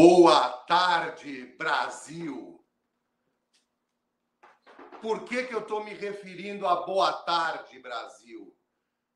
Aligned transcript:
Boa 0.00 0.50
tarde, 0.68 1.56
Brasil. 1.58 2.64
Por 5.02 5.24
que, 5.24 5.42
que 5.42 5.52
eu 5.52 5.58
estou 5.58 5.82
me 5.82 5.92
referindo 5.92 6.68
a 6.68 6.86
boa 6.86 7.12
tarde, 7.12 7.80
Brasil? 7.80 8.56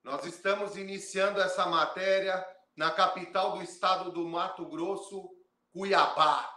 Nós 0.02 0.26
estamos 0.26 0.76
iniciando 0.76 1.40
essa 1.40 1.66
matéria 1.66 2.44
na 2.74 2.90
capital 2.90 3.52
do 3.52 3.62
estado 3.62 4.10
do 4.10 4.26
Mato 4.26 4.66
Grosso, 4.66 5.30
Cuiabá. 5.72 6.52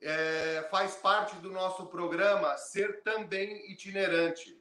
É, 0.00 0.66
faz 0.70 0.96
parte 0.96 1.36
do 1.36 1.50
nosso 1.50 1.84
programa 1.88 2.56
ser 2.56 3.02
também 3.02 3.70
itinerante. 3.70 4.58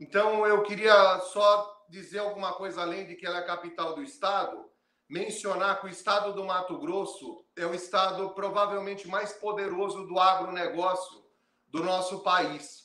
Então, 0.00 0.46
eu 0.46 0.62
queria 0.62 1.20
só 1.30 1.84
dizer 1.90 2.20
alguma 2.20 2.54
coisa 2.54 2.80
além 2.80 3.04
de 3.04 3.16
que 3.16 3.26
ela 3.26 3.40
é 3.40 3.40
a 3.40 3.46
capital 3.46 3.94
do 3.94 4.02
estado 4.02 4.72
mencionar 5.08 5.80
que 5.80 5.86
o 5.86 5.90
estado 5.90 6.32
do 6.32 6.44
Mato 6.44 6.78
Grosso 6.78 7.44
é 7.56 7.66
o 7.66 7.74
estado 7.74 8.30
provavelmente 8.30 9.08
mais 9.08 9.32
poderoso 9.32 10.06
do 10.06 10.16
agronegócio 10.18 11.24
do 11.68 11.82
nosso 11.82 12.20
país. 12.20 12.84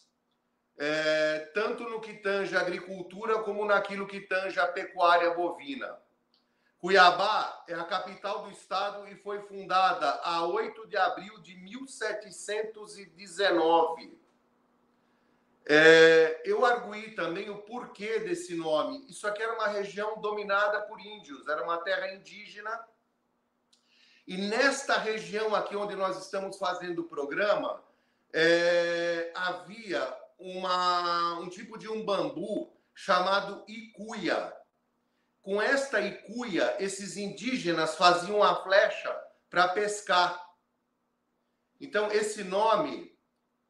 É, 0.78 1.52
tanto 1.54 1.84
no 1.84 2.00
que 2.00 2.14
tange 2.14 2.56
a 2.56 2.62
agricultura 2.62 3.44
como 3.44 3.66
naquilo 3.66 4.08
que 4.08 4.22
tange 4.22 4.58
a 4.60 4.68
pecuária 4.68 5.34
bovina. 5.34 6.00
Cuiabá 6.80 7.66
é 7.68 7.74
a 7.74 7.84
capital 7.84 8.44
do 8.44 8.52
estado 8.52 9.06
e 9.08 9.16
foi 9.16 9.42
fundada 9.42 10.22
a 10.24 10.46
8 10.46 10.88
de 10.88 10.96
abril 10.96 11.42
de 11.42 11.56
1719 11.56 14.19
é, 15.72 16.42
eu 16.46 16.66
arguí 16.66 17.12
também 17.12 17.52
o 17.52 17.60
porquê 17.60 18.22
desse 18.22 18.56
nome. 18.56 19.06
Isso 19.08 19.28
aqui 19.28 19.44
era 19.44 19.54
uma 19.54 19.68
região 19.68 20.20
dominada 20.20 20.82
por 20.82 21.00
índios, 21.00 21.48
era 21.48 21.64
uma 21.64 21.78
terra 21.78 22.12
indígena. 22.12 22.84
E 24.26 24.36
nesta 24.36 24.98
região 24.98 25.54
aqui 25.54 25.76
onde 25.76 25.96
nós 25.96 26.18
estamos 26.18 26.58
fazendo 26.58 27.04
o 27.04 27.08
programa, 27.08 27.84
é, 28.34 29.32
havia 29.36 30.12
uma, 30.40 31.40
um 31.40 31.48
tipo 31.48 31.78
de 31.78 31.88
um 31.88 32.04
bambu 32.04 32.76
chamado 32.96 33.64
icuia. 33.68 34.52
Com 35.44 35.62
esta 35.62 36.02
icuia, 36.02 36.78
esses 36.80 37.16
indígenas 37.16 37.94
faziam 37.96 38.42
a 38.42 38.56
flecha 38.64 39.16
para 39.52 39.68
pescar. 39.68 40.44
Então, 41.80 42.12
esse 42.12 42.44
nome 42.44 43.09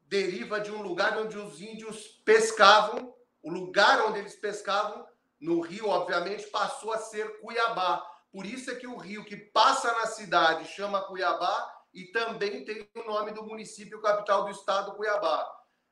deriva 0.10 0.60
de 0.60 0.72
um 0.72 0.82
lugar 0.82 1.18
onde 1.20 1.38
os 1.38 1.62
índios 1.62 2.08
pescavam, 2.26 3.14
o 3.44 3.52
lugar 3.52 4.08
onde 4.08 4.20
eles 4.20 4.36
pescavam, 4.36 5.08
no 5.40 5.62
rio, 5.62 5.88
obviamente, 5.88 6.48
passou 6.48 6.92
a 6.92 6.98
ser 6.98 7.40
Cuiabá. 7.40 8.06
Por 8.32 8.46
isso 8.46 8.72
é 8.72 8.76
que 8.76 8.88
o 8.88 8.98
rio 8.98 9.24
que 9.24 9.38
passa 9.38 9.94
na 9.94 10.08
cidade 10.08 10.68
chama 10.68 11.04
Cuiabá 11.04 11.72
e 11.94 12.06
também 12.06 12.66
tem 12.66 12.90
o 12.96 13.04
nome 13.04 13.32
do 13.32 13.46
município 13.46 14.02
capital 14.02 14.44
do 14.44 14.52
estado, 14.52 14.96
Cuiabá. 14.96 15.48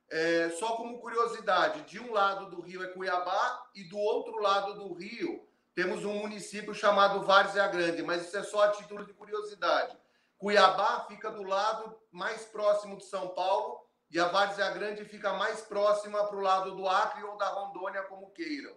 É, 0.09 0.49
só 0.57 0.75
como 0.75 0.99
curiosidade, 0.99 1.81
de 1.81 1.99
um 1.99 2.11
lado 2.11 2.49
do 2.49 2.61
rio 2.61 2.83
é 2.83 2.87
Cuiabá 2.87 3.69
e 3.75 3.83
do 3.83 3.97
outro 3.97 4.41
lado 4.41 4.73
do 4.73 4.93
rio 4.93 5.47
temos 5.75 6.03
um 6.03 6.13
município 6.13 6.73
chamado 6.73 7.21
Várzea 7.21 7.67
Grande, 7.67 8.01
mas 8.01 8.25
isso 8.25 8.37
é 8.37 8.43
só 8.43 8.63
a 8.63 8.71
título 8.71 9.05
de 9.05 9.13
curiosidade. 9.13 9.95
Cuiabá 10.39 11.05
fica 11.07 11.29
do 11.29 11.43
lado 11.43 11.95
mais 12.11 12.45
próximo 12.45 12.97
de 12.97 13.05
São 13.05 13.29
Paulo 13.29 13.86
e 14.09 14.19
a 14.19 14.27
Várzea 14.27 14.69
Grande 14.71 15.03
fica 15.03 15.33
mais 15.33 15.61
próxima 15.61 16.25
para 16.25 16.37
o 16.37 16.41
lado 16.41 16.75
do 16.75 16.87
Acre 16.87 17.23
ou 17.23 17.37
da 17.37 17.47
Rondônia, 17.49 18.03
como 18.03 18.31
queiram. 18.31 18.75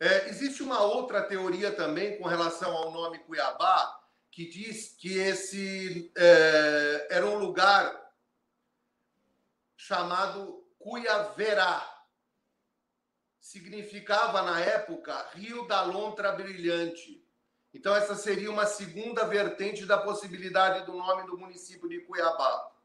É, 0.00 0.28
existe 0.28 0.62
uma 0.62 0.80
outra 0.80 1.22
teoria 1.22 1.72
também 1.72 2.18
com 2.18 2.28
relação 2.28 2.70
ao 2.76 2.92
nome 2.92 3.18
Cuiabá, 3.18 4.00
que 4.30 4.48
diz 4.48 4.94
que 4.96 5.18
esse 5.18 6.12
é, 6.16 7.08
era 7.10 7.26
um 7.26 7.36
lugar 7.36 8.08
chamado 9.76 10.64
Cuiaverá. 10.78 11.96
Significava, 13.40 14.42
na 14.42 14.60
época, 14.60 15.30
Rio 15.34 15.66
da 15.66 15.82
Lontra 15.82 16.30
Brilhante. 16.30 17.26
Então, 17.74 17.94
essa 17.96 18.14
seria 18.14 18.50
uma 18.50 18.66
segunda 18.66 19.24
vertente 19.24 19.84
da 19.84 19.98
possibilidade 19.98 20.86
do 20.86 20.92
nome 20.92 21.26
do 21.26 21.36
município 21.36 21.88
de 21.88 22.00
Cuiabá. 22.02 22.77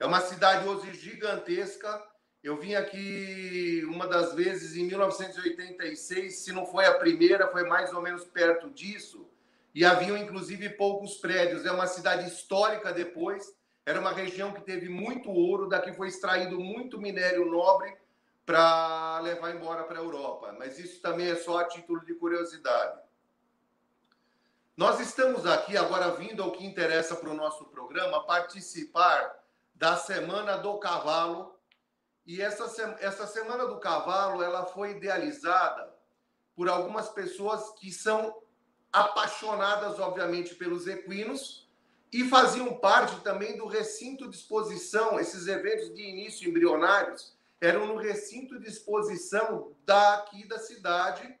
É 0.00 0.06
uma 0.06 0.22
cidade 0.22 0.66
hoje 0.66 0.94
gigantesca. 0.94 2.02
Eu 2.42 2.56
vim 2.56 2.74
aqui 2.74 3.84
uma 3.84 4.06
das 4.06 4.32
vezes 4.32 4.74
em 4.74 4.86
1986, 4.86 6.36
se 6.36 6.52
não 6.52 6.64
foi 6.64 6.86
a 6.86 6.94
primeira, 6.94 7.46
foi 7.48 7.64
mais 7.64 7.92
ou 7.92 8.00
menos 8.00 8.24
perto 8.24 8.70
disso. 8.70 9.28
E 9.74 9.84
haviam 9.84 10.16
inclusive 10.16 10.70
poucos 10.70 11.18
prédios. 11.18 11.66
É 11.66 11.70
uma 11.70 11.86
cidade 11.86 12.26
histórica 12.26 12.94
depois. 12.94 13.54
Era 13.84 14.00
uma 14.00 14.10
região 14.10 14.54
que 14.54 14.62
teve 14.62 14.88
muito 14.88 15.30
ouro, 15.30 15.68
daqui 15.68 15.92
foi 15.92 16.08
extraído 16.08 16.58
muito 16.58 16.98
minério 16.98 17.44
nobre 17.44 17.94
para 18.46 19.20
levar 19.20 19.54
embora 19.54 19.84
para 19.84 19.98
a 19.98 20.02
Europa. 20.02 20.56
Mas 20.58 20.78
isso 20.78 21.02
também 21.02 21.28
é 21.28 21.36
só 21.36 21.58
a 21.58 21.64
título 21.64 22.02
de 22.06 22.14
curiosidade. 22.14 22.98
Nós 24.74 24.98
estamos 24.98 25.44
aqui 25.44 25.76
agora 25.76 26.12
vindo 26.12 26.42
ao 26.42 26.52
que 26.52 26.64
interessa 26.64 27.14
para 27.16 27.28
o 27.28 27.34
nosso 27.34 27.66
programa, 27.66 28.24
participar 28.24 29.39
da 29.80 29.96
Semana 29.96 30.58
do 30.58 30.78
Cavalo. 30.78 31.58
E 32.26 32.42
essa, 32.42 32.64
essa 33.00 33.26
Semana 33.26 33.66
do 33.66 33.80
Cavalo 33.80 34.42
ela 34.42 34.66
foi 34.66 34.90
idealizada 34.90 35.90
por 36.54 36.68
algumas 36.68 37.08
pessoas 37.08 37.70
que 37.80 37.90
são 37.90 38.42
apaixonadas, 38.92 39.98
obviamente, 39.98 40.54
pelos 40.54 40.86
equinos 40.86 41.66
e 42.12 42.28
faziam 42.28 42.76
parte 42.76 43.22
também 43.22 43.56
do 43.56 43.66
recinto 43.66 44.28
de 44.28 44.36
exposição. 44.36 45.18
Esses 45.18 45.46
eventos 45.46 45.94
de 45.94 46.02
início 46.02 46.46
embrionários 46.46 47.34
eram 47.58 47.86
no 47.86 47.96
recinto 47.96 48.60
de 48.60 48.68
exposição 48.68 49.74
daqui 49.86 50.46
da 50.46 50.58
cidade. 50.58 51.38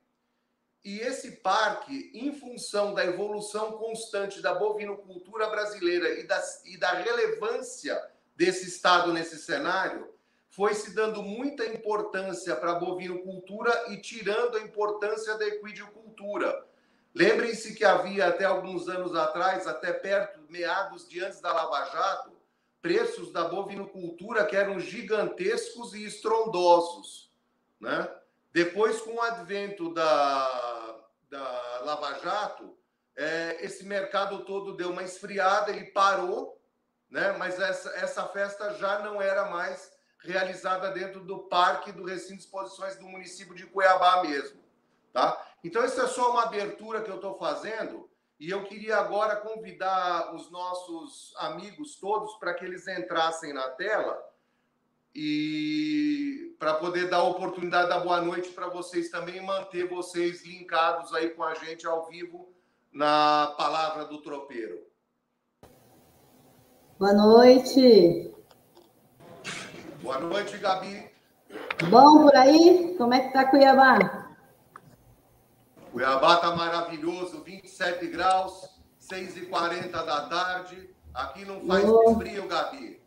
E 0.82 0.98
esse 1.00 1.32
parque, 1.42 2.10
em 2.14 2.32
função 2.32 2.94
da 2.94 3.04
evolução 3.04 3.72
constante 3.72 4.40
da 4.40 4.54
bovinocultura 4.54 5.50
brasileira 5.50 6.18
e 6.18 6.26
da, 6.26 6.42
e 6.64 6.78
da 6.78 6.92
relevância 6.92 8.09
desse 8.40 8.66
Estado 8.66 9.12
nesse 9.12 9.36
cenário, 9.36 10.08
foi 10.48 10.72
se 10.72 10.94
dando 10.94 11.22
muita 11.22 11.66
importância 11.66 12.56
para 12.56 12.72
a 12.72 12.74
bovinocultura 12.76 13.92
e 13.92 13.98
tirando 13.98 14.56
a 14.56 14.62
importância 14.62 15.36
da 15.36 15.46
equidicultura. 15.46 16.66
Lembrem-se 17.14 17.74
que 17.74 17.84
havia 17.84 18.28
até 18.28 18.46
alguns 18.46 18.88
anos 18.88 19.14
atrás, 19.14 19.66
até 19.66 19.92
perto, 19.92 20.40
meados 20.48 21.06
de 21.06 21.22
antes 21.22 21.38
da 21.42 21.52
Lava 21.52 21.84
Jato, 21.90 22.32
preços 22.80 23.30
da 23.30 23.44
bovinocultura 23.44 24.46
que 24.46 24.56
eram 24.56 24.80
gigantescos 24.80 25.92
e 25.92 26.06
estrondosos. 26.06 27.30
Né? 27.78 28.10
Depois, 28.54 29.02
com 29.02 29.16
o 29.16 29.20
advento 29.20 29.92
da, 29.92 30.98
da 31.28 31.80
Lava 31.84 32.18
Jato, 32.20 32.74
é, 33.14 33.58
esse 33.60 33.84
mercado 33.84 34.46
todo 34.46 34.74
deu 34.74 34.92
uma 34.92 35.02
esfriada, 35.02 35.70
ele 35.70 35.90
parou, 35.90 36.58
né? 37.10 37.32
mas 37.38 37.58
essa, 37.58 37.90
essa 37.96 38.26
festa 38.28 38.74
já 38.74 39.00
não 39.00 39.20
era 39.20 39.46
mais 39.50 39.92
realizada 40.22 40.90
dentro 40.90 41.20
do 41.20 41.40
parque 41.40 41.92
do 41.92 42.04
recinto 42.04 42.36
de 42.36 42.44
exposições 42.44 42.96
do 42.96 43.06
município 43.06 43.54
de 43.54 43.66
Cuiabá 43.66 44.22
mesmo. 44.22 44.60
Tá? 45.12 45.44
Então, 45.64 45.84
isso 45.84 46.00
é 46.00 46.06
só 46.06 46.30
uma 46.30 46.44
abertura 46.44 47.02
que 47.02 47.10
eu 47.10 47.16
estou 47.16 47.36
fazendo 47.36 48.08
e 48.38 48.48
eu 48.48 48.64
queria 48.64 48.98
agora 48.98 49.36
convidar 49.36 50.34
os 50.34 50.50
nossos 50.50 51.34
amigos 51.36 51.96
todos 51.96 52.34
para 52.34 52.54
que 52.54 52.64
eles 52.64 52.86
entrassem 52.86 53.52
na 53.52 53.68
tela 53.70 54.22
e 55.14 56.54
para 56.58 56.74
poder 56.74 57.08
dar 57.08 57.18
a 57.18 57.24
oportunidade 57.24 57.88
da 57.88 57.98
boa 57.98 58.20
noite 58.20 58.50
para 58.50 58.68
vocês 58.68 59.10
também 59.10 59.40
manter 59.40 59.88
vocês 59.88 60.44
linkados 60.44 61.12
aí 61.12 61.30
com 61.30 61.42
a 61.42 61.54
gente 61.54 61.86
ao 61.86 62.06
vivo 62.06 62.54
na 62.92 63.54
palavra 63.56 64.04
do 64.04 64.22
tropeiro. 64.22 64.89
Boa 67.00 67.14
noite. 67.14 68.30
Boa 70.02 70.18
noite, 70.18 70.58
Gabi. 70.58 71.10
Bom 71.88 72.24
por 72.24 72.36
aí? 72.36 72.94
Como 72.98 73.14
é 73.14 73.20
que 73.20 73.32
tá 73.32 73.46
Cuiabá? 73.46 74.28
Cuiabá 75.90 76.36
tá 76.36 76.54
maravilhoso, 76.54 77.42
27 77.42 78.06
graus, 78.08 78.68
6h40 79.10 79.90
da 79.90 80.28
tarde. 80.28 80.90
Aqui 81.14 81.46
não 81.46 81.66
faz 81.66 81.88
oh. 81.88 82.16
frio, 82.16 82.46
Gabi. 82.46 83.00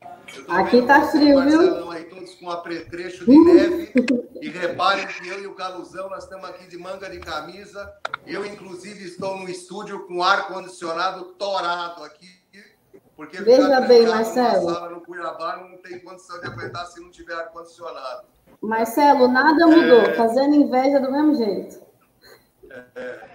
Aqui 0.48 0.82
tá 0.88 1.12
frio, 1.12 1.44
viu? 1.44 1.92
Aí, 1.92 2.06
todos 2.06 2.34
com 2.34 2.50
apretrecho 2.50 3.26
de 3.26 3.40
neve. 3.40 3.94
e 4.42 4.50
reparem 4.50 5.06
que 5.06 5.28
eu 5.28 5.44
e 5.44 5.46
o 5.46 5.54
Galuzão, 5.54 6.10
nós 6.10 6.24
estamos 6.24 6.50
aqui 6.50 6.66
de 6.68 6.80
manga 6.80 7.08
de 7.12 7.20
camisa. 7.20 7.94
Eu, 8.26 8.44
inclusive, 8.44 9.06
estou 9.06 9.38
no 9.38 9.48
estúdio 9.48 10.08
com 10.08 10.24
ar-condicionado 10.24 11.26
torado 11.36 12.04
aqui 12.04 12.43
porque 13.16 13.42
Veja 13.42 13.82
bem, 13.82 14.08
Marcelo. 14.08 14.74
sala 14.74 14.90
no 14.90 15.02
Cuiabá 15.02 15.58
não 15.58 15.78
tem 15.78 16.00
condição 16.00 16.40
de 16.42 16.48
aguentar 16.48 16.86
se 16.88 17.00
não 17.00 17.12
tiver 17.12 17.36
ar-condicionado. 17.36 18.28
Marcelo, 18.62 19.28
nada 19.28 19.68
mudou. 19.68 20.02
É... 20.02 20.14
Fazendo 20.16 20.56
inveja 20.56 21.00
do 21.00 21.12
mesmo 21.12 21.36
jeito. 21.36 21.80
É... 22.96 23.34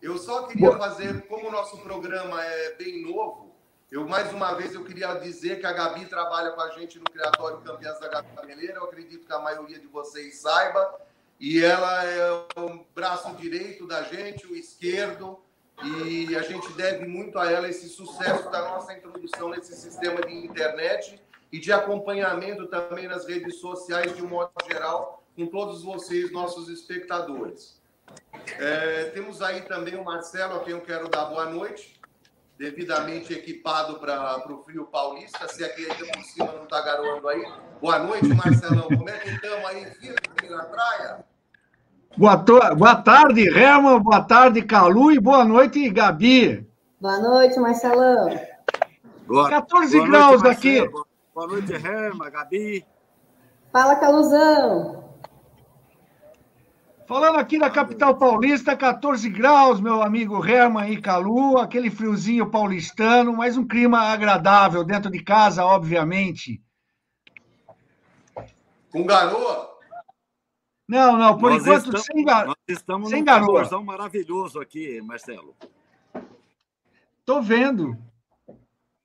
Eu 0.00 0.18
só 0.18 0.48
queria 0.48 0.72
fazer, 0.76 1.26
como 1.28 1.48
o 1.48 1.52
nosso 1.52 1.78
programa 1.78 2.44
é 2.44 2.74
bem 2.74 3.02
novo, 3.02 3.52
eu 3.92 4.08
mais 4.08 4.32
uma 4.32 4.54
vez 4.54 4.74
eu 4.74 4.82
queria 4.84 5.14
dizer 5.16 5.60
que 5.60 5.66
a 5.66 5.72
Gabi 5.72 6.06
trabalha 6.06 6.52
com 6.52 6.62
a 6.62 6.70
gente 6.70 6.98
no 6.98 7.04
Criatório 7.04 7.58
Campeãs 7.58 8.00
da 8.00 8.08
Gameleira. 8.08 8.78
Eu 8.78 8.84
acredito 8.84 9.26
que 9.26 9.32
a 9.32 9.38
maioria 9.38 9.78
de 9.78 9.86
vocês 9.86 10.40
saiba. 10.40 10.98
E 11.38 11.62
ela 11.62 12.04
é 12.04 12.32
o 12.56 12.84
braço 12.94 13.34
direito 13.34 13.86
da 13.86 14.02
gente, 14.04 14.46
o 14.46 14.56
esquerdo, 14.56 15.38
e 15.84 16.36
a 16.36 16.42
gente 16.42 16.72
deve 16.72 17.06
muito 17.06 17.38
a 17.38 17.50
ela 17.50 17.68
esse 17.68 17.88
sucesso 17.88 18.50
da 18.50 18.60
nossa 18.60 18.92
introdução 18.92 19.50
nesse 19.50 19.74
sistema 19.74 20.20
de 20.20 20.32
internet 20.32 21.20
e 21.50 21.58
de 21.58 21.72
acompanhamento 21.72 22.66
também 22.66 23.08
nas 23.08 23.26
redes 23.26 23.60
sociais 23.60 24.14
de 24.16 24.22
um 24.22 24.28
modo 24.28 24.52
geral 24.66 25.22
com 25.36 25.46
todos 25.46 25.82
vocês, 25.82 26.30
nossos 26.30 26.68
espectadores. 26.68 27.80
É, 28.58 29.04
temos 29.14 29.40
aí 29.40 29.62
também 29.62 29.94
o 29.96 30.04
Marcelo, 30.04 30.56
a 30.56 30.64
quem 30.64 30.72
eu 30.72 30.82
quero 30.82 31.08
dar 31.08 31.26
boa 31.26 31.46
noite, 31.46 32.00
devidamente 32.58 33.32
equipado 33.32 33.98
para 33.98 34.52
o 34.52 34.62
frio 34.62 34.86
paulista, 34.86 35.48
se 35.48 35.64
aqui 35.64 35.90
ainda 35.90 36.12
por 36.12 36.22
cima 36.22 36.52
não 36.52 36.64
está 36.64 36.80
garoando 36.82 37.28
aí. 37.28 37.44
Boa 37.80 37.98
noite, 37.98 38.28
Marcelão. 38.28 38.88
Como 38.88 39.08
é 39.08 39.18
que 39.18 39.30
estamos 39.30 39.64
aí, 39.66 39.86
firme 39.94 40.48
na 40.50 40.64
praia? 40.64 41.31
Boa, 42.16 42.36
to... 42.36 42.60
boa 42.76 42.96
tarde, 42.96 43.48
Herman. 43.48 44.00
Boa 44.00 44.22
tarde, 44.22 44.62
Calu. 44.62 45.12
E 45.12 45.18
boa 45.18 45.44
noite, 45.44 45.88
Gabi. 45.88 46.66
Boa 47.00 47.18
noite, 47.18 47.58
Marcelão. 47.58 48.38
Boa, 49.26 49.48
14 49.48 49.96
boa 49.96 50.08
graus 50.08 50.42
noite, 50.42 50.56
aqui. 50.56 50.90
Boa 51.34 51.46
noite, 51.46 51.72
Herman, 51.72 52.30
Gabi. 52.30 52.86
Fala, 53.72 53.96
Caluzão. 53.96 55.02
Falando 57.08 57.38
aqui 57.38 57.58
da 57.58 57.68
capital 57.68 58.16
paulista, 58.16 58.76
14 58.76 59.28
graus, 59.28 59.80
meu 59.80 60.02
amigo 60.02 60.44
Herman 60.46 60.92
e 60.92 61.00
Calu, 61.00 61.58
aquele 61.58 61.90
friozinho 61.90 62.50
paulistano, 62.50 63.32
mas 63.32 63.56
um 63.56 63.66
clima 63.66 64.00
agradável 64.00 64.84
dentro 64.84 65.10
de 65.10 65.22
casa, 65.22 65.64
obviamente. 65.64 66.62
Com 68.90 69.04
garoa? 69.04 69.71
Não, 70.86 71.16
não, 71.16 71.38
por 71.38 71.50
nós 71.50 71.62
enquanto 71.62 71.84
estamos, 71.84 72.04
sem, 72.04 72.24
gar... 72.24 72.46
nós 72.46 72.56
estamos 72.68 73.10
sem 73.10 73.20
num 73.20 73.24
garoa. 73.24 73.82
maravilhoso 73.82 74.60
aqui, 74.60 75.00
Marcelo. 75.00 75.56
Tô 77.24 77.40
vendo. 77.40 77.96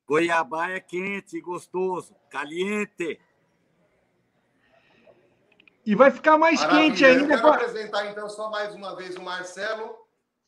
Goiabá 0.06 0.70
é 0.70 0.80
quente, 0.80 1.40
gostoso, 1.40 2.14
caliente. 2.30 3.20
E 5.84 5.94
vai 5.94 6.10
ficar 6.10 6.36
mais 6.36 6.60
Maravilha. 6.60 6.90
quente 6.90 7.04
ainda. 7.04 7.22
Eu 7.22 7.28
quero 7.28 7.42
pra... 7.42 7.54
apresentar, 7.54 8.06
então, 8.06 8.28
só 8.28 8.50
mais 8.50 8.74
uma 8.74 8.96
vez 8.96 9.16
o 9.16 9.22
Marcelo. 9.22 9.96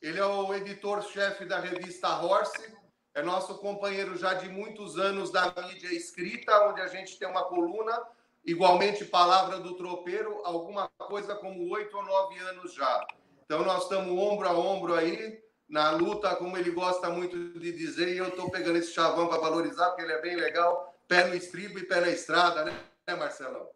Ele 0.03 0.19
é 0.19 0.25
o 0.25 0.53
editor-chefe 0.55 1.45
da 1.45 1.61
revista 1.61 2.09
Horse. 2.21 2.75
É 3.15 3.23
nosso 3.23 3.59
companheiro 3.59 4.17
já 4.17 4.35
de 4.35 4.49
muitos 4.49 4.99
anos 4.99 5.31
da 5.31 5.53
mídia 5.67 5.93
escrita, 5.95 6.69
onde 6.69 6.81
a 6.81 6.89
gente 6.89 7.19
tem 7.19 7.29
uma 7.29 7.45
coluna 7.45 7.99
igualmente 8.45 9.05
palavra 9.05 9.59
do 9.59 9.75
tropeiro, 9.75 10.41
alguma 10.45 10.89
coisa 10.99 11.35
como 11.35 11.71
oito 11.73 11.97
ou 11.97 12.05
nove 12.05 12.39
anos 12.39 12.75
já. 12.75 13.07
Então 13.45 13.65
nós 13.65 13.83
estamos 13.83 14.11
ombro 14.11 14.49
a 14.49 14.53
ombro 14.53 14.95
aí 14.95 15.39
na 15.69 15.91
luta, 15.91 16.35
como 16.35 16.57
ele 16.57 16.71
gosta 16.71 17.11
muito 17.11 17.59
de 17.59 17.73
dizer, 17.73 18.09
e 18.09 18.19
eu 18.19 18.29
estou 18.29 18.51
pegando 18.51 18.79
esse 18.79 18.93
chavão 18.93 19.29
para 19.29 19.39
valorizar, 19.39 19.87
porque 19.91 20.03
ele 20.03 20.13
é 20.13 20.21
bem 20.21 20.37
legal, 20.37 20.95
pé 21.07 21.27
no 21.29 21.35
estribo 21.35 21.79
e 21.79 21.85
pé 21.85 22.01
na 22.01 22.11
estrada, 22.11 22.65
né, 22.65 22.75
Marcelão? 23.17 23.69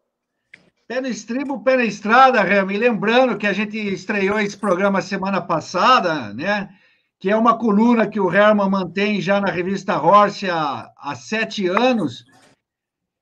Pé 0.87 1.01
no 1.01 1.09
estribo, 1.09 1.63
pé 1.63 1.77
na 1.77 1.85
estrada, 1.85 2.43
Remy. 2.43 2.77
Lembrando 2.77 3.39
que 3.39 3.47
a 3.47 3.53
gente 3.53 3.79
estreou 3.79 4.39
esse 4.39 4.57
programa 4.57 5.01
semana 5.01 5.41
passada, 5.41 6.35
né? 6.35 6.69
Que 7.19 7.31
é 7.31 7.37
uma 7.37 7.57
coluna 7.57 8.07
que 8.07 8.21
o 8.21 8.31
Herman 8.31 8.69
mantém 8.69 9.21
já 9.21 9.41
na 9.41 9.51
revista 9.51 9.99
Horse 9.99 10.51
há, 10.51 10.91
há 10.99 11.15
sete 11.15 11.67
anos 11.67 12.25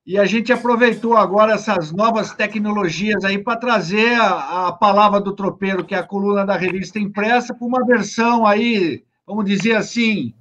e 0.05 0.19
a 0.19 0.25
gente 0.25 0.53
aproveitou 0.53 1.17
agora 1.17 1.55
essas 1.55 1.93
novas 1.93 2.33
tecnologias 2.33 3.25
aí 3.25 3.39
para 3.39 3.57
trazer 3.57 4.15
a, 4.21 4.69
a, 4.69 4.73
palavra 4.73 5.21
do 5.21 5.35
tropeiro, 5.35 5.85
que 5.85 5.95
é 5.95 5.99
a 5.99 6.03
coluna 6.03 6.45
da 6.45 6.57
revista 6.57 6.99
impressa, 6.99 7.55
para 7.55 7.67
uma 7.67 7.87
versão 7.87 8.45
aí, 8.45 9.05
vamos 9.25 9.45
dizer 9.45 9.77
assim, 9.77 10.35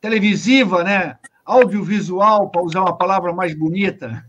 televisiva, 0.00 0.84
né? 0.84 1.18
Audiovisual, 1.44 2.50
para 2.50 2.62
usar 2.62 2.82
uma 2.82 2.96
palavra 2.96 3.32
mais 3.32 3.54
bonita. 3.54 4.24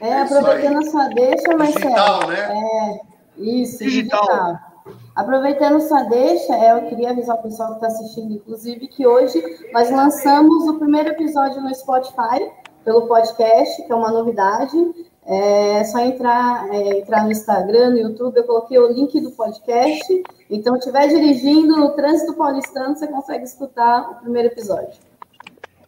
É, 0.00 0.20
aproveitando 0.20 0.78
a 0.78 0.82
sua 0.82 1.08
deixa, 1.08 1.56
Marcelo. 1.56 1.80
Digital, 1.80 2.28
né? 2.28 2.52
É, 2.52 3.00
isso, 3.36 3.82
digital. 3.82 4.20
digital. 4.20 4.67
Aproveitando 5.14 5.80
sua 5.80 6.04
deixa, 6.04 6.54
é, 6.54 6.72
eu 6.72 6.88
queria 6.88 7.10
avisar 7.10 7.36
o 7.36 7.42
pessoal 7.42 7.70
que 7.70 7.74
está 7.74 7.86
assistindo, 7.88 8.34
inclusive, 8.34 8.88
que 8.88 9.06
hoje 9.06 9.42
nós 9.72 9.90
lançamos 9.90 10.68
o 10.68 10.78
primeiro 10.78 11.10
episódio 11.10 11.60
no 11.60 11.74
Spotify, 11.74 12.50
pelo 12.84 13.06
podcast, 13.06 13.84
que 13.84 13.92
é 13.92 13.94
uma 13.94 14.10
novidade. 14.10 14.76
É 15.26 15.84
só 15.84 15.98
entrar, 15.98 16.68
é, 16.72 17.00
entrar 17.00 17.24
no 17.24 17.30
Instagram, 17.30 17.90
no 17.90 17.98
YouTube, 17.98 18.36
eu 18.36 18.44
coloquei 18.44 18.78
o 18.78 18.90
link 18.90 19.20
do 19.20 19.30
podcast. 19.32 20.22
Então, 20.48 20.76
estiver 20.76 21.08
dirigindo 21.08 21.76
no 21.76 21.90
trânsito 21.90 22.32
paulistano, 22.34 22.96
você 22.96 23.06
consegue 23.06 23.44
escutar 23.44 24.10
o 24.10 24.14
primeiro 24.22 24.48
episódio. 24.48 24.98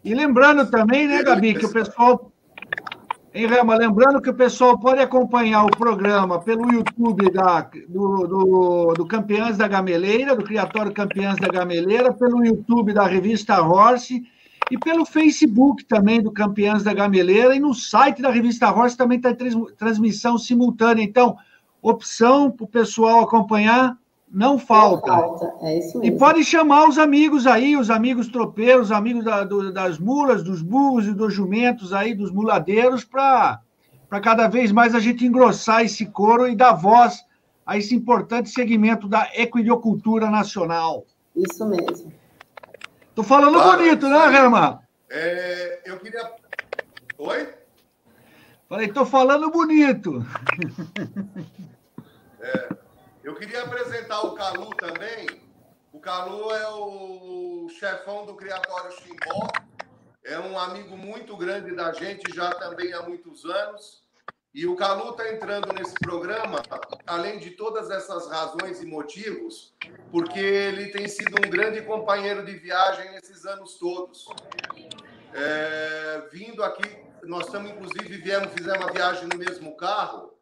E 0.05 0.15
lembrando 0.15 0.71
também, 0.71 1.07
né, 1.07 1.23
Gabi, 1.23 1.55
que 1.55 1.67
o 1.67 1.73
pessoal 1.73 2.30
Hein, 3.33 3.47
Rama? 3.47 3.77
Lembrando 3.77 4.21
que 4.21 4.29
o 4.29 4.35
pessoal 4.35 4.77
pode 4.77 5.01
acompanhar 5.01 5.65
o 5.65 5.71
programa 5.71 6.41
pelo 6.41 6.73
YouTube 6.73 7.31
da, 7.31 7.61
do, 7.89 8.27
do, 8.27 8.95
do 8.95 9.07
Campeãs 9.07 9.57
da 9.57 9.69
Gameleira, 9.69 10.35
do 10.35 10.43
Criatório 10.43 10.93
Campeãs 10.93 11.37
da 11.37 11.47
Gameleira, 11.47 12.13
pelo 12.13 12.45
YouTube 12.45 12.93
da 12.93 13.07
revista 13.07 13.63
Horse 13.63 14.25
e 14.69 14.77
pelo 14.77 15.05
Facebook 15.05 15.85
também 15.85 16.21
do 16.21 16.33
Campeãs 16.33 16.83
da 16.83 16.93
Gameleira 16.93 17.55
e 17.55 17.61
no 17.61 17.73
site 17.73 18.21
da 18.21 18.33
revista 18.33 18.69
Horse 18.69 18.97
também 18.97 19.19
está 19.19 19.33
transmissão 19.79 20.37
simultânea. 20.37 21.05
Então, 21.05 21.37
opção 21.81 22.51
para 22.51 22.65
o 22.65 22.69
pessoal 22.69 23.21
acompanhar 23.21 23.97
não 24.31 24.59
falta. 24.59 25.11
Não 25.11 25.39
falta. 25.39 25.67
É 25.67 25.79
isso 25.79 25.99
mesmo. 25.99 26.15
E 26.15 26.19
pode 26.19 26.45
chamar 26.45 26.89
os 26.89 26.99
amigos 26.99 27.47
aí, 27.47 27.77
os 27.77 27.91
amigos 27.91 28.29
tropeiros, 28.29 28.87
os 28.87 28.93
amigos 28.93 29.25
da, 29.25 29.43
do, 29.43 29.73
das 29.73 29.99
mulas, 29.99 30.43
dos 30.43 30.63
burros 30.63 31.07
e 31.07 31.13
dos 31.13 31.35
jumentos 31.35 31.93
aí, 31.93 32.15
dos 32.15 32.31
muladeiros, 32.31 33.05
para 33.05 33.61
cada 34.23 34.47
vez 34.47 34.71
mais 34.71 34.95
a 34.95 35.01
gente 35.01 35.27
engrossar 35.27 35.83
esse 35.83 36.07
coro 36.07 36.47
e 36.47 36.55
dar 36.55 36.73
voz 36.75 37.25
a 37.67 37.77
esse 37.77 37.95
importante 37.95 38.51
segmento 38.51 39.09
da 39.09 39.29
equidiocultura 39.35 40.31
nacional. 40.31 41.05
Isso 41.35 41.67
mesmo. 41.67 42.13
Tô 43.15 43.23
falando 43.25 43.55
claro, 43.55 43.79
bonito, 43.79 44.09
né, 44.09 44.37
Herman? 44.37 44.79
É, 45.11 45.81
eu 45.85 45.99
queria. 45.99 46.31
Oi? 47.19 47.49
Falei, 48.69 48.89
tô 48.89 49.05
falando 49.05 49.51
bonito. 49.51 50.25
É. 52.41 52.90
Eu 53.31 53.37
queria 53.37 53.63
apresentar 53.63 54.23
o 54.23 54.35
Calu 54.35 54.75
também. 54.75 55.25
O 55.93 56.01
Calu 56.01 56.51
é 56.51 56.69
o 56.69 57.69
chefão 57.79 58.27
do 58.27 58.35
Criatório 58.35 58.91
Chimbó. 58.91 59.47
É 60.25 60.37
um 60.41 60.59
amigo 60.59 60.97
muito 60.97 61.37
grande 61.37 61.73
da 61.73 61.93
gente, 61.93 62.35
já 62.35 62.53
também 62.53 62.93
há 62.93 63.03
muitos 63.03 63.45
anos. 63.45 64.03
E 64.53 64.67
o 64.67 64.75
Calu 64.75 65.11
está 65.11 65.33
entrando 65.33 65.73
nesse 65.73 65.95
programa, 66.01 66.61
além 67.07 67.39
de 67.39 67.53
todas 67.53 67.89
essas 67.89 68.29
razões 68.29 68.83
e 68.83 68.87
motivos, 68.87 69.77
porque 70.11 70.41
ele 70.41 70.89
tem 70.89 71.07
sido 71.07 71.37
um 71.37 71.49
grande 71.49 71.83
companheiro 71.83 72.45
de 72.45 72.57
viagem 72.57 73.13
nesses 73.13 73.47
anos 73.47 73.75
todos. 73.75 74.27
É, 75.33 76.29
vindo 76.33 76.65
aqui, 76.65 76.99
nós 77.23 77.47
estamos, 77.47 77.71
inclusive, 77.71 78.17
viemos, 78.17 78.53
fizemos 78.53 78.85
uma 78.85 78.93
viagem 78.93 79.29
no 79.29 79.39
mesmo 79.39 79.77
carro, 79.77 80.35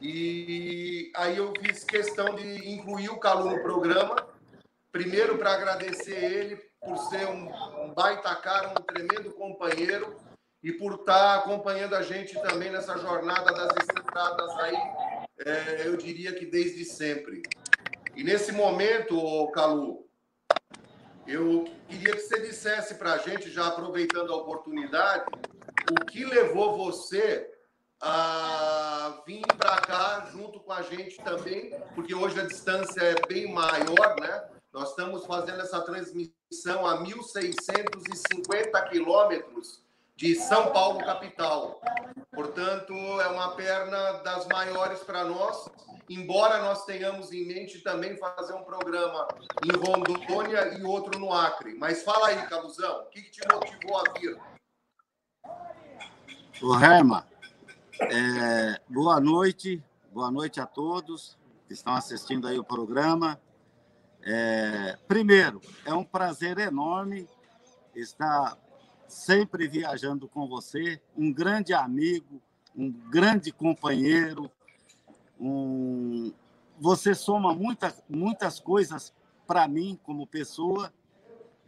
e 0.00 1.12
aí 1.14 1.36
eu 1.36 1.52
fiz 1.60 1.84
questão 1.84 2.34
de 2.34 2.70
incluir 2.70 3.10
o 3.10 3.18
Calu 3.18 3.50
no 3.50 3.62
programa, 3.62 4.16
primeiro 4.90 5.36
para 5.36 5.52
agradecer 5.52 6.16
ele 6.16 6.56
por 6.80 6.96
ser 6.96 7.26
um, 7.26 7.50
um 7.84 7.92
baita 7.92 8.34
cara, 8.36 8.70
um 8.70 8.82
tremendo 8.82 9.30
companheiro, 9.32 10.16
e 10.62 10.72
por 10.72 10.94
estar 10.94 11.36
acompanhando 11.36 11.94
a 11.94 12.02
gente 12.02 12.34
também 12.42 12.70
nessa 12.70 12.96
jornada 12.98 13.52
das 13.52 13.72
estradas 13.76 14.50
aí, 14.58 14.76
é, 15.38 15.86
eu 15.86 15.96
diria 15.96 16.34
que 16.34 16.44
desde 16.44 16.84
sempre. 16.84 17.42
E 18.14 18.22
nesse 18.22 18.52
momento, 18.52 19.50
Calu, 19.52 20.06
eu 21.26 21.64
queria 21.88 22.14
que 22.14 22.20
você 22.20 22.40
dissesse 22.40 22.94
para 22.96 23.14
a 23.14 23.18
gente, 23.18 23.50
já 23.50 23.68
aproveitando 23.68 24.32
a 24.32 24.36
oportunidade, 24.36 25.24
o 25.90 26.04
que 26.04 26.24
levou 26.24 26.76
você 26.76 27.50
a 28.00 29.22
vir 29.26 29.46
para 29.58 29.80
cá 29.80 30.28
junto 30.32 30.60
com 30.60 30.72
a 30.72 30.82
gente 30.82 31.16
também, 31.22 31.70
porque 31.94 32.14
hoje 32.14 32.40
a 32.40 32.46
distância 32.46 33.00
é 33.02 33.14
bem 33.26 33.52
maior, 33.52 34.16
né? 34.20 34.48
Nós 34.72 34.90
estamos 34.90 35.26
fazendo 35.26 35.60
essa 35.60 35.80
transmissão 35.82 36.86
a 36.86 37.02
1.650 37.02 38.88
quilômetros 38.88 39.82
de 40.16 40.34
São 40.36 40.72
Paulo, 40.72 41.04
capital. 41.04 41.80
Portanto, 42.32 42.92
é 42.92 43.28
uma 43.28 43.54
perna 43.56 44.12
das 44.22 44.46
maiores 44.46 45.00
para 45.00 45.24
nós 45.24 45.68
embora 46.10 46.58
nós 46.58 46.84
tenhamos 46.84 47.32
em 47.32 47.46
mente 47.46 47.78
também 47.78 48.16
fazer 48.16 48.52
um 48.54 48.64
programa 48.64 49.28
em 49.64 49.70
Rondônia 49.76 50.76
e 50.76 50.82
outro 50.82 51.20
no 51.20 51.32
Acre. 51.32 51.76
Mas 51.76 52.02
fala 52.02 52.28
aí, 52.28 52.48
Caluzão, 52.48 53.02
o 53.02 53.06
que, 53.06 53.22
que 53.22 53.30
te 53.30 53.40
motivou 53.48 53.96
a 53.96 54.18
vir? 54.18 54.36
O 56.60 56.74
Herma, 56.74 57.24
é, 58.00 58.80
boa 58.88 59.20
noite, 59.20 59.82
boa 60.12 60.30
noite 60.30 60.60
a 60.60 60.66
todos 60.66 61.36
que 61.66 61.74
estão 61.74 61.94
assistindo 61.94 62.46
aí 62.48 62.58
o 62.58 62.64
programa. 62.64 63.40
É, 64.22 64.98
primeiro, 65.06 65.60
é 65.84 65.92
um 65.92 66.04
prazer 66.04 66.58
enorme 66.58 67.28
estar 67.94 68.56
sempre 69.06 69.68
viajando 69.68 70.28
com 70.28 70.48
você, 70.48 71.00
um 71.16 71.32
grande 71.32 71.74
amigo, 71.74 72.40
um 72.74 72.90
grande 72.90 73.52
companheiro. 73.52 74.50
Um... 75.38 76.32
Você 76.78 77.14
soma 77.14 77.54
muita, 77.54 77.94
muitas 78.08 78.58
coisas 78.58 79.12
para 79.46 79.68
mim 79.68 79.98
como 80.02 80.26
pessoa 80.26 80.92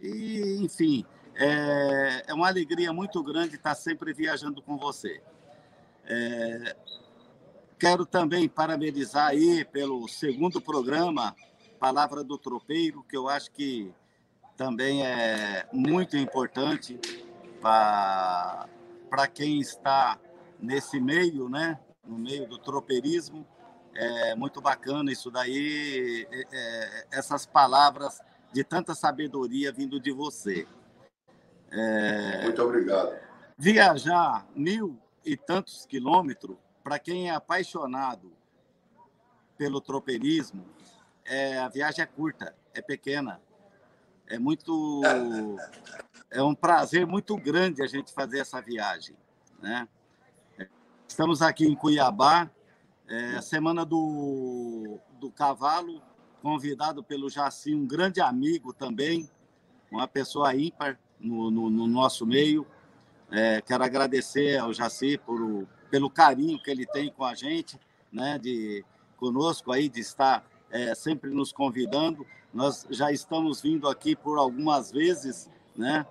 e, 0.01 0.59
enfim, 0.62 1.05
é, 1.35 2.25
é, 2.27 2.35
uma 2.35 2.49
alegria 2.49 2.93
muito 2.93 3.23
grande 3.23 3.57
estar 3.57 3.75
sempre 3.75 4.12
viajando 4.12 4.62
com 4.62 4.77
você. 4.77 5.23
É, 6.14 6.76
quero 7.78 8.04
também 8.04 8.47
parabenizar 8.47 9.28
aí 9.28 9.64
pelo 9.64 10.07
segundo 10.07 10.61
programa, 10.61 11.35
Palavra 11.81 12.23
do 12.23 12.37
Tropeiro, 12.37 13.02
que 13.02 13.16
eu 13.16 13.31
acho 13.31 13.50
que 13.50 13.90
também 14.54 15.07
é 15.07 15.66
muito 15.73 16.16
importante 16.19 17.00
para 17.62 18.69
quem 19.33 19.59
está 19.59 20.19
nesse 20.61 21.00
meio, 21.00 21.49
né? 21.49 21.81
no 22.07 22.19
meio 22.19 22.47
do 22.47 22.59
tropeirismo. 22.59 23.47
É 23.95 24.35
muito 24.35 24.61
bacana 24.61 25.11
isso 25.11 25.31
daí, 25.31 26.26
é, 26.31 26.47
é, 26.52 27.07
essas 27.11 27.47
palavras 27.47 28.21
de 28.52 28.62
tanta 28.62 28.95
sabedoria 28.95 29.73
vindo 29.73 29.99
de 29.99 30.12
você. 30.12 30.66
É, 31.71 32.42
muito 32.42 32.62
obrigado. 32.62 33.19
Viajar 33.59 34.47
mil 34.54 35.01
e 35.25 35.37
tantos 35.37 35.87
quilômetros, 35.87 36.57
para 36.83 36.99
quem 36.99 37.29
é 37.29 37.35
apaixonado 37.35 38.33
pelo 39.57 39.81
tropeirismo, 39.81 40.64
é, 41.25 41.59
a 41.59 41.69
viagem 41.69 42.02
é 42.02 42.07
curta, 42.07 42.55
é 42.75 42.83
pequena. 42.83 43.41
É 44.26 44.38
muito 44.38 45.02
é 46.31 46.43
um 46.43 46.55
prazer 46.55 47.07
muito 47.07 47.37
grande 47.37 47.83
a 47.83 47.87
gente 47.87 48.12
fazer 48.12 48.38
essa 48.38 48.61
viagem. 48.61 49.14
Né? 49.61 49.87
Estamos 51.07 51.43
aqui 51.43 51.67
em 51.67 51.75
Cuiabá, 51.75 52.50
é, 53.07 53.41
semana 53.43 53.85
do, 53.85 54.99
do 55.21 55.31
cavalo, 55.31 56.00
convidado 56.41 57.05
pelo 57.05 57.29
Jaci, 57.29 57.75
um 57.75 57.87
grande 57.87 58.21
amigo 58.21 58.73
também, 58.73 59.31
uma 59.91 60.09
pessoa 60.09 60.57
ímpar 60.57 60.99
no, 61.21 61.50
no, 61.50 61.69
no 61.69 61.87
nosso 61.87 62.26
meio. 62.26 62.67
É, 63.33 63.61
quero 63.62 63.83
agradecer 63.83 64.59
ao 64.59 64.73
Jaci 64.73 65.19
por, 65.19 65.67
pelo 65.91 66.11
carinho 66.11 66.62
que 66.62 66.71
ele 66.71 66.87
tem 66.87 67.11
com 67.11 67.25
a 67.25 67.35
gente, 67.35 67.79
né, 68.12 68.39
de 68.39 68.85
conosco 69.17 69.73
aí, 69.73 69.89
de 69.89 70.01
estar 70.01 70.45
é, 70.71 70.95
sempre 70.95 71.31
nos 71.31 71.53
convidando. 71.53 72.27
Nós 72.53 72.87
já 72.91 73.11
estamos 73.11 73.62
vindo 73.62 73.89
aqui 73.89 74.15
por 74.15 74.39
algumas 74.39 74.93
vezes, 74.93 75.51
né? 75.75 76.07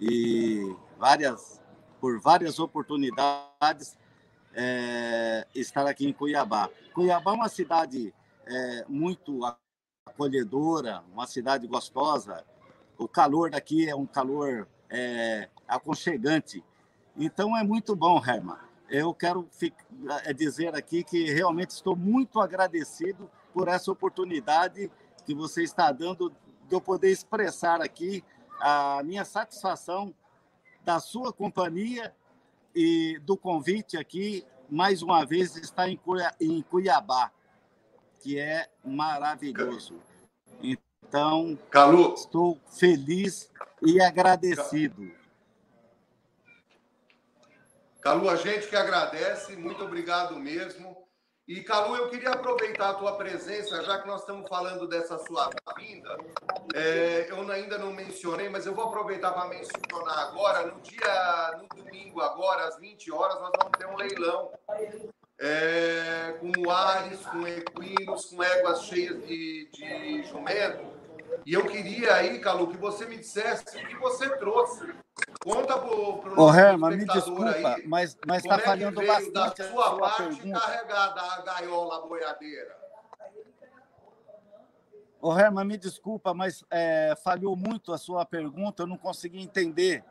e 0.00 0.74
várias, 0.98 1.60
por 2.00 2.20
várias 2.20 2.58
oportunidades 2.58 3.96
é, 4.54 5.46
estar 5.54 5.86
aqui 5.86 6.06
em 6.06 6.12
Cuiabá. 6.12 6.70
Cuiabá 6.94 7.32
é 7.32 7.34
uma 7.34 7.48
cidade 7.48 8.14
é, 8.46 8.84
muito 8.88 9.40
acolhedora, 10.06 11.02
uma 11.12 11.26
cidade 11.26 11.66
gostosa. 11.66 12.44
O 12.98 13.06
calor 13.06 13.50
daqui 13.50 13.88
é 13.88 13.94
um 13.94 14.06
calor 14.06 14.66
é, 14.88 15.48
aconchegante. 15.66 16.62
Então 17.16 17.56
é 17.56 17.62
muito 17.62 17.94
bom, 17.96 18.22
Herman. 18.24 18.56
Eu 18.88 19.12
quero 19.12 19.48
é, 20.24 20.32
dizer 20.32 20.74
aqui 20.74 21.02
que 21.02 21.32
realmente 21.32 21.70
estou 21.70 21.96
muito 21.96 22.40
agradecido 22.40 23.28
por 23.52 23.68
essa 23.68 23.90
oportunidade 23.90 24.90
que 25.24 25.34
você 25.34 25.62
está 25.62 25.90
dando 25.90 26.30
de 26.68 26.74
eu 26.74 26.80
poder 26.80 27.10
expressar 27.10 27.80
aqui 27.80 28.22
a 28.60 29.02
minha 29.04 29.24
satisfação 29.24 30.14
da 30.84 31.00
sua 31.00 31.32
companhia 31.32 32.14
e 32.74 33.18
do 33.24 33.36
convite 33.36 33.96
aqui, 33.96 34.44
mais 34.70 35.02
uma 35.02 35.24
vez, 35.24 35.56
estar 35.56 35.88
em 35.88 36.62
Cuiabá, 36.62 37.32
que 38.20 38.38
é 38.38 38.68
maravilhoso. 38.84 39.94
Então, 40.62 41.58
Calu. 41.70 42.14
estou 42.14 42.58
feliz 42.68 43.50
e 43.82 44.00
agradecido. 44.00 45.10
Calu, 48.06 48.30
a 48.30 48.36
gente 48.36 48.68
que 48.68 48.76
agradece, 48.76 49.56
muito 49.56 49.82
obrigado 49.82 50.36
mesmo. 50.36 50.96
E, 51.48 51.60
Calu, 51.64 51.96
eu 51.96 52.08
queria 52.08 52.30
aproveitar 52.30 52.90
a 52.90 52.94
tua 52.94 53.16
presença, 53.16 53.82
já 53.82 54.00
que 54.00 54.06
nós 54.06 54.20
estamos 54.20 54.48
falando 54.48 54.86
dessa 54.86 55.18
sua 55.18 55.50
vinda. 55.76 56.16
É, 56.72 57.26
eu 57.28 57.50
ainda 57.50 57.76
não 57.78 57.92
mencionei, 57.92 58.48
mas 58.48 58.64
eu 58.64 58.76
vou 58.76 58.84
aproveitar 58.84 59.32
para 59.32 59.48
mencionar 59.48 60.18
agora. 60.20 60.68
No 60.68 60.80
dia, 60.82 61.58
no 61.60 61.82
domingo, 61.82 62.20
agora, 62.20 62.68
às 62.68 62.78
20 62.78 63.10
horas, 63.10 63.40
nós 63.40 63.50
vamos 63.58 63.76
ter 63.76 63.86
um 63.88 63.96
leilão 63.96 64.52
é, 65.40 66.36
com 66.38 66.52
muares, 66.60 67.26
com 67.26 67.44
equinos, 67.44 68.26
com 68.26 68.40
éguas 68.40 68.84
cheias 68.84 69.20
de, 69.26 69.68
de 69.72 70.22
jumento. 70.28 70.94
E 71.44 71.54
eu 71.54 71.66
queria 71.66 72.14
aí, 72.14 72.38
Calu, 72.38 72.68
que 72.68 72.76
você 72.76 73.04
me 73.04 73.16
dissesse 73.16 73.76
o 73.76 73.88
que 73.88 73.96
você 73.96 74.30
trouxe 74.36 74.94
Conta 75.46 75.78
pro, 75.78 76.18
pro 76.18 76.42
Ô, 76.42 76.52
Herman, 76.52 76.96
me 76.96 77.04
desculpa, 77.04 77.76
aí, 77.76 77.86
mas, 77.86 78.18
mas 78.26 78.42
tá 78.42 78.58
falhando 78.58 79.00
é 79.00 79.06
bastante 79.06 79.32
da 79.32 79.68
sua, 79.70 79.90
sua 79.90 79.98
parte 80.00 80.34
pergunta. 80.34 80.60
carregada 80.60 81.20
a 81.20 81.40
gaiola 81.42 82.04
boiadeira. 82.08 82.76
Ô, 85.22 85.38
Herman, 85.38 85.64
me 85.64 85.76
desculpa, 85.78 86.34
mas 86.34 86.64
é, 86.68 87.14
falhou 87.22 87.54
muito 87.54 87.92
a 87.92 87.98
sua 87.98 88.26
pergunta, 88.26 88.82
eu 88.82 88.88
não 88.88 88.98
consegui 88.98 89.40
entender. 89.40 90.04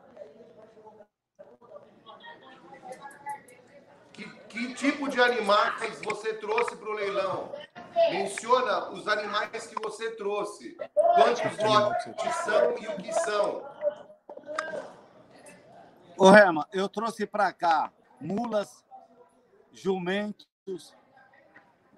Que, 4.14 4.24
que 4.48 4.72
tipo 4.72 5.06
de 5.06 5.20
animais 5.20 6.00
você 6.02 6.32
trouxe 6.32 6.76
para 6.76 6.88
o 6.88 6.94
leilão? 6.94 7.52
Menciona 8.10 8.88
os 8.88 9.06
animais 9.06 9.66
que 9.66 9.74
você 9.82 10.12
trouxe. 10.12 10.78
Quantos 10.94 11.58
lotes 11.58 12.36
são 12.36 12.78
e 12.78 12.88
o 12.88 12.96
que 12.96 13.12
são? 13.12 13.76
Ô, 16.18 16.34
Herman, 16.34 16.64
eu 16.72 16.88
trouxe 16.88 17.26
para 17.26 17.52
cá 17.52 17.92
mulas, 18.20 18.84
jumentos 19.72 20.94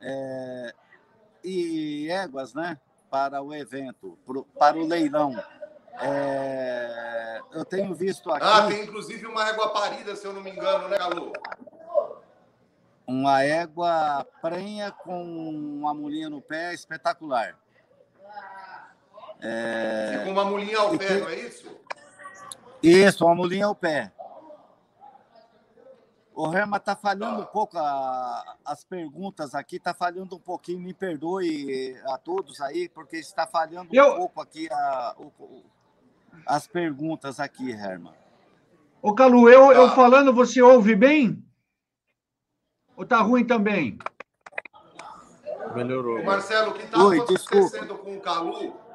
é, 0.00 0.74
e 1.44 2.08
éguas, 2.10 2.52
né? 2.52 2.78
Para 3.08 3.40
o 3.40 3.54
evento, 3.54 4.18
pro, 4.26 4.44
para 4.58 4.76
o 4.76 4.86
leilão. 4.86 5.36
É, 6.00 7.40
eu 7.52 7.64
tenho 7.64 7.94
visto 7.94 8.30
aqui. 8.30 8.44
Ah, 8.44 8.66
tem 8.66 8.84
inclusive 8.84 9.26
uma 9.26 9.48
égua 9.48 9.72
parida, 9.72 10.14
se 10.16 10.26
eu 10.26 10.32
não 10.32 10.42
me 10.42 10.50
engano, 10.50 10.88
né, 10.88 10.98
Galo? 10.98 11.32
Uma 13.06 13.42
égua 13.42 14.26
prenha 14.42 14.92
com 14.92 15.24
uma 15.24 15.94
mulinha 15.94 16.28
no 16.28 16.42
pé 16.42 16.74
espetacular. 16.74 17.56
É... 19.40 20.22
Com 20.24 20.32
uma 20.32 20.44
mulinha 20.44 20.78
ao 20.78 20.98
pé, 20.98 21.20
não 21.20 21.28
é 21.28 21.36
isso? 21.36 21.78
Isso, 22.82 23.24
uma 23.24 23.34
mulinha 23.34 23.66
ao 23.66 23.74
pé. 23.74 24.12
O 26.34 26.46
Rema 26.46 26.76
está 26.76 26.94
falhando 26.94 27.42
um 27.42 27.46
pouco 27.46 27.76
a, 27.76 28.56
as 28.64 28.84
perguntas 28.84 29.56
aqui, 29.56 29.74
está 29.74 29.92
falhando 29.92 30.36
um 30.36 30.40
pouquinho, 30.40 30.78
me 30.78 30.94
perdoe 30.94 31.96
a 32.06 32.16
todos 32.16 32.60
aí, 32.60 32.88
porque 32.88 33.16
está 33.16 33.44
falhando 33.44 33.88
Eu... 33.92 34.12
um 34.12 34.16
pouco 34.18 34.40
aqui 34.40 34.68
a, 34.70 35.16
o, 35.18 35.64
as 36.46 36.68
perguntas 36.68 37.40
aqui, 37.40 37.72
Herman. 37.72 38.14
Ô, 39.02 39.12
Calu, 39.14 39.48
eu, 39.48 39.72
eu 39.72 39.90
falando, 39.90 40.32
você 40.32 40.62
ouve 40.62 40.94
bem? 40.94 41.44
Ou 42.96 43.04
tá 43.04 43.20
ruim 43.20 43.44
também? 43.44 43.98
Melhorou. 45.74 46.22
Marcelo, 46.22 46.70
o 46.70 46.74
que 46.74 46.84
está 46.84 46.98
acontecendo 46.98 47.36
desculpa. 47.36 47.94
com 47.96 48.16
o 48.16 48.20
Calu 48.20 48.87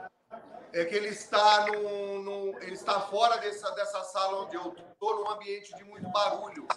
é 0.73 0.85
que 0.85 0.95
ele 0.95 1.09
está 1.09 1.67
no, 1.67 2.23
no, 2.23 2.59
ele 2.63 2.73
está 2.73 2.99
fora 3.01 3.37
dessa, 3.37 3.69
dessa 3.71 4.01
sala 4.05 4.43
onde 4.43 4.55
eu 4.55 4.73
estou, 4.73 5.15
num 5.17 5.29
ambiente 5.29 5.73
de 5.75 5.83
muito 5.83 6.09
barulho. 6.09 6.67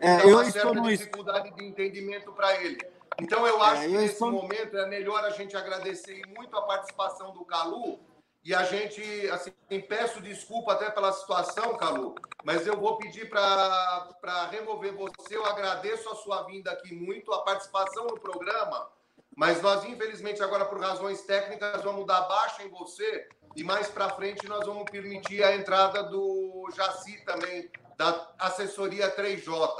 É, 0.00 0.16
então, 0.16 0.28
eu 0.28 0.36
uma 0.38 0.50
certa 0.50 0.74
no... 0.74 0.88
dificuldade 0.88 1.54
de 1.54 1.64
entendimento 1.64 2.32
para 2.32 2.60
ele. 2.60 2.78
Então, 3.20 3.46
eu 3.46 3.62
acho 3.62 3.82
é, 3.82 3.86
eu 3.86 3.90
que 3.90 3.96
nesse 3.98 4.12
estou... 4.14 4.32
momento 4.32 4.76
é 4.76 4.86
melhor 4.86 5.24
a 5.24 5.30
gente 5.30 5.56
agradecer 5.56 6.20
muito 6.36 6.56
a 6.56 6.62
participação 6.62 7.32
do 7.32 7.44
Calu 7.44 8.00
e 8.44 8.52
a 8.52 8.64
gente, 8.64 9.02
assim, 9.30 9.52
peço 9.88 10.20
desculpa 10.20 10.72
até 10.72 10.90
pela 10.90 11.12
situação, 11.12 11.76
Calu, 11.76 12.16
mas 12.44 12.66
eu 12.66 12.76
vou 12.76 12.96
pedir 12.98 13.30
para 13.30 14.48
remover 14.50 14.92
você. 14.92 15.36
Eu 15.36 15.46
agradeço 15.46 16.08
a 16.10 16.16
sua 16.16 16.42
vinda 16.42 16.72
aqui 16.72 16.92
muito, 16.92 17.32
a 17.32 17.42
participação 17.42 18.06
no 18.06 18.20
programa 18.20 18.88
mas 19.36 19.60
nós, 19.60 19.84
infelizmente, 19.84 20.42
agora, 20.42 20.64
por 20.64 20.80
razões 20.80 21.20
técnicas, 21.20 21.82
vamos 21.82 22.06
dar 22.06 22.22
baixa 22.22 22.62
em 22.62 22.70
você 22.70 23.28
e 23.54 23.62
mais 23.62 23.88
para 23.88 24.08
frente 24.10 24.48
nós 24.48 24.66
vamos 24.66 24.90
permitir 24.90 25.44
a 25.44 25.54
entrada 25.54 26.02
do 26.04 26.68
Jaci 26.74 27.22
também, 27.24 27.70
da 27.98 28.30
assessoria 28.38 29.14
3J. 29.14 29.76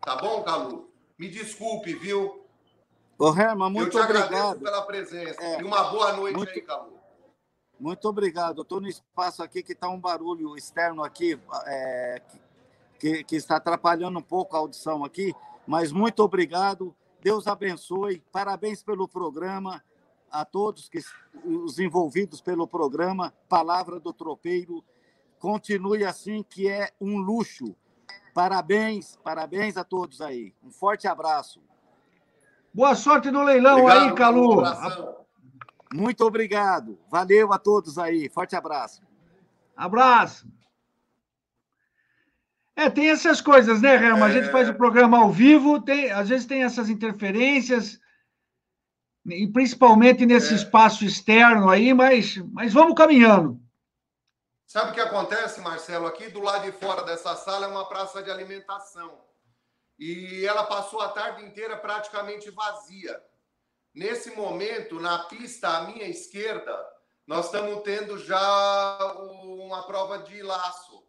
Tá 0.00 0.14
bom, 0.14 0.42
Calu? 0.44 0.92
Me 1.18 1.28
desculpe, 1.28 1.92
viu? 1.94 2.46
Ô, 3.18 3.28
Herman, 3.28 3.70
muito 3.70 3.98
Eu 3.98 4.00
te 4.00 4.04
obrigado. 4.04 4.34
agradeço 4.34 4.60
pela 4.60 4.82
presença. 4.82 5.42
É, 5.42 5.60
e 5.60 5.64
uma 5.64 5.90
boa 5.90 6.12
noite 6.12 6.36
muito, 6.36 6.50
aí, 6.50 6.60
Calu. 6.60 6.98
Muito 7.78 8.08
obrigado. 8.08 8.62
Estou 8.62 8.80
no 8.80 8.88
espaço 8.88 9.42
aqui 9.42 9.62
que 9.62 9.72
está 9.72 9.88
um 9.88 10.00
barulho 10.00 10.56
externo 10.56 11.02
aqui, 11.02 11.38
é, 11.66 12.22
que, 12.98 13.24
que 13.24 13.34
está 13.34 13.56
atrapalhando 13.56 14.18
um 14.20 14.22
pouco 14.22 14.56
a 14.56 14.60
audição 14.60 15.04
aqui, 15.04 15.34
mas 15.66 15.90
muito 15.90 16.22
obrigado. 16.22 16.94
Deus 17.22 17.46
abençoe. 17.46 18.22
Parabéns 18.32 18.82
pelo 18.82 19.06
programa 19.06 19.82
a 20.30 20.44
todos 20.44 20.88
que 20.88 21.00
os 21.44 21.78
envolvidos 21.78 22.40
pelo 22.40 22.66
programa 22.66 23.34
Palavra 23.48 23.98
do 23.98 24.12
Tropeiro. 24.12 24.84
Continue 25.38 26.04
assim, 26.04 26.42
que 26.42 26.68
é 26.68 26.90
um 27.00 27.18
luxo. 27.18 27.74
Parabéns, 28.32 29.18
parabéns 29.24 29.76
a 29.76 29.84
todos 29.84 30.20
aí. 30.20 30.54
Um 30.62 30.70
forte 30.70 31.08
abraço. 31.08 31.60
Boa 32.72 32.94
sorte 32.94 33.30
no 33.30 33.42
leilão 33.42 33.80
Obrigado, 33.80 34.08
aí, 34.08 34.14
Calu. 34.14 34.62
Muito 35.92 36.24
obrigado. 36.24 36.98
Valeu 37.10 37.52
a 37.52 37.58
todos 37.58 37.98
aí. 37.98 38.28
Forte 38.28 38.54
abraço. 38.54 39.02
Abraço. 39.76 40.46
É, 42.80 42.88
tem 42.88 43.10
essas 43.10 43.42
coisas, 43.42 43.82
né, 43.82 43.94
Herman? 43.94 44.22
A 44.22 44.32
gente 44.32 44.50
faz 44.50 44.66
o 44.66 44.74
programa 44.74 45.18
ao 45.18 45.30
vivo, 45.30 45.82
tem, 45.82 46.10
às 46.10 46.30
vezes 46.30 46.46
tem 46.46 46.64
essas 46.64 46.88
interferências, 46.88 48.00
e 49.26 49.46
principalmente 49.48 50.24
nesse 50.24 50.54
é. 50.54 50.56
espaço 50.56 51.04
externo 51.04 51.68
aí, 51.68 51.92
mas, 51.92 52.38
mas 52.54 52.72
vamos 52.72 52.94
caminhando. 52.94 53.60
Sabe 54.66 54.92
o 54.92 54.94
que 54.94 55.00
acontece, 55.00 55.60
Marcelo? 55.60 56.06
Aqui 56.06 56.30
do 56.30 56.40
lado 56.40 56.64
de 56.64 56.72
fora 56.72 57.02
dessa 57.02 57.36
sala 57.36 57.66
é 57.66 57.68
uma 57.68 57.86
praça 57.86 58.22
de 58.22 58.30
alimentação. 58.30 59.20
E 59.98 60.46
ela 60.46 60.64
passou 60.64 61.02
a 61.02 61.10
tarde 61.10 61.44
inteira 61.44 61.76
praticamente 61.76 62.50
vazia. 62.50 63.22
Nesse 63.94 64.30
momento, 64.34 64.98
na 64.98 65.24
pista 65.24 65.68
à 65.68 65.82
minha 65.82 66.08
esquerda, 66.08 66.74
nós 67.26 67.44
estamos 67.44 67.82
tendo 67.82 68.16
já 68.16 69.12
uma 69.42 69.82
prova 69.82 70.20
de 70.20 70.42
laço, 70.42 71.04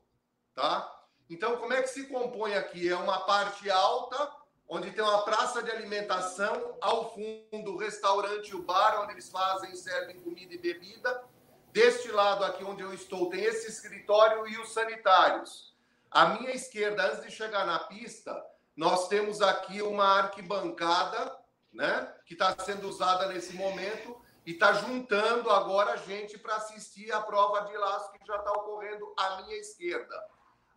tá? 0.53 0.97
Então, 1.31 1.55
como 1.55 1.71
é 1.71 1.81
que 1.81 1.87
se 1.87 2.07
compõe 2.07 2.55
aqui? 2.55 2.89
É 2.89 2.95
uma 2.95 3.21
parte 3.21 3.71
alta 3.71 4.35
onde 4.67 4.91
tem 4.91 5.03
uma 5.03 5.23
praça 5.23 5.63
de 5.63 5.71
alimentação, 5.71 6.77
ao 6.81 7.13
fundo 7.13 7.71
o 7.71 7.77
restaurante 7.77 8.49
e 8.49 8.55
o 8.55 8.63
bar, 8.63 9.01
onde 9.01 9.13
eles 9.13 9.29
fazem 9.29 9.73
servem 9.75 10.19
comida 10.19 10.53
e 10.53 10.57
bebida. 10.57 11.23
Deste 11.71 12.11
lado 12.11 12.43
aqui 12.43 12.65
onde 12.65 12.81
eu 12.81 12.93
estou, 12.93 13.29
tem 13.29 13.43
esse 13.43 13.69
escritório 13.69 14.45
e 14.45 14.57
os 14.57 14.73
sanitários. 14.73 15.73
À 16.09 16.25
minha 16.25 16.51
esquerda, 16.51 17.05
antes 17.05 17.23
de 17.23 17.31
chegar 17.31 17.65
na 17.65 17.79
pista, 17.79 18.33
nós 18.75 19.07
temos 19.07 19.41
aqui 19.41 19.81
uma 19.81 20.19
arquibancada, 20.19 21.37
né, 21.71 22.13
que 22.25 22.33
está 22.33 22.53
sendo 22.59 22.89
usada 22.89 23.27
nesse 23.27 23.53
momento 23.53 24.21
e 24.45 24.51
está 24.51 24.73
juntando 24.73 25.49
agora 25.49 25.95
gente 25.95 26.37
para 26.37 26.57
assistir 26.57 27.09
a 27.13 27.21
prova 27.21 27.61
de 27.61 27.77
laço 27.77 28.11
que 28.11 28.25
já 28.25 28.35
está 28.35 28.51
ocorrendo 28.51 29.13
à 29.17 29.41
minha 29.41 29.55
esquerda. 29.55 30.15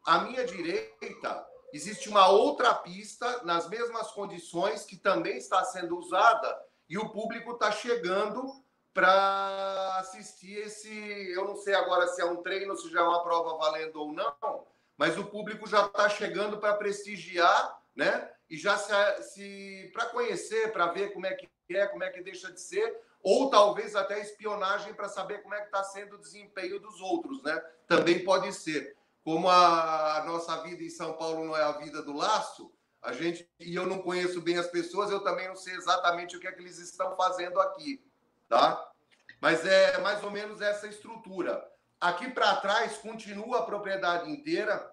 À 0.05 0.19
minha 0.21 0.45
direita, 0.45 1.47
existe 1.73 2.11
uma 2.11 2.29
outra 2.29 2.75
pista 2.75 3.43
nas 3.43 3.69
mesmas 3.69 4.11
condições 4.11 4.85
que 4.85 4.97
também 4.97 5.39
está 5.39 5.65
sendo 5.65 5.97
usada 5.97 6.63
e 6.89 6.99
o 6.99 7.09
público 7.09 7.53
está 7.53 7.73
chegando 7.73 8.63
para 8.93 9.97
assistir 9.99 10.59
esse. 10.59 11.33
Eu 11.33 11.47
não 11.47 11.57
sei 11.57 11.75
agora 11.75 12.07
se 12.07 12.21
é 12.21 12.25
um 12.25 12.43
treino, 12.43 12.77
se 12.77 12.91
já 12.91 13.01
é 13.01 13.03
uma 13.03 13.23
prova 13.23 13.57
valendo 13.57 13.97
ou 13.97 14.13
não, 14.13 14.67
mas 14.97 15.19
o 15.19 15.25
público 15.25 15.67
já 15.67 15.87
está 15.87 16.09
chegando 16.09 16.59
para 16.59 16.75
prestigiar, 16.75 17.81
né? 17.97 18.31
E 18.49 18.59
já 18.59 18.77
se, 18.77 18.93
se 19.23 19.91
para 19.93 20.07
conhecer, 20.07 20.71
para 20.71 20.89
ver 20.89 21.15
como 21.15 21.27
é 21.27 21.33
que 21.33 21.49
é, 21.71 21.87
como 21.87 22.05
é 22.05 22.11
que 22.11 22.23
deixa 22.23 22.53
de 22.53 22.61
ser, 22.61 23.01
ou 23.23 23.49
talvez 23.49 23.97
até 23.97 24.21
espionagem 24.21 24.93
para 24.93 25.09
saber 25.09 25.43
como 25.43 25.55
é 25.55 25.61
que 25.61 25.67
está 25.67 25.83
sendo 25.83 26.17
o 26.17 26.21
desempenho 26.21 26.79
dos 26.79 27.01
outros, 27.01 27.43
né? 27.43 27.57
Também 27.89 28.23
pode 28.23 28.53
ser 28.53 28.95
como 29.25 29.49
a 29.49 30.23
nossa 30.27 30.63
vida 30.63 30.83
em 30.83 30.91
São 30.91 31.15
Paulo 31.15 31.47
não 31.47 31.57
é 31.57 31.63
a 31.63 31.73
vida 31.73 32.03
do 32.03 32.13
laço, 32.13 32.71
a 33.03 33.13
gente 33.13 33.49
e 33.59 33.75
eu 33.75 33.87
não 33.87 34.03
conheço 34.03 34.41
bem 34.41 34.59
as 34.59 34.67
pessoas, 34.67 35.11
eu 35.11 35.21
também 35.21 35.49
não 35.49 35.57
sei 35.57 35.75
exatamente 35.75 36.37
o 36.37 36.41
que 36.41 36.47
é 36.47 36.53
que 36.53 36.61
eles 36.61 36.79
estão 36.79 37.17
fazendo 37.17 37.59
aqui, 37.59 38.05
tá? 38.49 38.93
Mas 39.41 39.65
é 39.65 39.99
mais 39.99 40.23
ou 40.23 40.31
menos 40.31 40.61
essa 40.61 40.87
estrutura. 40.87 41.67
Aqui 41.99 42.31
para 42.31 42.57
trás 42.57 42.99
continua 42.99 43.61
a 43.61 43.65
propriedade 43.65 44.31
inteira 44.31 44.93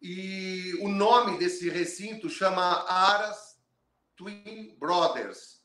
e 0.00 0.78
o 0.80 0.88
nome 0.88 1.36
desse 1.36 1.68
recinto 1.68 2.30
chama 2.30 2.62
Aras 2.88 3.60
Twin 4.16 4.76
Brothers. 4.78 5.64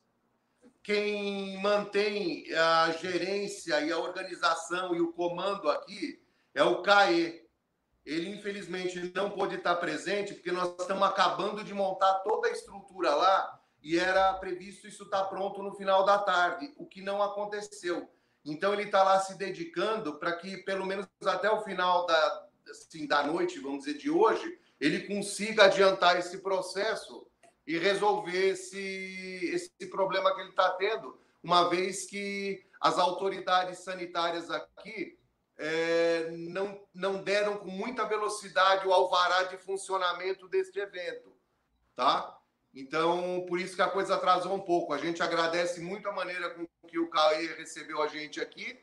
Quem 0.81 1.62
mantém 1.62 2.51
a 2.53 2.91
gerência 2.91 3.81
e 3.81 3.91
a 3.91 3.99
organização 3.99 4.95
e 4.95 5.01
o 5.01 5.13
comando 5.13 5.69
aqui 5.69 6.24
é 6.55 6.63
o 6.63 6.81
CAE. 6.81 7.43
Ele, 8.05 8.29
infelizmente, 8.29 9.11
não 9.13 9.29
pôde 9.29 9.55
estar 9.55 9.75
presente, 9.75 10.33
porque 10.33 10.51
nós 10.51 10.75
estamos 10.79 11.03
acabando 11.03 11.63
de 11.63 11.73
montar 11.73 12.13
toda 12.19 12.47
a 12.47 12.51
estrutura 12.51 13.13
lá 13.13 13.59
e 13.83 13.99
era 13.99 14.33
previsto 14.35 14.87
isso 14.87 15.03
estar 15.03 15.25
pronto 15.25 15.61
no 15.61 15.75
final 15.75 16.05
da 16.05 16.17
tarde, 16.19 16.73
o 16.77 16.85
que 16.85 17.01
não 17.01 17.21
aconteceu. 17.21 18.09
Então, 18.43 18.73
ele 18.73 18.83
está 18.83 19.03
lá 19.03 19.19
se 19.19 19.35
dedicando 19.37 20.17
para 20.17 20.33
que, 20.33 20.57
pelo 20.57 20.85
menos 20.85 21.07
até 21.25 21.49
o 21.49 21.61
final 21.63 22.05
da, 22.05 22.47
assim, 22.69 23.07
da 23.07 23.23
noite, 23.23 23.59
vamos 23.59 23.85
dizer, 23.85 23.97
de 23.97 24.09
hoje, 24.09 24.59
ele 24.79 25.07
consiga 25.07 25.65
adiantar 25.65 26.17
esse 26.17 26.37
processo 26.39 27.27
e 27.65 27.77
resolver 27.77 28.49
esse, 28.49 29.49
esse 29.51 29.89
problema 29.89 30.33
que 30.33 30.41
ele 30.41 30.49
está 30.51 30.69
tendo, 30.71 31.19
uma 31.43 31.69
vez 31.69 32.05
que 32.05 32.63
as 32.79 32.99
autoridades 32.99 33.79
sanitárias 33.79 34.51
aqui 34.51 35.17
é, 35.57 36.29
não, 36.31 36.81
não 36.93 37.23
deram 37.23 37.57
com 37.57 37.69
muita 37.69 38.05
velocidade 38.05 38.87
o 38.87 38.93
alvará 38.93 39.43
de 39.43 39.57
funcionamento 39.57 40.47
deste 40.47 40.79
evento, 40.79 41.31
tá? 41.95 42.37
Então, 42.73 43.45
por 43.47 43.59
isso 43.59 43.75
que 43.75 43.81
a 43.81 43.89
coisa 43.89 44.15
atrasou 44.15 44.53
um 44.53 44.59
pouco. 44.59 44.93
A 44.93 44.97
gente 44.97 45.23
agradece 45.23 45.79
muito 45.79 46.09
a 46.09 46.11
maneira 46.11 46.49
com 46.49 46.67
que 46.87 46.99
o 46.99 47.09
CAE 47.09 47.47
recebeu 47.55 48.01
a 48.01 48.07
gente 48.07 48.41
aqui 48.41 48.77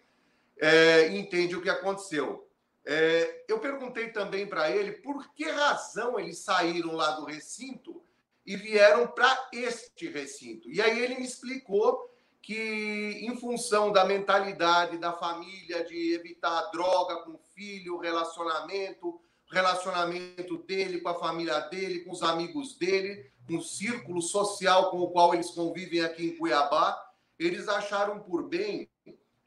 é, 0.58 1.08
e 1.08 1.18
entende 1.18 1.54
o 1.54 1.60
que 1.60 1.68
aconteceu. 1.68 2.48
É, 2.84 3.44
eu 3.46 3.60
perguntei 3.60 4.10
também 4.10 4.46
para 4.46 4.70
ele 4.70 4.92
por 4.92 5.32
que 5.34 5.44
razão 5.44 6.18
eles 6.18 6.38
saíram 6.38 6.92
lá 6.92 7.12
do 7.12 7.26
recinto 7.26 8.02
e 8.44 8.56
vieram 8.56 9.06
para 9.06 9.50
este 9.52 10.08
recinto. 10.08 10.70
E 10.70 10.80
aí 10.80 11.00
ele 11.00 11.16
me 11.16 11.24
explicou 11.24 12.11
que, 12.42 13.20
em 13.22 13.36
função 13.36 13.92
da 13.92 14.04
mentalidade 14.04 14.98
da 14.98 15.12
família 15.12 15.84
de 15.84 16.12
evitar 16.12 16.70
droga 16.72 17.22
com 17.22 17.32
o 17.32 17.40
filho, 17.54 17.98
relacionamento, 17.98 19.20
relacionamento 19.50 20.58
dele 20.58 21.00
com 21.00 21.08
a 21.08 21.18
família 21.18 21.60
dele, 21.60 22.00
com 22.00 22.10
os 22.10 22.22
amigos 22.22 22.76
dele, 22.76 23.30
o 23.48 23.60
círculo 23.60 24.20
social 24.20 24.90
com 24.90 25.00
o 25.00 25.10
qual 25.10 25.34
eles 25.34 25.50
convivem 25.50 26.00
aqui 26.00 26.26
em 26.26 26.36
Cuiabá, 26.36 27.00
eles 27.38 27.68
acharam 27.68 28.20
por 28.20 28.48
bem 28.48 28.90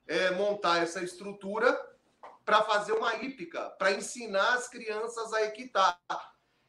é, 0.07 0.31
montar 0.31 0.81
essa 0.81 1.03
estrutura 1.03 1.77
para 2.45 2.61
fazer 2.63 2.93
uma 2.93 3.15
hípica, 3.15 3.71
para 3.71 3.91
ensinar 3.91 4.53
as 4.53 4.69
crianças 4.69 5.33
a 5.33 5.43
equitar. 5.43 5.99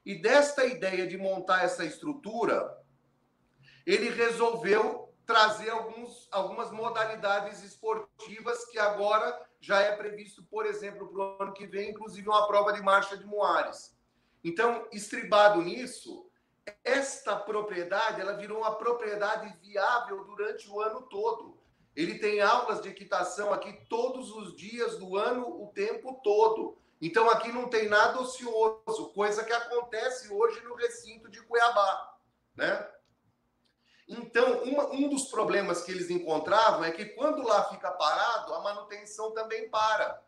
E 0.04 0.14
desta 0.14 0.64
ideia 0.64 1.06
de 1.06 1.18
montar 1.18 1.64
essa 1.64 1.84
estrutura, 1.84 2.74
ele 3.84 4.08
resolveu 4.08 5.05
trazer 5.26 5.70
alguns, 5.70 6.28
algumas 6.30 6.70
modalidades 6.70 7.62
esportivas 7.62 8.64
que 8.66 8.78
agora 8.78 9.38
já 9.60 9.80
é 9.80 9.96
previsto, 9.96 10.44
por 10.44 10.64
exemplo, 10.64 11.08
para 11.08 11.18
o 11.18 11.42
ano 11.42 11.52
que 11.52 11.66
vem, 11.66 11.90
inclusive 11.90 12.28
uma 12.28 12.46
prova 12.46 12.72
de 12.72 12.80
marcha 12.80 13.16
de 13.16 13.26
Moares. 13.26 13.96
Então, 14.44 14.86
estribado 14.92 15.60
nisso, 15.60 16.30
esta 16.84 17.36
propriedade 17.36 18.20
ela 18.20 18.34
virou 18.34 18.58
uma 18.58 18.76
propriedade 18.76 19.52
viável 19.60 20.24
durante 20.24 20.68
o 20.70 20.80
ano 20.80 21.02
todo. 21.02 21.58
Ele 21.94 22.18
tem 22.18 22.40
aulas 22.40 22.80
de 22.82 22.88
equitação 22.88 23.52
aqui 23.52 23.72
todos 23.88 24.30
os 24.30 24.54
dias 24.54 24.98
do 24.98 25.16
ano, 25.16 25.62
o 25.62 25.68
tempo 25.68 26.20
todo. 26.22 26.76
Então 27.00 27.28
aqui 27.30 27.50
não 27.52 27.68
tem 27.68 27.88
nada 27.88 28.20
ocioso, 28.20 29.12
coisa 29.14 29.44
que 29.44 29.52
acontece 29.52 30.32
hoje 30.32 30.62
no 30.62 30.74
recinto 30.74 31.30
de 31.30 31.42
Cuiabá, 31.42 32.16
né? 32.54 32.90
Então, 34.08 34.62
uma, 34.62 34.92
um 34.92 35.08
dos 35.08 35.24
problemas 35.24 35.82
que 35.82 35.90
eles 35.90 36.10
encontravam 36.10 36.84
é 36.84 36.92
que 36.92 37.06
quando 37.06 37.42
lá 37.42 37.64
fica 37.64 37.90
parado, 37.90 38.54
a 38.54 38.60
manutenção 38.60 39.32
também 39.32 39.68
para. 39.68 40.22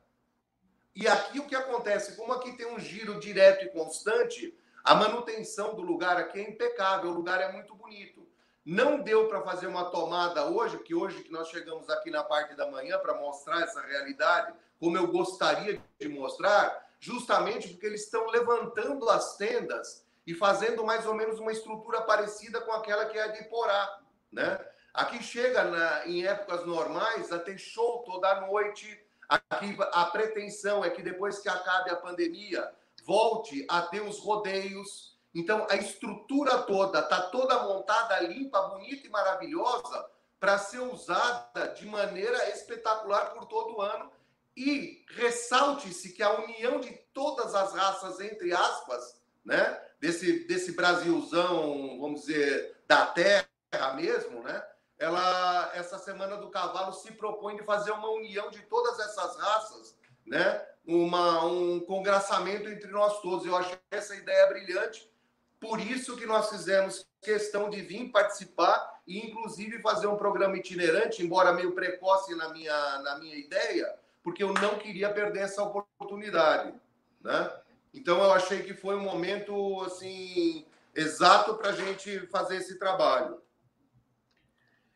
E 0.94 1.06
aqui 1.06 1.38
o 1.38 1.46
que 1.46 1.54
acontece? 1.54 2.16
Como 2.16 2.32
aqui 2.32 2.56
tem 2.56 2.66
um 2.66 2.78
giro 2.80 3.20
direto 3.20 3.64
e 3.64 3.68
constante, 3.68 4.52
a 4.82 4.96
manutenção 4.96 5.76
do 5.76 5.82
lugar 5.82 6.16
aqui 6.16 6.40
é 6.40 6.50
impecável, 6.50 7.10
o 7.10 7.14
lugar 7.14 7.40
é 7.40 7.52
muito 7.52 7.74
bonito. 7.74 8.26
Não 8.64 9.00
deu 9.00 9.28
para 9.28 9.42
fazer 9.42 9.68
uma 9.68 9.90
tomada 9.90 10.46
hoje, 10.46 10.76
porque 10.76 10.94
hoje 10.94 11.22
que 11.22 11.30
nós 11.30 11.48
chegamos 11.48 11.88
aqui 11.88 12.10
na 12.10 12.24
parte 12.24 12.54
da 12.54 12.68
manhã 12.70 12.98
para 12.98 13.14
mostrar 13.14 13.62
essa 13.62 13.80
realidade, 13.80 14.52
como 14.80 14.96
eu 14.96 15.06
gostaria 15.06 15.80
de 15.98 16.08
mostrar, 16.08 16.86
justamente 16.98 17.68
porque 17.68 17.86
eles 17.86 18.04
estão 18.04 18.26
levantando 18.26 19.08
as 19.08 19.36
tendas 19.36 20.04
e 20.28 20.34
fazendo 20.34 20.84
mais 20.84 21.06
ou 21.06 21.14
menos 21.14 21.40
uma 21.40 21.50
estrutura 21.50 22.02
parecida 22.02 22.60
com 22.60 22.70
aquela 22.72 23.06
que 23.06 23.18
é 23.18 23.28
de 23.28 23.44
Porá, 23.44 23.98
né? 24.30 24.62
Aqui 24.92 25.22
chega 25.22 25.64
na, 25.64 26.06
em 26.06 26.26
épocas 26.26 26.66
normais 26.66 27.32
a 27.32 27.38
ter 27.38 27.56
show 27.56 28.02
toda 28.04 28.42
noite. 28.42 29.02
Aqui 29.26 29.74
a 29.90 30.04
pretensão 30.04 30.84
é 30.84 30.90
que 30.90 31.00
depois 31.00 31.38
que 31.38 31.48
acabe 31.48 31.88
a 31.88 31.96
pandemia, 31.96 32.70
volte 33.06 33.64
a 33.70 33.80
ter 33.80 34.02
os 34.02 34.18
rodeios. 34.18 35.16
Então 35.34 35.66
a 35.70 35.76
estrutura 35.76 36.58
toda 36.58 36.98
está 36.98 37.22
toda 37.30 37.62
montada, 37.62 38.20
limpa, 38.20 38.60
bonita 38.68 39.06
e 39.06 39.10
maravilhosa 39.10 40.10
para 40.38 40.58
ser 40.58 40.80
usada 40.80 41.68
de 41.68 41.86
maneira 41.86 42.50
espetacular 42.50 43.32
por 43.32 43.46
todo 43.46 43.80
ano. 43.80 44.12
E 44.54 45.06
ressalte-se 45.08 46.12
que 46.12 46.22
a 46.22 46.34
união 46.34 46.80
de 46.80 46.92
todas 47.14 47.54
as 47.54 47.72
raças, 47.72 48.20
entre 48.20 48.52
aspas, 48.52 49.17
né, 49.48 49.80
desse, 49.98 50.40
desse 50.40 50.72
Brasilzão, 50.72 51.98
vamos 51.98 52.20
dizer, 52.20 52.76
da 52.86 53.06
terra 53.06 53.48
mesmo, 53.96 54.42
né? 54.42 54.62
Ela, 54.98 55.72
essa 55.74 55.98
semana 55.98 56.36
do 56.36 56.50
cavalo 56.50 56.92
se 56.92 57.12
propõe 57.12 57.56
de 57.56 57.62
fazer 57.62 57.92
uma 57.92 58.10
união 58.10 58.50
de 58.50 58.60
todas 58.62 58.98
essas 58.98 59.36
raças, 59.38 59.96
né? 60.26 60.62
Uma, 60.84 61.44
um 61.46 61.80
congraçamento 61.80 62.68
entre 62.68 62.90
nós 62.90 63.22
todos. 63.22 63.46
Eu 63.46 63.56
achei 63.56 63.78
essa 63.90 64.14
ideia 64.14 64.46
brilhante, 64.48 65.10
por 65.58 65.80
isso 65.80 66.16
que 66.16 66.26
nós 66.26 66.50
fizemos 66.50 67.06
questão 67.22 67.70
de 67.70 67.80
vir 67.80 68.10
participar 68.10 69.00
e, 69.06 69.26
inclusive, 69.26 69.80
fazer 69.80 70.08
um 70.08 70.16
programa 70.16 70.58
itinerante, 70.58 71.22
embora 71.22 71.54
meio 71.54 71.72
precoce 71.72 72.34
na 72.34 72.50
minha, 72.50 72.98
na 72.98 73.18
minha 73.18 73.36
ideia, 73.36 73.98
porque 74.22 74.42
eu 74.42 74.52
não 74.52 74.78
queria 74.78 75.10
perder 75.10 75.40
essa 75.40 75.62
oportunidade, 75.62 76.74
né? 77.22 77.50
Então 77.92 78.22
eu 78.22 78.32
achei 78.32 78.62
que 78.62 78.74
foi 78.74 78.96
um 78.96 79.02
momento 79.02 79.82
assim 79.82 80.64
exato 80.94 81.54
para 81.54 81.70
a 81.70 81.72
gente 81.72 82.26
fazer 82.28 82.56
esse 82.56 82.78
trabalho. 82.78 83.38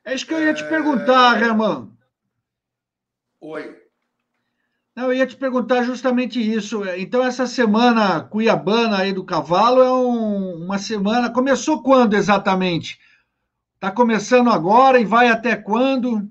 É 0.04 0.14
isso 0.14 0.26
que 0.26 0.34
eu 0.34 0.42
ia 0.42 0.52
te 0.52 0.64
perguntar, 0.68 1.40
é... 1.40 1.44
Herman. 1.44 1.92
Oi. 3.40 3.82
Não, 4.94 5.04
eu 5.04 5.14
ia 5.14 5.26
te 5.26 5.36
perguntar 5.36 5.84
justamente 5.84 6.38
isso. 6.38 6.84
Então, 6.96 7.24
essa 7.24 7.46
semana 7.46 8.20
cuiabana 8.20 8.98
aí 8.98 9.12
do 9.12 9.24
cavalo 9.24 9.80
é 9.80 9.90
um, 9.90 10.64
uma 10.64 10.78
semana. 10.78 11.30
Começou 11.32 11.82
quando 11.82 12.14
exatamente? 12.14 13.00
Está 13.74 13.90
começando 13.90 14.50
agora 14.50 15.00
e 15.00 15.04
vai 15.04 15.28
até 15.28 15.56
quando? 15.56 16.28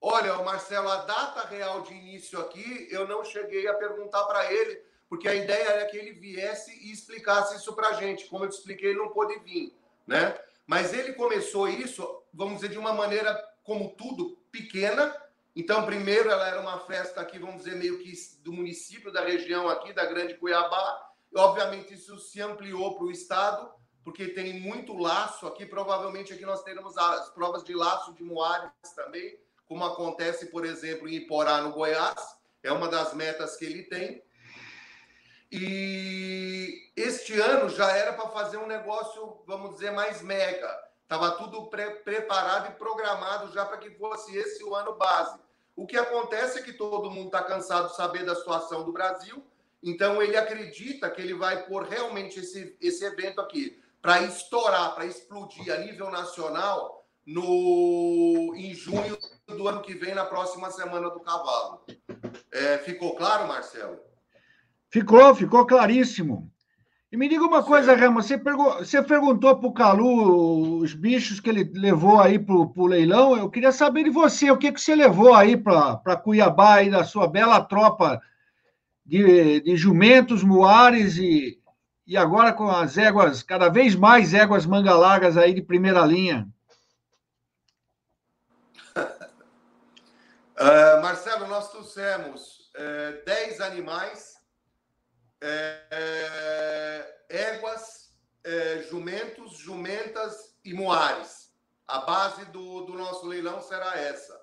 Olha, 0.00 0.36
Marcelo, 0.44 0.88
a 0.88 0.98
data 0.98 1.48
real 1.48 1.82
de 1.82 1.92
início 1.92 2.40
aqui 2.40 2.86
eu 2.90 3.06
não 3.08 3.24
cheguei 3.24 3.66
a 3.66 3.74
perguntar 3.74 4.24
para 4.24 4.52
ele, 4.52 4.80
porque 5.08 5.26
a 5.26 5.34
ideia 5.34 5.70
era 5.70 5.86
que 5.86 5.96
ele 5.96 6.12
viesse 6.12 6.70
e 6.70 6.92
explicasse 6.92 7.56
isso 7.56 7.74
para 7.74 7.88
a 7.88 7.92
gente. 7.94 8.26
Como 8.26 8.44
eu 8.44 8.48
te 8.48 8.56
expliquei, 8.56 8.90
ele 8.90 8.98
não 8.98 9.08
pôde 9.08 9.38
vir, 9.40 9.76
né? 10.06 10.38
Mas 10.66 10.92
ele 10.92 11.14
começou 11.14 11.68
isso, 11.68 12.22
vamos 12.32 12.56
dizer, 12.56 12.68
de 12.68 12.78
uma 12.78 12.92
maneira, 12.92 13.34
como 13.64 13.90
tudo, 13.96 14.38
pequena. 14.52 15.14
Então, 15.56 15.84
primeiro, 15.84 16.30
ela 16.30 16.46
era 16.46 16.60
uma 16.60 16.78
festa 16.80 17.20
aqui, 17.20 17.38
vamos 17.38 17.64
dizer, 17.64 17.74
meio 17.74 17.98
que 17.98 18.12
do 18.42 18.52
município, 18.52 19.10
da 19.10 19.24
região 19.24 19.68
aqui, 19.68 19.92
da 19.92 20.04
Grande 20.06 20.34
Cuiabá. 20.34 21.10
Obviamente, 21.34 21.94
isso 21.94 22.18
se 22.20 22.40
ampliou 22.40 22.94
para 22.94 23.04
o 23.04 23.10
estado, 23.10 23.68
porque 24.04 24.28
tem 24.28 24.60
muito 24.60 24.96
laço 24.96 25.46
aqui. 25.46 25.66
Provavelmente 25.66 26.32
aqui 26.32 26.46
nós 26.46 26.62
teremos 26.62 26.96
as 26.96 27.30
provas 27.30 27.64
de 27.64 27.74
laço 27.74 28.12
de 28.14 28.22
Moares 28.22 28.70
também 28.94 29.36
como 29.68 29.84
acontece, 29.84 30.46
por 30.46 30.64
exemplo, 30.64 31.06
em 31.06 31.16
Iporá, 31.16 31.60
no 31.60 31.72
Goiás, 31.72 32.38
é 32.62 32.72
uma 32.72 32.88
das 32.88 33.12
metas 33.12 33.54
que 33.56 33.66
ele 33.66 33.82
tem. 33.84 34.22
E 35.52 36.90
este 36.96 37.38
ano 37.38 37.68
já 37.68 37.90
era 37.92 38.14
para 38.14 38.28
fazer 38.30 38.56
um 38.56 38.66
negócio, 38.66 39.42
vamos 39.46 39.74
dizer, 39.74 39.90
mais 39.90 40.22
mega. 40.22 40.88
Estava 41.02 41.32
tudo 41.32 41.66
pre 41.66 41.90
preparado 41.96 42.70
e 42.70 42.76
programado 42.76 43.52
já 43.52 43.64
para 43.64 43.78
que 43.78 43.90
fosse 43.90 44.36
esse 44.36 44.64
o 44.64 44.74
ano 44.74 44.94
base. 44.96 45.38
O 45.76 45.86
que 45.86 45.96
acontece 45.96 46.58
é 46.58 46.62
que 46.62 46.72
todo 46.72 47.10
mundo 47.10 47.26
está 47.26 47.42
cansado 47.42 47.88
de 47.88 47.96
saber 47.96 48.24
da 48.24 48.34
situação 48.34 48.84
do 48.84 48.92
Brasil, 48.92 49.46
então 49.82 50.20
ele 50.20 50.36
acredita 50.36 51.08
que 51.08 51.22
ele 51.22 51.34
vai 51.34 51.64
pôr 51.66 51.84
realmente 51.84 52.40
esse, 52.40 52.76
esse 52.80 53.04
evento 53.04 53.40
aqui 53.40 53.80
para 54.02 54.22
estourar, 54.22 54.94
para 54.94 55.06
explodir 55.06 55.72
a 55.72 55.78
nível 55.78 56.10
nacional 56.10 57.06
no 57.24 58.54
em 58.56 58.74
junho 58.74 59.16
do 59.56 59.68
ano 59.68 59.80
que 59.80 59.94
vem, 59.94 60.14
na 60.14 60.24
próxima 60.24 60.70
semana 60.70 61.10
do 61.10 61.20
cavalo. 61.20 61.80
É, 62.52 62.78
ficou 62.78 63.14
claro, 63.14 63.48
Marcelo? 63.48 63.98
Ficou, 64.90 65.34
ficou 65.34 65.66
claríssimo. 65.66 66.50
E 67.10 67.16
me 67.16 67.26
diga 67.26 67.44
uma 67.44 67.62
coisa, 67.62 67.96
Rama, 67.96 68.20
você, 68.20 68.36
você 68.36 69.02
perguntou 69.02 69.56
para 69.56 69.68
o 69.68 69.72
Calu 69.72 70.78
os 70.78 70.92
bichos 70.92 71.40
que 71.40 71.48
ele 71.48 71.70
levou 71.74 72.20
aí 72.20 72.38
para 72.38 72.54
o 72.54 72.86
leilão. 72.86 73.34
Eu 73.34 73.48
queria 73.48 73.72
saber 73.72 74.04
de 74.04 74.10
você, 74.10 74.50
o 74.50 74.58
que, 74.58 74.70
que 74.70 74.80
você 74.80 74.94
levou 74.94 75.34
aí 75.34 75.56
para 75.56 76.16
Cuiabá, 76.22 76.74
aí 76.74 76.90
da 76.90 77.04
sua 77.04 77.26
bela 77.26 77.62
tropa 77.62 78.20
de, 79.06 79.60
de 79.62 79.74
jumentos, 79.74 80.42
muares 80.42 81.16
e, 81.16 81.58
e 82.06 82.14
agora 82.14 82.52
com 82.52 82.68
as 82.68 82.98
éguas, 82.98 83.42
cada 83.42 83.70
vez 83.70 83.94
mais 83.94 84.34
éguas 84.34 84.66
manga 84.66 84.92
aí 85.40 85.54
de 85.54 85.62
primeira 85.62 86.04
linha. 86.04 86.46
Uh, 90.58 91.00
Marcelo, 91.00 91.46
nós 91.46 91.70
trouxemos 91.70 92.72
uh, 92.74 93.24
10 93.24 93.60
animais, 93.60 94.34
uh, 95.40 97.12
éguas, 97.28 98.08
jumentos, 98.90 99.58
jumentas 99.58 100.56
e 100.64 100.74
moares. 100.74 101.52
A 101.86 102.00
base 102.00 102.46
do, 102.46 102.80
do 102.86 102.94
nosso 102.94 103.26
leilão 103.26 103.60
será 103.60 103.96
essa. 103.98 104.40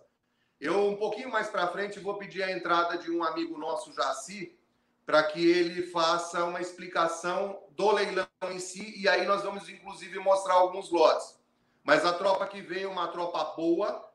Eu, 0.62 0.88
um 0.88 0.96
pouquinho 0.96 1.30
mais 1.30 1.50
para 1.50 1.68
frente, 1.68 2.00
vou 2.00 2.18
pedir 2.18 2.44
a 2.44 2.52
entrada 2.52 2.98
de 2.98 3.12
um 3.12 3.24
amigo 3.24 3.58
nosso, 3.58 3.92
Jaci, 3.92 4.58
para 5.06 5.24
que 5.24 5.46
ele 5.46 5.88
faça 5.88 6.46
uma 6.46 6.62
explicação 6.62 7.64
do 7.72 7.92
leilão 7.92 8.28
em 8.52 8.60
si, 8.60 8.94
e 8.96 9.10
aí 9.10 9.26
nós 9.26 9.42
vamos, 9.42 9.68
inclusive, 9.68 10.18
mostrar 10.20 10.54
alguns 10.54 10.90
lotes. 10.92 11.38
Mas 11.84 12.06
a 12.06 12.14
tropa 12.14 12.48
que 12.48 12.62
veio 12.62 12.88
é 12.88 12.92
uma 12.92 13.08
tropa 13.10 13.44
boa, 13.56 14.15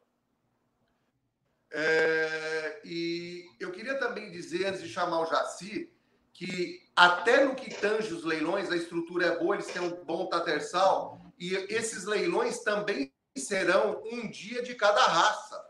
é, 1.73 2.81
e 2.85 3.49
eu 3.59 3.71
queria 3.71 3.99
também 3.99 4.31
dizer, 4.31 4.67
antes 4.67 4.83
de 4.83 4.89
chamar 4.89 5.21
o 5.21 5.27
Jaci, 5.27 5.93
que 6.33 6.83
até 6.97 7.45
no 7.45 7.55
que 7.55 7.73
tange 7.75 8.13
os 8.13 8.25
leilões, 8.25 8.71
a 8.71 8.77
estrutura 8.77 9.27
é 9.27 9.39
boa, 9.39 9.55
eles 9.55 9.67
têm 9.67 9.83
um 9.83 10.05
bom 10.05 10.27
tatersal, 10.27 11.21
e 11.39 11.55
esses 11.55 12.05
leilões 12.05 12.61
também 12.61 13.13
serão 13.37 14.03
um 14.05 14.29
dia 14.29 14.63
de 14.63 14.75
cada 14.75 15.03
raça, 15.03 15.65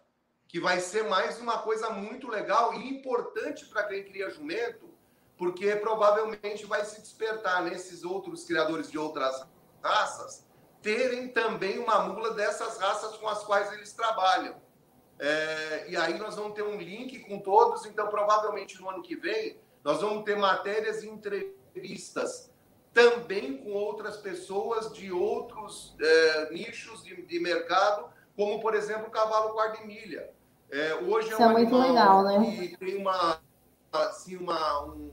que 0.49 0.59
vai 0.59 0.81
ser 0.81 1.05
mais 1.05 1.39
uma 1.39 1.59
coisa 1.59 1.91
muito 1.91 2.29
legal 2.29 2.75
e 2.75 2.89
importante 2.89 3.67
para 3.67 3.85
quem 3.85 4.05
cria 4.05 4.31
jumento, 4.31 4.91
porque 5.37 5.75
provavelmente 5.77 6.67
vai 6.67 6.85
se 6.85 7.01
despertar 7.01 7.63
nesses 7.63 8.05
outros 8.05 8.45
criadores 8.45 8.91
de 8.91 8.99
outras 8.99 9.47
raças 9.83 10.45
terem 10.83 11.29
também 11.29 11.79
uma 11.79 12.01
mula 12.09 12.35
dessas 12.35 12.79
raças 12.79 13.17
com 13.17 13.29
as 13.29 13.43
quais 13.45 13.73
eles 13.73 13.93
trabalham. 13.93 14.61
É, 15.23 15.85
e 15.87 15.97
aí 15.99 16.19
nós 16.19 16.35
vamos 16.35 16.55
ter 16.55 16.63
um 16.63 16.79
link 16.79 17.19
com 17.21 17.39
todos, 17.39 17.85
então 17.85 18.09
provavelmente 18.09 18.81
no 18.81 18.89
ano 18.89 19.03
que 19.03 19.15
vem 19.15 19.61
nós 19.85 20.01
vamos 20.01 20.25
ter 20.25 20.35
matérias 20.35 21.03
e 21.03 21.09
entrevistas 21.09 22.51
também 22.93 23.59
com 23.59 23.71
outras 23.73 24.17
pessoas 24.17 24.91
de 24.95 25.13
outros 25.13 25.95
é, 26.01 26.53
nichos 26.53 27.05
de, 27.05 27.21
de, 27.23 27.39
mercado, 27.39 28.11
como 28.35 28.61
por 28.61 28.75
exemplo 28.75 29.09
o 29.09 29.11
cavalo 29.11 29.55
guarda-milha. 29.55 30.31
É, 30.71 30.95
hoje 30.95 31.29
é 31.29 31.33
Isso 31.33 31.43
é, 31.43 31.47
um 31.47 31.51
é 31.51 31.53
muito 31.53 31.77
legal, 31.77 32.25
né? 32.25 32.57
que 32.57 32.77
tem 32.79 32.97
uma, 32.97 33.41
assim, 33.93 34.37
uma, 34.37 34.85
um, 34.85 35.11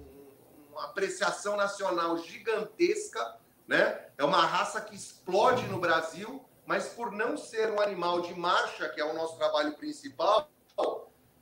uma 0.72 0.86
apreciação 0.86 1.58
nacional 1.58 2.18
gigantesca, 2.18 3.36
né? 3.68 4.06
É 4.18 4.24
uma 4.24 4.42
raça 4.42 4.80
que 4.80 4.96
explode 4.96 5.68
no 5.68 5.80
Brasil 5.80 6.47
mas 6.68 6.90
por 6.90 7.14
não 7.14 7.38
ser 7.38 7.72
um 7.72 7.80
animal 7.80 8.22
de 8.22 8.38
marcha, 8.38 8.90
que 8.90 9.00
é 9.00 9.06
o 9.06 9.14
nosso 9.14 9.38
trabalho 9.38 9.74
principal, 9.78 10.50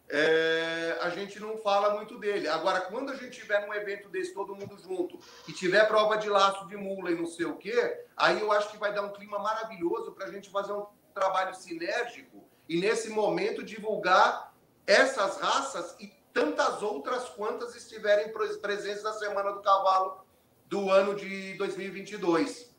é, 0.07 0.99
a 1.01 1.09
gente 1.09 1.39
não 1.39 1.57
fala 1.57 1.95
muito 1.95 2.19
dele. 2.19 2.47
Agora, 2.47 2.81
quando 2.81 3.11
a 3.11 3.15
gente 3.15 3.41
tiver 3.41 3.65
num 3.65 3.73
evento 3.73 4.07
desse, 4.07 4.35
todo 4.35 4.55
mundo 4.55 4.77
junto, 4.77 5.19
e 5.47 5.51
tiver 5.51 5.87
prova 5.87 6.15
de 6.15 6.29
laço 6.29 6.67
de 6.67 6.77
mula 6.77 7.09
e 7.09 7.15
não 7.15 7.25
sei 7.25 7.47
o 7.47 7.57
quê, 7.57 8.05
aí 8.15 8.39
eu 8.39 8.51
acho 8.51 8.69
que 8.69 8.77
vai 8.77 8.93
dar 8.93 9.01
um 9.01 9.11
clima 9.11 9.39
maravilhoso 9.39 10.11
para 10.11 10.27
a 10.27 10.31
gente 10.31 10.51
fazer 10.51 10.73
um 10.73 10.85
trabalho 11.11 11.55
sinérgico 11.55 12.47
e, 12.69 12.79
nesse 12.79 13.09
momento, 13.09 13.63
divulgar 13.63 14.53
essas 14.85 15.39
raças 15.39 15.95
e 15.99 16.13
tantas 16.31 16.83
outras 16.83 17.29
quantas 17.29 17.75
estiverem 17.75 18.31
presentes 18.61 19.01
na 19.01 19.13
Semana 19.13 19.53
do 19.53 19.61
Cavalo 19.61 20.23
do 20.67 20.91
ano 20.91 21.15
de 21.15 21.55
2022. 21.55 22.74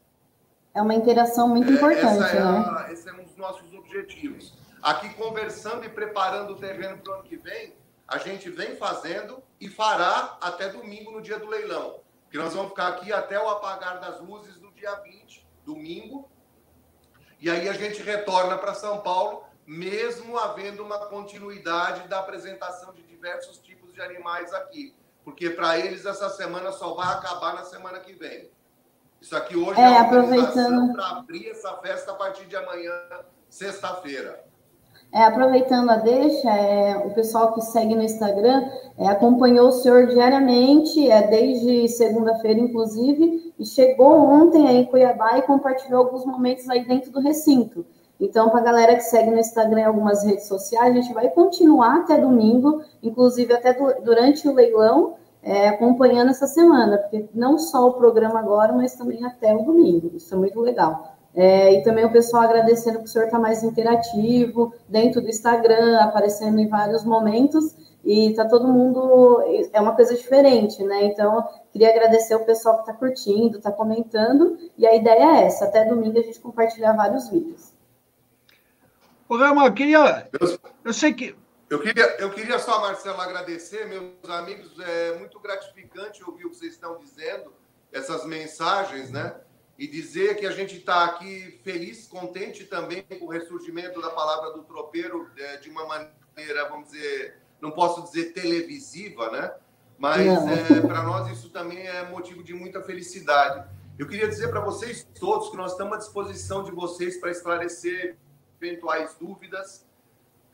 É 0.77 0.83
uma 0.83 0.95
interação 0.95 1.49
muito 1.49 1.73
importante, 1.73 2.37
é 2.37 2.45
né? 2.45 2.65
A, 2.77 2.93
esse 2.93 3.09
é 3.09 3.13
um 3.15 3.25
dos 3.25 3.35
nossos 3.35 3.73
objetivos. 3.73 4.53
Aqui, 4.83 5.09
conversando 5.15 5.87
e 5.87 5.89
preparando 5.89 6.53
o 6.53 6.57
terreno 6.57 6.99
para 6.99 7.13
o 7.13 7.15
ano 7.15 7.23
que 7.25 7.39
vem, 7.39 7.75
a 8.07 8.19
gente 8.19 8.51
vem 8.51 8.77
fazendo 8.77 9.43
e 9.59 9.71
fará 9.71 10.37
até 10.39 10.69
domingo, 10.69 11.13
no 11.13 11.23
dia 11.23 11.39
do 11.39 11.47
leilão. 11.47 12.01
Que 12.31 12.37
nós 12.37 12.53
vamos 12.53 12.73
ficar 12.73 12.89
aqui 12.89 13.11
até 13.11 13.43
o 13.43 13.49
apagar 13.49 14.01
das 14.01 14.21
luzes 14.21 14.61
no 14.61 14.71
dia 14.73 14.95
20, 14.97 15.49
domingo. 15.65 16.29
E 17.41 17.49
aí 17.49 17.71
a 17.71 17.73
gente 17.73 18.03
retorna 18.03 18.59
para 18.59 18.75
São 18.75 19.01
Paulo, 19.01 19.45
mesmo 19.67 20.37
havendo 20.37 20.83
uma 20.85 21.07
continuidade 21.07 22.07
da 22.07 22.19
apresentação 22.19 22.93
de 22.93 23.03
diversos 23.03 23.57
tipos 23.61 23.95
de 23.95 24.03
animais 24.03 24.53
aqui. 24.53 24.95
Porque 25.25 25.49
para 25.49 25.79
eles 25.79 26.05
essa 26.05 26.29
semana 26.29 26.71
só 26.71 26.93
vai 26.93 27.15
acabar 27.15 27.55
na 27.55 27.65
semana 27.65 27.99
que 27.99 28.13
vem. 28.13 28.51
Isso 29.21 29.37
aqui 29.37 29.57
hoje 29.57 29.81
é, 29.81 29.85
é 29.85 29.99
aproveitando 29.99 30.93
para 30.93 31.19
abrir 31.19 31.49
essa 31.49 31.73
festa 31.79 32.13
a 32.13 32.15
partir 32.15 32.47
de 32.47 32.57
amanhã, 32.57 32.93
sexta-feira. 33.49 34.45
É, 35.13 35.23
aproveitando 35.23 35.89
a 35.91 35.97
deixa, 35.97 36.51
é, 36.51 36.97
o 36.99 37.11
pessoal 37.15 37.55
que 37.55 37.63
segue 37.63 37.95
no 37.95 38.03
Instagram 38.03 38.69
é, 38.99 39.07
acompanhou 39.09 39.69
o 39.69 39.73
senhor 39.73 40.07
diariamente, 40.09 41.09
é, 41.11 41.27
desde 41.27 41.89
segunda-feira, 41.89 42.59
inclusive, 42.61 43.55
e 43.59 43.65
chegou 43.65 44.15
ontem 44.15 44.69
aí 44.69 44.79
em 44.79 44.85
Cuiabá 44.85 45.39
e 45.39 45.43
compartilhou 45.43 46.01
alguns 46.01 46.27
momentos 46.27 46.69
aí 46.69 46.85
dentro 46.85 47.11
do 47.11 47.21
recinto. 47.21 47.87
Então, 48.21 48.51
para 48.51 48.61
a 48.61 48.65
galera 48.65 48.97
que 48.97 49.03
segue 49.03 49.31
no 49.31 49.39
Instagram 49.39 49.81
e 49.81 49.85
algumas 49.85 50.25
redes 50.25 50.47
sociais, 50.47 50.97
a 50.97 51.01
gente 51.01 51.15
vai 51.15 51.29
continuar 51.29 52.01
até 52.01 52.19
domingo, 52.19 52.83
inclusive 53.03 53.53
até 53.53 53.73
do, 53.75 54.03
durante 54.03 54.49
o 54.49 54.55
leilão, 54.55 55.15
é, 55.47 55.69
acompanhando 55.69 56.31
essa 56.31 56.49
semana, 56.49 56.99
porque 56.99 57.29
não 57.33 57.57
só 57.57 57.87
o 57.87 57.93
programa 57.93 58.41
agora, 58.41 58.73
mas 58.73 58.97
também 58.97 59.25
até 59.25 59.55
o 59.55 59.63
domingo. 59.63 60.11
Isso 60.17 60.35
é 60.35 60.37
muito 60.37 60.61
legal. 60.61 61.17
É, 61.33 61.73
e 61.73 61.85
também 61.85 62.05
o 62.05 62.11
pessoal 62.11 62.43
agradecendo 62.43 62.99
que 62.99 63.05
o 63.05 63.09
senhor 63.09 63.27
está 63.27 63.39
mais 63.39 63.63
interativo 63.63 64.75
dentro 64.89 65.21
do 65.21 65.29
Instagram, 65.29 66.01
aparecendo 66.01 66.59
em 66.59 66.67
vários 66.67 67.05
momentos, 67.05 67.77
e 68.05 68.31
está 68.31 68.45
todo 68.45 68.67
mundo. 68.67 69.41
É 69.73 69.81
uma 69.81 69.95
coisa 69.95 70.17
diferente, 70.17 70.83
né? 70.83 71.05
Então, 71.05 71.47
queria 71.71 71.91
agradecer 71.91 72.35
o 72.35 72.45
pessoal 72.45 72.77
que 72.77 72.91
está 72.91 72.95
curtindo, 72.95 73.59
está 73.59 73.71
comentando, 73.71 74.59
e 74.77 74.85
a 74.85 74.97
ideia 74.97 75.43
é 75.43 75.45
essa: 75.45 75.67
até 75.67 75.85
domingo 75.85 76.19
a 76.19 76.23
gente 76.23 76.41
compartilhar 76.41 76.93
vários 76.93 77.29
vídeos. 77.29 77.73
Ô, 79.29 79.37
Rama, 79.37 79.67
eu 79.67 79.73
queria. 79.73 80.29
Eu 80.85 80.93
sei 80.93 81.13
que. 81.13 81.37
Eu 81.69 81.81
queria, 81.81 82.17
eu 82.21 82.31
queria 82.31 82.59
só, 82.59 82.81
Marcelo, 82.81 83.21
agradecer, 83.21 83.87
meus 83.87 84.31
amigos. 84.31 84.79
É 84.79 85.19
muito 85.19 85.39
gratificante 85.41 86.23
ouvir 86.23 86.47
o 86.47 86.51
que 86.51 86.57
vocês 86.57 86.73
estão 86.73 86.99
dizendo, 86.99 87.53
essas 87.93 88.25
mensagens, 88.25 89.11
né? 89.11 89.41
e 89.79 89.87
dizer 89.87 90.37
que 90.37 90.47
a 90.47 90.51
gente 90.51 90.77
está 90.77 91.05
aqui 91.05 91.61
feliz, 91.63 92.07
contente 92.07 92.65
também 92.65 93.03
com 93.03 93.27
o 93.27 93.29
ressurgimento 93.29 94.01
da 94.01 94.11
palavra 94.11 94.53
do 94.53 94.63
tropeiro 94.63 95.31
é, 95.37 95.59
de 95.59 95.69
uma 95.69 95.85
maneira, 95.87 96.69
vamos 96.69 96.91
dizer, 96.91 97.39
não 97.61 97.71
posso 97.71 98.03
dizer 98.05 98.33
televisiva, 98.33 99.31
né? 99.31 99.53
Mas 99.99 100.27
é, 100.27 100.81
para 100.81 101.03
nós 101.03 101.31
isso 101.31 101.51
também 101.51 101.87
é 101.87 102.09
motivo 102.09 102.43
de 102.43 102.55
muita 102.55 102.83
felicidade. 102.83 103.69
Eu 103.99 104.07
queria 104.07 104.29
dizer 104.29 104.49
para 104.49 104.61
vocês 104.61 105.07
todos 105.19 105.51
que 105.51 105.57
nós 105.57 105.73
estamos 105.73 105.95
à 105.95 105.97
disposição 105.99 106.63
de 106.63 106.71
vocês 106.71 107.19
para 107.19 107.31
esclarecer 107.31 108.17
eventuais 108.61 109.15
dúvidas. 109.19 109.86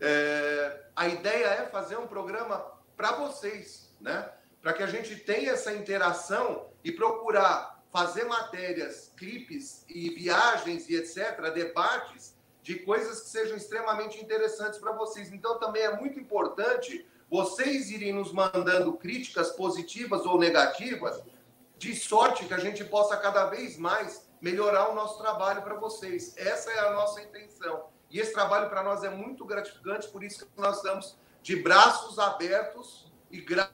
É, 0.04 0.80
a 0.96 1.06
ideia 1.06 1.46
é 1.46 1.66
fazer 1.66 1.96
um 1.96 2.08
programa 2.08 2.66
para 2.96 3.12
vocês, 3.12 3.88
né? 4.00 4.28
Para 4.60 4.72
que 4.72 4.82
a 4.82 4.86
gente 4.88 5.14
tenha 5.14 5.52
essa 5.52 5.72
interação 5.72 6.66
e 6.82 6.90
procurar 6.90 7.80
fazer 7.92 8.24
matérias, 8.24 9.12
clipes 9.16 9.84
e 9.88 10.10
viagens 10.10 10.88
e 10.88 10.96
etc., 10.96 11.52
debates 11.54 12.34
de 12.62 12.80
coisas 12.80 13.20
que 13.20 13.28
sejam 13.28 13.56
extremamente 13.56 14.20
interessantes 14.20 14.80
para 14.80 14.90
vocês. 14.92 15.32
Então, 15.32 15.60
também 15.60 15.82
é 15.82 15.96
muito 15.96 16.18
importante 16.18 17.06
vocês 17.30 17.90
irem 17.90 18.12
nos 18.12 18.32
mandando 18.32 18.94
críticas 18.94 19.52
positivas 19.52 20.26
ou 20.26 20.36
negativas, 20.36 21.22
de 21.78 21.94
sorte 21.94 22.46
que 22.46 22.54
a 22.54 22.58
gente 22.58 22.84
possa 22.84 23.16
cada 23.16 23.46
vez 23.46 23.76
mais 23.76 24.28
melhorar 24.40 24.88
o 24.88 24.94
nosso 24.94 25.18
trabalho 25.18 25.62
para 25.62 25.74
vocês. 25.74 26.34
Essa 26.36 26.72
é 26.72 26.78
a 26.80 26.92
nossa 26.92 27.22
intenção. 27.22 27.91
E 28.12 28.20
esse 28.20 28.32
trabalho 28.32 28.68
para 28.68 28.82
nós 28.82 29.02
é 29.02 29.08
muito 29.08 29.44
gratificante, 29.46 30.06
por 30.08 30.22
isso 30.22 30.46
que 30.46 30.60
nós 30.60 30.76
estamos 30.76 31.16
de 31.42 31.56
braços 31.56 32.18
abertos 32.18 33.10
e 33.30 33.40
gratos 33.40 33.72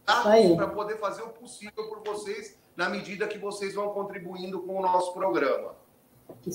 para 0.56 0.68
poder 0.68 0.96
fazer 0.98 1.22
o 1.22 1.30
possível 1.30 1.88
por 1.88 2.04
vocês 2.06 2.56
na 2.76 2.88
medida 2.88 3.26
que 3.26 3.36
vocês 3.36 3.74
vão 3.74 3.88
contribuindo 3.88 4.60
com 4.62 4.78
o 4.78 4.82
nosso 4.82 5.12
programa. 5.12 5.74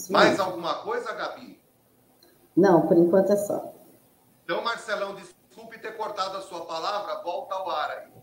Mais 0.10 0.40
alguma 0.40 0.76
coisa, 0.76 1.14
Gabi? 1.14 1.62
Não, 2.56 2.88
por 2.88 2.98
enquanto 2.98 3.34
é 3.34 3.36
só. 3.36 3.74
Então, 4.46 4.64
Marcelão, 4.64 5.16
desculpe 5.16 5.78
ter 5.78 5.98
cortado 5.98 6.38
a 6.38 6.42
sua 6.42 6.62
palavra, 6.66 7.22
volta 7.22 7.56
ao 7.56 7.70
ar 7.70 7.90
aí. 7.90 8.14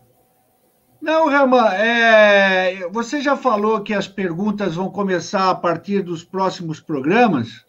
Não, 0.99 1.29
Rama, 1.29 1.75
é... 1.75 2.89
você 2.89 3.21
já 3.21 3.37
falou 3.37 3.83
que 3.83 3.93
as 3.93 4.07
perguntas 4.07 4.75
vão 4.75 4.89
começar 4.89 5.51
a 5.51 5.55
partir 5.55 6.01
dos 6.01 6.23
próximos 6.23 6.79
programas, 6.79 7.65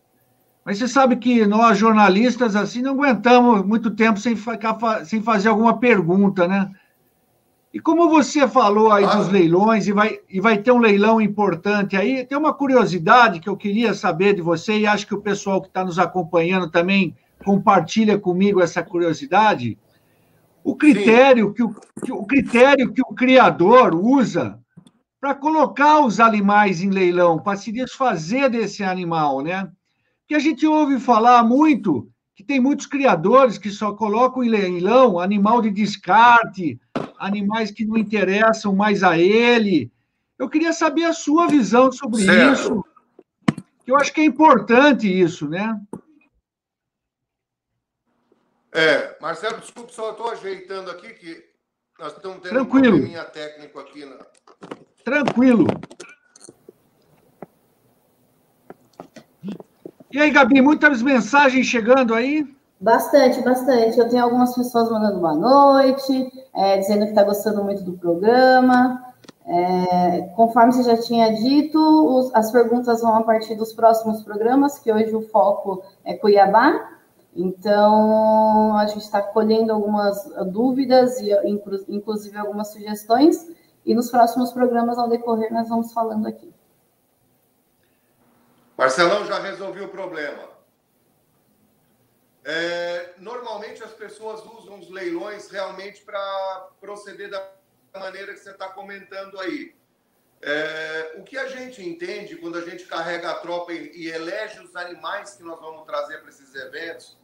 mas 0.64 0.78
você 0.78 0.86
sabe 0.86 1.16
que 1.16 1.44
nós, 1.44 1.76
jornalistas, 1.76 2.54
assim, 2.54 2.82
não 2.82 2.92
aguentamos 2.92 3.64
muito 3.64 3.90
tempo 3.90 4.18
sem, 4.18 4.36
sem 5.04 5.22
fazer 5.22 5.48
alguma 5.48 5.78
pergunta, 5.78 6.46
né? 6.46 6.70
E 7.74 7.80
como 7.80 8.08
você 8.08 8.46
falou 8.46 8.92
aí 8.92 9.04
ah. 9.04 9.16
dos 9.16 9.28
leilões, 9.28 9.88
e 9.88 9.92
vai, 9.92 10.20
e 10.28 10.40
vai 10.40 10.58
ter 10.58 10.70
um 10.70 10.78
leilão 10.78 11.20
importante 11.20 11.96
aí, 11.96 12.24
tem 12.24 12.36
uma 12.36 12.52
curiosidade 12.52 13.40
que 13.40 13.48
eu 13.48 13.56
queria 13.56 13.94
saber 13.94 14.34
de 14.34 14.42
você, 14.42 14.78
e 14.78 14.86
acho 14.86 15.06
que 15.06 15.14
o 15.14 15.22
pessoal 15.22 15.60
que 15.60 15.68
está 15.68 15.84
nos 15.84 15.98
acompanhando 15.98 16.70
também 16.70 17.16
compartilha 17.44 18.18
comigo 18.18 18.60
essa 18.60 18.82
curiosidade. 18.82 19.78
O 20.62 20.76
critério, 20.76 21.52
que 21.52 21.62
o, 21.62 21.74
que 22.04 22.12
o 22.12 22.24
critério 22.24 22.92
que 22.92 23.02
o 23.02 23.14
criador 23.14 23.94
usa 23.94 24.60
para 25.20 25.34
colocar 25.34 26.04
os 26.04 26.20
animais 26.20 26.82
em 26.82 26.90
leilão, 26.90 27.38
para 27.38 27.56
se 27.56 27.72
desfazer 27.72 28.50
desse 28.50 28.84
animal, 28.84 29.40
né? 29.40 29.68
Que 30.32 30.36
a 30.36 30.38
gente 30.38 30.66
ouve 30.66 30.98
falar 30.98 31.44
muito 31.44 32.10
que 32.34 32.42
tem 32.42 32.58
muitos 32.58 32.86
criadores 32.86 33.58
que 33.58 33.68
só 33.68 33.92
colocam 33.92 34.42
em 34.42 34.48
leilão 34.48 35.20
animal 35.20 35.60
de 35.60 35.70
descarte, 35.70 36.80
animais 37.18 37.70
que 37.70 37.84
não 37.84 37.98
interessam 37.98 38.74
mais 38.74 39.02
a 39.02 39.18
ele. 39.18 39.92
Eu 40.38 40.48
queria 40.48 40.72
saber 40.72 41.04
a 41.04 41.12
sua 41.12 41.48
visão 41.48 41.92
sobre 41.92 42.24
certo. 42.24 42.50
isso. 42.50 42.84
Eu 43.86 43.94
acho 43.98 44.10
que 44.10 44.22
é 44.22 44.24
importante 44.24 45.06
isso, 45.06 45.46
né? 45.46 45.78
É, 48.72 49.18
Marcelo, 49.20 49.60
desculpe, 49.60 49.92
só 49.92 50.12
estou 50.12 50.30
ajeitando 50.30 50.90
aqui 50.90 51.10
que 51.10 51.44
nós 51.98 52.14
estamos 52.14 52.38
tendo 52.38 52.54
Tranquilo. 52.54 52.96
um 52.96 53.24
técnico 53.32 53.78
aqui. 53.78 54.06
Na... 54.06 54.16
Tranquilo. 55.04 55.66
E 60.12 60.20
aí, 60.20 60.30
Gabi, 60.30 60.60
muitas 60.60 61.00
mensagens 61.00 61.66
chegando 61.66 62.12
aí? 62.14 62.46
Bastante, 62.78 63.40
bastante. 63.40 63.98
Eu 63.98 64.06
tenho 64.10 64.22
algumas 64.22 64.54
pessoas 64.54 64.90
mandando 64.90 65.18
boa 65.18 65.34
noite, 65.34 66.30
é, 66.54 66.76
dizendo 66.76 67.04
que 67.04 67.12
está 67.12 67.22
gostando 67.22 67.64
muito 67.64 67.82
do 67.82 67.94
programa. 67.94 69.02
É, 69.46 70.20
conforme 70.36 70.74
você 70.74 70.82
já 70.82 70.98
tinha 70.98 71.32
dito, 71.32 71.78
os, 71.78 72.34
as 72.34 72.52
perguntas 72.52 73.00
vão 73.00 73.14
a 73.16 73.22
partir 73.22 73.54
dos 73.54 73.72
próximos 73.72 74.22
programas, 74.22 74.78
que 74.78 74.92
hoje 74.92 75.14
o 75.16 75.22
foco 75.22 75.82
é 76.04 76.12
Cuiabá. 76.12 76.90
Então, 77.34 78.76
a 78.76 78.84
gente 78.88 79.04
está 79.04 79.22
colhendo 79.22 79.72
algumas 79.72 80.30
dúvidas 80.52 81.18
e, 81.22 81.30
inclusive, 81.88 82.36
algumas 82.36 82.70
sugestões. 82.70 83.48
E 83.86 83.94
nos 83.94 84.10
próximos 84.10 84.52
programas, 84.52 84.98
ao 84.98 85.08
decorrer, 85.08 85.50
nós 85.50 85.70
vamos 85.70 85.90
falando 85.90 86.26
aqui. 86.26 86.52
Marcelão 88.76 89.24
já 89.26 89.38
resolveu 89.38 89.84
o 89.84 89.88
problema. 89.88 90.50
É, 92.44 93.14
normalmente 93.18 93.84
as 93.84 93.92
pessoas 93.92 94.44
usam 94.44 94.80
os 94.80 94.90
leilões 94.90 95.48
realmente 95.48 96.02
para 96.02 96.68
proceder 96.80 97.30
da 97.30 97.52
maneira 97.94 98.32
que 98.32 98.40
você 98.40 98.50
está 98.50 98.68
comentando 98.68 99.38
aí. 99.38 99.74
É, 100.40 101.14
o 101.18 101.22
que 101.22 101.38
a 101.38 101.46
gente 101.46 101.86
entende 101.86 102.34
quando 102.36 102.58
a 102.58 102.62
gente 102.62 102.84
carrega 102.86 103.30
a 103.30 103.34
tropa 103.34 103.72
e, 103.72 103.92
e 103.94 104.08
elege 104.08 104.58
os 104.60 104.74
animais 104.74 105.34
que 105.34 105.42
nós 105.44 105.60
vamos 105.60 105.86
trazer 105.86 106.18
para 106.18 106.30
esses 106.30 106.52
eventos 106.54 107.16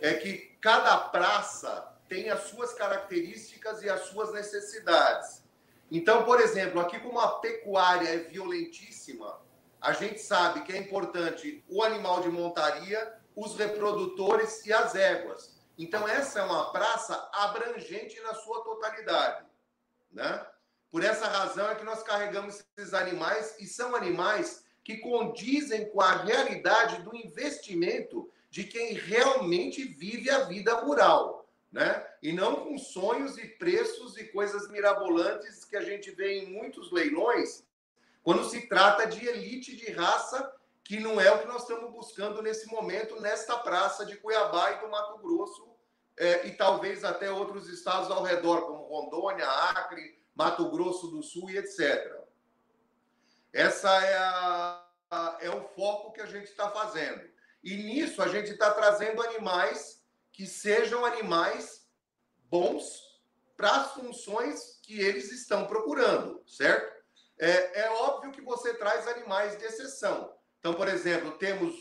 é 0.00 0.14
que 0.14 0.56
cada 0.60 0.96
praça 0.96 1.94
tem 2.08 2.30
as 2.30 2.44
suas 2.44 2.74
características 2.74 3.80
e 3.82 3.88
as 3.88 4.06
suas 4.06 4.32
necessidades. 4.32 5.44
Então, 5.88 6.24
por 6.24 6.40
exemplo, 6.40 6.80
aqui 6.80 6.98
como 6.98 7.20
a 7.20 7.38
pecuária 7.38 8.08
é 8.08 8.16
violentíssima, 8.18 9.38
a 9.84 9.92
gente 9.92 10.18
sabe 10.18 10.62
que 10.62 10.72
é 10.72 10.78
importante 10.78 11.62
o 11.68 11.82
animal 11.82 12.22
de 12.22 12.30
montaria 12.30 13.14
os 13.36 13.54
reprodutores 13.54 14.64
e 14.64 14.72
as 14.72 14.94
éguas. 14.94 15.54
Então, 15.76 16.08
essa 16.08 16.40
é 16.40 16.42
uma 16.42 16.72
praça 16.72 17.28
abrangente 17.34 18.18
na 18.22 18.32
sua 18.32 18.64
totalidade. 18.64 19.44
Né? 20.10 20.46
Por 20.90 21.04
essa 21.04 21.28
razão 21.28 21.68
é 21.68 21.74
que 21.74 21.84
nós 21.84 22.02
carregamos 22.02 22.64
esses 22.78 22.94
animais, 22.94 23.56
e 23.60 23.66
são 23.66 23.94
animais 23.94 24.64
que 24.82 24.96
condizem 24.98 25.90
com 25.90 26.00
a 26.00 26.22
realidade 26.22 27.02
do 27.02 27.14
investimento 27.14 28.30
de 28.48 28.64
quem 28.64 28.94
realmente 28.94 29.84
vive 29.84 30.30
a 30.30 30.44
vida 30.44 30.74
rural, 30.76 31.46
né? 31.72 32.06
E 32.22 32.32
não 32.32 32.64
com 32.64 32.78
sonhos 32.78 33.36
e 33.36 33.48
preços 33.48 34.16
e 34.16 34.24
coisas 34.24 34.70
mirabolantes 34.70 35.64
que 35.64 35.76
a 35.76 35.82
gente 35.82 36.10
vê 36.12 36.38
em 36.38 36.52
muitos 36.52 36.92
leilões, 36.92 37.64
quando 38.24 38.48
se 38.48 38.66
trata 38.66 39.06
de 39.06 39.24
elite 39.28 39.76
de 39.76 39.92
raça, 39.92 40.50
que 40.82 40.98
não 40.98 41.20
é 41.20 41.30
o 41.30 41.40
que 41.40 41.46
nós 41.46 41.62
estamos 41.62 41.92
buscando 41.92 42.42
nesse 42.42 42.66
momento 42.68 43.20
nesta 43.20 43.58
praça 43.58 44.04
de 44.04 44.16
Cuiabá 44.16 44.72
e 44.72 44.80
do 44.80 44.88
Mato 44.88 45.18
Grosso, 45.18 45.76
é, 46.16 46.46
e 46.46 46.52
talvez 46.52 47.04
até 47.04 47.30
outros 47.30 47.68
estados 47.68 48.10
ao 48.10 48.22
redor, 48.22 48.62
como 48.62 48.88
Rondônia, 48.88 49.46
Acre, 49.46 50.18
Mato 50.34 50.70
Grosso 50.70 51.08
do 51.08 51.22
Sul 51.22 51.50
e 51.50 51.58
etc. 51.58 52.12
Essa 53.52 53.90
é, 54.04 54.16
a, 54.16 54.86
a, 55.10 55.38
é 55.40 55.50
o 55.50 55.62
foco 55.68 56.12
que 56.12 56.22
a 56.22 56.26
gente 56.26 56.46
está 56.46 56.70
fazendo. 56.70 57.22
E 57.62 57.76
nisso 57.76 58.22
a 58.22 58.28
gente 58.28 58.50
está 58.50 58.72
trazendo 58.72 59.22
animais 59.22 60.02
que 60.32 60.46
sejam 60.46 61.04
animais 61.04 61.86
bons 62.48 63.20
para 63.54 63.70
as 63.70 63.92
funções 63.92 64.80
que 64.82 64.98
eles 64.98 65.30
estão 65.30 65.66
procurando, 65.66 66.42
certo? 66.46 66.93
É, 67.38 67.82
é 67.82 67.90
óbvio 67.90 68.32
que 68.32 68.40
você 68.40 68.74
traz 68.74 69.06
animais 69.08 69.56
de 69.58 69.64
exceção. 69.64 70.32
Então, 70.58 70.74
por 70.74 70.88
exemplo, 70.88 71.32
temos 71.32 71.74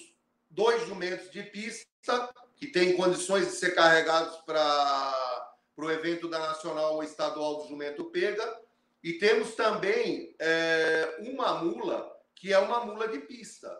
dois 0.49 0.85
jumentos 0.87 1.29
de 1.31 1.43
pista 1.43 2.33
que 2.55 2.67
têm 2.67 2.95
condições 2.95 3.47
de 3.47 3.53
ser 3.53 3.75
carregados 3.75 4.37
para 4.41 5.55
o 5.77 5.91
evento 5.91 6.27
da 6.29 6.39
Nacional 6.39 6.95
ou 6.95 7.03
Estadual 7.03 7.57
do 7.57 7.67
Jumento 7.69 8.05
Pega. 8.05 8.61
E 9.03 9.13
temos 9.13 9.55
também 9.55 10.35
é, 10.39 11.17
uma 11.19 11.55
mula 11.55 12.13
que 12.35 12.51
é 12.51 12.59
uma 12.59 12.85
mula 12.85 13.07
de 13.07 13.19
pista. 13.19 13.73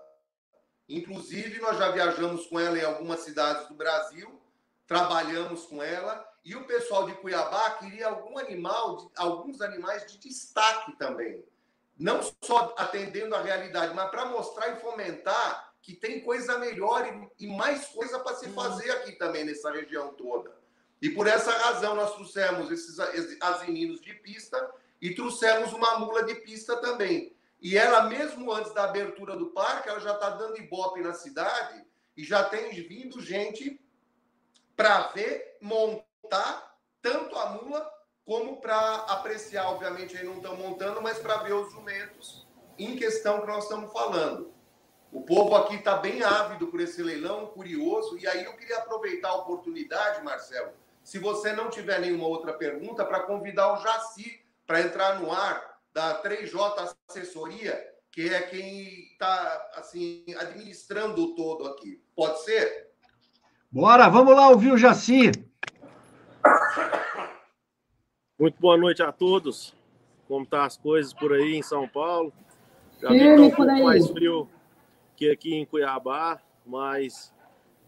Inclusive, 0.88 1.60
nós 1.60 1.78
já 1.78 1.92
viajamos 1.92 2.46
com 2.48 2.60
ela 2.60 2.78
em 2.78 2.84
algumas 2.84 3.22
cidades 3.22 3.68
do 3.68 3.74
Brasil, 3.74 4.42
trabalhamos 4.88 5.66
com 5.66 5.82
ela, 5.82 6.26
e 6.46 6.56
o 6.56 6.66
pessoal 6.66 7.06
de 7.06 7.14
Cuiabá 7.16 7.72
queria 7.72 8.08
algum 8.08 8.38
animal, 8.38 9.12
alguns 9.18 9.62
animais 9.62 10.06
de 10.06 10.18
destaque 10.18 10.96
também. 10.98 11.44
Não 11.98 12.22
só 12.42 12.74
atendendo 12.78 13.36
a 13.36 13.42
realidade, 13.42 13.94
mas 13.94 14.10
para 14.10 14.26
mostrar 14.26 14.70
e 14.70 14.80
fomentar 14.80 15.74
que 15.82 15.94
tem 15.94 16.22
coisa 16.22 16.58
melhor 16.58 17.06
e, 17.38 17.48
mais 17.48 17.86
coisa 17.88 18.20
para 18.20 18.36
se 18.36 18.50
fazer 18.50 18.90
aqui 18.92 19.12
também 19.14 19.44
nessa 19.44 19.70
região 19.70 20.14
toda. 20.14 20.56
E 21.02 21.10
por 21.10 21.28
essa 21.28 21.52
razão 21.52 21.94
nós 21.96 22.16
trouxemos 22.16 22.72
esses 22.72 22.98
asininos 23.42 24.00
de 24.00 24.14
pista 24.14 24.74
e 25.02 25.14
trouxemos 25.14 25.74
uma 25.74 26.00
mula 26.00 26.24
de 26.24 26.36
pista 26.36 26.78
também. 26.78 27.36
E 27.62 27.78
ela, 27.78 28.04
mesmo 28.04 28.52
antes 28.52 28.74
da 28.74 28.86
abertura 28.86 29.36
do 29.36 29.48
parque, 29.48 29.90
ela 29.90 30.00
já 30.00 30.14
está 30.14 30.30
dando 30.30 30.58
ibope 30.58 31.02
na 31.02 31.14
cidade 31.14 31.86
e 32.16 32.24
já 32.24 32.44
tem 32.46 32.70
vindo 32.88 33.22
gente 33.22 33.80
para 34.76 35.08
ver, 35.10 35.58
montar 35.62 36.78
tanto 37.02 37.38
a 37.38 37.50
mula 37.50 37.92
como 38.26 38.58
para 38.58 38.96
apreciar, 39.10 39.70
obviamente, 39.70 40.18
aí 40.18 40.24
não 40.24 40.38
estão 40.38 40.56
montando, 40.56 41.02
mas 41.02 41.20
para 41.20 41.38
ver 41.38 41.54
os 41.54 41.72
jumentos 41.72 42.48
em 42.78 42.96
questão 42.96 43.42
que 43.42 43.48
nós 43.48 43.64
estamos 43.64 43.92
falando. 43.92 44.52
O 45.12 45.22
povo 45.22 45.56
aqui 45.56 45.76
está 45.76 45.98
bem 45.98 46.24
ávido 46.24 46.68
por 46.68 46.80
esse 46.80 47.04
leilão, 47.04 47.48
curioso, 47.48 48.18
e 48.18 48.28
aí 48.28 48.46
eu 48.46 48.54
queria 48.56 48.78
aproveitar 48.78 49.30
a 49.30 49.36
oportunidade, 49.36 50.24
Marcelo, 50.24 50.72
se 51.04 51.20
você 51.20 51.54
não 51.54 51.70
tiver 51.70 52.00
nenhuma 52.00 52.26
outra 52.28 52.54
pergunta, 52.54 53.06
para 53.06 53.20
convidar 53.22 53.74
o 53.74 53.82
Jaci 53.82 54.42
para 54.66 54.82
entrar 54.82 55.20
no 55.20 55.32
ar 55.32 55.78
da 55.94 56.22
3J 56.24 56.96
Assessoria, 57.08 57.94
que 58.12 58.30
é 58.30 58.42
quem 58.42 59.12
está 59.12 59.72
assim 59.76 60.24
administrando 60.38 61.24
o 61.24 61.36
todo 61.36 61.68
aqui. 61.68 62.02
Pode 62.16 62.44
ser? 62.44 62.90
Bora, 63.70 64.08
vamos 64.08 64.36
lá 64.36 64.50
ouvir 64.50 64.72
o 64.72 64.78
Jaci. 64.78 65.32
Muito 68.44 68.60
boa 68.60 68.76
noite 68.76 69.02
a 69.02 69.10
todos. 69.10 69.74
Como 70.28 70.46
tá 70.46 70.66
as 70.66 70.76
coisas 70.76 71.14
por 71.14 71.32
aí 71.32 71.56
em 71.56 71.64
São 71.64 71.88
Paulo? 71.88 72.34
Já 73.02 73.08
que 73.08 73.18
tá 73.18 73.42
um 73.42 73.50
pouco 73.50 73.82
mais 73.82 74.10
frio 74.10 74.50
que 75.16 75.30
aqui 75.30 75.56
em 75.56 75.66
Cuiabá, 75.66 76.42
mas 76.66 77.34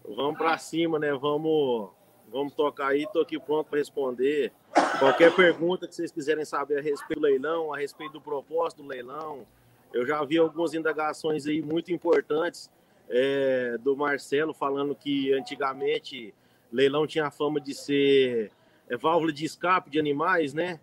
vamos 0.07 0.37
para 0.37 0.57
cima, 0.57 0.97
né? 0.97 1.11
Vamos, 1.11 1.89
vamos 2.31 2.53
tocar 2.53 2.91
aí. 2.91 3.03
Estou 3.03 3.21
aqui 3.21 3.37
pronto 3.37 3.67
para 3.67 3.79
responder 3.79 4.53
qualquer 4.97 5.35
pergunta 5.35 5.89
que 5.89 5.93
vocês 5.93 6.09
quiserem 6.09 6.45
saber 6.45 6.79
a 6.79 6.81
respeito 6.81 7.19
do 7.19 7.25
leilão, 7.25 7.73
a 7.73 7.77
respeito 7.77 8.13
do 8.13 8.21
propósito 8.21 8.81
do 8.81 8.87
leilão. 8.87 9.45
Eu 9.93 10.07
já 10.07 10.23
vi 10.23 10.37
algumas 10.37 10.73
indagações 10.73 11.45
aí 11.45 11.61
muito 11.61 11.91
importantes 11.91 12.71
é, 13.09 13.77
do 13.79 13.93
Marcelo 13.93 14.53
falando 14.53 14.95
que 14.95 15.33
antigamente 15.33 16.33
leilão 16.71 17.05
tinha 17.05 17.25
a 17.25 17.31
fama 17.31 17.59
de 17.59 17.73
ser 17.73 18.53
é, 18.89 18.97
válvula 18.97 19.31
de 19.31 19.45
escape 19.45 19.89
de 19.89 19.99
animais, 19.99 20.53
né? 20.53 20.79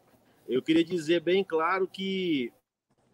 Eu 0.48 0.62
queria 0.62 0.84
dizer 0.84 1.20
bem 1.20 1.44
claro 1.44 1.86
que 1.86 2.52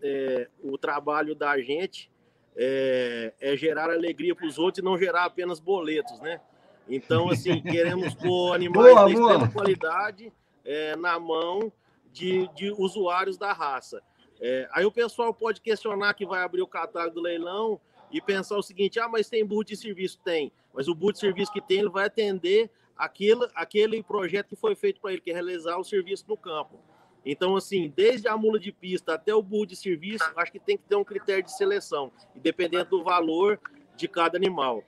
é, 0.03 0.49
o 0.63 0.79
trabalho 0.79 1.35
da 1.35 1.61
gente 1.61 2.11
é, 2.57 3.33
é 3.41 3.57
gerar 3.57 3.91
alegria 3.91 4.35
para 4.35 4.47
os 4.47 4.59
outros 4.59 4.83
e 4.83 4.85
não 4.85 4.99
gerar 4.99 5.25
apenas 5.25 5.61
boletos, 5.61 6.19
né? 6.21 6.41
Então, 6.89 7.29
assim, 7.29 7.61
queremos 7.63 8.15
pôr 8.15 8.55
animais 8.55 8.95
boa, 8.95 9.07
de 9.07 9.13
extrema 9.13 9.39
boa. 9.39 9.51
qualidade 9.51 10.33
é, 10.65 10.97
na 10.97 11.19
mão 11.19 11.73
de, 12.13 12.49
de 12.55 12.71
usuários 12.73 13.37
da 13.37 13.53
raça. 13.53 14.03
É, 14.41 14.69
aí 14.73 14.85
o 14.85 14.93
pessoal 14.93 15.35
pode 15.35 15.61
questionar 15.61 16.15
que 16.15 16.25
vai 16.25 16.43
abrir 16.43 16.63
o 16.63 16.67
catálogo 16.67 17.17
do 17.17 17.21
leilão 17.21 17.81
e 18.11 18.21
pensar 18.21 18.57
o 18.57 18.63
seguinte: 18.63 18.99
ah, 18.99 19.09
mas 19.09 19.29
tem 19.29 19.45
burro 19.45 19.65
de 19.65 19.77
serviço? 19.77 20.19
Tem, 20.25 20.53
mas 20.73 20.89
o 20.89 20.95
burro 20.95 21.13
de 21.13 21.19
serviço 21.19 21.53
que 21.53 21.61
tem, 21.61 21.81
ele 21.81 21.89
vai 21.89 22.07
atender 22.07 22.71
aquele, 22.99 23.49
aquele 23.55 24.03
projeto 24.03 24.49
que 24.49 24.57
foi 24.57 24.75
feito 24.75 25.01
para 25.01 25.13
ele, 25.13 25.21
que 25.21 25.31
é 25.31 25.35
realizar 25.35 25.79
o 25.79 25.85
serviço 25.85 26.25
no 26.29 26.37
campo. 26.37 26.81
Então, 27.25 27.57
assim, 27.57 27.93
desde 27.95 28.27
a 28.27 28.37
mula 28.37 28.59
de 28.59 28.73
pista 28.73 29.15
até 29.15 29.35
o 29.35 29.43
burro 29.43 29.67
de 29.67 29.77
serviço, 29.77 30.25
acho 30.37 30.51
que 30.51 30.59
tem 30.59 30.77
que 30.77 30.85
ter 30.85 30.97
um 30.97 31.05
critério 31.05 31.43
de 31.43 31.57
seleção, 31.57 32.11
dependendo 32.35 32.91
do 32.91 33.05
valor 33.05 33.61
de 33.97 34.09
cada 34.09 34.37
animal. 34.37 34.83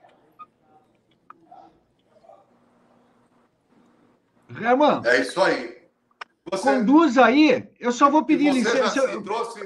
Herman. 4.48 5.02
É 5.04 5.20
isso 5.20 5.40
aí. 5.40 5.80
Você... 6.50 6.62
Conduz 6.62 7.18
aí. 7.18 7.68
Eu 7.78 7.92
só 7.92 8.10
vou 8.10 8.24
pedir 8.24 8.52
licença. 8.52 8.98
Eu... 8.98 9.22
trouxe 9.22 9.64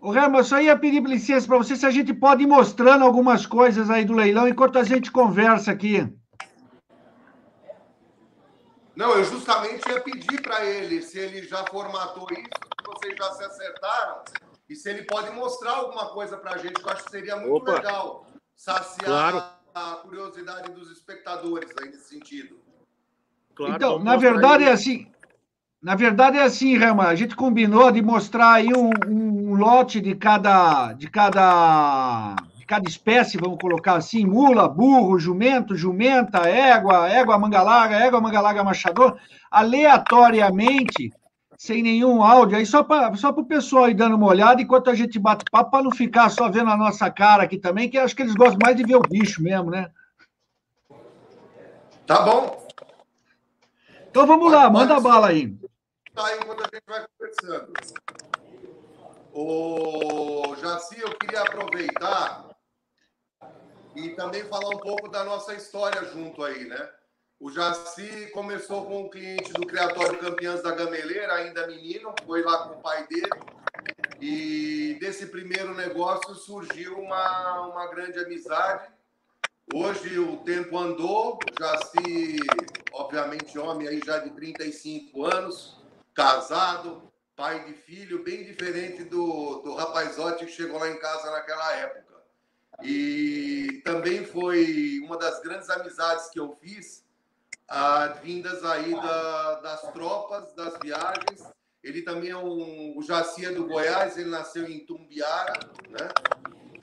o 0.00 0.12
Rama, 0.12 0.38
eu 0.38 0.44
só 0.44 0.60
ia 0.60 0.78
pedir 0.78 1.02
licença 1.02 1.46
para 1.46 1.58
você 1.58 1.74
se 1.74 1.84
a 1.84 1.90
gente 1.90 2.14
pode 2.14 2.44
ir 2.44 2.46
mostrando 2.46 3.04
algumas 3.04 3.44
coisas 3.44 3.90
aí 3.90 4.04
do 4.04 4.12
leilão 4.12 4.46
enquanto 4.46 4.78
a 4.78 4.84
gente 4.84 5.10
conversa 5.10 5.72
aqui. 5.72 6.06
Não, 8.94 9.10
eu 9.12 9.24
justamente 9.24 9.88
ia 9.88 10.00
pedir 10.00 10.40
para 10.42 10.64
ele 10.64 11.02
se 11.02 11.18
ele 11.18 11.42
já 11.42 11.64
formatou 11.66 12.26
isso, 12.32 12.42
se 12.42 12.84
vocês 12.84 13.16
já 13.16 13.32
se 13.32 13.44
acertaram, 13.44 14.22
e 14.68 14.74
se 14.74 14.90
ele 14.90 15.02
pode 15.04 15.30
mostrar 15.30 15.72
alguma 15.72 16.06
coisa 16.10 16.36
para 16.36 16.54
a 16.54 16.58
gente, 16.58 16.74
que 16.74 16.84
eu 16.84 16.90
acho 16.90 17.04
que 17.04 17.10
seria 17.10 17.36
muito 17.36 17.56
Opa. 17.56 17.74
legal 17.74 18.26
saciar 18.56 19.32
claro. 19.32 19.42
a 19.74 19.96
curiosidade 19.96 20.72
dos 20.72 20.90
espectadores 20.90 21.70
aí 21.80 21.90
nesse 21.90 22.08
sentido. 22.08 22.60
Claro, 23.54 23.74
então, 23.74 23.98
na 23.98 24.16
verdade 24.16 24.64
é 24.64 24.72
assim, 24.72 25.10
na 25.80 25.94
verdade 25.94 26.36
é 26.38 26.42
assim, 26.42 26.76
Rama, 26.76 27.06
a 27.06 27.14
gente 27.14 27.36
combinou 27.36 27.90
de 27.92 28.02
mostrar 28.02 28.54
aí 28.54 28.68
um, 28.74 28.90
um, 29.06 29.54
lote 29.54 30.00
de 30.00 30.14
cada, 30.14 30.92
de 30.92 31.08
cada, 31.08 32.34
de 32.56 32.66
cada 32.66 32.88
espécie, 32.88 33.38
vamos 33.38 33.58
colocar 33.60 33.94
assim, 33.94 34.26
mula, 34.26 34.68
burro, 34.68 35.18
jumento, 35.18 35.76
jumenta, 35.76 36.48
égua, 36.48 37.08
égua 37.08 37.38
mangalaga, 37.38 37.96
égua 37.96 38.20
mangalaga 38.20 38.64
machador, 38.64 39.16
aleatoriamente, 39.48 41.12
sem 41.56 41.80
nenhum 41.80 42.22
áudio, 42.24 42.58
aí 42.58 42.66
só 42.66 42.82
para 42.82 43.14
só 43.14 43.28
o 43.28 43.44
pessoal 43.44 43.88
ir 43.88 43.94
dando 43.94 44.16
uma 44.16 44.26
olhada 44.26 44.60
enquanto 44.60 44.90
a 44.90 44.94
gente 44.96 45.16
bate 45.18 45.44
papo, 45.48 45.70
para 45.70 45.84
não 45.84 45.92
ficar 45.92 46.28
só 46.28 46.50
vendo 46.50 46.70
a 46.70 46.76
nossa 46.76 47.08
cara 47.08 47.44
aqui 47.44 47.56
também, 47.56 47.88
que 47.88 47.98
acho 47.98 48.16
que 48.16 48.22
eles 48.22 48.34
gostam 48.34 48.58
mais 48.60 48.76
de 48.76 48.82
ver 48.82 48.96
o 48.96 49.02
bicho 49.02 49.40
mesmo, 49.40 49.70
né? 49.70 49.90
Tá 52.04 52.22
bom. 52.22 52.66
Então 54.10 54.26
vamos 54.26 54.50
lá, 54.50 54.68
manda 54.68 54.96
a 54.96 55.00
bala 55.00 55.28
aí 55.28 55.56
tá 56.18 56.36
enquanto 56.36 56.60
a 56.62 56.68
gente 56.74 56.84
vai 56.86 57.06
conversando. 57.16 57.72
O 59.32 60.56
Jaci, 60.56 61.00
eu 61.00 61.16
queria 61.16 61.42
aproveitar 61.42 62.48
e 63.94 64.10
também 64.10 64.42
falar 64.44 64.68
um 64.68 64.78
pouco 64.78 65.08
da 65.08 65.22
nossa 65.22 65.54
história 65.54 66.04
junto 66.06 66.42
aí, 66.42 66.64
né? 66.64 66.90
O 67.38 67.52
Jaci 67.52 68.30
começou 68.32 68.84
com 68.86 69.02
um 69.02 69.08
cliente 69.08 69.52
do 69.52 69.64
Criatório 69.64 70.18
Campeãs 70.18 70.60
da 70.60 70.72
Gameleira, 70.72 71.34
ainda 71.34 71.68
menino, 71.68 72.12
foi 72.26 72.42
lá 72.42 72.66
com 72.66 72.74
o 72.74 72.82
pai 72.82 73.06
dele. 73.06 73.30
E 74.20 74.98
desse 75.00 75.26
primeiro 75.26 75.72
negócio 75.72 76.34
surgiu 76.34 76.98
uma, 76.98 77.68
uma 77.68 77.86
grande 77.86 78.18
amizade. 78.18 78.90
Hoje 79.72 80.18
o 80.18 80.38
tempo 80.38 80.76
andou, 80.76 81.38
Jaci, 81.60 82.38
obviamente, 82.92 83.56
homem 83.56 83.86
aí 83.86 84.00
já 84.04 84.18
de 84.18 84.30
35 84.30 85.24
anos, 85.24 85.77
casado, 86.18 87.12
pai 87.36 87.64
de 87.64 87.74
filho, 87.74 88.24
bem 88.24 88.42
diferente 88.42 89.04
do, 89.04 89.62
do 89.62 89.72
rapazote 89.76 90.46
que 90.46 90.50
chegou 90.50 90.76
lá 90.76 90.88
em 90.90 90.98
casa 90.98 91.30
naquela 91.30 91.72
época. 91.76 92.16
E 92.82 93.80
também 93.84 94.24
foi 94.24 94.98
uma 95.04 95.16
das 95.16 95.40
grandes 95.40 95.70
amizades 95.70 96.28
que 96.30 96.40
eu 96.40 96.50
fiz, 96.60 97.04
ah, 97.68 98.18
vindas 98.20 98.64
aí 98.64 98.92
da, 98.94 99.60
das 99.60 99.92
tropas, 99.92 100.52
das 100.54 100.76
viagens. 100.82 101.44
Ele 101.84 102.02
também 102.02 102.30
é 102.30 102.36
um, 102.36 102.98
o 102.98 103.02
Jaci 103.04 103.46
é 103.46 103.52
do 103.52 103.68
Goiás, 103.68 104.18
ele 104.18 104.28
nasceu 104.28 104.68
em 104.68 104.80
Tumbiara, 104.80 105.70
né? 105.88 106.08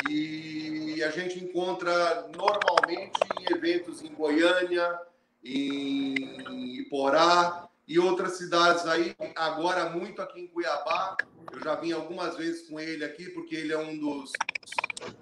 E 0.09 1.03
a 1.03 1.09
gente 1.09 1.43
encontra 1.43 2.25
normalmente 2.33 3.19
em 3.37 3.53
eventos 3.53 4.01
em 4.01 4.13
Goiânia, 4.13 4.97
em 5.43 6.79
Iporá 6.79 7.65
e 7.87 7.99
outras 7.99 8.37
cidades 8.37 8.85
aí, 8.87 9.15
agora 9.35 9.89
muito 9.91 10.21
aqui 10.21 10.41
em 10.41 10.47
Cuiabá. 10.47 11.15
Eu 11.51 11.63
já 11.63 11.75
vim 11.75 11.91
algumas 11.91 12.35
vezes 12.35 12.67
com 12.67 12.79
ele 12.79 13.05
aqui, 13.05 13.29
porque 13.29 13.55
ele 13.55 13.73
é 13.73 13.77
um 13.77 13.97
dos 13.97 14.31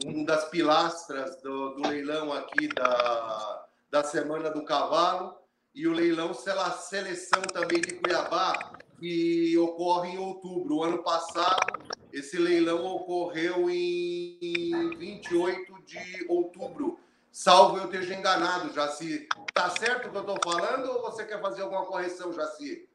um 0.05 0.23
das 0.23 0.49
pilastras 0.49 1.41
do, 1.41 1.75
do 1.75 1.89
leilão 1.89 2.31
aqui 2.31 2.69
da, 2.69 3.65
da 3.91 4.03
Semana 4.03 4.49
do 4.49 4.63
Cavalo. 4.63 5.35
E 5.75 5.87
o 5.87 5.91
leilão 5.91 6.33
seleção 6.33 7.41
também 7.41 7.81
de 7.81 7.95
Cuiabá, 7.95 8.73
que 8.99 9.57
ocorre 9.57 10.11
em 10.11 10.17
outubro. 10.17 10.75
O 10.75 10.83
ano 10.83 11.03
passado, 11.03 11.83
esse 12.13 12.37
leilão 12.37 12.85
ocorreu 12.85 13.69
em 13.69 14.95
28 14.97 15.83
de 15.83 16.25
outubro. 16.29 16.99
Salvo 17.33 17.79
eu 17.79 17.87
ter 17.87 18.03
enganado, 18.11 18.71
Jaci. 18.71 19.27
Tá 19.55 19.67
certo 19.71 20.07
o 20.07 20.11
que 20.11 20.17
eu 20.17 20.21
estou 20.21 20.37
falando 20.43 20.87
ou 20.91 21.01
você 21.01 21.25
quer 21.25 21.41
fazer 21.41 21.63
alguma 21.63 21.83
correção, 21.83 22.31
Jaci? 22.31 22.87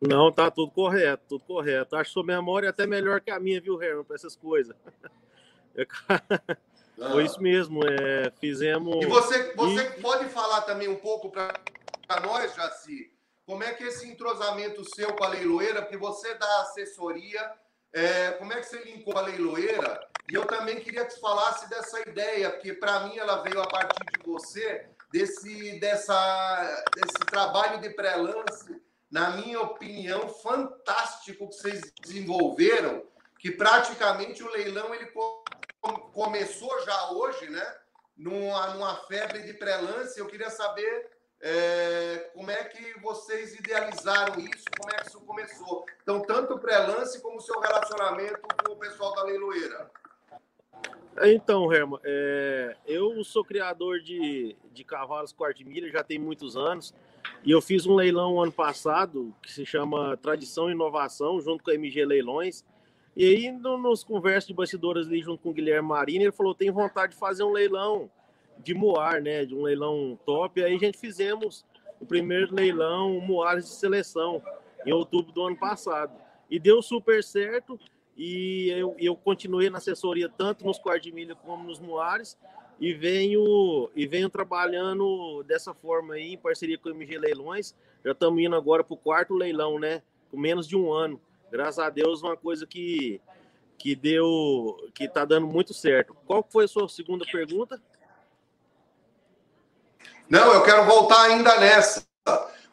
Não, 0.00 0.30
tá 0.30 0.52
tudo 0.52 0.70
correto, 0.70 1.24
tudo 1.30 1.44
correto. 1.44 1.96
Acho 1.96 2.10
que 2.10 2.14
sua 2.14 2.24
memória 2.24 2.68
é 2.68 2.70
até 2.70 2.86
melhor 2.86 3.20
que 3.20 3.28
a 3.28 3.40
minha, 3.40 3.60
viu, 3.60 3.82
Herman, 3.82 4.04
para 4.04 4.14
essas 4.14 4.36
coisas. 4.36 4.76
Foi 7.10 7.24
isso 7.24 7.42
mesmo, 7.42 7.80
é, 7.84 8.30
fizemos. 8.40 9.04
E 9.04 9.06
você, 9.06 9.52
você 9.54 9.82
e... 9.82 10.00
pode 10.00 10.26
falar 10.26 10.60
também 10.60 10.86
um 10.86 10.96
pouco 10.96 11.28
para 11.28 12.20
nós, 12.22 12.54
Jaci, 12.54 13.12
como 13.44 13.64
é 13.64 13.74
que 13.74 13.82
esse 13.82 14.08
entrosamento 14.08 14.84
seu 14.94 15.12
com 15.14 15.24
a 15.24 15.28
leiloeira, 15.28 15.82
porque 15.82 15.96
você 15.96 16.34
dá 16.34 16.60
assessoria, 16.60 17.52
é, 17.96 18.32
como 18.32 18.52
é 18.52 18.60
que 18.60 18.66
você 18.66 18.78
linkou 18.84 19.16
a 19.16 19.22
leiloeira? 19.22 20.06
E 20.30 20.34
eu 20.34 20.44
também 20.44 20.80
queria 20.80 21.06
que 21.06 21.14
você 21.14 21.20
falasse 21.20 21.66
dessa 21.70 21.98
ideia, 22.06 22.50
porque 22.50 22.74
para 22.74 23.00
mim 23.00 23.16
ela 23.16 23.42
veio 23.42 23.58
a 23.58 23.66
partir 23.66 24.04
de 24.04 24.22
você, 24.22 24.86
desse, 25.10 25.80
dessa, 25.80 26.84
desse 26.94 27.24
trabalho 27.26 27.80
de 27.80 27.88
pré-lance, 27.88 28.82
na 29.10 29.30
minha 29.30 29.62
opinião, 29.62 30.28
fantástico 30.28 31.48
que 31.48 31.56
vocês 31.56 31.90
desenvolveram, 32.02 33.02
que 33.38 33.50
praticamente 33.50 34.42
o 34.42 34.50
leilão 34.50 34.94
ele 34.94 35.10
começou 36.12 36.84
já 36.84 37.12
hoje, 37.12 37.48
né? 37.48 37.76
Numa, 38.14 38.74
numa 38.74 38.96
febre 39.06 39.42
de 39.42 39.54
pré-lance. 39.54 40.20
Eu 40.20 40.26
queria 40.26 40.50
saber 40.50 41.15
é, 41.40 42.30
como 42.34 42.50
é 42.50 42.64
que 42.64 42.98
vocês 43.00 43.54
idealizaram 43.54 44.38
isso, 44.40 44.64
como 44.78 44.90
é 44.92 44.96
que 44.96 45.08
isso 45.08 45.20
começou. 45.20 45.84
Então, 46.02 46.22
tanto 46.22 46.54
o 46.54 46.58
pré-lance 46.58 47.20
como 47.20 47.36
o 47.36 47.40
seu 47.40 47.58
relacionamento 47.60 48.40
com 48.64 48.72
o 48.72 48.76
pessoal 48.76 49.14
da 49.14 49.24
leiloeira. 49.24 49.90
Então, 51.22 51.72
Herman, 51.72 51.98
é, 52.04 52.76
eu 52.86 53.24
sou 53.24 53.44
criador 53.44 54.00
de, 54.00 54.54
de 54.72 54.84
cavalos 54.84 55.32
quarto 55.32 55.58
de 55.58 55.64
milha 55.64 55.90
já 55.90 56.04
tem 56.04 56.18
muitos 56.18 56.56
anos. 56.56 56.94
E 57.44 57.50
eu 57.50 57.62
fiz 57.62 57.86
um 57.86 57.94
leilão 57.94 58.40
ano 58.42 58.52
passado 58.52 59.34
que 59.42 59.50
se 59.50 59.64
chama 59.64 60.16
Tradição 60.16 60.68
e 60.68 60.72
Inovação, 60.72 61.40
junto 61.40 61.64
com 61.64 61.70
a 61.70 61.74
MG 61.74 62.04
Leilões. 62.04 62.64
E 63.16 63.24
aí, 63.24 63.50
no, 63.50 63.78
nos 63.78 64.04
conversas 64.04 64.46
de 64.46 64.54
bastidores 64.54 65.06
ali 65.06 65.22
junto 65.22 65.42
com 65.42 65.50
o 65.50 65.54
Guilherme 65.54 65.88
Marini, 65.88 66.24
ele 66.24 66.32
falou: 66.32 66.54
tem 66.54 66.70
vontade 66.70 67.12
de 67.12 67.18
fazer 67.18 67.44
um 67.44 67.52
leilão 67.52 68.10
de 68.58 68.74
Moar, 68.74 69.22
né? 69.22 69.44
De 69.44 69.54
um 69.54 69.62
leilão 69.62 70.18
top. 70.24 70.62
Aí 70.62 70.74
a 70.74 70.78
gente 70.78 70.98
fizemos 70.98 71.64
o 72.00 72.06
primeiro 72.06 72.54
leilão 72.54 73.20
Moares 73.20 73.64
de 73.64 73.70
seleção 73.70 74.42
em 74.84 74.92
outubro 74.92 75.32
do 75.32 75.42
ano 75.42 75.56
passado. 75.56 76.12
E 76.50 76.58
deu 76.58 76.82
super 76.82 77.22
certo. 77.22 77.78
E 78.16 78.70
eu, 78.70 78.94
eu 78.98 79.14
continuei 79.14 79.68
na 79.68 79.78
assessoria 79.78 80.28
tanto 80.28 80.64
nos 80.64 80.78
quartos 80.78 81.02
de 81.02 81.12
milha 81.12 81.34
como 81.34 81.64
nos 81.64 81.78
Moares. 81.78 82.38
E 82.78 82.92
venho, 82.92 83.90
e 83.96 84.06
venho 84.06 84.28
trabalhando 84.28 85.42
dessa 85.44 85.72
forma 85.72 86.14
aí, 86.14 86.34
em 86.34 86.38
parceria 86.38 86.76
com 86.76 86.90
o 86.90 86.92
MG 86.92 87.18
Leilões. 87.18 87.74
Já 88.04 88.12
estamos 88.12 88.42
indo 88.42 88.54
agora 88.54 88.84
para 88.84 88.94
o 88.94 88.98
quarto 88.98 89.34
leilão, 89.34 89.78
né? 89.78 90.02
Com 90.30 90.38
menos 90.38 90.68
de 90.68 90.76
um 90.76 90.92
ano 90.92 91.20
graças 91.50 91.78
a 91.78 91.90
Deus, 91.90 92.22
uma 92.22 92.36
coisa 92.36 92.66
que, 92.66 93.20
que 93.78 93.94
deu, 93.94 94.76
que 94.94 95.04
está 95.04 95.24
dando 95.24 95.46
muito 95.46 95.72
certo. 95.72 96.14
Qual 96.26 96.46
foi 96.48 96.64
a 96.64 96.68
sua 96.68 96.88
segunda 96.88 97.24
pergunta? 97.24 97.80
Não, 100.28 100.52
eu 100.52 100.62
quero 100.64 100.84
voltar 100.84 101.22
ainda 101.22 101.58
nessa. 101.60 102.04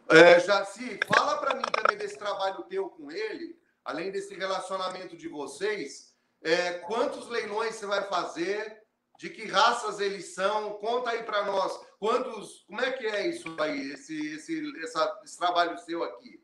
É, 0.09 0.39
Jaci, 0.39 0.99
fala 1.07 1.37
para 1.37 1.55
mim 1.55 1.63
também 1.71 1.97
desse 1.97 2.17
trabalho 2.17 2.63
teu 2.63 2.89
com 2.89 3.11
ele, 3.11 3.57
além 3.85 4.11
desse 4.11 4.33
relacionamento 4.33 5.15
de 5.15 5.27
vocês, 5.27 6.13
é, 6.41 6.73
quantos 6.79 7.29
leilões 7.29 7.75
você 7.75 7.85
vai 7.85 8.03
fazer? 8.03 8.81
De 9.19 9.29
que 9.29 9.47
raças 9.47 9.99
eles 9.99 10.33
são? 10.33 10.73
Conta 10.73 11.11
aí 11.11 11.23
para 11.23 11.45
nós. 11.45 11.79
Quantos? 11.99 12.65
Como 12.67 12.81
é 12.81 12.91
que 12.91 13.05
é 13.05 13.27
isso 13.27 13.55
aí, 13.59 13.91
esse, 13.91 14.35
esse, 14.35 14.83
essa, 14.83 15.21
esse 15.23 15.37
trabalho 15.37 15.77
seu 15.77 16.03
aqui 16.03 16.43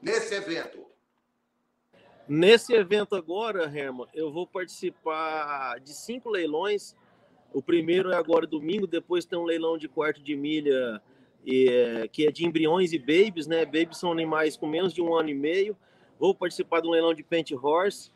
nesse 0.00 0.34
evento? 0.34 0.86
Nesse 2.28 2.72
evento 2.74 3.16
agora, 3.16 3.64
Herman, 3.64 4.06
eu 4.14 4.30
vou 4.30 4.46
participar 4.46 5.80
de 5.80 5.94
cinco 5.94 6.28
leilões. 6.28 6.94
O 7.52 7.62
primeiro 7.62 8.10
é 8.10 8.16
agora 8.16 8.46
domingo, 8.46 8.86
depois 8.86 9.24
tem 9.24 9.38
um 9.38 9.44
leilão 9.44 9.76
de 9.76 9.88
quarto 9.88 10.22
de 10.22 10.36
milha 10.36 11.02
é, 11.46 12.08
que 12.08 12.26
é 12.26 12.30
de 12.30 12.46
embriões 12.46 12.92
e 12.92 12.98
babies, 12.98 13.46
né? 13.46 13.64
Babies 13.64 13.98
são 13.98 14.12
animais 14.12 14.56
com 14.56 14.66
menos 14.66 14.92
de 14.92 15.02
um 15.02 15.14
ano 15.14 15.28
e 15.28 15.34
meio. 15.34 15.76
Vou 16.18 16.34
participar 16.34 16.80
de 16.80 16.88
um 16.88 16.92
leilão 16.92 17.12
de 17.12 17.22
pent 17.22 17.50
horse 17.52 18.10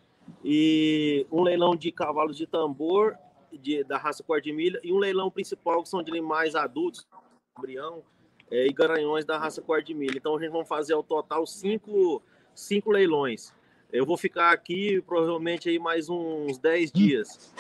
e 0.45 1.27
um 1.31 1.43
leilão 1.43 1.75
de 1.75 1.91
cavalos 1.91 2.37
de 2.37 2.47
tambor 2.47 3.17
de, 3.53 3.83
da 3.85 3.97
raça 3.97 4.23
quarto 4.23 4.45
de 4.45 4.53
milha 4.53 4.81
e 4.83 4.93
um 4.93 4.99
leilão 4.99 5.31
principal 5.31 5.83
que 5.83 5.89
são 5.89 6.03
de 6.03 6.11
animais 6.11 6.55
adultos, 6.55 7.07
embrião 7.59 8.03
é, 8.51 8.67
e 8.67 8.73
garanhões 8.73 9.25
da 9.25 9.39
raça 9.39 9.63
quarto 9.63 9.87
de 9.87 9.95
milha. 9.95 10.17
Então 10.17 10.37
a 10.37 10.41
gente 10.41 10.51
vai 10.51 10.65
fazer 10.65 10.95
ao 10.95 11.03
total 11.03 11.47
cinco, 11.47 12.23
cinco 12.55 12.91
leilões. 12.91 13.53
Eu 13.93 14.05
vou 14.05 14.17
ficar 14.17 14.53
aqui 14.53 15.01
provavelmente 15.03 15.69
aí 15.69 15.79
mais 15.79 16.09
uns 16.09 16.59
10 16.59 16.93
dias. 16.93 17.53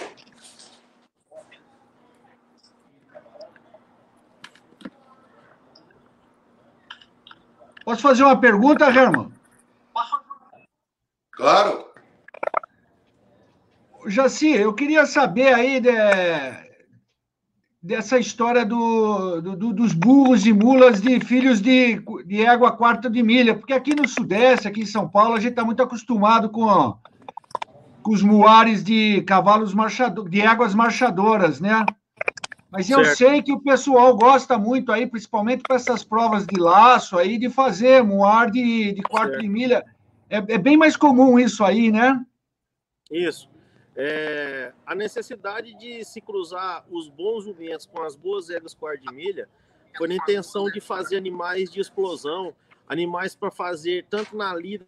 Posso 7.86 8.02
fazer 8.02 8.24
uma 8.24 8.36
pergunta, 8.36 8.86
Herman? 8.86 9.30
Claro. 11.30 11.84
Jaci, 14.08 14.48
eu 14.48 14.74
queria 14.74 15.06
saber 15.06 15.54
aí 15.54 15.80
de, 15.80 15.92
dessa 17.80 18.18
história 18.18 18.66
do, 18.66 19.40
do, 19.40 19.72
dos 19.72 19.92
burros 19.92 20.44
e 20.46 20.52
mulas 20.52 21.00
de 21.00 21.20
filhos 21.20 21.60
de, 21.60 22.02
de 22.26 22.44
égua 22.44 22.76
quarto 22.76 23.08
de 23.08 23.22
milha, 23.22 23.56
porque 23.56 23.72
aqui 23.72 23.94
no 23.94 24.08
Sudeste, 24.08 24.66
aqui 24.66 24.80
em 24.80 24.86
São 24.86 25.08
Paulo, 25.08 25.34
a 25.34 25.40
gente 25.40 25.50
está 25.50 25.64
muito 25.64 25.80
acostumado 25.80 26.50
com, 26.50 26.98
com 28.02 28.12
os 28.12 28.20
muares 28.20 28.82
de 28.82 29.22
cavalos 29.22 29.72
marchadores, 29.72 30.28
de 30.28 30.40
éguas 30.40 30.74
marchadoras, 30.74 31.60
né? 31.60 31.86
Mas 32.70 32.90
eu 32.90 33.04
certo. 33.04 33.16
sei 33.16 33.42
que 33.42 33.52
o 33.52 33.60
pessoal 33.60 34.16
gosta 34.16 34.58
muito 34.58 34.90
aí, 34.90 35.06
principalmente 35.06 35.62
para 35.62 35.76
essas 35.76 36.02
provas 36.02 36.46
de 36.46 36.58
laço 36.58 37.16
aí, 37.18 37.38
de 37.38 37.48
fazer 37.48 38.02
muar 38.02 38.50
de, 38.50 38.92
de 38.92 39.02
quarto 39.02 39.30
certo. 39.30 39.42
de 39.42 39.48
milha. 39.48 39.84
É, 40.28 40.36
é 40.36 40.58
bem 40.58 40.76
mais 40.76 40.96
comum 40.96 41.38
isso 41.38 41.64
aí, 41.64 41.92
né? 41.92 42.24
Isso. 43.10 43.48
É, 43.94 44.72
a 44.84 44.94
necessidade 44.94 45.74
de 45.78 46.04
se 46.04 46.20
cruzar 46.20 46.84
os 46.90 47.08
bons 47.08 47.44
jumentos 47.44 47.86
com 47.86 48.02
as 48.02 48.14
boas 48.14 48.50
éguas 48.50 48.74
quarto 48.74 49.06
de 49.06 49.14
milha 49.14 49.48
foi 49.96 50.08
na 50.08 50.14
intenção 50.14 50.66
de 50.66 50.80
fazer 50.80 51.16
animais 51.16 51.70
de 51.70 51.80
explosão, 51.80 52.54
animais 52.86 53.34
para 53.34 53.50
fazer 53.50 54.04
tanto 54.10 54.36
na 54.36 54.54
lida 54.54 54.86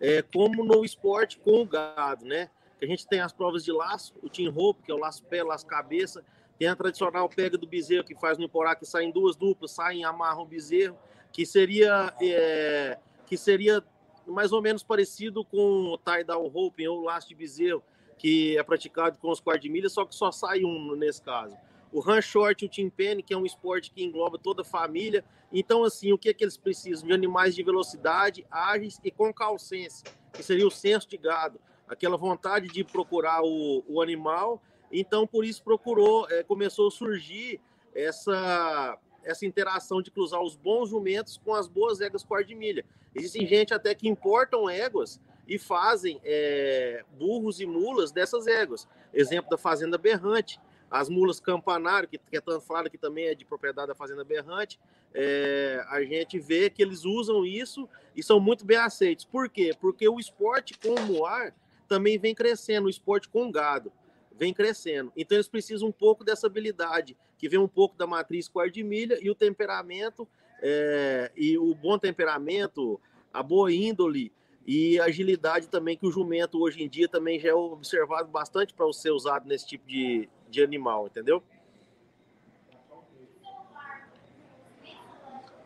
é, 0.00 0.22
como 0.22 0.64
no 0.64 0.84
esporte 0.84 1.38
com 1.38 1.62
o 1.62 1.66
gado, 1.66 2.24
né? 2.24 2.50
A 2.80 2.86
gente 2.86 3.06
tem 3.06 3.20
as 3.20 3.32
provas 3.32 3.64
de 3.64 3.72
laço, 3.72 4.14
o 4.22 4.28
team 4.28 4.52
rope, 4.52 4.82
que 4.82 4.90
é 4.90 4.94
o 4.94 4.98
laço 4.98 5.24
pé, 5.24 5.42
laço 5.42 5.66
cabeça, 5.66 6.24
tem 6.58 6.68
a 6.68 6.74
tradicional 6.74 7.28
pega 7.28 7.56
do 7.56 7.66
bezerro, 7.66 8.04
que 8.04 8.14
faz 8.14 8.36
no 8.36 8.44
Iporá, 8.44 8.74
que 8.74 8.84
saem 8.84 9.12
duas 9.12 9.36
duplas, 9.36 9.70
saem 9.70 10.04
amarram 10.04 10.42
o 10.42 10.46
bezerro, 10.46 10.98
que 11.32 11.46
seria, 11.46 12.12
é, 12.20 12.98
que 13.26 13.36
seria 13.36 13.82
mais 14.26 14.52
ou 14.52 14.60
menos 14.60 14.82
parecido 14.82 15.44
com 15.44 15.92
o 15.92 15.98
tie-down 15.98 16.48
rope 16.48 16.86
ou 16.88 17.02
laço 17.02 17.28
de 17.28 17.34
bezerro, 17.34 17.82
que 18.18 18.58
é 18.58 18.62
praticado 18.62 19.18
com 19.18 19.30
os 19.30 19.40
quartos 19.40 19.62
de 19.62 19.70
milha, 19.70 19.88
só 19.88 20.04
que 20.04 20.14
só 20.14 20.32
sai 20.32 20.64
um 20.64 20.96
nesse 20.96 21.22
caso. 21.22 21.56
o 21.92 22.00
run 22.00 22.20
short, 22.20 22.66
o 22.66 22.90
penny, 22.90 23.22
que 23.22 23.32
é 23.32 23.36
um 23.36 23.46
esporte 23.46 23.90
que 23.90 24.02
engloba 24.02 24.36
toda 24.36 24.62
a 24.62 24.64
família. 24.64 25.24
Então, 25.50 25.84
assim, 25.84 26.12
o 26.12 26.18
que 26.18 26.28
é 26.28 26.34
que 26.34 26.44
eles 26.44 26.56
precisam? 26.56 27.06
De 27.06 27.14
animais 27.14 27.54
de 27.54 27.62
velocidade, 27.62 28.44
ágeis 28.50 29.00
e 29.02 29.10
com 29.10 29.32
calcense, 29.32 30.04
que 30.32 30.42
seria 30.42 30.66
o 30.66 30.70
senso 30.70 31.08
de 31.08 31.16
gado, 31.16 31.58
aquela 31.88 32.16
vontade 32.16 32.68
de 32.68 32.84
procurar 32.84 33.42
o, 33.42 33.82
o 33.88 34.02
animal. 34.02 34.60
Então, 34.90 35.26
por 35.26 35.44
isso 35.44 35.62
procurou, 35.62 36.26
é, 36.30 36.42
começou 36.42 36.88
a 36.88 36.90
surgir 36.90 37.60
essa 37.94 38.98
essa 39.24 39.44
interação 39.44 40.00
de 40.00 40.10
cruzar 40.10 40.40
os 40.42 40.56
bons 40.56 40.88
jumentos 40.88 41.38
com 41.44 41.54
as 41.54 41.68
boas 41.68 42.00
éguas 42.00 42.24
quarto 42.24 42.48
de 42.48 42.54
milha. 42.54 42.84
Existem 43.14 43.46
gente 43.46 43.74
até 43.74 43.94
que 43.94 44.08
importam 44.08 44.70
éguas 44.70 45.20
e 45.46 45.58
fazem 45.58 46.20
é, 46.24 47.04
burros 47.18 47.60
e 47.60 47.66
mulas 47.66 48.10
dessas 48.10 48.46
éguas. 48.46 48.88
Exemplo 49.12 49.50
da 49.50 49.58
Fazenda 49.58 49.98
Berrante, 49.98 50.58
as 50.90 51.08
mulas 51.08 51.40
campanário, 51.40 52.08
que, 52.08 52.16
que 52.16 52.36
é 52.36 52.40
tão 52.40 52.60
falado 52.60 52.88
que 52.88 52.96
também 52.96 53.26
é 53.26 53.34
de 53.34 53.44
propriedade 53.44 53.88
da 53.88 53.94
Fazenda 53.94 54.24
Berrante, 54.24 54.80
é, 55.12 55.84
a 55.88 56.02
gente 56.02 56.38
vê 56.38 56.70
que 56.70 56.82
eles 56.82 57.04
usam 57.04 57.44
isso 57.44 57.88
e 58.16 58.22
são 58.22 58.40
muito 58.40 58.64
bem 58.64 58.78
aceitos. 58.78 59.24
Por 59.24 59.48
quê? 59.48 59.72
Porque 59.78 60.08
o 60.08 60.18
esporte 60.18 60.78
com 60.78 60.94
o 60.94 61.06
moar 61.06 61.54
também 61.86 62.18
vem 62.18 62.34
crescendo, 62.34 62.86
o 62.86 62.90
esporte 62.90 63.28
com 63.28 63.50
gado 63.50 63.92
vem 64.38 64.54
crescendo. 64.54 65.12
Então 65.16 65.36
eles 65.36 65.48
precisam 65.48 65.88
um 65.88 65.92
pouco 65.92 66.24
dessa 66.24 66.46
habilidade, 66.46 67.16
que 67.36 67.48
vem 67.48 67.58
um 67.58 67.68
pouco 67.68 67.96
da 67.96 68.06
matriz 68.06 68.48
quarto 68.48 68.74
de 68.74 68.84
milha 68.84 69.18
e 69.20 69.28
o 69.28 69.34
temperamento, 69.34 70.26
é, 70.62 71.30
e 71.36 71.58
o 71.58 71.74
bom 71.74 71.98
temperamento, 71.98 73.00
a 73.32 73.42
boa 73.42 73.72
índole 73.72 74.32
e 74.66 75.00
agilidade 75.00 75.68
também, 75.68 75.96
que 75.96 76.06
o 76.06 76.10
jumento 76.10 76.60
hoje 76.60 76.82
em 76.82 76.88
dia 76.88 77.08
também 77.08 77.40
já 77.40 77.48
é 77.48 77.54
observado 77.54 78.28
bastante 78.28 78.72
para 78.72 78.90
ser 78.92 79.10
usado 79.10 79.48
nesse 79.48 79.66
tipo 79.66 79.86
de, 79.86 80.28
de 80.48 80.62
animal, 80.62 81.06
entendeu? 81.06 81.42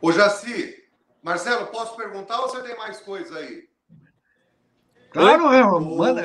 Ô 0.00 0.10
Jaci, 0.10 0.82
Marcelo, 1.22 1.66
posso 1.66 1.96
perguntar 1.96 2.40
ou 2.40 2.48
você 2.48 2.62
tem 2.62 2.76
mais 2.76 3.00
coisa 3.00 3.38
aí? 3.38 3.68
Claro, 5.10 5.52
é, 5.52 5.62
manda. 5.62 6.22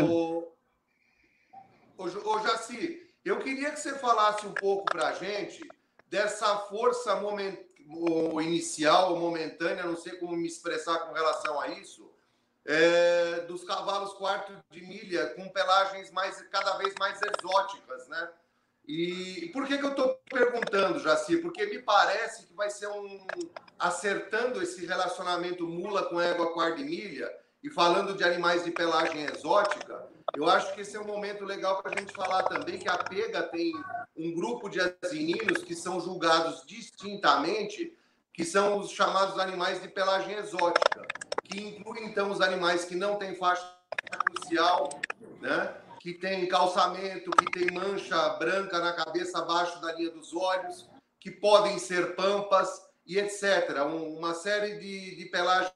Ô, 1.97 2.39
Jaci, 2.39 3.11
eu 3.25 3.39
queria 3.39 3.71
que 3.71 3.79
você 3.79 3.97
falasse 3.97 4.45
um 4.45 4.53
pouco 4.53 4.85
para 4.85 5.07
a 5.07 5.13
gente 5.13 5.67
dessa 6.07 6.57
força 6.59 7.19
inicial 8.41 9.17
momentânea, 9.17 9.83
não 9.83 9.95
sei 9.95 10.13
como 10.17 10.37
me 10.37 10.47
expressar 10.47 10.99
com 10.99 11.13
relação 11.13 11.59
a 11.59 11.69
isso, 11.69 12.09
é, 12.65 13.39
dos 13.47 13.63
cavalos 13.63 14.13
quarto 14.13 14.53
de 14.69 14.81
milha 14.81 15.27
com 15.35 15.49
pelagens 15.49 16.11
mais 16.11 16.39
cada 16.51 16.77
vez 16.77 16.93
mais 16.99 17.19
exóticas, 17.21 18.07
né? 18.07 18.29
E, 18.87 19.49
por 19.51 19.67
que, 19.67 19.77
que 19.77 19.83
eu 19.83 19.89
estou 19.89 20.17
perguntando, 20.29 20.99
Jaci? 20.99 21.37
Porque 21.37 21.65
me 21.65 21.81
parece 21.81 22.45
que 22.45 22.53
vai 22.53 22.69
ser 22.69 22.87
um 22.87 23.25
acertando 23.77 24.61
esse 24.61 24.85
relacionamento 24.85 25.67
mula 25.67 26.05
com 26.05 26.21
égua 26.21 26.53
quarto 26.53 26.77
de 26.77 26.85
milha 26.85 27.29
e 27.61 27.69
falando 27.69 28.13
de 28.13 28.23
animais 28.23 28.63
de 28.63 28.71
pelagem 28.71 29.25
exótica, 29.25 30.07
eu 30.36 30.49
acho 30.49 30.73
que 30.73 30.82
esse 30.82 30.95
é 30.95 30.99
um 30.99 31.07
momento 31.07 31.45
legal 31.45 31.82
para 31.82 31.95
a 31.95 31.99
gente 31.99 32.13
falar 32.13 32.43
também 32.43 32.78
que 32.78 32.89
a 32.89 32.97
Pega 32.97 33.43
tem 33.43 33.71
um 34.15 34.34
grupo 34.34 34.69
de 34.69 34.80
asininos 34.80 35.63
que 35.63 35.75
são 35.75 35.99
julgados 36.01 36.63
distintamente, 36.65 37.95
que 38.34 38.43
são 38.43 38.78
os 38.80 38.91
chamados 38.91 39.39
animais 39.39 39.82
de 39.82 39.88
pelagem 39.88 40.36
exótica, 40.36 41.07
que 41.43 41.61
incluem 41.61 42.05
então 42.05 42.30
os 42.30 42.41
animais 42.41 42.86
que 42.86 42.95
não 42.95 43.15
têm 43.15 43.36
faixa 43.36 43.65
crucial, 44.25 44.89
né? 45.41 45.73
que 45.99 46.13
tem 46.13 46.47
calçamento, 46.47 47.32
que 47.32 47.51
tem 47.51 47.71
mancha 47.71 48.30
branca 48.38 48.80
na 48.80 48.93
cabeça 48.93 49.39
abaixo 49.39 49.82
da 49.82 49.93
linha 49.93 50.11
dos 50.11 50.34
olhos, 50.34 50.89
que 51.19 51.32
podem 51.32 51.80
ser 51.80 52.15
pampas 52.15 52.82
e 53.05 53.17
etc. 53.17 53.82
uma 53.86 54.34
série 54.34 54.78
de, 54.78 55.15
de 55.15 55.25
pelagens 55.25 55.73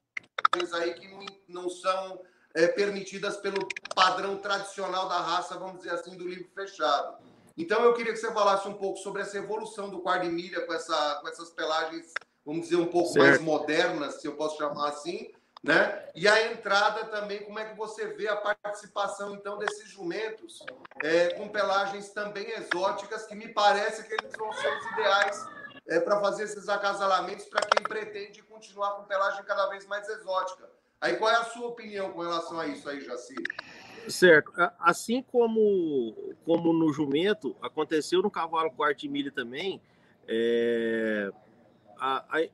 aí 0.74 0.94
que 0.94 1.10
não, 1.48 1.70
são 1.70 2.22
é, 2.54 2.68
permitidas 2.68 3.38
pelo 3.38 3.68
padrão 3.96 4.38
tradicional 4.38 5.08
da 5.08 5.20
raça, 5.20 5.58
vamos 5.58 5.78
dizer 5.78 5.94
assim, 5.94 6.16
do 6.16 6.28
livro 6.28 6.50
fechado. 6.54 7.18
Então 7.58 7.84
eu 7.84 7.94
queria 7.94 8.14
que 8.14 8.20
você 8.20 8.32
falasse 8.32 8.68
um 8.68 8.74
pouco 8.74 8.98
sobre 8.98 9.22
essa 9.22 9.38
evolução 9.38 9.90
do 9.90 10.00
quarto 10.00 10.24
de 10.24 10.30
milha 10.30 10.66
com, 10.66 10.74
essa, 10.74 11.20
com 11.22 11.28
essas 11.28 11.50
pelagens, 11.52 12.14
vamos 12.46 12.64
dizer, 12.64 12.78
um 12.78 12.88
pouco 12.88 13.10
certo. 13.10 13.28
mais 13.28 13.42
modernas, 13.42 14.16
se 14.16 14.28
eu 14.28 14.36
posso 14.36 14.58
chamar 14.58 14.90
assim, 14.90 15.32
né? 15.64 16.08
E 16.16 16.28
a 16.28 16.52
entrada 16.52 17.06
também, 17.06 17.44
como 17.44 17.60
é 17.60 17.66
que 17.66 17.78
você 17.78 18.08
vê 18.08 18.28
a 18.28 18.36
participação, 18.36 19.36
então, 19.36 19.60
desses 19.60 19.90
jumentos 19.90 20.60
é, 21.04 21.36
com 21.36 21.50
pelagens 21.50 22.10
também 22.10 22.50
exóticas, 22.52 23.28
que 23.28 23.36
me 23.36 23.48
parece 23.50 24.04
que 24.08 24.14
eles 24.14 24.34
vão 24.36 24.52
ser 24.54 24.76
os 24.76 24.86
ideais 24.94 25.46
é, 25.88 26.00
para 26.00 26.20
fazer 26.20 26.44
esses 26.44 26.68
acasalamentos 26.68 27.46
para 27.46 27.62
quem 27.62 27.84
pretende 27.84 28.42
continuar 28.42 28.96
com 28.96 29.04
pelagem 29.04 29.44
cada 29.44 29.68
vez 29.68 29.86
mais 29.86 30.08
exótica. 30.10 30.68
Aí 31.02 31.16
qual 31.16 31.32
é 31.32 31.36
a 31.36 31.44
sua 31.46 31.68
opinião 31.68 32.12
com 32.12 32.22
relação 32.22 32.60
a 32.60 32.68
isso 32.68 32.88
aí, 32.88 33.02
Jaci? 33.02 33.34
Certo. 34.08 34.52
Assim 34.80 35.24
como, 35.24 36.16
como 36.46 36.72
no 36.72 36.94
jumento, 36.94 37.56
aconteceu 37.60 38.22
no 38.22 38.30
cavalo 38.30 38.72
quarto 38.72 39.10
milha 39.10 39.32
também, 39.32 39.82
é, 40.28 41.32
a, 41.98 42.24
a, 42.30 42.48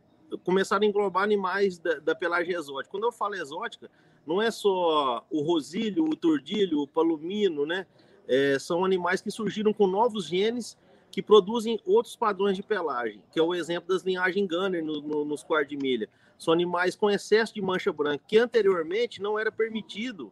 começaram 0.43 0.85
a 0.85 0.89
englobar 0.89 1.23
animais 1.23 1.77
da, 1.77 1.95
da, 1.95 2.15
pelagem 2.15 2.55
exótica. 2.55 2.91
Quando 2.91 3.03
eu 3.05 3.11
falo 3.11 3.35
exótica, 3.35 3.89
não 4.25 4.41
é 4.41 4.49
só 4.49 5.25
o 5.29 5.41
rosílio, 5.41 6.05
o 6.05 6.15
tordilho, 6.15 6.79
o 6.79 6.87
palomino, 6.87 7.65
né? 7.65 7.85
É, 8.27 8.57
são 8.59 8.83
animais 8.83 9.21
que 9.21 9.31
surgiram 9.31 9.73
com 9.73 9.87
novos 9.87 10.25
genes 10.25 10.77
que 11.11 11.21
produzem 11.21 11.79
outros 11.85 12.15
padrões 12.15 12.57
de 12.57 12.63
pelagem, 12.63 13.21
que 13.31 13.39
é 13.39 13.43
o 13.43 13.55
exemplo 13.55 13.87
das 13.87 14.03
linhagens 14.03 14.47
Gunner 14.47 14.83
no, 14.83 15.01
no, 15.01 15.25
nos 15.25 15.43
quartos 15.43 15.69
de 15.69 15.77
milha. 15.77 16.09
São 16.37 16.53
animais 16.53 16.95
com 16.95 17.09
excesso 17.09 17.53
de 17.53 17.61
mancha 17.61 17.91
branca, 17.91 18.23
que 18.27 18.37
anteriormente 18.37 19.21
não 19.21 19.37
era 19.39 19.51
permitido 19.51 20.31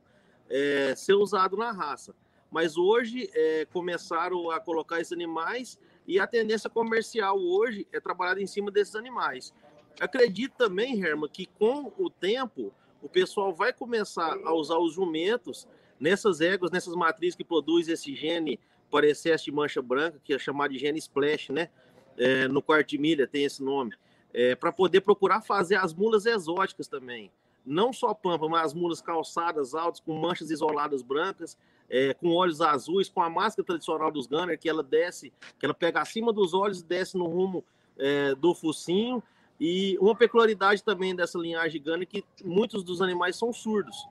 é, 0.49 0.93
ser 0.95 1.13
usado 1.13 1.57
na 1.57 1.71
raça. 1.71 2.13
Mas 2.51 2.77
hoje 2.77 3.29
é, 3.33 3.65
começaram 3.65 4.49
a 4.51 4.59
colocar 4.59 5.01
esses 5.01 5.11
animais 5.11 5.79
e 6.07 6.19
a 6.19 6.27
tendência 6.27 6.69
comercial 6.69 7.39
hoje 7.39 7.87
é 7.91 7.99
trabalhar 7.99 8.39
em 8.39 8.47
cima 8.47 8.71
desses 8.71 8.95
animais. 8.95 9.53
Acredito 9.99 10.53
também, 10.57 11.01
Herman, 11.01 11.29
que 11.29 11.45
com 11.45 11.91
o 11.97 12.09
tempo 12.09 12.71
o 13.01 13.09
pessoal 13.09 13.53
vai 13.53 13.73
começar 13.73 14.37
a 14.43 14.53
usar 14.53 14.77
os 14.77 14.93
jumentos 14.93 15.67
nessas 15.99 16.41
éguas, 16.41 16.71
nessas 16.71 16.93
matrizes 16.95 17.35
que 17.35 17.43
produzem 17.43 17.93
esse 17.93 18.15
gene 18.15 18.59
para 18.91 19.07
excesso 19.07 19.45
de 19.45 19.51
mancha 19.51 19.81
branca, 19.81 20.19
que 20.23 20.33
é 20.33 20.39
chamado 20.39 20.71
de 20.71 20.79
gene 20.79 20.99
splash, 20.99 21.49
né? 21.49 21.69
É, 22.17 22.47
no 22.47 22.61
quarto 22.61 22.89
de 22.89 22.97
milha 22.97 23.27
tem 23.27 23.43
esse 23.43 23.61
nome, 23.61 23.93
é, 24.35 24.53
para 24.53 24.69
poder 24.69 24.99
procurar 24.99 25.39
fazer 25.39 25.75
as 25.75 25.93
mulas 25.93 26.25
exóticas 26.25 26.89
também. 26.89 27.31
Não 27.65 27.93
só 27.93 28.13
pampa, 28.13 28.49
mas 28.49 28.65
as 28.65 28.73
mulas 28.73 29.01
calçadas 29.01 29.73
altas, 29.73 30.01
com 30.01 30.13
manchas 30.13 30.51
isoladas 30.51 31.01
brancas, 31.01 31.57
é, 31.89 32.13
com 32.13 32.31
olhos 32.31 32.59
azuis, 32.59 33.07
com 33.07 33.21
a 33.21 33.29
máscara 33.29 33.65
tradicional 33.65 34.11
dos 34.11 34.27
Gunner, 34.27 34.59
que 34.59 34.67
ela 34.67 34.83
desce, 34.83 35.31
que 35.57 35.65
ela 35.65 35.73
pega 35.73 36.01
acima 36.01 36.33
dos 36.33 36.53
olhos 36.53 36.81
e 36.81 36.85
desce 36.85 37.17
no 37.17 37.25
rumo 37.25 37.63
é, 37.97 38.35
do 38.35 38.53
focinho. 38.53 39.23
E 39.57 39.97
uma 40.01 40.13
peculiaridade 40.13 40.83
também 40.83 41.15
dessa 41.15 41.39
linhagem 41.39 41.81
Gunner 41.81 42.01
é 42.01 42.05
que 42.05 42.25
muitos 42.43 42.83
dos 42.83 43.01
animais 43.01 43.37
são 43.37 43.53
surdos. 43.53 44.05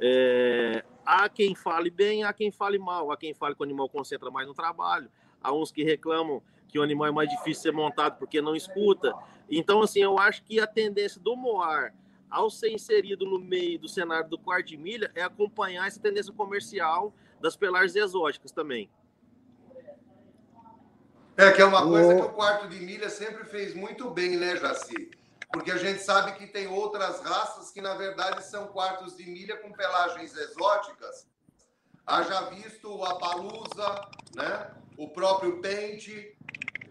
É, 0.00 0.84
há 1.06 1.28
quem 1.28 1.54
fale 1.54 1.90
bem, 1.90 2.24
há 2.24 2.32
quem 2.32 2.50
fale 2.50 2.76
mal, 2.76 3.12
há 3.12 3.16
quem 3.16 3.32
fale 3.32 3.54
que 3.54 3.60
o 3.60 3.64
animal 3.64 3.88
concentra 3.88 4.32
mais 4.32 4.48
no 4.48 4.52
trabalho, 4.52 5.08
há 5.40 5.52
uns 5.52 5.70
que 5.70 5.84
reclamam 5.84 6.42
que 6.74 6.78
o 6.80 6.82
animal 6.82 7.06
é 7.06 7.12
mais 7.12 7.30
difícil 7.30 7.52
de 7.52 7.60
ser 7.60 7.72
montado 7.72 8.18
porque 8.18 8.42
não 8.42 8.56
escuta. 8.56 9.14
Então, 9.50 9.82
assim, 9.82 10.00
eu 10.00 10.18
acho 10.18 10.42
que 10.44 10.58
a 10.58 10.66
tendência 10.66 11.20
do 11.20 11.36
Moar, 11.36 11.94
ao 12.30 12.50
ser 12.50 12.70
inserido 12.70 13.24
no 13.24 13.38
meio 13.38 13.78
do 13.78 13.88
cenário 13.88 14.28
do 14.28 14.38
quarto 14.38 14.68
de 14.68 14.76
milha, 14.76 15.10
é 15.14 15.22
acompanhar 15.22 15.86
essa 15.86 16.00
tendência 16.00 16.32
comercial 16.32 17.12
das 17.40 17.56
pelagens 17.56 17.94
exóticas 17.94 18.50
também. 18.50 18.90
É, 21.36 21.50
que 21.50 21.60
é 21.60 21.64
uma 21.64 21.82
coisa 21.82 22.14
que 22.14 22.22
o 22.22 22.32
quarto 22.32 22.68
de 22.68 22.80
milha 22.80 23.10
sempre 23.10 23.44
fez 23.44 23.74
muito 23.74 24.08
bem, 24.10 24.36
né, 24.36 24.56
Jaci? 24.56 25.10
porque 25.54 25.70
a 25.70 25.76
gente 25.76 26.02
sabe 26.02 26.32
que 26.32 26.48
tem 26.48 26.66
outras 26.66 27.20
raças 27.20 27.70
que, 27.70 27.80
na 27.80 27.94
verdade, 27.94 28.44
são 28.44 28.66
quartos 28.66 29.16
de 29.16 29.24
milha 29.24 29.56
com 29.56 29.70
pelagens 29.70 30.36
exóticas. 30.36 31.28
Haja 32.04 32.50
visto 32.50 33.04
a 33.04 33.14
palusa, 33.14 34.08
né? 34.34 34.70
O 34.96 35.08
próprio 35.08 35.60
pente. 35.60 36.36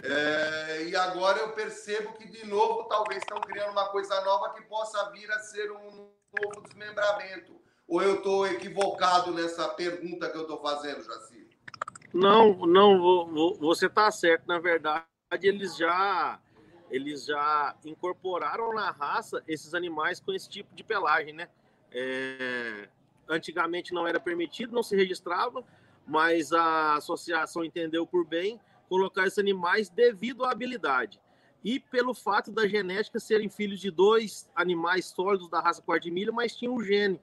É... 0.03 0.83
e 0.83 0.95
agora 0.95 1.39
eu 1.39 1.53
percebo 1.53 2.13
que, 2.13 2.27
de 2.27 2.45
novo, 2.45 2.83
talvez 2.85 3.21
estão 3.21 3.39
criando 3.39 3.71
uma 3.71 3.87
coisa 3.89 4.19
nova 4.25 4.53
que 4.53 4.61
possa 4.63 5.09
vir 5.11 5.31
a 5.31 5.39
ser 5.39 5.71
um 5.71 6.09
novo 6.33 6.61
desmembramento. 6.67 7.61
Ou 7.87 8.01
eu 8.01 8.15
estou 8.15 8.47
equivocado 8.47 9.31
nessa 9.31 9.67
pergunta 9.69 10.29
que 10.29 10.37
eu 10.37 10.43
estou 10.43 10.61
fazendo, 10.61 11.03
Jaci? 11.03 11.47
Não, 12.13 12.53
não, 12.65 13.55
você 13.57 13.87
está 13.87 14.09
certo. 14.11 14.47
Na 14.47 14.59
verdade, 14.59 15.05
eles 15.41 15.75
já 15.75 16.39
eles 16.89 17.25
já 17.25 17.75
incorporaram 17.83 18.71
na 18.71 18.91
raça 18.91 19.43
esses 19.47 19.73
animais 19.73 20.19
com 20.19 20.31
esse 20.31 20.47
tipo 20.47 20.75
de 20.75 20.83
pelagem, 20.83 21.33
né? 21.33 21.49
É, 21.91 22.87
antigamente 23.27 23.93
não 23.93 24.07
era 24.07 24.19
permitido, 24.19 24.75
não 24.75 24.83
se 24.83 24.95
registrava, 24.95 25.63
mas 26.05 26.51
a 26.51 26.95
associação 26.95 27.63
entendeu 27.63 28.05
por 28.05 28.25
bem 28.25 28.59
colocar 28.89 29.25
esses 29.25 29.39
animais 29.39 29.89
devido 29.89 30.43
à 30.45 30.51
habilidade 30.51 31.19
e 31.63 31.79
pelo 31.79 32.13
fato 32.13 32.51
da 32.51 32.67
genética 32.67 33.19
serem 33.19 33.49
filhos 33.49 33.79
de 33.79 33.89
dois 33.89 34.49
animais 34.53 35.05
sólidos 35.05 35.49
da 35.49 35.61
raça 35.61 35.81
quarto 35.81 36.03
de 36.03 36.11
milha, 36.11 36.31
mas 36.31 36.55
tinham 36.55 36.75
um 36.75 36.83
gene. 36.83 37.19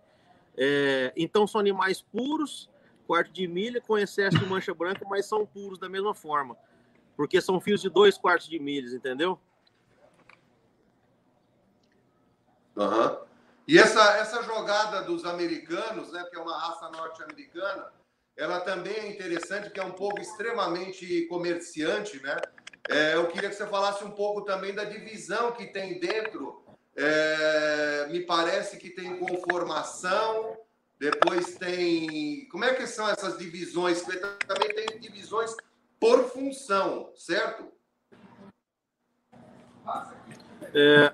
É, 0.56 1.12
então 1.14 1.46
são 1.46 1.60
animais 1.60 2.00
puros, 2.00 2.70
quarto 3.06 3.30
de 3.30 3.46
milha, 3.46 3.80
com 3.80 3.98
excesso 3.98 4.38
de 4.38 4.46
mancha 4.46 4.72
branca, 4.72 5.04
mas 5.08 5.26
são 5.26 5.44
puros 5.44 5.78
da 5.78 5.88
mesma 5.88 6.14
forma, 6.14 6.56
porque 7.16 7.40
são 7.40 7.60
filhos 7.60 7.82
de 7.82 7.90
dois 7.90 8.16
quartos 8.16 8.48
de 8.48 8.58
milhas, 8.58 8.94
entendeu? 8.94 9.38
Uhum. 12.76 13.18
E 13.68 13.78
essa, 13.78 14.16
essa 14.16 14.42
jogada 14.42 15.02
dos 15.02 15.24
americanos, 15.24 16.10
né, 16.12 16.24
que 16.24 16.36
é 16.36 16.40
uma 16.40 16.58
raça 16.58 16.88
norte-americana, 16.90 17.92
ela 18.40 18.58
também 18.60 18.94
é 18.94 19.06
interessante, 19.06 19.68
que 19.68 19.78
é 19.78 19.84
um 19.84 19.92
povo 19.92 20.18
extremamente 20.18 21.26
comerciante, 21.26 22.22
né? 22.22 22.40
É, 22.88 23.14
eu 23.14 23.28
queria 23.28 23.50
que 23.50 23.54
você 23.54 23.66
falasse 23.66 24.02
um 24.02 24.12
pouco 24.12 24.40
também 24.46 24.74
da 24.74 24.82
divisão 24.82 25.52
que 25.52 25.66
tem 25.66 26.00
dentro. 26.00 26.64
É, 26.96 28.08
me 28.10 28.20
parece 28.20 28.78
que 28.78 28.88
tem 28.88 29.18
conformação, 29.18 30.56
depois 30.98 31.54
tem. 31.56 32.48
Como 32.48 32.64
é 32.64 32.72
que 32.72 32.86
são 32.86 33.06
essas 33.10 33.36
divisões? 33.36 34.00
Porque 34.00 34.18
também 34.18 34.74
tem 34.74 34.98
divisões 34.98 35.54
por 36.00 36.30
função, 36.30 37.12
certo? 37.14 37.70
É, 40.72 41.12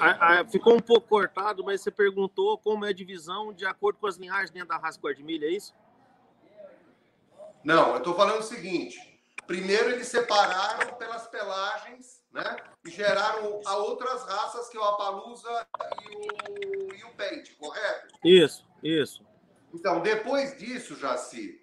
a, 0.00 0.40
a, 0.40 0.44
ficou 0.44 0.74
um 0.74 0.80
pouco 0.80 1.08
cortado, 1.08 1.64
mas 1.64 1.80
você 1.80 1.90
perguntou 1.90 2.58
como 2.58 2.84
é 2.84 2.90
a 2.90 2.92
divisão 2.92 3.52
de 3.52 3.66
acordo 3.66 3.98
com 3.98 4.06
as 4.06 4.16
linhagens 4.16 4.50
dentro 4.50 4.68
da 4.68 4.76
raça 4.76 5.00
guardimilha, 5.00 5.46
é 5.46 5.50
isso? 5.50 5.74
Não, 7.64 7.90
eu 7.90 7.98
estou 7.98 8.14
falando 8.14 8.40
o 8.40 8.42
seguinte: 8.42 9.18
Primeiro, 9.48 9.88
eles 9.88 10.08
separaram 10.08 10.94
pelas 10.96 11.26
pelagens, 11.26 12.22
né? 12.30 12.54
E 12.84 12.90
geraram 12.90 13.62
a 13.64 13.76
outras 13.78 14.22
raças, 14.24 14.68
que 14.68 14.76
é 14.76 14.80
o 14.80 14.84
Apalusa 14.84 15.66
e 16.02 16.16
o, 16.16 16.94
e 16.94 17.04
o 17.04 17.14
Pente, 17.14 17.54
correto? 17.54 18.14
Isso, 18.22 18.62
isso. 18.82 19.24
Então, 19.72 20.02
depois 20.02 20.58
disso, 20.58 20.94
Jaci, 20.96 21.57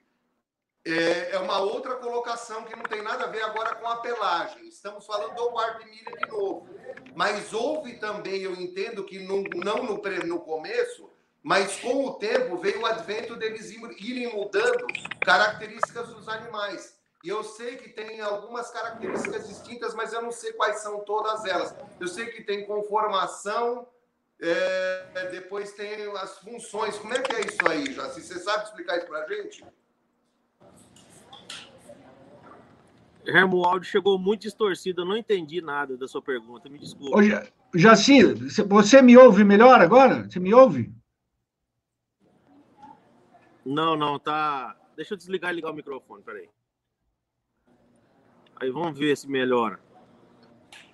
é, 0.86 1.32
é 1.32 1.40
uma 1.40 1.60
outra 1.60 1.96
colocação 1.96 2.64
que 2.64 2.76
não 2.76 2.84
tem 2.84 3.02
nada 3.02 3.24
a 3.24 3.28
ver 3.28 3.42
agora 3.42 3.74
com 3.76 3.88
a 3.88 3.98
pelagem. 3.98 4.68
Estamos 4.68 5.06
falando 5.06 5.34
do 5.36 5.50
guarda-milha 5.50 6.12
de 6.12 6.28
novo. 6.30 6.70
Mas 7.16 7.52
houve 7.54 7.98
também, 7.98 8.42
eu 8.42 8.54
entendo 8.54 9.04
que 9.04 9.20
não, 9.20 9.42
não 9.56 9.84
no, 9.84 10.02
no 10.26 10.40
começo, 10.42 11.10
mas 11.42 11.80
com 11.80 12.06
o 12.06 12.14
tempo 12.14 12.58
veio 12.58 12.82
o 12.82 12.86
advento 12.86 13.36
deles 13.36 13.72
irem 13.72 14.36
mudando 14.36 14.86
características 15.22 16.10
dos 16.10 16.30
animais. 16.30 16.96
E 17.24 17.30
eu 17.30 17.44
sei 17.44 17.78
que 17.78 17.90
tem 17.90 18.22
algumas 18.22 18.70
características 18.70 19.48
distintas, 19.48 19.96
mas 19.96 20.14
eu 20.14 20.22
não 20.22 20.32
sei 20.32 20.54
quais 20.54 20.82
são 20.82 21.00
todas 21.00 21.44
elas. 21.46 21.76
Eu 22.00 22.08
sei 22.08 22.28
que 22.28 22.44
tem 22.44 22.68
conformação, 22.68 23.88
é, 24.40 25.30
depois 25.32 25.72
tem 25.72 26.12
as 26.18 26.38
funções. 26.38 26.96
Como 27.00 27.14
é 27.16 27.20
que 27.20 27.36
é 27.36 27.42
isso 27.42 27.68
aí, 27.68 27.92
Jaci? 27.92 28.22
Você 28.22 28.40
sabe 28.40 28.66
explicar 28.66 28.98
isso 28.98 29.08
para 29.08 29.24
a 29.24 29.28
gente? 29.28 29.66
Remo, 33.26 33.58
o 33.58 33.66
áudio 33.66 33.90
chegou 33.90 34.20
muito 34.20 34.42
distorcido, 34.42 35.02
eu 35.02 35.06
não 35.06 35.18
entendi 35.18 35.62
nada 35.62 35.98
da 35.98 36.08
sua 36.08 36.22
pergunta, 36.22 36.70
me 36.70 36.78
desculpe. 36.78 37.16
Ô, 37.16 37.78
Jaci, 37.78 38.24
você 38.68 39.02
me 39.02 39.18
ouve 39.18 39.44
melhor 39.44 39.82
agora? 39.82 40.30
Você 40.30 40.40
me 40.40 40.54
ouve? 40.54 40.94
Não, 43.66 43.96
não, 43.96 44.20
tá. 44.20 44.76
Deixa 44.96 45.16
eu 45.16 45.18
desligar 45.18 45.52
e 45.52 45.56
ligar 45.56 45.72
o 45.72 45.74
microfone, 45.74 46.24
peraí. 46.24 46.48
Aí 48.58 48.70
vamos 48.70 48.98
ver 48.98 49.18
se 49.18 49.28
melhora. 49.28 49.80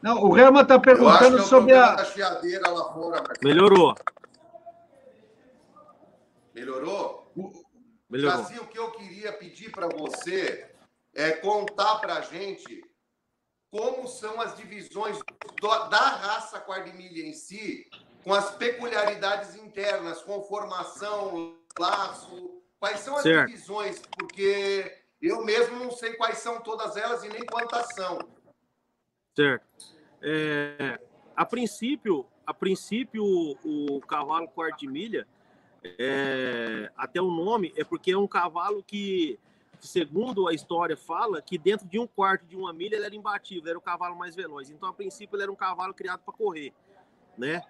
Não, 0.02 0.24
o 0.24 0.38
Helma 0.38 0.62
está 0.62 0.80
perguntando 0.80 1.38
é 1.38 1.42
sobre 1.42 1.76
a. 1.76 1.96
lá 1.96 2.94
fora, 2.94 3.24
Melhorou. 3.44 3.94
Melhorou? 6.56 7.32
Melhorou. 8.10 8.42
Assim, 8.42 8.58
o 8.58 8.66
que 8.66 8.80
eu 8.80 8.92
queria 8.92 9.32
pedir 9.34 9.72
para 9.72 9.88
você 9.88 10.71
é 11.14 11.32
contar 11.32 12.00
para 12.00 12.16
a 12.16 12.22
gente 12.22 12.84
como 13.72 14.08
são 14.08 14.42
as 14.42 14.56
divisões 14.58 15.18
do, 15.62 15.68
da 15.88 15.98
raça 15.98 16.60
Quardimilha 16.60 17.26
em 17.26 17.34
si, 17.34 17.90
com 18.24 18.34
as 18.34 18.52
peculiaridades 18.56 19.56
internas, 19.56 20.22
conformação, 20.22 21.58
laço, 21.80 22.62
quais 22.80 23.00
são 23.00 23.16
as 23.16 23.24
certo. 23.24 23.48
divisões, 23.48 24.02
porque 24.18 25.04
eu 25.22 25.44
mesmo 25.46 25.78
não 25.78 25.92
sei 25.92 26.14
quais 26.16 26.40
são 26.40 26.62
todas 26.62 26.98
elas 26.98 27.24
e 27.24 27.30
nem 27.30 27.46
quantas 27.46 27.94
são. 27.96 28.20
Certo. 29.36 29.66
É, 30.22 31.00
a 31.36 31.46
princípio, 31.46 32.28
a 32.46 32.54
princípio 32.54 33.24
o, 33.24 33.98
o 33.98 34.02
cavalo 34.02 34.48
quarto 34.50 34.80
de 34.80 34.88
milha, 34.88 35.28
é, 35.84 36.92
até 36.96 37.22
o 37.22 37.32
nome, 37.32 37.74
é 37.78 37.84
porque 37.84 38.12
é 38.12 38.18
um 38.18 38.28
cavalo 38.28 38.84
que, 38.84 39.40
segundo 39.88 40.48
a 40.48 40.54
história 40.54 40.96
fala, 40.96 41.42
que 41.42 41.58
dentro 41.58 41.88
de 41.88 42.00
um 42.00 42.08
quarto 42.08 42.46
de 42.46 42.56
uma 42.56 42.72
milha 42.72 42.96
ele 42.96 43.06
era 43.06 43.16
imbatível, 43.16 43.70
era 43.70 43.80
o 43.80 43.82
cavalo 43.82 44.16
mais 44.16 44.36
veloz. 44.36 44.70
Então, 44.70 44.88
a 44.90 44.94
princípio, 44.94 45.36
ele 45.36 45.44
era 45.44 45.52
um 45.52 45.56
cavalo 45.56 45.94
criado 45.94 46.22
para 46.24 46.34
correr, 46.34 46.74
né? 47.38 47.64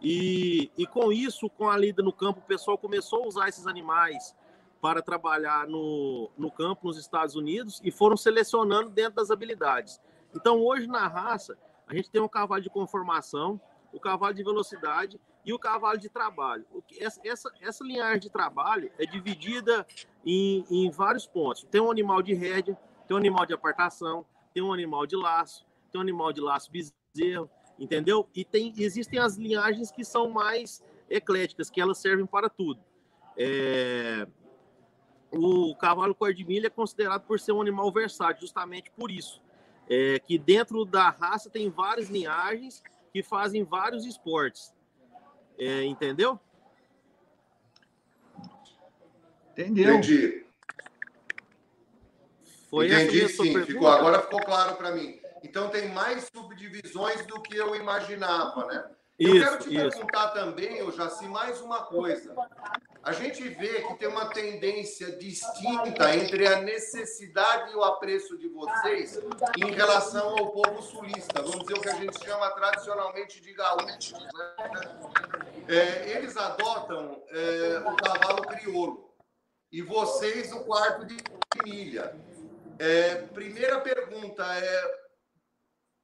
E, 0.00 0.70
e 0.76 0.86
com 0.86 1.10
isso, 1.10 1.48
com 1.48 1.68
a 1.68 1.76
lida 1.76 2.02
no 2.02 2.12
campo, 2.12 2.40
o 2.40 2.42
pessoal 2.42 2.76
começou 2.76 3.24
a 3.24 3.26
usar 3.26 3.48
esses 3.48 3.66
animais 3.66 4.34
para 4.80 5.00
trabalhar 5.00 5.66
no, 5.66 6.30
no 6.36 6.50
campo 6.50 6.86
nos 6.86 6.98
Estados 6.98 7.34
Unidos 7.34 7.80
e 7.82 7.90
foram 7.90 8.16
selecionando 8.16 8.90
dentro 8.90 9.14
das 9.14 9.30
habilidades. 9.30 9.98
Então, 10.34 10.60
hoje 10.60 10.86
na 10.86 11.08
raça, 11.08 11.56
a 11.86 11.94
gente 11.94 12.10
tem 12.10 12.20
um 12.20 12.28
cavalo 12.28 12.60
de 12.60 12.68
conformação, 12.68 13.58
o 13.92 14.00
cavalo 14.00 14.34
de 14.34 14.42
velocidade 14.42 15.18
e 15.44 15.52
o 15.52 15.58
cavalo 15.58 15.98
de 15.98 16.08
trabalho. 16.08 16.64
Essa, 16.98 17.20
essa, 17.24 17.52
essa 17.60 17.84
linhagem 17.84 18.20
de 18.20 18.30
trabalho 18.30 18.90
é 18.98 19.04
dividida 19.04 19.86
em, 20.24 20.64
em 20.70 20.90
vários 20.90 21.26
pontos. 21.26 21.64
Tem 21.70 21.80
um 21.80 21.90
animal 21.90 22.22
de 22.22 22.32
rédea, 22.34 22.78
tem 23.06 23.14
um 23.14 23.18
animal 23.18 23.44
de 23.44 23.52
apartação, 23.52 24.24
tem 24.52 24.62
um 24.62 24.72
animal 24.72 25.06
de 25.06 25.16
laço, 25.16 25.66
tem 25.92 25.98
um 25.98 26.02
animal 26.02 26.32
de 26.32 26.40
laço 26.40 26.70
bezerro, 26.70 27.50
entendeu? 27.78 28.28
E 28.34 28.44
tem, 28.44 28.72
existem 28.78 29.18
as 29.18 29.36
linhagens 29.36 29.90
que 29.90 30.04
são 30.04 30.30
mais 30.30 30.82
ecléticas, 31.10 31.68
que 31.68 31.80
elas 31.80 31.98
servem 31.98 32.26
para 32.26 32.48
tudo. 32.48 32.80
É, 33.36 34.26
o 35.30 35.74
cavalo 35.76 36.14
cor-de-milha 36.14 36.68
é 36.68 36.70
considerado 36.70 37.26
por 37.26 37.38
ser 37.38 37.52
um 37.52 37.60
animal 37.60 37.90
versátil, 37.92 38.42
justamente 38.42 38.90
por 38.92 39.10
isso. 39.10 39.42
É, 39.88 40.18
que 40.18 40.38
dentro 40.38 40.84
da 40.84 41.10
raça 41.10 41.50
tem 41.50 41.68
várias 41.68 42.08
linhagens 42.08 42.82
que 43.12 43.22
fazem 43.22 43.64
vários 43.64 44.06
esportes. 44.06 44.72
É, 45.58 45.84
entendeu? 45.84 46.38
Entendeu? 49.52 49.94
Entendi. 49.94 50.44
Foi 52.68 52.86
Entendi, 52.86 53.28
sim. 53.28 53.64
Ficou, 53.64 53.88
agora 53.88 54.20
ficou 54.22 54.40
claro 54.40 54.76
para 54.76 54.90
mim. 54.90 55.20
Então 55.42 55.68
tem 55.68 55.92
mais 55.92 56.28
subdivisões 56.34 57.24
do 57.26 57.40
que 57.40 57.56
eu 57.56 57.76
imaginava, 57.76 58.66
né? 58.66 58.84
Eu 59.18 59.36
isso, 59.36 59.44
quero 59.44 59.58
te 59.62 59.74
isso. 59.74 59.90
perguntar 59.90 60.28
também, 60.30 60.78
eu 60.78 60.90
já 60.90 61.08
sei 61.08 61.28
mais 61.28 61.60
uma 61.60 61.84
coisa 61.84 62.34
a 63.04 63.12
gente 63.12 63.46
vê 63.50 63.82
que 63.82 63.94
tem 63.94 64.08
uma 64.08 64.30
tendência 64.30 65.12
distinta 65.18 66.16
entre 66.16 66.46
a 66.46 66.62
necessidade 66.62 67.72
e 67.72 67.76
o 67.76 67.84
apreço 67.84 68.38
de 68.38 68.48
vocês 68.48 69.20
em 69.58 69.70
relação 69.72 70.30
ao 70.30 70.50
povo 70.50 70.80
sulista, 70.80 71.42
vamos 71.42 71.60
dizer 71.60 71.74
o 71.74 71.80
que 71.82 71.88
a 71.90 71.96
gente 71.96 72.24
chama 72.24 72.50
tradicionalmente 72.52 73.42
de 73.42 73.52
gaúchos. 73.52 74.12
Né? 74.12 74.54
É, 75.68 76.12
eles 76.12 76.34
adotam 76.34 77.22
é, 77.28 77.78
o 77.86 77.94
cavalo 77.96 78.42
crioulo 78.42 79.14
e 79.70 79.82
vocês 79.82 80.50
o 80.52 80.60
quarto 80.60 81.04
de 81.04 81.16
milha. 81.62 82.16
É, 82.78 83.16
primeira 83.34 83.80
pergunta 83.80 84.42
é 84.56 85.04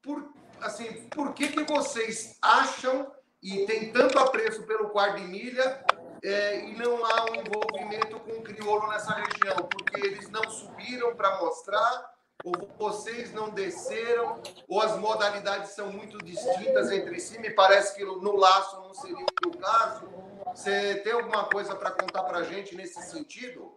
por, 0.02 0.30
assim, 0.60 1.08
por 1.08 1.32
que, 1.32 1.48
que 1.48 1.64
vocês 1.64 2.36
acham 2.42 3.10
e 3.42 3.64
tem 3.64 3.90
tanto 3.90 4.18
apreço 4.18 4.64
pelo 4.64 4.90
quarto 4.90 5.16
de 5.16 5.24
milha 5.24 5.82
é, 6.22 6.68
e 6.68 6.76
não 6.76 7.04
há 7.04 7.30
um 7.30 7.34
envolvimento 7.34 8.20
com 8.20 8.32
o 8.32 8.42
crioulo 8.42 8.88
nessa 8.88 9.12
região, 9.14 9.56
porque 9.68 10.06
eles 10.06 10.28
não 10.30 10.42
subiram 10.50 11.14
para 11.14 11.40
mostrar, 11.40 12.14
ou 12.44 12.54
vocês 12.78 13.32
não 13.32 13.50
desceram, 13.50 14.40
ou 14.68 14.80
as 14.80 14.98
modalidades 14.98 15.70
são 15.70 15.92
muito 15.92 16.18
distintas 16.18 16.90
entre 16.90 17.18
si. 17.20 17.38
Me 17.38 17.50
parece 17.50 17.94
que 17.96 18.04
no 18.04 18.36
laço 18.36 18.76
não 18.80 18.94
seria 18.94 19.24
o 19.46 19.58
caso. 19.58 20.08
Você 20.54 20.96
tem 20.96 21.12
alguma 21.12 21.44
coisa 21.44 21.74
para 21.74 21.90
contar 21.90 22.22
para 22.24 22.38
a 22.38 22.42
gente 22.42 22.74
nesse 22.74 23.00
sentido? 23.02 23.74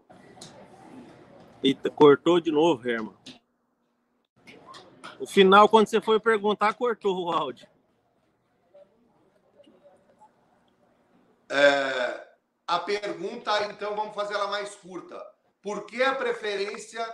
Eita, 1.64 1.90
cortou 1.90 2.40
de 2.40 2.52
novo, 2.52 2.88
Herman. 2.88 3.16
O 5.20 5.28
final, 5.28 5.70
quando 5.70 5.88
você 5.88 6.02
foi 6.02 6.20
perguntar, 6.20 6.74
cortou 6.74 7.26
o 7.26 7.32
áudio. 7.32 7.68
É, 11.50 12.33
a 12.76 12.80
pergunta, 12.80 13.64
então, 13.66 13.96
vamos 13.96 14.16
fazer 14.16 14.34
ela 14.34 14.48
mais 14.48 14.76
curta. 14.76 15.22
Por 15.62 15.86
que 15.86 16.02
a 16.02 16.16
preferência 16.16 17.06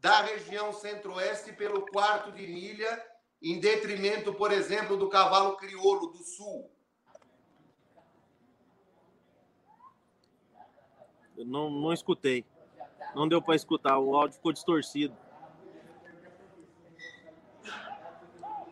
da 0.00 0.22
região 0.22 0.72
centro-oeste 0.72 1.52
pelo 1.52 1.86
quarto 1.86 2.32
de 2.32 2.46
milha, 2.46 3.04
em 3.42 3.58
detrimento, 3.58 4.32
por 4.34 4.52
exemplo, 4.52 4.96
do 4.96 5.08
cavalo 5.08 5.56
crioulo 5.56 6.08
do 6.08 6.22
sul? 6.22 6.70
Eu 11.36 11.44
não, 11.44 11.70
não 11.70 11.92
escutei. 11.92 12.44
Não 13.14 13.26
deu 13.26 13.42
para 13.42 13.56
escutar, 13.56 13.98
o 13.98 14.14
áudio 14.14 14.36
ficou 14.36 14.52
distorcido. 14.52 15.16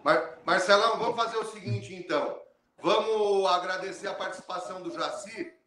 Mar 0.05 0.39
Marcelão, 0.45 0.99
vamos 0.99 1.17
fazer 1.17 1.39
o 1.39 1.45
seguinte, 1.45 1.95
então. 1.95 2.41
Vamos 2.81 3.45
agradecer 3.51 4.07
a 4.07 4.15
participação 4.15 4.81
do 4.83 4.91
Jaci. 4.93 5.58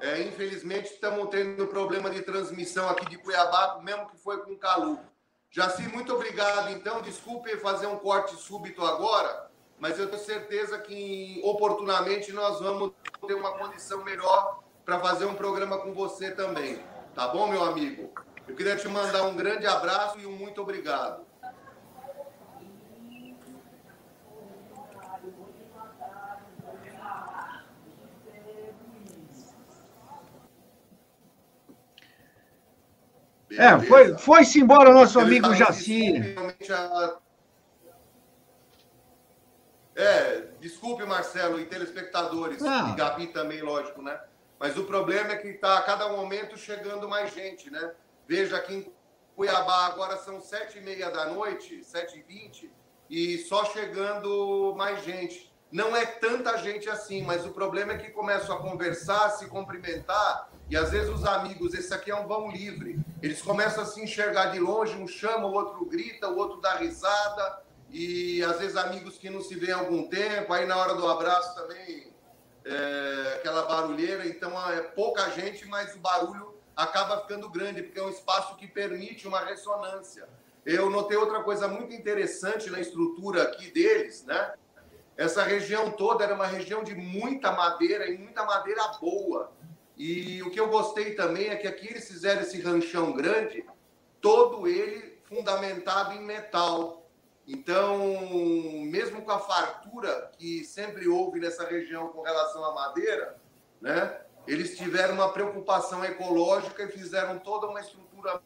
É, 0.00 0.22
infelizmente, 0.22 0.92
estamos 0.92 1.28
tendo 1.28 1.66
problema 1.66 2.08
de 2.10 2.22
transmissão 2.22 2.88
aqui 2.88 3.06
de 3.08 3.18
Cuiabá, 3.18 3.80
mesmo 3.82 4.08
que 4.08 4.16
foi 4.16 4.38
com 4.42 4.56
Calu. 4.56 4.98
Jaci, 5.50 5.82
muito 5.88 6.14
obrigado. 6.14 6.70
Então, 6.70 7.02
desculpe 7.02 7.56
fazer 7.58 7.86
um 7.86 7.98
corte 7.98 8.34
súbito 8.36 8.82
agora, 8.82 9.50
mas 9.78 9.98
eu 9.98 10.08
tenho 10.08 10.22
certeza 10.22 10.78
que 10.78 11.40
oportunamente 11.44 12.32
nós 12.32 12.60
vamos 12.60 12.92
ter 13.26 13.34
uma 13.34 13.52
condição 13.58 14.02
melhor 14.02 14.60
para 14.86 14.98
fazer 15.00 15.26
um 15.26 15.34
programa 15.34 15.78
com 15.78 15.92
você 15.92 16.30
também. 16.30 16.82
Tá 17.14 17.28
bom, 17.28 17.48
meu 17.48 17.62
amigo? 17.62 18.10
Eu 18.48 18.54
queria 18.54 18.76
te 18.76 18.88
mandar 18.88 19.24
um 19.24 19.36
grande 19.36 19.66
abraço 19.66 20.18
e 20.18 20.26
um 20.26 20.32
muito 20.32 20.62
obrigado. 20.62 21.29
É, 33.52 33.78
foi, 33.80 34.16
foi-se 34.16 34.60
embora 34.60 34.90
o 34.90 34.94
nosso 34.94 35.18
amigo 35.18 35.54
Jaci. 35.54 36.36
É, 39.96 40.46
desculpe, 40.60 41.04
Marcelo, 41.04 41.60
e 41.60 41.66
telespectadores, 41.66 42.62
ah. 42.62 42.90
e 42.92 42.96
Gabi 42.96 43.26
também, 43.28 43.60
lógico, 43.60 44.00
né? 44.00 44.18
Mas 44.58 44.76
o 44.76 44.84
problema 44.84 45.32
é 45.32 45.36
que 45.36 45.48
está 45.48 45.78
a 45.78 45.82
cada 45.82 46.08
momento 46.08 46.56
chegando 46.56 47.08
mais 47.08 47.34
gente, 47.34 47.70
né? 47.70 47.92
Veja 48.26 48.56
aqui 48.56 48.74
em 48.74 48.92
Cuiabá 49.34 49.86
agora 49.86 50.16
são 50.18 50.40
sete 50.40 50.78
e 50.78 50.80
meia 50.80 51.10
da 51.10 51.26
noite, 51.26 51.82
sete 51.82 52.18
e 52.18 52.22
vinte, 52.22 52.70
e 53.08 53.38
só 53.38 53.64
chegando 53.64 54.74
mais 54.76 55.02
gente. 55.02 55.50
Não 55.72 55.96
é 55.96 56.04
tanta 56.04 56.56
gente 56.58 56.88
assim, 56.88 57.22
mas 57.22 57.46
o 57.46 57.50
problema 57.50 57.92
é 57.92 57.98
que 57.98 58.10
começam 58.10 58.54
a 58.54 58.60
conversar, 58.60 59.30
se 59.30 59.46
cumprimentar, 59.46 60.50
e 60.70 60.76
às 60.76 60.90
vezes 60.90 61.10
os 61.10 61.24
amigos, 61.24 61.74
esse 61.74 61.92
aqui 61.92 62.10
é 62.10 62.14
um 62.14 62.28
vão 62.28 62.50
livre, 62.50 63.00
eles 63.20 63.42
começam 63.42 63.82
a 63.82 63.86
se 63.86 64.00
enxergar 64.00 64.46
de 64.46 64.60
longe, 64.60 64.96
um 64.96 65.08
chama, 65.08 65.46
o 65.46 65.52
outro 65.52 65.84
grita, 65.84 66.28
o 66.28 66.36
outro 66.38 66.60
dá 66.60 66.76
risada, 66.76 67.62
e 67.90 68.42
às 68.44 68.60
vezes 68.60 68.76
amigos 68.76 69.18
que 69.18 69.28
não 69.28 69.40
se 69.40 69.56
vêem 69.56 69.72
há 69.72 69.78
algum 69.78 70.08
tempo, 70.08 70.52
aí 70.52 70.66
na 70.66 70.76
hora 70.76 70.94
do 70.94 71.06
abraço 71.08 71.56
também 71.56 72.12
é, 72.64 73.34
aquela 73.38 73.62
barulheira, 73.62 74.26
então 74.26 74.52
é 74.70 74.80
pouca 74.80 75.28
gente, 75.30 75.66
mas 75.66 75.94
o 75.96 75.98
barulho 75.98 76.54
acaba 76.76 77.20
ficando 77.20 77.48
grande, 77.48 77.82
porque 77.82 77.98
é 77.98 78.02
um 78.02 78.10
espaço 78.10 78.56
que 78.56 78.68
permite 78.68 79.26
uma 79.26 79.40
ressonância. 79.40 80.28
Eu 80.64 80.88
notei 80.88 81.16
outra 81.16 81.42
coisa 81.42 81.66
muito 81.66 81.92
interessante 81.92 82.70
na 82.70 82.78
estrutura 82.80 83.42
aqui 83.42 83.70
deles, 83.70 84.24
né? 84.24 84.54
Essa 85.16 85.42
região 85.42 85.90
toda 85.90 86.24
era 86.24 86.34
uma 86.34 86.46
região 86.46 86.84
de 86.84 86.94
muita 86.94 87.52
madeira 87.52 88.08
e 88.08 88.16
muita 88.16 88.44
madeira 88.44 88.86
boa. 89.00 89.52
E 90.02 90.42
o 90.42 90.50
que 90.50 90.58
eu 90.58 90.70
gostei 90.70 91.14
também 91.14 91.48
é 91.48 91.56
que 91.56 91.68
aqui 91.68 91.86
eles 91.86 92.08
fizeram 92.08 92.40
esse 92.40 92.58
ranchão 92.58 93.12
grande, 93.12 93.66
todo 94.18 94.66
ele 94.66 95.18
fundamentado 95.24 96.14
em 96.14 96.24
metal. 96.24 97.06
Então, 97.46 97.98
mesmo 98.86 99.20
com 99.20 99.30
a 99.30 99.38
fartura 99.38 100.30
que 100.38 100.64
sempre 100.64 101.06
houve 101.06 101.38
nessa 101.38 101.66
região 101.66 102.08
com 102.08 102.22
relação 102.22 102.64
à 102.64 102.72
madeira, 102.72 103.36
né, 103.78 104.22
eles 104.46 104.74
tiveram 104.78 105.12
uma 105.12 105.34
preocupação 105.34 106.02
ecológica 106.02 106.82
e 106.82 106.88
fizeram 106.88 107.38
toda 107.38 107.66
uma 107.66 107.80
estrutura 107.82 108.40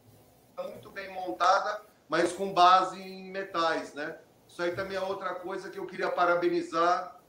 muito 0.59 0.91
bem 0.91 1.09
montada, 1.13 1.83
mas 2.09 2.33
com 2.33 2.53
base 2.53 3.01
em 3.01 3.31
metais, 3.31 3.95
né? 3.95 4.19
Isso 4.49 4.61
aí 4.61 4.75
também 4.75 4.97
é 4.97 5.01
outra 5.01 5.37
coisa 5.37 5.71
que 5.71 5.79
eu 5.79 5.87
queria 5.87 6.11
parabenizar 6.11 7.21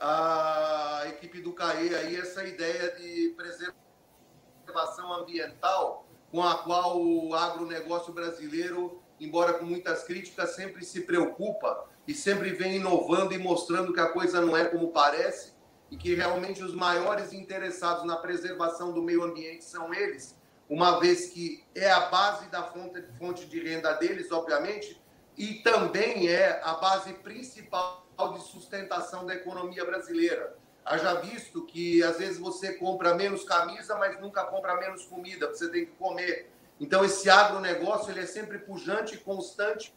a 0.00 1.02
equipe 1.08 1.40
do 1.40 1.52
CAE 1.52 1.94
aí, 1.94 2.16
essa 2.16 2.44
ideia 2.44 2.92
de 2.92 3.34
preservação 3.36 5.12
ambiental 5.12 6.06
com 6.30 6.42
a 6.42 6.58
qual 6.58 7.00
o 7.00 7.34
agronegócio 7.34 8.12
brasileiro, 8.12 9.02
embora 9.18 9.54
com 9.54 9.64
muitas 9.64 10.04
críticas, 10.04 10.54
sempre 10.54 10.84
se 10.84 11.00
preocupa 11.02 11.86
e 12.06 12.14
sempre 12.14 12.50
vem 12.50 12.76
inovando 12.76 13.34
e 13.34 13.38
mostrando 13.38 13.92
que 13.92 14.00
a 14.00 14.08
coisa 14.08 14.40
não 14.40 14.56
é 14.56 14.66
como 14.66 14.92
parece 14.92 15.52
e 15.90 15.96
que 15.96 16.14
realmente 16.14 16.62
os 16.62 16.74
maiores 16.74 17.32
interessados 17.32 18.04
na 18.04 18.16
preservação 18.16 18.92
do 18.92 19.02
meio 19.02 19.24
ambiente 19.24 19.64
são 19.64 19.92
eles, 19.92 20.38
uma 20.68 21.00
vez 21.00 21.30
que 21.30 21.64
é 21.74 21.90
a 21.90 22.08
base 22.08 22.46
da 22.48 22.62
fonte, 22.62 23.02
fonte 23.18 23.46
de 23.46 23.58
renda 23.58 23.94
deles, 23.94 24.30
obviamente, 24.30 25.00
e 25.38 25.54
também 25.54 26.28
é 26.28 26.60
a 26.64 26.74
base 26.74 27.12
principal 27.14 28.04
de 28.34 28.42
sustentação 28.42 29.24
da 29.24 29.36
economia 29.36 29.84
brasileira. 29.84 30.56
Haja 30.84 31.14
visto 31.14 31.64
que 31.64 32.02
às 32.02 32.18
vezes 32.18 32.38
você 32.38 32.74
compra 32.74 33.14
menos 33.14 33.44
camisa, 33.44 33.96
mas 33.96 34.20
nunca 34.20 34.44
compra 34.44 34.76
menos 34.76 35.04
comida, 35.04 35.46
você 35.46 35.68
tem 35.68 35.86
que 35.86 35.92
comer. 35.92 36.50
Então 36.80 37.04
esse 37.04 37.30
agronegócio 37.30 38.10
ele 38.10 38.20
é 38.20 38.26
sempre 38.26 38.58
pujante, 38.58 39.16
constante 39.18 39.94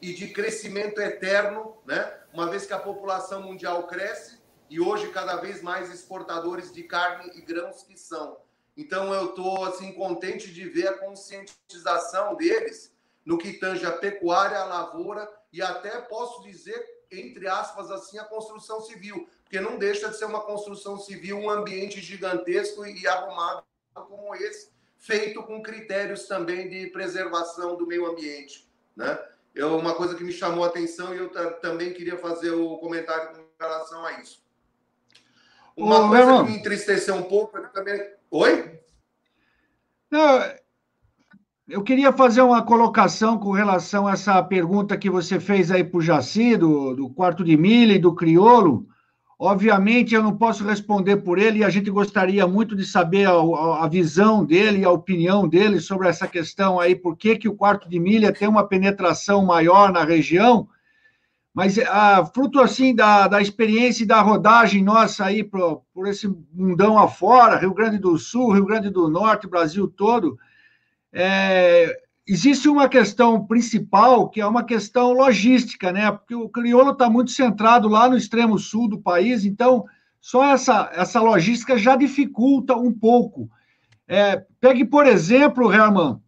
e 0.00 0.12
de 0.12 0.28
crescimento 0.28 1.00
eterno, 1.00 1.76
né? 1.84 2.20
Uma 2.32 2.48
vez 2.48 2.64
que 2.64 2.72
a 2.72 2.78
população 2.78 3.42
mundial 3.42 3.88
cresce 3.88 4.38
e 4.70 4.80
hoje 4.80 5.08
cada 5.08 5.36
vez 5.36 5.62
mais 5.62 5.92
exportadores 5.92 6.72
de 6.72 6.84
carne 6.84 7.32
e 7.34 7.40
grãos 7.40 7.82
que 7.82 7.98
são. 7.98 8.36
Então 8.76 9.12
eu 9.12 9.30
estou 9.30 9.64
assim 9.64 9.92
contente 9.94 10.52
de 10.52 10.68
ver 10.68 10.88
a 10.88 10.98
conscientização 10.98 12.36
deles 12.36 12.94
no 13.26 13.36
que 13.36 13.54
tange 13.54 13.84
a 13.84 13.90
pecuária, 13.90 14.56
a 14.56 14.64
lavoura 14.64 15.28
e 15.52 15.60
até 15.60 16.00
posso 16.02 16.44
dizer, 16.44 16.80
entre 17.10 17.48
aspas, 17.48 17.90
assim, 17.90 18.18
a 18.18 18.24
construção 18.24 18.80
civil, 18.80 19.28
porque 19.42 19.60
não 19.60 19.76
deixa 19.76 20.08
de 20.08 20.16
ser 20.16 20.26
uma 20.26 20.42
construção 20.42 20.96
civil, 20.96 21.36
um 21.36 21.50
ambiente 21.50 22.00
gigantesco 22.00 22.86
e 22.86 23.06
arrumado 23.06 23.64
como 23.92 24.34
esse, 24.36 24.70
feito 24.96 25.42
com 25.42 25.60
critérios 25.60 26.26
também 26.26 26.68
de 26.68 26.86
preservação 26.88 27.76
do 27.76 27.86
meio 27.86 28.06
ambiente, 28.06 28.70
né? 28.94 29.18
É 29.54 29.64
uma 29.64 29.94
coisa 29.94 30.14
que 30.14 30.22
me 30.22 30.32
chamou 30.32 30.64
a 30.64 30.66
atenção 30.66 31.14
e 31.14 31.18
eu 31.18 31.30
também 31.60 31.92
queria 31.94 32.18
fazer 32.18 32.50
o 32.50 32.76
comentário 32.76 33.34
com 33.34 33.46
relação 33.58 34.04
a 34.04 34.20
isso. 34.20 34.44
Uma 35.74 36.04
Ô, 36.04 36.08
coisa 36.08 36.44
que 36.44 36.50
me 36.50 36.58
entristeceu 36.58 37.14
um 37.14 37.22
pouco 37.22 37.56
é 37.56 37.62
também. 37.68 38.14
Oi? 38.30 38.78
Não, 40.10 40.38
eu 41.68 41.82
queria 41.82 42.12
fazer 42.12 42.42
uma 42.42 42.62
colocação 42.62 43.38
com 43.38 43.50
relação 43.50 44.06
a 44.06 44.12
essa 44.12 44.40
pergunta 44.42 44.96
que 44.96 45.10
você 45.10 45.40
fez 45.40 45.70
aí 45.70 45.82
para 45.82 45.98
o 45.98 46.02
Jaci, 46.02 46.56
do, 46.56 46.94
do 46.94 47.10
quarto 47.10 47.42
de 47.42 47.56
milha 47.56 47.94
e 47.94 47.98
do 47.98 48.14
criolo. 48.14 48.86
Obviamente, 49.38 50.14
eu 50.14 50.22
não 50.22 50.36
posso 50.36 50.64
responder 50.64 51.16
por 51.18 51.38
ele, 51.38 51.58
e 51.58 51.64
a 51.64 51.68
gente 51.68 51.90
gostaria 51.90 52.46
muito 52.46 52.76
de 52.76 52.86
saber 52.86 53.26
a, 53.26 53.32
a, 53.84 53.88
visão 53.88 54.44
dele, 54.44 54.84
a 54.84 54.90
opinião 54.90 55.46
dele 55.46 55.80
sobre 55.80 56.08
essa 56.08 56.26
questão 56.28 56.78
aí, 56.78 56.94
por 56.94 57.16
que, 57.16 57.36
que 57.36 57.48
o 57.48 57.56
quarto 57.56 57.88
de 57.88 57.98
milha 57.98 58.32
tem 58.32 58.48
uma 58.48 58.66
penetração 58.66 59.44
maior 59.44 59.92
na 59.92 60.04
região, 60.04 60.68
mas 61.52 61.78
a, 61.80 62.24
fruto, 62.26 62.60
assim, 62.60 62.94
da, 62.94 63.26
da 63.26 63.42
experiência 63.42 64.04
e 64.04 64.06
da 64.06 64.22
rodagem 64.22 64.84
nossa 64.84 65.24
aí 65.24 65.42
por, 65.42 65.82
por 65.92 66.06
esse 66.06 66.32
mundão 66.54 66.96
afora, 66.96 67.58
Rio 67.58 67.74
Grande 67.74 67.98
do 67.98 68.16
Sul, 68.16 68.52
Rio 68.52 68.64
Grande 68.64 68.88
do 68.88 69.08
Norte, 69.08 69.48
Brasil 69.48 69.88
todo, 69.88 70.38
é, 71.18 71.98
existe 72.28 72.68
uma 72.68 72.90
questão 72.90 73.46
principal, 73.46 74.28
que 74.28 74.38
é 74.38 74.46
uma 74.46 74.62
questão 74.62 75.12
logística, 75.14 75.90
né? 75.90 76.12
Porque 76.12 76.34
o 76.34 76.46
crioulo 76.46 76.90
está 76.90 77.08
muito 77.08 77.30
centrado 77.30 77.88
lá 77.88 78.06
no 78.06 78.18
extremo 78.18 78.58
sul 78.58 78.86
do 78.86 78.98
país, 78.98 79.46
então 79.46 79.86
só 80.20 80.44
essa, 80.52 80.90
essa 80.92 81.22
logística 81.22 81.78
já 81.78 81.96
dificulta 81.96 82.76
um 82.76 82.92
pouco. 82.92 83.48
É, 84.06 84.44
pegue, 84.60 84.84
por 84.84 85.06
exemplo, 85.06 85.72
Herman, 85.72 86.20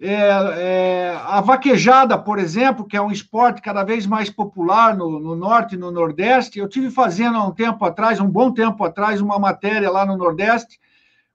é, 0.00 0.14
é, 0.14 1.20
a 1.24 1.40
vaquejada, 1.40 2.16
por 2.16 2.38
exemplo, 2.38 2.86
que 2.86 2.96
é 2.96 3.02
um 3.02 3.10
esporte 3.10 3.60
cada 3.60 3.82
vez 3.82 4.06
mais 4.06 4.30
popular 4.30 4.96
no, 4.96 5.18
no, 5.18 5.34
norte 5.34 5.74
e 5.74 5.78
no 5.78 5.90
nordeste. 5.90 6.60
Eu 6.60 6.68
tive 6.68 6.88
fazendo 6.88 7.36
há 7.36 7.44
um 7.44 7.52
tempo 7.52 7.84
atrás, 7.84 8.20
um 8.20 8.30
bom 8.30 8.52
tempo 8.52 8.84
atrás, 8.84 9.20
uma 9.20 9.40
matéria 9.40 9.90
lá 9.90 10.06
no 10.06 10.16
nordeste, 10.16 10.78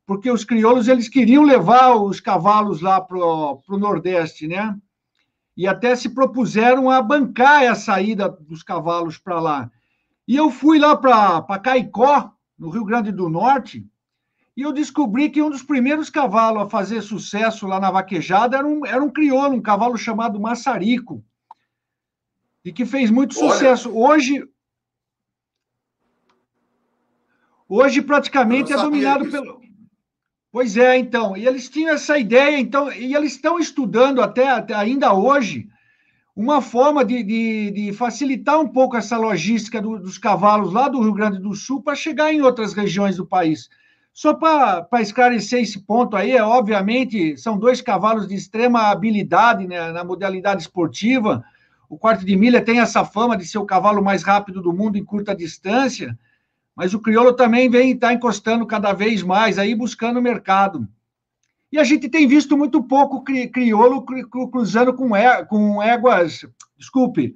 porque 0.06 0.30
os 0.30 0.44
crioulos 0.44 0.88
eles 0.88 1.10
queriam 1.10 1.44
levar 1.44 1.96
os 1.96 2.20
cavalos 2.20 2.82
lá 2.82 3.02
para 3.02 3.18
o 3.18 3.78
Nordeste, 3.78 4.48
né? 4.48 4.78
E 5.58 5.68
até 5.68 5.96
se 5.96 6.10
propuseram 6.10 6.90
a 6.90 7.02
bancar 7.02 7.64
a 7.64 7.76
saída 7.76 8.30
dos 8.30 8.62
cavalos 8.62 9.18
para 9.18 9.40
lá. 9.40 9.72
E 10.28 10.36
eu 10.36 10.52
fui 10.52 10.78
lá 10.78 10.96
para 10.96 11.60
Caicó, 11.60 12.32
no 12.58 12.70
Rio 12.70 12.86
Grande 12.86 13.12
do 13.12 13.30
Norte, 13.30 13.86
e 14.56 14.62
eu 14.62 14.72
descobri 14.72 15.30
que 15.30 15.42
um 15.42 15.50
dos 15.50 15.64
primeiros 15.64 16.10
cavalos 16.10 16.64
a 16.64 16.70
fazer 16.70 17.02
sucesso 17.02 17.68
lá 17.68 17.80
na 17.80 17.92
vaquejada 17.92 18.58
era 18.58 18.66
um, 18.66 18.86
era 18.86 19.04
um 19.04 19.10
crioulo, 19.10 19.56
um 19.56 19.62
cavalo 19.62 19.98
chamado 19.98 20.40
Massarico, 20.40 21.24
e 22.64 22.72
que 22.72 22.86
fez 22.86 23.12
muito 23.12 23.38
Olha. 23.40 23.52
sucesso. 23.52 23.92
Hoje, 23.96 24.48
hoje 27.68 28.02
praticamente 28.02 28.72
é 28.72 28.78
dominado 28.78 29.30
pelo. 29.30 29.66
Pois 30.56 30.78
é, 30.78 30.98
então. 30.98 31.36
E 31.36 31.46
eles 31.46 31.68
tinham 31.68 31.94
essa 31.94 32.18
ideia, 32.18 32.58
então, 32.58 32.90
e 32.90 33.14
eles 33.14 33.34
estão 33.34 33.60
estudando 33.60 34.22
até, 34.22 34.48
até 34.48 34.74
ainda 34.74 35.14
hoje 35.14 35.68
uma 36.34 36.62
forma 36.62 37.04
de, 37.04 37.24
de, 37.24 37.72
de, 37.72 37.92
facilitar 37.92 38.62
um 38.62 38.68
pouco 38.70 38.96
essa 38.96 39.18
logística 39.18 39.82
do, 39.82 40.00
dos 40.00 40.18
cavalos 40.18 40.72
lá 40.72 40.88
do 40.88 41.02
Rio 41.02 41.12
Grande 41.12 41.40
do 41.40 41.54
Sul 41.54 41.84
para 41.84 41.94
chegar 41.94 42.32
em 42.32 42.42
outras 42.42 42.72
regiões 42.72 43.18
do 43.18 43.26
país. 43.26 43.70
Só 44.14 44.34
para 44.34 45.02
esclarecer 45.02 45.62
esse 45.62 45.82
ponto 45.82 46.16
aí, 46.16 46.32
é, 46.32 46.42
obviamente, 46.42 47.38
são 47.38 47.60
dois 47.60 47.82
cavalos 47.82 48.26
de 48.26 48.36
extrema 48.36 48.84
habilidade 48.84 49.68
né, 49.68 49.92
na 49.92 50.06
modalidade 50.06 50.62
esportiva. 50.62 51.44
O 51.90 51.98
quarto 51.98 52.26
de 52.26 52.34
milha 52.38 52.64
tem 52.64 52.80
essa 52.80 53.04
fama 53.04 53.36
de 53.36 53.46
ser 53.46 53.58
o 53.58 53.66
cavalo 53.66 54.02
mais 54.02 54.24
rápido 54.24 54.62
do 54.62 54.72
mundo 54.72 54.98
em 54.98 55.04
curta 55.04 55.36
distância, 55.36 56.18
mas 56.76 56.94
o 56.94 57.00
crioulo 57.00 57.34
também 57.34 57.70
vem 57.70 57.92
estar 57.92 58.08
tá 58.08 58.14
encostando 58.14 58.66
cada 58.68 58.92
vez 58.94 59.24
mais 59.24 59.58
aí, 59.58 59.74
buscando 59.74 60.22
mercado. 60.22 60.88
E 61.72 61.80
a 61.80 61.84
gente 61.84 62.10
tem 62.10 62.28
visto 62.28 62.58
muito 62.58 62.84
pouco 62.84 63.24
cri, 63.24 63.48
crioulo 63.48 64.06
cruzando 64.52 64.94
com, 64.94 65.16
é, 65.16 65.44
com 65.46 65.82
éguas, 65.82 66.46
desculpe, 66.78 67.36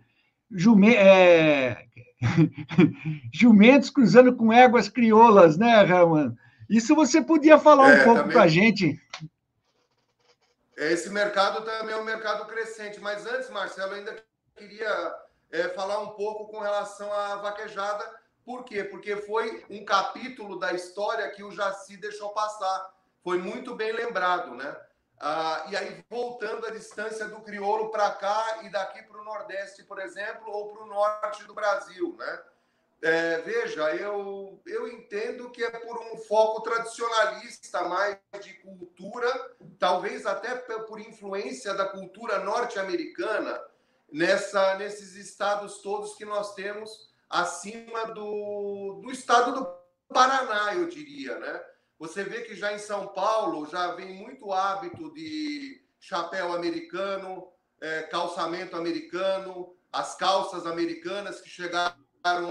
jume, 0.52 0.96
é, 0.96 1.86
jumentos 3.34 3.90
cruzando 3.90 4.36
com 4.36 4.52
éguas 4.52 4.90
crioulas, 4.90 5.58
né, 5.58 5.82
Raman? 5.84 6.36
Isso 6.70 6.94
você 6.96 7.22
podia 7.22 7.58
falar 7.58 7.90
é, 7.90 8.02
um 8.02 8.04
pouco 8.04 8.30
para 8.30 8.44
a 8.44 8.48
gente. 8.48 9.02
Esse 10.78 11.10
mercado 11.10 11.66
também 11.66 11.94
é 11.94 11.98
um 11.98 12.06
mercado 12.06 12.46
crescente. 12.46 13.00
Mas 13.02 13.26
antes, 13.26 13.50
Marcelo, 13.50 13.94
ainda 13.94 14.16
queria 14.56 15.16
é, 15.52 15.70
falar 15.70 16.00
um 16.00 16.12
pouco 16.12 16.52
com 16.52 16.60
relação 16.60 17.12
à 17.12 17.38
vaquejada. 17.38 18.06
Por 18.50 18.64
quê? 18.64 18.84
Porque 18.84 19.16
foi 19.16 19.64
um 19.70 19.86
capítulo 19.86 20.58
da 20.58 20.74
história 20.74 21.30
que 21.30 21.44
o 21.44 21.52
Jaci 21.52 21.96
deixou 21.98 22.30
passar. 22.30 22.96
Foi 23.24 23.38
muito 23.38 23.76
bem 23.76 23.92
lembrado, 23.92 24.56
né? 24.56 24.76
Ah, 25.20 25.68
e 25.70 25.78
aí, 25.78 26.04
voltando 26.10 26.66
a 26.66 26.72
distância 26.72 27.28
do 27.28 27.42
crioulo 27.42 27.92
para 27.92 28.10
cá 28.10 28.62
e 28.64 28.70
daqui 28.72 29.04
para 29.04 29.22
o 29.22 29.24
Nordeste, 29.24 29.84
por 29.84 30.00
exemplo, 30.00 30.52
ou 30.52 30.70
para 30.70 30.82
o 30.82 30.88
Norte 30.88 31.44
do 31.44 31.54
Brasil, 31.54 32.16
né? 32.18 32.42
É, 33.04 33.38
veja, 33.42 33.96
eu, 33.96 34.60
eu 34.66 34.88
entendo 34.88 35.52
que 35.52 35.64
é 35.64 35.70
por 35.70 36.00
um 36.00 36.18
foco 36.18 36.64
tradicionalista 36.64 37.84
mais 37.84 38.18
de 38.42 38.56
cultura, 38.56 39.56
talvez 39.78 40.26
até 40.26 40.56
por 40.56 41.00
influência 41.00 41.76
da 41.76 41.86
cultura 41.86 42.40
norte-americana, 42.40 43.62
nessa 44.12 44.74
nesses 44.74 45.14
estados 45.14 45.84
todos 45.84 46.16
que 46.16 46.26
nós 46.26 46.56
temos 46.56 47.09
acima 47.30 48.08
do, 48.08 49.02
do 49.04 49.12
estado 49.12 49.54
do 49.54 49.80
Paraná, 50.08 50.74
eu 50.74 50.88
diria, 50.88 51.38
né? 51.38 51.64
Você 52.00 52.24
vê 52.24 52.42
que 52.42 52.56
já 52.56 52.74
em 52.74 52.80
São 52.80 53.08
Paulo 53.08 53.68
já 53.68 53.92
vem 53.94 54.14
muito 54.14 54.52
hábito 54.52 55.14
de 55.14 55.84
chapéu 56.00 56.54
americano, 56.54 57.48
é, 57.82 58.04
calçamento 58.04 58.76
americano, 58.76 59.76
as 59.92 60.16
calças 60.16 60.66
americanas 60.66 61.42
que 61.42 61.50
chegaram 61.50 61.96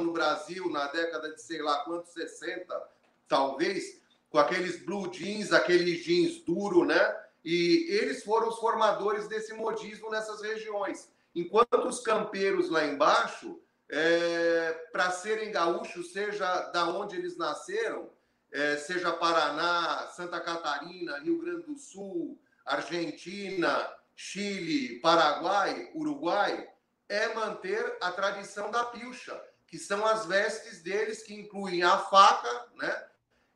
no 0.03 0.13
Brasil 0.13 0.71
na 0.71 0.87
década 0.89 1.35
de 1.35 1.43
sei 1.43 1.63
lá 1.63 1.85
quantos, 1.85 2.13
60, 2.13 2.89
talvez, 3.27 4.01
com 4.31 4.39
aqueles 4.39 4.85
blue 4.85 5.11
jeans, 5.11 5.53
aqueles 5.53 6.05
jeans 6.05 6.45
duro, 6.45 6.85
né? 6.85 7.17
E 7.45 7.87
eles 7.91 8.23
foram 8.23 8.49
os 8.49 8.59
formadores 8.59 9.29
desse 9.29 9.55
modismo 9.55 10.11
nessas 10.11 10.43
regiões. 10.43 11.11
Enquanto 11.35 11.87
os 11.87 12.01
campeiros 12.01 12.69
lá 12.69 12.85
embaixo, 12.85 13.61
é, 13.91 14.73
para 14.93 15.11
serem 15.11 15.51
gaúchos, 15.51 16.13
seja 16.13 16.63
da 16.71 16.89
onde 16.89 17.17
eles 17.17 17.37
nasceram, 17.37 18.11
é, 18.53 18.77
seja 18.77 19.13
Paraná, 19.13 20.09
Santa 20.15 20.41
Catarina, 20.41 21.19
Rio 21.19 21.39
Grande 21.41 21.63
do 21.67 21.77
Sul, 21.77 22.39
Argentina, 22.65 23.91
Chile, 24.15 25.01
Paraguai, 25.01 25.91
Uruguai, 25.95 26.69
é 27.09 27.33
manter 27.35 27.97
a 28.01 28.11
tradição 28.11 28.71
da 28.71 28.85
pilcha 28.85 29.41
que 29.69 29.79
são 29.79 30.05
as 30.07 30.25
vestes 30.25 30.83
deles, 30.83 31.23
que 31.23 31.35
incluem 31.35 31.83
a 31.83 31.99
faca, 31.99 32.69
né? 32.75 33.07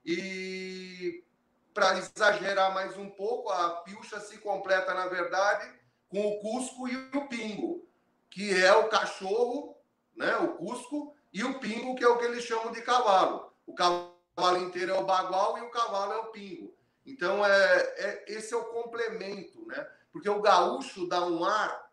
E 0.04 1.24
para 1.72 1.96
exagerar 1.96 2.72
mais 2.74 2.98
um 2.98 3.08
pouco, 3.08 3.50
a 3.50 3.80
pilcha 3.80 4.20
se 4.20 4.36
completa, 4.38 4.92
na 4.92 5.06
verdade, 5.06 5.66
com 6.08 6.20
o 6.26 6.38
cusco 6.40 6.86
e 6.86 6.96
o 7.16 7.28
pingo, 7.28 7.88
que 8.28 8.54
é 8.62 8.74
o 8.74 8.88
cachorro, 8.88 9.71
né? 10.16 10.36
O 10.36 10.54
cusco, 10.54 11.14
e 11.32 11.42
o 11.44 11.58
pingo, 11.58 11.94
que 11.94 12.04
é 12.04 12.08
o 12.08 12.18
que 12.18 12.24
eles 12.24 12.44
chamam 12.44 12.72
de 12.72 12.82
cavalo. 12.82 13.52
O 13.66 13.74
cavalo 13.74 14.58
inteiro 14.58 14.92
é 14.92 14.98
o 14.98 15.04
bagual 15.04 15.58
e 15.58 15.62
o 15.62 15.70
cavalo 15.70 16.12
é 16.12 16.16
o 16.18 16.26
pingo. 16.26 16.74
Então, 17.06 17.44
é, 17.44 17.94
é 17.96 18.24
esse 18.28 18.52
é 18.52 18.56
o 18.56 18.66
complemento, 18.66 19.66
né? 19.66 19.88
Porque 20.12 20.28
o 20.28 20.42
gaúcho 20.42 21.08
dá 21.08 21.24
um 21.26 21.44
ar 21.44 21.90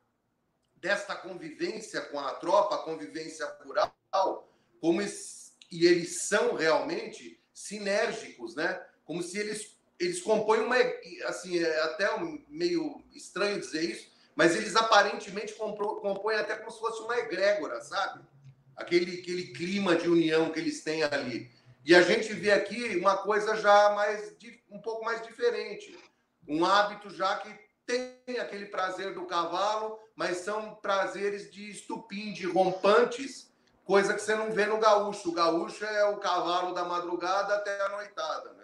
desta 0.76 1.15
convivência 1.15 2.01
com 2.01 2.20
a 2.20 2.34
tropa, 2.36 2.84
convivência 2.84 3.45
rural, 3.63 4.49
como 4.80 5.01
eles, 5.01 5.55
e 5.72 5.86
eles 5.86 6.28
são 6.28 6.55
realmente 6.55 7.41
sinérgicos, 7.53 8.55
né? 8.55 8.86
Como 9.05 9.22
se 9.24 9.38
eles 9.38 9.80
eles 9.99 10.22
compõem 10.22 10.61
uma 10.61 10.78
assim 11.26 11.59
é 11.59 11.82
até 11.82 12.07
meio 12.47 13.03
estranho 13.13 13.59
dizer 13.59 13.84
isso, 13.84 14.09
mas 14.39 14.55
eles 14.55 14.73
aparentemente 14.77 15.53
compõem 15.53 16.37
até 16.37 16.55
como 16.55 16.71
se 16.71 16.79
fosse 16.79 17.01
uma 17.01 17.17
egrégora, 17.17 17.81
sabe? 17.81 18.25
Aquele 18.73 19.19
aquele 19.19 19.47
clima 19.47 19.97
de 19.97 20.07
união 20.07 20.49
que 20.49 20.57
eles 20.61 20.81
têm 20.81 21.03
ali. 21.03 21.51
E 21.83 21.93
a 21.93 22.01
gente 22.01 22.31
vê 22.31 22.49
aqui 22.53 22.95
uma 22.95 23.17
coisa 23.17 23.57
já 23.57 23.89
mais 23.89 24.33
um 24.71 24.79
pouco 24.79 25.03
mais 25.03 25.21
diferente, 25.23 25.99
um 26.47 26.63
hábito 26.63 27.09
já 27.09 27.35
que 27.35 27.53
tem 27.85 28.39
aquele 28.39 28.67
prazer 28.67 29.13
do 29.13 29.25
cavalo, 29.25 29.99
mas 30.15 30.37
são 30.37 30.73
prazeres 30.75 31.51
de 31.51 31.71
estupim, 31.71 32.31
de 32.31 32.45
rompantes 32.45 33.51
coisa 33.83 34.13
que 34.13 34.21
você 34.21 34.35
não 34.35 34.53
vê 34.53 34.65
no 34.65 34.77
gaúcho. 34.77 35.31
O 35.31 35.33
gaúcho 35.33 35.83
é 35.83 36.05
o 36.05 36.17
cavalo 36.17 36.73
da 36.73 36.85
madrugada 36.85 37.55
até 37.55 37.81
a 37.81 37.89
noitada, 37.89 38.53
né? 38.53 38.63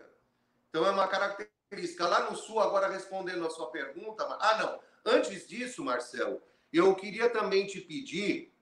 Então 0.70 0.86
é 0.86 0.92
uma 0.92 1.10
característica. 1.10 2.08
Lá 2.08 2.30
no 2.30 2.38
sul, 2.38 2.62
agora 2.62 2.88
respondendo 2.88 3.46
a 3.46 3.50
sua 3.50 3.70
pergunta, 3.72 4.24
ah, 4.40 4.58
não. 4.58 4.95
Antes 5.06 5.48
disso, 5.48 5.84
Marcelo, 5.84 6.42
eu 6.74 6.96
queria 6.96 7.30
também 7.30 7.68
te 7.68 7.80
pedir 7.80 8.54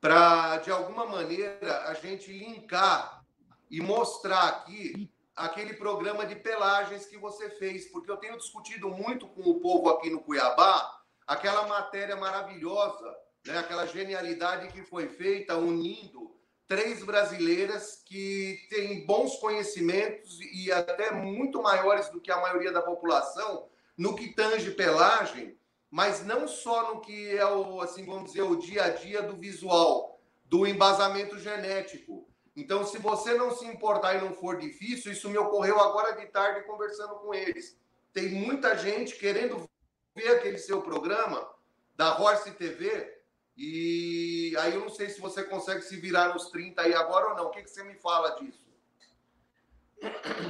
para, 0.00 0.58
de 0.58 0.70
alguma 0.70 1.06
maneira, 1.06 1.84
a 1.88 1.94
gente 1.94 2.32
linkar 2.32 3.24
e 3.70 3.80
mostrar 3.80 4.48
aqui 4.48 5.10
aquele 5.34 5.74
programa 5.74 6.26
de 6.26 6.34
pelagens 6.34 7.06
que 7.06 7.16
você 7.16 7.48
fez, 7.50 7.86
porque 7.90 8.10
eu 8.10 8.16
tenho 8.16 8.36
discutido 8.36 8.88
muito 8.90 9.28
com 9.28 9.42
o 9.42 9.60
povo 9.60 9.88
aqui 9.90 10.10
no 10.10 10.20
Cuiabá 10.20 10.98
aquela 11.26 11.66
matéria 11.68 12.16
maravilhosa 12.16 13.14
né? 13.46 13.58
aquela 13.58 13.86
genialidade 13.86 14.72
que 14.72 14.82
foi 14.82 15.08
feita 15.08 15.56
unindo 15.56 16.36
três 16.66 17.04
brasileiras 17.04 18.02
que 18.04 18.66
têm 18.68 19.06
bons 19.06 19.36
conhecimentos 19.36 20.38
e 20.52 20.70
até 20.70 21.10
muito 21.12 21.62
maiores 21.62 22.08
do 22.10 22.20
que 22.20 22.30
a 22.30 22.40
maioria 22.40 22.72
da 22.72 22.82
população 22.82 23.68
no 23.98 24.14
que 24.14 24.32
tange 24.32 24.70
pelagem, 24.70 25.58
mas 25.90 26.24
não 26.24 26.46
só 26.46 26.94
no 26.94 27.00
que 27.00 27.36
é 27.36 27.44
o 27.44 27.80
assim 27.80 28.06
vamos 28.06 28.30
dizer 28.30 28.42
o 28.42 28.56
dia 28.56 28.84
a 28.84 28.90
dia 28.90 29.20
do 29.22 29.36
visual, 29.36 30.20
do 30.44 30.64
embasamento 30.66 31.36
genético. 31.38 32.28
Então, 32.54 32.84
se 32.84 32.98
você 32.98 33.34
não 33.34 33.50
se 33.50 33.66
importar 33.66 34.14
e 34.14 34.20
não 34.20 34.32
for 34.32 34.58
difícil, 34.58 35.12
isso 35.12 35.28
me 35.28 35.38
ocorreu 35.38 35.80
agora 35.80 36.12
de 36.12 36.26
tarde 36.26 36.66
conversando 36.66 37.16
com 37.16 37.34
eles. 37.34 37.76
Tem 38.12 38.28
muita 38.30 38.76
gente 38.76 39.16
querendo 39.16 39.68
ver 40.14 40.36
aquele 40.36 40.58
seu 40.58 40.80
programa 40.80 41.48
da 41.96 42.18
Horse 42.20 42.52
TV 42.52 43.18
e 43.56 44.54
aí 44.58 44.74
eu 44.74 44.80
não 44.80 44.88
sei 44.88 45.10
se 45.10 45.20
você 45.20 45.42
consegue 45.42 45.82
se 45.82 45.96
virar 45.96 46.32
nos 46.32 46.48
30 46.50 46.80
aí 46.80 46.94
agora 46.94 47.30
ou 47.30 47.36
não. 47.36 47.46
O 47.46 47.50
que, 47.50 47.62
que 47.62 47.70
você 47.70 47.82
me 47.82 47.94
fala 47.96 48.30
disso? 48.36 48.67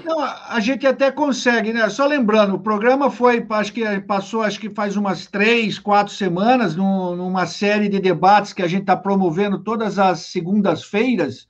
Não, 0.05 0.21
a 0.21 0.61
gente 0.61 0.87
até 0.87 1.11
consegue, 1.11 1.73
né? 1.73 1.89
Só 1.89 2.07
lembrando, 2.07 2.55
o 2.55 2.61
programa 2.61 3.11
foi, 3.11 3.45
acho 3.51 3.73
que 3.73 4.01
passou, 4.01 4.43
acho 4.43 4.61
que 4.61 4.71
faz 4.71 4.97
umas 4.97 5.27
três, 5.27 5.79
quatro 5.79 6.13
semanas, 6.13 6.77
numa 6.77 7.47
série 7.47 7.89
de 7.89 7.99
debates 7.99 8.53
que 8.53 8.63
a 8.63 8.67
gente 8.67 8.83
está 8.83 8.97
promovendo 8.97 9.59
todas 9.59 9.99
as 9.99 10.21
segundas-feiras, 10.27 11.47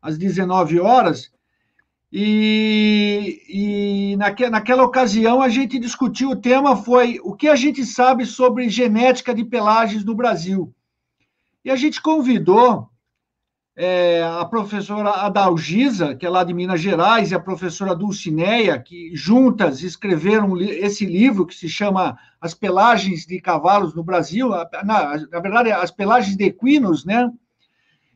às 0.00 0.16
19 0.16 0.80
horas. 0.80 1.30
E, 2.12 3.42
e 3.48 4.16
naque, 4.16 4.48
naquela 4.48 4.82
ocasião 4.82 5.40
a 5.40 5.48
gente 5.48 5.78
discutiu, 5.78 6.30
o 6.30 6.36
tema 6.36 6.76
foi 6.76 7.20
o 7.22 7.34
que 7.34 7.48
a 7.48 7.54
gente 7.54 7.84
sabe 7.84 8.26
sobre 8.26 8.68
genética 8.68 9.34
de 9.34 9.44
pelagens 9.44 10.04
no 10.04 10.14
Brasil. 10.14 10.72
E 11.64 11.70
a 11.70 11.76
gente 11.76 12.00
convidou 12.00 12.88
é, 13.82 14.22
a 14.22 14.44
professora 14.44 15.08
Adalgisa, 15.08 16.14
que 16.14 16.26
é 16.26 16.28
lá 16.28 16.44
de 16.44 16.52
Minas 16.52 16.82
Gerais, 16.82 17.30
e 17.30 17.34
a 17.34 17.40
professora 17.40 17.94
Dulcineia, 17.94 18.78
que 18.78 19.12
juntas 19.14 19.82
escreveram 19.82 20.60
esse 20.60 21.06
livro 21.06 21.46
que 21.46 21.54
se 21.54 21.66
chama 21.66 22.18
As 22.38 22.52
Pelagens 22.52 23.24
de 23.24 23.40
Cavalos 23.40 23.94
no 23.94 24.04
Brasil, 24.04 24.50
na, 24.50 25.16
na 25.32 25.40
verdade, 25.40 25.72
As 25.72 25.90
Pelagens 25.90 26.36
de 26.36 26.44
Equinos, 26.44 27.06
né? 27.06 27.30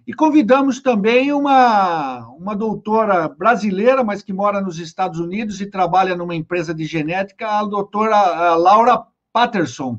E 0.07 0.13
convidamos 0.13 0.83
também 0.83 1.33
uma, 1.33 2.29
uma 2.37 2.55
doutora 2.55 3.27
brasileira, 3.27 4.05
mas 4.05 4.23
que 4.23 4.35
mora 4.35 4.61
nos 4.61 4.79
Estados 4.79 5.19
Unidos 5.19 5.63
e 5.63 5.71
trabalha 5.71 6.15
numa 6.15 6.35
empresa 6.35 6.75
de 6.75 6.85
genética, 6.85 7.49
a 7.49 7.65
doutora 7.65 8.55
Laura 8.55 9.03
Patterson. 9.33 9.99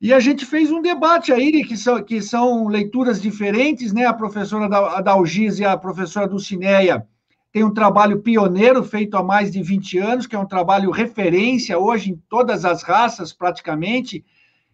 E 0.00 0.12
a 0.12 0.20
gente 0.20 0.44
fez 0.44 0.70
um 0.70 0.82
debate 0.82 1.32
aí, 1.32 1.64
que 1.64 1.76
são, 1.76 2.02
que 2.02 2.20
são 2.20 2.68
leituras 2.68 3.20
diferentes, 3.20 3.92
né? 3.92 4.04
A 4.04 4.12
professora 4.12 4.66
Adalgise 4.96 5.62
e 5.62 5.64
a 5.64 5.76
professora 5.76 6.28
Dulcineia 6.28 7.06
tem 7.50 7.64
um 7.64 7.72
trabalho 7.72 8.20
pioneiro 8.20 8.84
feito 8.84 9.16
há 9.16 9.22
mais 9.22 9.50
de 9.50 9.62
20 9.62 9.96
anos, 9.96 10.26
que 10.26 10.36
é 10.36 10.38
um 10.38 10.44
trabalho 10.44 10.90
referência 10.90 11.78
hoje 11.78 12.10
em 12.10 12.22
todas 12.28 12.66
as 12.66 12.82
raças, 12.82 13.32
praticamente, 13.32 14.22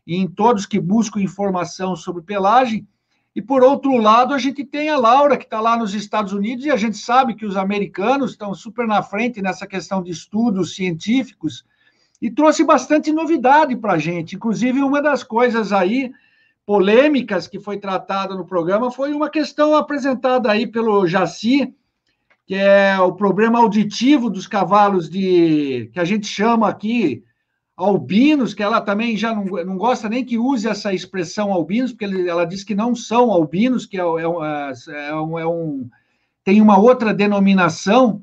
e 0.05 0.17
em 0.17 0.27
todos 0.27 0.67
que 0.67 0.81
buscam 0.81 1.21
informação 1.21 1.95
sobre 1.95 2.23
pelagem. 2.23 2.85
E, 3.37 3.41
por 3.41 3.63
outro 3.63 3.97
lado, 3.99 4.35
a 4.35 4.39
gente 4.39 4.65
tem 4.65 4.91
a 4.91 4.99
Laura, 4.99 5.37
que 5.37 5.45
está 5.45 5.61
lá 5.61 5.77
nos 5.77 5.95
Estados 5.95 6.33
Unidos, 6.33 6.65
e 6.65 6.73
a 6.73 6.77
gente 6.77 6.99
sabe 6.99 7.37
que 7.37 7.47
os 7.47 7.57
americanos 7.57 8.33
estão 8.33 8.53
super 8.53 8.85
na 8.85 9.01
frente 9.01 9.41
nessa 9.41 9.65
questão 9.65 10.03
de 10.03 10.11
estudos 10.11 10.75
científicos, 10.75 11.65
e 12.23 12.31
trouxe 12.31 12.63
bastante 12.63 13.11
novidade 13.11 13.75
para 13.75 13.95
a 13.95 13.99
gente. 13.99 14.37
Inclusive, 14.37 14.81
uma 14.81 15.03
das 15.03 15.25
coisas 15.25 15.73
aí 15.73 16.13
polêmicas 16.65 17.49
que 17.49 17.59
foi 17.59 17.79
tratada 17.79 18.37
no 18.37 18.47
programa 18.47 18.93
foi 18.93 19.13
uma 19.13 19.29
questão 19.29 19.75
apresentada 19.75 20.49
aí 20.49 20.65
pelo 20.65 21.05
Jaci, 21.05 21.75
que 22.47 22.55
é 22.55 22.97
o 23.01 23.13
problema 23.13 23.59
auditivo 23.59 24.31
dos 24.31 24.47
cavalos 24.47 25.11
de 25.11 25.91
que 25.93 25.99
a 25.99 26.05
gente 26.05 26.29
chama 26.29 26.69
aqui 26.69 27.25
albinos, 27.77 28.55
que 28.55 28.63
ela 28.63 28.81
também 28.81 29.17
já 29.17 29.35
não, 29.35 29.45
não 29.65 29.77
gosta 29.77 30.09
nem 30.09 30.25
que 30.25 30.39
use 30.39 30.69
essa 30.69 30.95
expressão 30.95 31.53
albinos, 31.53 31.91
porque 31.91 32.05
ele, 32.05 32.29
ela 32.29 32.45
diz 32.45 32.63
que 32.63 32.75
não 32.75 32.95
são 32.95 33.33
albinos, 33.33 33.85
que 33.85 33.99
é, 33.99 34.01
é, 34.01 34.93
é, 34.93 35.09
é, 35.09 35.15
um, 35.17 35.39
é 35.41 35.47
um 35.47 35.91
tem 36.45 36.61
uma 36.61 36.79
outra 36.79 37.13
denominação, 37.13 38.23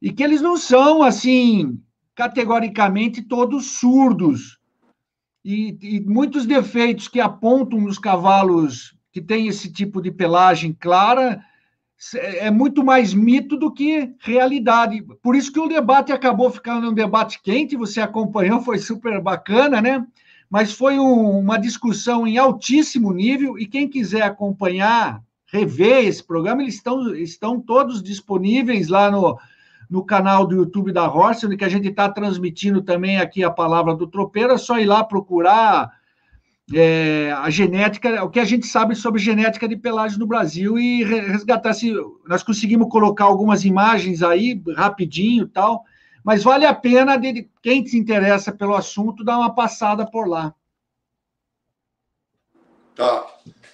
e 0.00 0.12
que 0.12 0.22
eles 0.22 0.40
não 0.40 0.56
são 0.56 1.02
assim 1.02 1.80
categoricamente 2.18 3.22
todos 3.22 3.78
surdos. 3.78 4.58
E, 5.44 5.78
e, 5.80 6.00
muitos 6.00 6.46
defeitos 6.46 7.06
que 7.06 7.20
apontam 7.20 7.80
nos 7.80 7.96
cavalos 7.96 8.92
que 9.12 9.22
têm 9.22 9.46
esse 9.46 9.72
tipo 9.72 10.02
de 10.02 10.10
pelagem 10.10 10.76
clara 10.80 11.40
é 12.14 12.50
muito 12.50 12.84
mais 12.84 13.14
mito 13.14 13.56
do 13.56 13.72
que 13.72 14.16
realidade. 14.18 15.00
Por 15.22 15.36
isso 15.36 15.52
que 15.52 15.60
o 15.60 15.68
debate 15.68 16.10
acabou 16.10 16.50
ficando 16.50 16.90
um 16.90 16.92
debate 16.92 17.40
quente, 17.40 17.76
você 17.76 18.00
acompanhou, 18.00 18.62
foi 18.62 18.78
super 18.78 19.20
bacana, 19.20 19.80
né? 19.80 20.04
Mas 20.50 20.72
foi 20.72 20.98
um, 20.98 21.38
uma 21.38 21.56
discussão 21.56 22.26
em 22.26 22.36
altíssimo 22.36 23.12
nível, 23.12 23.56
e 23.56 23.64
quem 23.64 23.88
quiser 23.88 24.22
acompanhar, 24.22 25.22
rever 25.46 26.04
esse 26.04 26.24
programa, 26.24 26.62
eles 26.62 26.74
estão, 26.74 27.14
estão 27.14 27.60
todos 27.60 28.02
disponíveis 28.02 28.88
lá 28.88 29.08
no, 29.08 29.38
no 29.88 30.04
canal 30.04 30.46
do 30.46 30.56
YouTube 30.56 30.92
da 30.92 31.08
Horse, 31.08 31.56
que 31.56 31.64
a 31.64 31.68
gente 31.68 31.88
está 31.88 32.08
transmitindo 32.08 32.82
também 32.82 33.18
aqui 33.18 33.42
a 33.42 33.50
palavra 33.50 33.94
do 33.94 34.06
tropeiro, 34.06 34.52
é 34.52 34.58
só 34.58 34.78
ir 34.78 34.84
lá 34.84 35.02
procurar 35.02 35.90
é, 36.74 37.32
a 37.38 37.48
genética, 37.48 38.22
o 38.22 38.28
que 38.28 38.40
a 38.40 38.44
gente 38.44 38.66
sabe 38.66 38.94
sobre 38.94 39.20
genética 39.20 39.66
de 39.66 39.76
pelagem 39.76 40.18
no 40.18 40.26
Brasil 40.26 40.78
e 40.78 41.02
resgatar 41.02 41.72
se 41.72 41.94
nós 42.26 42.42
conseguimos 42.42 42.88
colocar 42.90 43.24
algumas 43.24 43.64
imagens 43.64 44.22
aí 44.22 44.62
rapidinho 44.76 45.48
tal, 45.48 45.84
mas 46.22 46.42
vale 46.42 46.66
a 46.66 46.74
pena 46.74 47.16
de, 47.16 47.48
quem 47.62 47.86
se 47.86 47.96
interessa 47.96 48.52
pelo 48.52 48.74
assunto 48.74 49.24
dar 49.24 49.38
uma 49.38 49.54
passada 49.54 50.04
por 50.04 50.28
lá. 50.28 50.54
Tá. 52.94 53.26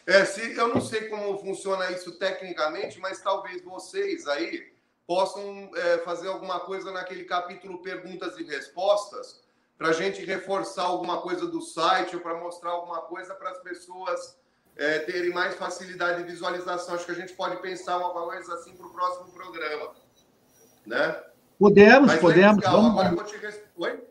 É, 0.07 0.25
se, 0.25 0.55
eu 0.55 0.69
não 0.69 0.81
sei 0.81 1.09
como 1.09 1.39
funciona 1.39 1.91
isso 1.91 2.13
tecnicamente, 2.13 3.01
mas 3.01 3.21
talvez 3.21 3.65
vocês 3.65 4.29
aí 4.29 4.74
possam 5.07 5.71
é, 5.75 5.99
fazer 5.99 6.29
alguma 6.29 6.61
coisa 6.61 6.91
naquele 6.91 7.25
capítulo 7.25 7.83
perguntas 7.83 8.39
e 8.39 8.45
respostas 8.45 9.43
para 9.77 9.89
a 9.89 9.93
gente 9.93 10.25
reforçar 10.25 10.85
alguma 10.85 11.21
coisa 11.21 11.47
do 11.47 11.61
site 11.61 12.17
ou 12.17 12.23
para 12.23 12.39
mostrar 12.39 12.71
alguma 12.71 13.03
coisa 13.03 13.35
para 13.35 13.51
as 13.51 13.59
pessoas 13.59 14.39
é, 14.77 15.01
terem 15.01 15.31
mais 15.31 15.55
facilidade 15.57 16.23
de 16.23 16.31
visualização. 16.31 16.95
Acho 16.95 17.05
que 17.05 17.13
a 17.13 17.17
gente 17.17 17.35
pode 17.35 17.57
pensar 17.61 17.99
uma 17.99 18.13
coisa 18.13 18.55
assim 18.55 18.75
para 18.77 18.87
o 18.87 18.91
próximo 18.91 19.31
programa, 19.33 19.93
né? 20.87 21.23
Podemos, 21.59 22.09
Mas 22.09 22.21
podemos. 22.21 22.57
Legal. 22.57 22.73
Vamos. 22.73 22.91
Agora 22.91 23.09
eu 23.09 23.17
vou 23.17 23.25
te. 23.25 23.65
Oi? 23.77 24.05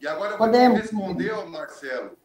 E 0.00 0.08
agora 0.08 0.32
eu 0.32 0.38
vou 0.38 0.46
podemos. 0.46 0.78
te 0.78 0.82
responder, 0.82 1.46
Marcelo, 1.46 2.16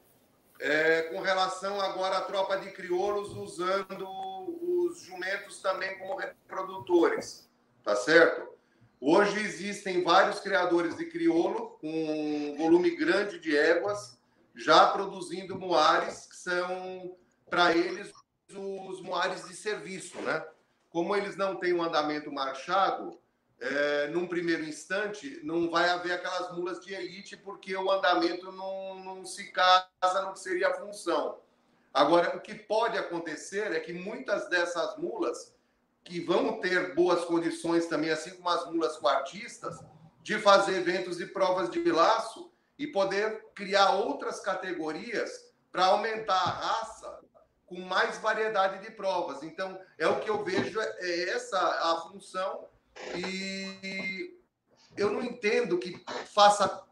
é, 0.59 1.03
com 1.03 1.19
relação 1.19 1.81
agora 1.81 2.17
à 2.17 2.21
tropa 2.21 2.57
de 2.57 2.71
crioulos 2.71 3.35
usando 3.35 4.54
os 4.85 5.01
jumentos 5.01 5.61
também 5.61 5.97
como 5.97 6.17
reprodutores, 6.17 7.49
tá 7.83 7.95
certo? 7.95 8.55
Hoje 8.99 9.39
existem 9.39 10.03
vários 10.03 10.39
criadores 10.39 10.95
de 10.95 11.05
crioulo 11.05 11.77
com 11.81 11.87
um 11.87 12.57
volume 12.57 12.95
grande 12.95 13.39
de 13.39 13.55
éguas 13.55 14.17
já 14.55 14.87
produzindo 14.87 15.59
moares 15.59 16.25
que 16.25 16.35
são 16.35 17.15
para 17.49 17.75
eles 17.75 18.11
os 18.49 19.01
moares 19.01 19.45
de 19.47 19.55
serviço, 19.55 20.19
né? 20.21 20.45
Como 20.89 21.15
eles 21.15 21.35
não 21.35 21.57
têm 21.57 21.73
um 21.73 21.83
andamento 21.83 22.31
marchado, 22.31 23.19
é, 23.59 24.07
num 24.07 24.27
primeiro 24.27 24.63
instante, 24.63 25.39
não 25.43 25.69
vai 25.69 25.89
haver 25.89 26.13
aquelas 26.13 26.55
mulas 26.55 26.79
de 26.79 26.93
elite, 26.93 27.35
porque 27.37 27.75
o 27.75 27.91
andamento 27.91 28.51
não, 28.51 28.95
não 29.03 29.25
se 29.25 29.51
casa 29.51 30.31
que 30.31 30.39
seria 30.39 30.69
a 30.69 30.73
função. 30.73 31.39
Agora, 31.95 32.35
o 32.35 32.41
que 32.41 32.53
pode 32.53 32.97
acontecer 32.97 33.71
é 33.71 33.79
que 33.79 33.93
muitas 33.93 34.49
dessas 34.49 34.97
mulas, 34.97 35.55
que 36.03 36.19
vão 36.19 36.59
ter 36.59 36.93
boas 36.93 37.23
condições 37.23 37.85
também, 37.85 38.09
assim 38.09 38.31
como 38.31 38.49
as 38.49 38.65
mulas 38.65 38.97
quartistas, 38.97 39.79
de 40.21 40.37
fazer 40.37 40.75
eventos 40.75 41.21
e 41.21 41.25
provas 41.25 41.69
de 41.69 41.89
laço 41.89 42.51
e 42.77 42.85
poder 42.85 43.45
criar 43.55 43.91
outras 43.91 44.41
categorias 44.41 45.53
para 45.71 45.85
aumentar 45.85 46.35
a 46.35 46.49
raça 46.49 47.19
com 47.65 47.79
mais 47.79 48.17
variedade 48.17 48.83
de 48.83 48.91
provas. 48.91 49.41
Então, 49.41 49.79
é 49.97 50.05
o 50.05 50.19
que 50.19 50.29
eu 50.29 50.43
vejo, 50.43 50.77
é 50.81 51.29
essa 51.29 51.57
a 51.57 52.01
função 52.01 52.67
e 53.15 54.37
eu 54.97 55.11
não 55.11 55.23
entendo 55.23 55.79
que 55.79 56.03
faça 56.33 56.83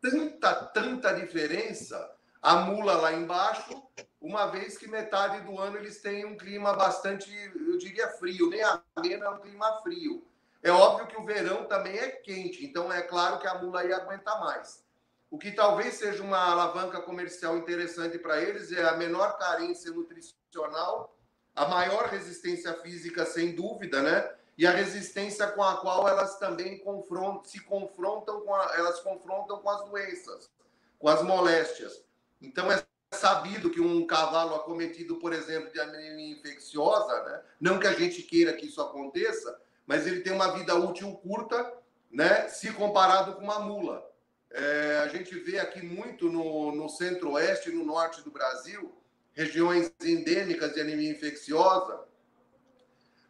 tanta, 0.00 0.54
tanta 0.66 1.12
diferença 1.14 2.14
a 2.40 2.56
mula 2.56 2.94
lá 2.94 3.12
embaixo, 3.12 3.82
uma 4.22 4.46
vez 4.46 4.78
que 4.78 4.88
metade 4.88 5.40
do 5.40 5.58
ano 5.58 5.76
eles 5.76 6.00
têm 6.00 6.24
um 6.24 6.36
clima 6.36 6.72
bastante, 6.72 7.30
eu 7.54 7.76
diria, 7.76 8.08
frio, 8.08 8.48
nem 8.48 8.62
ameno 8.62 9.24
é 9.24 9.28
um 9.28 9.38
clima 9.40 9.80
frio. 9.82 10.26
É 10.62 10.70
óbvio 10.70 11.08
que 11.08 11.16
o 11.16 11.24
verão 11.24 11.64
também 11.64 11.98
é 11.98 12.08
quente, 12.08 12.64
então 12.64 12.90
é 12.92 13.02
claro 13.02 13.40
que 13.40 13.48
a 13.48 13.54
mula 13.54 13.84
ia 13.84 13.96
aguentar 13.96 14.38
mais. 14.40 14.84
O 15.28 15.36
que 15.36 15.50
talvez 15.50 15.94
seja 15.94 16.22
uma 16.22 16.38
alavanca 16.38 17.02
comercial 17.02 17.56
interessante 17.56 18.16
para 18.18 18.40
eles 18.40 18.70
é 18.70 18.84
a 18.84 18.96
menor 18.96 19.36
carência 19.38 19.90
nutricional, 19.90 21.16
a 21.54 21.66
maior 21.66 22.06
resistência 22.06 22.72
física, 22.74 23.26
sem 23.26 23.54
dúvida, 23.54 24.00
né? 24.00 24.32
e 24.56 24.66
a 24.66 24.70
resistência 24.70 25.46
com 25.48 25.62
a 25.62 25.78
qual 25.78 26.08
elas 26.08 26.38
também 26.38 26.78
confrontam, 26.78 27.44
se 27.44 27.60
confrontam 27.60 28.42
com 28.42 28.54
a, 28.54 28.74
elas 28.76 29.00
confrontam 29.00 29.58
com 29.58 29.70
as 29.70 29.84
doenças, 29.86 30.50
com 30.98 31.08
as 31.08 31.22
moléstias. 31.22 32.04
Então 32.40 32.70
é 32.70 32.84
sabido 33.12 33.70
que 33.70 33.80
um 33.80 34.06
cavalo 34.06 34.54
acometido, 34.54 35.16
por 35.16 35.32
exemplo, 35.32 35.72
de 35.72 35.80
anemia 35.80 36.32
infecciosa, 36.32 37.22
né, 37.24 37.42
não 37.60 37.78
que 37.78 37.86
a 37.86 37.92
gente 37.92 38.22
queira 38.22 38.52
que 38.52 38.66
isso 38.66 38.80
aconteça, 38.80 39.60
mas 39.86 40.06
ele 40.06 40.20
tem 40.20 40.32
uma 40.32 40.52
vida 40.52 40.74
útil 40.74 41.12
curta, 41.16 41.72
né, 42.10 42.48
se 42.48 42.72
comparado 42.72 43.34
com 43.34 43.42
uma 43.42 43.60
mula. 43.60 44.10
É, 44.50 45.00
a 45.04 45.08
gente 45.08 45.34
vê 45.38 45.58
aqui 45.58 45.82
muito 45.82 46.30
no, 46.30 46.72
no 46.72 46.88
centro-oeste 46.88 47.70
e 47.70 47.74
no 47.74 47.84
norte 47.84 48.22
do 48.22 48.30
Brasil, 48.30 48.94
regiões 49.32 49.92
endêmicas 50.02 50.74
de 50.74 50.80
anemia 50.80 51.10
infecciosa, 51.10 52.00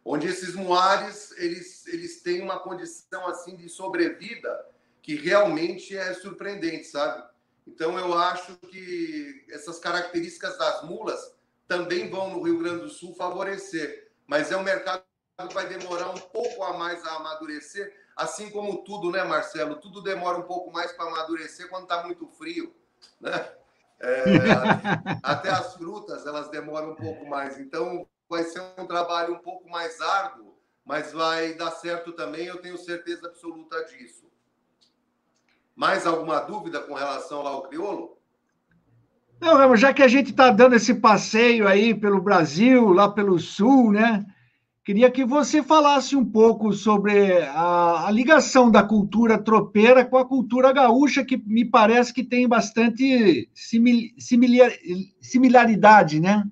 onde 0.03 0.27
esses 0.27 0.53
moares 0.53 1.31
eles, 1.37 1.87
eles 1.87 2.21
têm 2.21 2.41
uma 2.41 2.59
condição 2.59 3.25
assim 3.27 3.55
de 3.55 3.69
sobrevida 3.69 4.65
que 5.01 5.15
realmente 5.15 5.97
é 5.97 6.13
surpreendente, 6.13 6.85
sabe? 6.87 7.23
Então 7.67 7.97
eu 7.97 8.13
acho 8.17 8.55
que 8.57 9.45
essas 9.49 9.79
características 9.79 10.57
das 10.57 10.83
mulas 10.83 11.33
também 11.67 12.09
vão 12.09 12.29
no 12.29 12.41
Rio 12.43 12.59
Grande 12.59 12.81
do 12.81 12.89
Sul 12.89 13.15
favorecer, 13.15 14.11
mas 14.27 14.51
é 14.51 14.57
um 14.57 14.63
mercado 14.63 15.03
que 15.47 15.53
vai 15.53 15.67
demorar 15.67 16.09
um 16.09 16.19
pouco 16.19 16.63
a 16.63 16.77
mais 16.77 17.03
a 17.05 17.15
amadurecer, 17.15 17.95
assim 18.15 18.49
como 18.51 18.83
tudo, 18.83 19.11
né, 19.11 19.23
Marcelo? 19.23 19.77
Tudo 19.77 20.01
demora 20.01 20.37
um 20.37 20.43
pouco 20.43 20.71
mais 20.71 20.91
para 20.91 21.07
amadurecer 21.07 21.69
quando 21.69 21.83
está 21.83 22.03
muito 22.03 22.27
frio, 22.27 22.75
né? 23.19 23.51
É, 23.99 24.23
até 25.23 25.49
as 25.49 25.75
frutas 25.75 26.25
elas 26.25 26.49
demoram 26.49 26.91
um 26.91 26.95
pouco 26.95 27.25
mais. 27.25 27.57
Então 27.57 28.07
vai 28.29 28.43
ser 28.43 28.61
um 28.77 28.85
trabalho 28.85 29.35
um 29.35 29.39
pouco 29.39 29.69
mais 29.69 29.99
árduo, 30.01 30.57
mas 30.85 31.11
vai 31.11 31.53
dar 31.53 31.71
certo 31.71 32.11
também. 32.11 32.45
Eu 32.45 32.61
tenho 32.61 32.77
certeza 32.77 33.27
absoluta 33.27 33.83
disso. 33.85 34.32
Mais 35.75 36.05
alguma 36.05 36.39
dúvida 36.39 36.79
com 36.81 36.93
relação 36.93 37.45
ao 37.45 37.63
crioulo? 37.63 38.17
Não, 39.39 39.75
já 39.75 39.93
que 39.93 40.01
a 40.01 40.07
gente 40.07 40.29
está 40.31 40.49
dando 40.51 40.75
esse 40.75 40.93
passeio 40.93 41.67
aí 41.67 41.93
pelo 41.93 42.21
Brasil, 42.21 42.93
lá 42.93 43.09
pelo 43.09 43.37
Sul, 43.39 43.91
né? 43.91 44.25
Queria 44.85 45.09
que 45.09 45.23
você 45.23 45.63
falasse 45.63 46.13
um 46.13 46.29
pouco 46.29 46.73
sobre 46.73 47.41
a, 47.43 48.07
a, 48.07 48.11
ligação 48.11 48.69
da 48.69 48.83
cultura 48.83 49.41
tropeira 49.41 50.03
com 50.03 50.17
a 50.17 50.27
cultura 50.27 50.73
gaúcha, 50.73 51.23
que 51.23 51.37
me 51.37 51.63
parece 51.63 52.13
que 52.13 52.21
tem 52.21 52.47
bastante 52.47 53.49
simil, 53.53 54.13
similar, 54.17 54.71
similaridade, 55.21 56.19
né? 56.19 56.43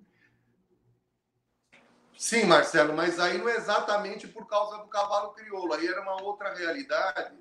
Sim, 2.17 2.45
Marcelo, 2.45 2.95
mas 2.95 3.19
aí 3.19 3.37
não 3.37 3.49
é 3.49 3.57
exatamente 3.57 4.27
por 4.27 4.47
causa 4.47 4.77
do 4.77 4.87
cavalo 4.87 5.33
crioulo, 5.33 5.73
aí 5.73 5.85
era 5.85 6.01
uma 6.01 6.21
outra 6.21 6.53
realidade. 6.53 7.40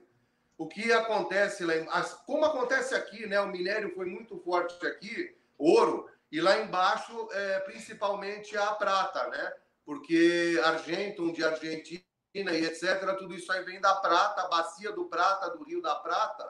O 0.61 0.69
que 0.69 0.93
acontece 0.93 1.65
lá, 1.65 1.75
como 2.27 2.45
acontece 2.45 2.95
aqui, 2.95 3.27
né? 3.27 3.41
O 3.41 3.49
minério 3.49 3.95
foi 3.95 4.05
muito 4.05 4.37
forte 4.41 4.87
aqui, 4.87 5.35
ouro, 5.57 6.07
e 6.31 6.39
lá 6.39 6.61
embaixo, 6.61 7.29
é, 7.33 7.61
principalmente 7.61 8.55
a 8.59 8.75
prata, 8.75 9.27
né? 9.29 9.55
porque 9.87 10.61
Argentum 10.63 11.33
de 11.33 11.43
Argentina 11.43 12.05
e 12.35 12.65
etc., 12.65 13.17
tudo 13.19 13.35
isso 13.35 13.51
aí 13.51 13.65
vem 13.65 13.81
da 13.81 13.95
prata, 13.97 14.49
bacia 14.49 14.93
do 14.93 15.07
prata, 15.07 15.49
do 15.49 15.65
Rio 15.65 15.81
da 15.81 15.95
Prata, 15.95 16.47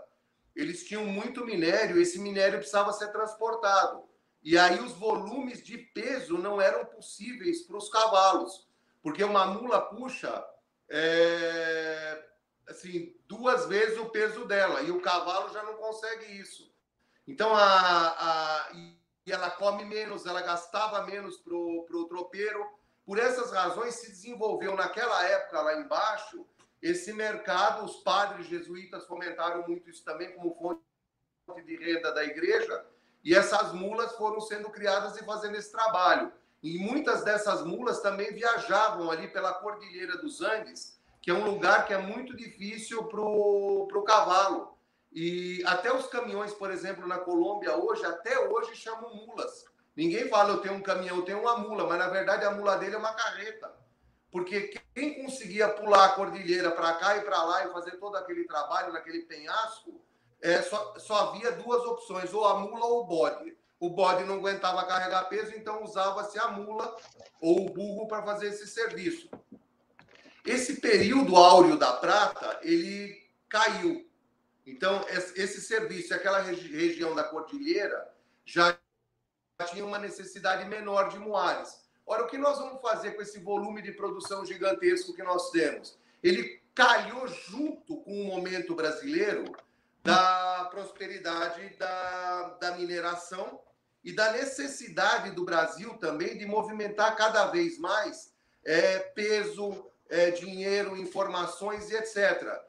eles 0.56 0.84
tinham 0.84 1.06
muito 1.06 1.46
minério, 1.46 2.00
esse 2.02 2.18
minério 2.18 2.58
precisava 2.58 2.92
ser 2.92 3.12
transportado. 3.12 4.02
E 4.42 4.58
aí 4.58 4.80
os 4.80 4.92
volumes 4.92 5.62
de 5.62 5.78
peso 5.78 6.36
não 6.36 6.60
eram 6.60 6.84
possíveis 6.84 7.62
para 7.62 7.76
os 7.76 7.88
cavalos, 7.88 8.68
porque 9.00 9.22
uma 9.22 9.46
mula 9.46 9.80
puxa 9.82 10.44
é, 10.88 12.24
assim, 12.68 13.14
duas 13.30 13.66
vezes 13.66 13.96
o 13.96 14.06
peso 14.06 14.44
dela, 14.44 14.82
e 14.82 14.90
o 14.90 15.00
cavalo 15.00 15.52
já 15.52 15.62
não 15.62 15.74
consegue 15.74 16.36
isso. 16.36 16.68
Então, 17.28 17.54
a, 17.54 18.08
a, 18.08 18.72
e 18.74 18.98
ela 19.30 19.48
come 19.52 19.84
menos, 19.84 20.26
ela 20.26 20.42
gastava 20.42 21.06
menos 21.06 21.36
para 21.36 21.54
o 21.54 22.06
tropeiro, 22.08 22.66
por 23.06 23.20
essas 23.20 23.52
razões, 23.52 23.94
se 23.94 24.10
desenvolveu 24.10 24.74
naquela 24.74 25.24
época 25.24 25.60
lá 25.62 25.76
embaixo 25.76 26.44
esse 26.82 27.12
mercado. 27.12 27.84
Os 27.84 27.96
padres 28.02 28.46
jesuítas 28.46 29.06
fomentaram 29.06 29.66
muito 29.66 29.88
isso 29.88 30.04
também 30.04 30.32
como 30.32 30.54
fonte 30.54 30.82
de 31.64 31.76
renda 31.76 32.12
da 32.12 32.24
igreja. 32.24 32.84
E 33.22 33.34
essas 33.34 33.72
mulas 33.72 34.12
foram 34.16 34.40
sendo 34.40 34.70
criadas 34.70 35.16
e 35.16 35.24
fazendo 35.24 35.56
esse 35.56 35.70
trabalho. 35.70 36.32
E 36.62 36.78
muitas 36.78 37.24
dessas 37.24 37.64
mulas 37.64 38.00
também 38.00 38.32
viajavam 38.32 39.10
ali 39.10 39.28
pela 39.28 39.54
Cordilheira 39.54 40.18
dos 40.18 40.40
Andes, 40.40 40.99
que 41.30 41.36
é 41.36 41.38
um 41.38 41.44
lugar 41.44 41.86
que 41.86 41.94
é 41.94 41.98
muito 41.98 42.36
difícil 42.36 43.04
para 43.04 43.20
o 43.20 44.02
cavalo. 44.04 44.76
E 45.12 45.62
até 45.64 45.94
os 45.94 46.08
caminhões, 46.08 46.52
por 46.52 46.72
exemplo, 46.72 47.06
na 47.06 47.18
Colômbia 47.18 47.76
hoje, 47.76 48.04
até 48.04 48.48
hoje 48.48 48.74
chamam 48.74 49.14
mulas. 49.14 49.64
Ninguém 49.94 50.28
fala, 50.28 50.50
eu 50.50 50.60
tenho 50.60 50.74
um 50.74 50.82
caminhão, 50.82 51.18
eu 51.18 51.22
tenho 51.22 51.40
uma 51.40 51.56
mula, 51.56 51.86
mas 51.86 51.98
na 52.00 52.08
verdade 52.08 52.44
a 52.44 52.50
mula 52.50 52.76
dele 52.78 52.96
é 52.96 52.98
uma 52.98 53.12
carreta. 53.12 53.72
Porque 54.32 54.74
quem 54.92 55.22
conseguia 55.22 55.68
pular 55.68 56.06
a 56.06 56.08
cordilheira 56.10 56.72
para 56.72 56.94
cá 56.94 57.16
e 57.16 57.20
para 57.20 57.42
lá 57.44 57.64
e 57.64 57.72
fazer 57.72 57.92
todo 57.98 58.16
aquele 58.16 58.44
trabalho 58.44 58.92
naquele 58.92 59.20
penhasco, 59.20 60.00
é, 60.42 60.62
só, 60.62 60.98
só 60.98 61.28
havia 61.28 61.52
duas 61.52 61.84
opções, 61.84 62.34
ou 62.34 62.44
a 62.44 62.58
mula 62.58 62.86
ou 62.86 63.02
o 63.02 63.04
bode. 63.04 63.56
O 63.78 63.88
bode 63.88 64.24
não 64.24 64.34
aguentava 64.36 64.84
carregar 64.84 65.28
peso, 65.28 65.54
então 65.54 65.84
usava-se 65.84 66.38
a 66.40 66.48
mula 66.48 66.96
ou 67.40 67.66
o 67.66 67.70
burro 67.70 68.08
para 68.08 68.22
fazer 68.22 68.48
esse 68.48 68.66
serviço. 68.66 69.30
Esse 70.44 70.80
período 70.80 71.36
áureo 71.36 71.76
da 71.76 71.92
prata, 71.92 72.58
ele 72.62 73.20
caiu. 73.48 74.08
Então, 74.66 75.04
esse 75.08 75.60
serviço, 75.60 76.14
aquela 76.14 76.40
regi 76.40 76.68
região 76.68 77.14
da 77.14 77.24
cordilheira, 77.24 78.08
já 78.44 78.78
tinha 79.70 79.84
uma 79.84 79.98
necessidade 79.98 80.68
menor 80.68 81.08
de 81.08 81.18
moares. 81.18 81.80
Ora, 82.06 82.24
o 82.24 82.26
que 82.26 82.38
nós 82.38 82.58
vamos 82.58 82.80
fazer 82.80 83.12
com 83.12 83.22
esse 83.22 83.38
volume 83.38 83.82
de 83.82 83.92
produção 83.92 84.44
gigantesco 84.44 85.14
que 85.14 85.22
nós 85.22 85.50
temos? 85.50 85.98
Ele 86.22 86.60
calhou 86.74 87.26
junto 87.28 87.96
com 87.98 88.22
o 88.22 88.24
momento 88.24 88.74
brasileiro 88.74 89.44
da 90.02 90.68
prosperidade 90.70 91.76
da, 91.76 92.56
da 92.60 92.76
mineração 92.76 93.60
e 94.02 94.12
da 94.12 94.32
necessidade 94.32 95.30
do 95.32 95.44
Brasil 95.44 95.94
também 95.98 96.38
de 96.38 96.46
movimentar 96.46 97.14
cada 97.16 97.46
vez 97.46 97.78
mais 97.78 98.32
é, 98.64 98.98
peso, 98.98 99.89
é, 100.10 100.30
dinheiro, 100.32 100.96
informações 100.96 101.88
e 101.90 101.96
etc. 101.96 102.60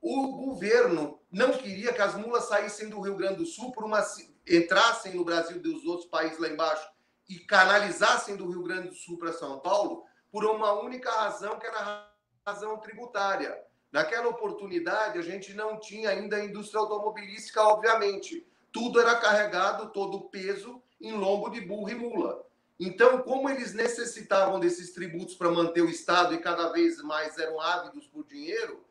O 0.00 0.32
governo 0.32 1.20
não 1.30 1.52
queria 1.52 1.92
que 1.92 2.02
as 2.02 2.16
mulas 2.16 2.44
saíssem 2.44 2.88
do 2.88 3.00
Rio 3.00 3.16
Grande 3.16 3.36
do 3.36 3.46
Sul 3.46 3.70
por 3.70 3.84
uma 3.84 4.04
entrassem 4.46 5.14
no 5.14 5.24
Brasil 5.24 5.60
dos 5.60 5.84
outros 5.84 6.08
países 6.08 6.38
lá 6.38 6.48
embaixo 6.48 6.86
e 7.28 7.38
canalizassem 7.38 8.36
do 8.36 8.50
Rio 8.50 8.64
Grande 8.64 8.88
do 8.88 8.94
Sul 8.94 9.16
para 9.16 9.32
São 9.32 9.60
Paulo 9.60 10.04
por 10.30 10.44
uma 10.44 10.72
única 10.72 11.10
razão, 11.10 11.58
que 11.58 11.66
era 11.66 11.78
a 11.78 12.06
razão 12.44 12.76
tributária. 12.78 13.56
Naquela 13.92 14.28
oportunidade, 14.28 15.18
a 15.18 15.22
gente 15.22 15.54
não 15.54 15.78
tinha 15.78 16.10
ainda 16.10 16.36
a 16.36 16.44
indústria 16.44 16.80
automobilística, 16.80 17.62
obviamente. 17.62 18.46
Tudo 18.72 19.00
era 19.00 19.14
carregado, 19.16 19.92
todo 19.92 20.16
o 20.16 20.28
peso, 20.30 20.82
em 21.00 21.12
lombo 21.12 21.50
de 21.50 21.60
burro 21.60 21.90
e 21.90 21.94
mula. 21.94 22.44
Então, 22.78 23.22
como 23.22 23.48
eles 23.48 23.72
necessitavam 23.74 24.58
desses 24.58 24.92
tributos 24.92 25.34
para 25.34 25.50
manter 25.50 25.82
o 25.82 25.88
Estado 25.88 26.34
e 26.34 26.38
cada 26.38 26.72
vez 26.72 27.00
mais 27.02 27.38
eram 27.38 27.60
ávidos 27.60 28.06
por 28.08 28.24
dinheiro, 28.24 28.84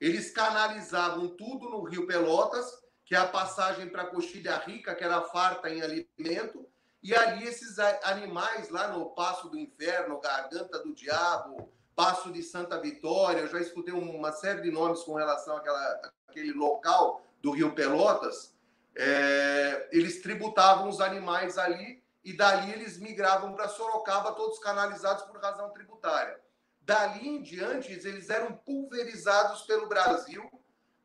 eles 0.00 0.30
canalizavam 0.30 1.28
tudo 1.28 1.68
no 1.68 1.82
Rio 1.82 2.06
Pelotas 2.06 2.82
que 3.12 3.16
é 3.16 3.18
a 3.18 3.26
passagem 3.26 3.90
para 3.90 4.06
Coxilha 4.06 4.56
Rica, 4.56 4.94
que 4.94 5.04
era 5.04 5.20
farta 5.20 5.68
em 5.68 5.82
alimento, 5.82 6.66
e 7.02 7.14
ali 7.14 7.46
esses 7.46 7.78
animais 7.78 8.70
lá 8.70 8.88
no 8.88 9.10
Passo 9.10 9.50
do 9.50 9.58
Inferno, 9.58 10.18
Garganta 10.18 10.78
do 10.78 10.94
Diabo, 10.94 11.70
Passo 11.94 12.32
de 12.32 12.42
Santa 12.42 12.80
Vitória, 12.80 13.40
eu 13.40 13.48
já 13.48 13.60
escutei 13.60 13.92
uma 13.92 14.32
série 14.32 14.62
de 14.62 14.70
nomes 14.70 15.02
com 15.02 15.14
relação 15.14 15.58
àquela, 15.58 16.12
àquele 16.26 16.52
local 16.52 17.22
do 17.42 17.50
Rio 17.50 17.74
Pelotas, 17.74 18.54
é, 18.96 19.88
eles 19.92 20.22
tributavam 20.22 20.88
os 20.88 21.00
animais 21.00 21.58
ali 21.58 22.01
e 22.24 22.32
dali 22.32 22.72
eles 22.72 22.98
migravam 22.98 23.52
para 23.52 23.68
Sorocaba, 23.68 24.32
todos 24.32 24.58
canalizados 24.58 25.24
por 25.24 25.40
razão 25.40 25.70
tributária. 25.70 26.40
Dali 26.80 27.28
em 27.28 27.42
diante, 27.42 27.92
eles 27.92 28.30
eram 28.30 28.54
pulverizados 28.54 29.62
pelo 29.62 29.86
Brasil 29.88 30.48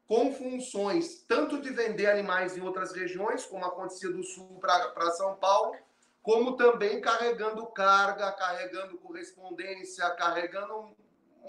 com 0.08 0.34
funções 0.34 1.26
tanto 1.28 1.62
de 1.62 1.70
vender 1.70 2.08
animais 2.08 2.56
em 2.56 2.62
outras 2.62 2.94
regiões, 2.94 3.46
como 3.46 3.66
acontecia 3.66 4.10
do 4.10 4.24
Sul 4.24 4.60
para 4.60 5.12
São 5.12 5.36
Paulo, 5.36 5.76
como 6.22 6.56
também 6.56 7.02
carregando 7.02 7.66
carga, 7.68 8.32
carregando 8.32 8.98
correspondência, 8.98 10.10
carregando 10.12 10.74
um 10.76 10.96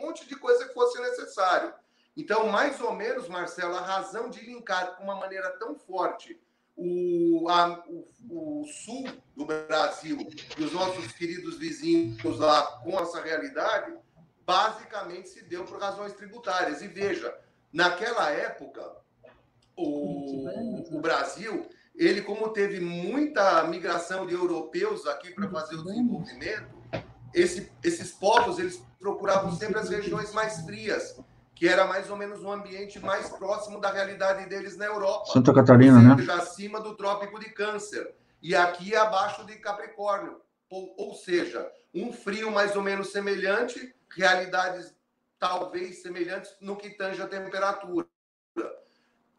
monte 0.03 0.27
de 0.27 0.37
coisa 0.37 0.67
que 0.67 0.75
fosse 0.75 1.01
necessário. 1.01 1.73
Então, 2.17 2.49
mais 2.49 2.81
ou 2.81 2.93
menos, 2.93 3.29
Marcelo, 3.29 3.77
a 3.77 3.81
razão 3.81 4.29
de 4.29 4.45
linkar 4.45 4.97
com 4.97 5.05
uma 5.05 5.15
maneira 5.15 5.51
tão 5.59 5.77
forte 5.77 6.41
o, 6.77 7.49
a, 7.49 7.85
o, 7.89 8.07
o, 8.31 8.65
sul 8.67 9.07
do 9.37 9.45
Brasil 9.45 10.19
e 10.57 10.65
os 10.65 10.73
nossos 10.73 11.13
queridos 11.13 11.57
vizinhos 11.59 12.39
lá 12.39 12.63
com 12.83 12.99
essa 12.99 13.23
realidade, 13.23 13.93
basicamente 14.47 15.29
se 15.29 15.45
deu 15.45 15.65
por 15.65 15.81
razões 15.81 16.13
tributárias. 16.15 16.83
E 16.83 16.89
veja, 16.89 17.35
Naquela 17.73 18.31
época, 18.31 18.83
o, 19.77 20.97
o 20.97 21.01
Brasil, 21.01 21.69
ele 21.95 22.23
como 22.23 22.49
teve 22.49 22.81
muita 22.81 23.63
migração 23.65 24.27
de 24.27 24.35
europeus 24.35 25.07
aqui 25.07 25.33
para 25.33 25.49
fazer 25.51 25.77
o 25.77 25.85
desenvolvimento, 25.85 26.79
esse, 27.35 27.71
esses 27.85 28.11
povos 28.13 28.59
eles 28.59 28.83
procuravam 28.99 29.53
sempre 29.53 29.79
as 29.79 29.91
regiões 29.91 30.33
mais 30.33 30.61
frias, 30.63 31.21
que 31.55 31.69
era 31.69 31.87
mais 31.87 32.09
ou 32.09 32.17
menos 32.17 32.43
um 32.43 32.51
ambiente 32.51 32.99
mais 33.01 33.29
próximo 33.29 33.81
da 33.81 33.93
realidade 33.93 34.49
deles 34.49 34.77
na 34.77 34.87
Europa. 34.87 35.27
Santa 35.33 35.53
Catarina, 35.53 36.01
né? 36.01 36.33
Acima 36.33 36.81
do 36.81 36.97
Trópico 36.97 37.39
de 37.39 37.51
Câncer 37.51 38.15
e 38.41 38.55
aqui 38.55 38.95
abaixo 38.95 39.45
de 39.45 39.57
Capricórnio. 39.57 40.41
Ou, 40.71 40.95
ou 40.99 41.15
seja, 41.15 41.71
um 41.95 42.13
frio 42.13 42.51
mais 42.51 42.77
ou 42.77 42.83
menos 42.83 43.11
semelhante, 43.11 43.95
realidades 44.15 44.95
talvez 45.39 46.03
semelhantes 46.03 46.55
no 46.61 46.77
que 46.77 46.91
tange 46.91 47.23
a 47.23 47.27
temperatura. 47.27 48.07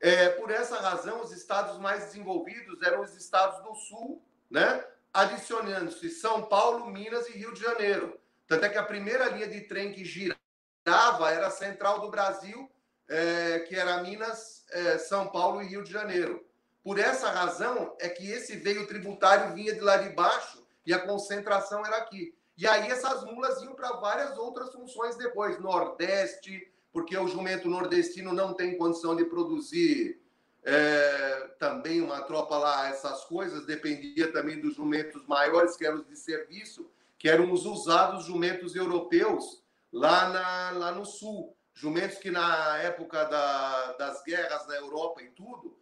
É, 0.02 0.30
por 0.30 0.50
essa 0.50 0.80
razão, 0.80 1.22
os 1.22 1.32
estados 1.32 1.78
mais 1.78 2.06
desenvolvidos 2.06 2.82
eram 2.82 3.02
os 3.02 3.16
estados 3.16 3.62
do 3.64 3.76
sul, 3.76 4.24
né? 4.50 4.84
adicionando-se 5.14 6.10
São 6.10 6.44
Paulo, 6.44 6.86
Minas 6.88 7.28
e 7.28 7.34
Rio 7.34 7.54
de 7.54 7.62
Janeiro. 7.62 8.20
Tanto 8.48 8.66
é 8.66 8.70
que 8.70 8.78
a 8.78 8.84
primeira 8.84 9.30
linha 9.30 9.48
de 9.48 9.62
trem 9.62 9.92
que 9.92 10.06
girava 10.06 11.32
era 11.32 11.48
a 11.48 11.52
central 11.52 12.00
do 12.00 12.10
Brasil, 12.10 12.72
é, 13.08 13.60
que 13.60 13.76
era 13.76 14.02
Minas, 14.02 14.66
é, 14.72 14.98
São 14.98 15.28
Paulo 15.28 15.62
e 15.62 15.68
Rio 15.68 15.84
de 15.84 15.92
Janeiro. 15.92 16.49
Por 16.84 16.98
essa 16.98 17.30
razão 17.30 17.96
é 18.00 18.10
que 18.10 18.30
esse 18.30 18.56
veio 18.56 18.88
tributário 18.88 19.54
vinha 19.54 19.74
de 19.74 19.82
lá 19.82 19.98
de 19.98 20.10
baixo 20.10 20.66
e 20.86 20.94
a 20.94 21.00
concentração 21.00 21.86
era 21.86 21.98
aqui. 21.98 22.34
E 22.58 22.68
aí 22.68 22.90
essas 22.90 23.24
mulas 23.24 23.62
iam 23.62 23.74
para 23.74 23.94
várias 23.94 24.38
outras 24.38 24.72
funções 24.74 25.16
depois, 25.16 25.60
Nordeste, 25.60 26.72
porque 26.92 27.18
o 27.18 27.28
jumento 27.28 27.70
nordestino 27.70 28.34
não 28.34 28.54
tem 28.54 28.78
condição 28.78 29.16
de 29.16 29.24
produzir 29.26 30.20
é, 30.64 31.52
também 31.58 32.02
uma 32.02 32.22
tropa 32.22 32.58
lá, 32.58 32.90
essas 32.90 33.24
coisas, 33.26 33.66
dependia 33.66 34.32
também 34.32 34.60
dos 34.60 34.76
jumentos 34.76 35.26
maiores, 35.26 35.78
que 35.78 35.86
eram 35.86 36.00
os 36.00 36.08
de 36.08 36.18
serviço, 36.18 36.90
que 37.18 37.30
eram 37.30 37.52
os 37.52 37.66
usados 37.66 38.26
jumentos 38.26 38.76
europeus 38.76 39.64
lá, 39.92 40.30
na, 40.30 40.72
lá 40.72 40.92
no 40.92 41.06
sul. 41.06 41.56
Jumentos 41.74 42.18
que 42.18 42.30
na 42.30 42.78
época 42.80 43.24
da, 43.26 43.94
das 43.94 44.22
guerras 44.24 44.68
na 44.68 44.76
Europa 44.76 45.22
e 45.22 45.30
tudo, 45.30 45.79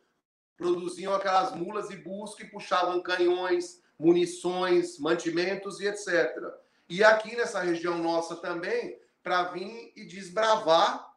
produziam 0.57 1.13
aquelas 1.13 1.55
mulas 1.55 1.89
e 1.91 1.95
bus 1.95 2.33
que 2.33 2.45
puxavam 2.45 3.01
canhões, 3.01 3.81
munições, 3.97 4.97
mantimentos 4.99 5.79
e 5.79 5.87
etc. 5.87 6.35
E 6.89 7.03
aqui 7.03 7.35
nessa 7.35 7.61
região 7.61 7.97
nossa 7.97 8.35
também, 8.35 8.99
para 9.21 9.43
vir 9.43 9.93
e 9.95 10.05
desbravar 10.05 11.07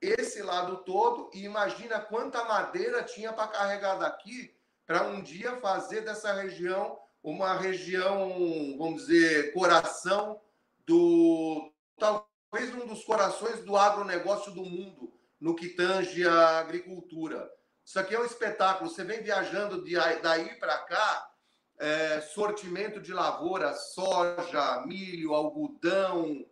esse 0.00 0.42
lado 0.42 0.78
todo 0.78 1.30
e 1.34 1.44
imagina 1.44 2.00
quanta 2.00 2.44
madeira 2.44 3.02
tinha 3.02 3.32
para 3.32 3.48
carregar 3.48 3.96
daqui 3.96 4.54
para 4.86 5.02
um 5.02 5.20
dia 5.20 5.56
fazer 5.56 6.02
dessa 6.02 6.32
região 6.32 6.98
uma 7.22 7.58
região, 7.58 8.76
vamos 8.78 9.06
dizer, 9.06 9.52
coração 9.52 10.40
do 10.86 11.70
talvez 11.98 12.74
um 12.74 12.86
dos 12.86 13.04
corações 13.04 13.62
do 13.64 13.76
agronegócio 13.76 14.52
do 14.52 14.64
mundo 14.64 15.12
no 15.40 15.54
que 15.54 15.68
tange 15.68 16.26
a 16.26 16.60
agricultura. 16.60 17.50
Isso 17.88 17.98
aqui 17.98 18.14
é 18.14 18.20
um 18.20 18.24
espetáculo. 18.26 18.90
Você 18.90 19.02
vem 19.02 19.22
viajando 19.22 19.82
de, 19.82 19.94
daí 20.20 20.54
para 20.56 20.76
cá, 20.76 21.30
é, 21.78 22.20
sortimento 22.20 23.00
de 23.00 23.14
lavoura, 23.14 23.72
soja, 23.72 24.84
milho, 24.84 25.32
algodão, 25.32 26.44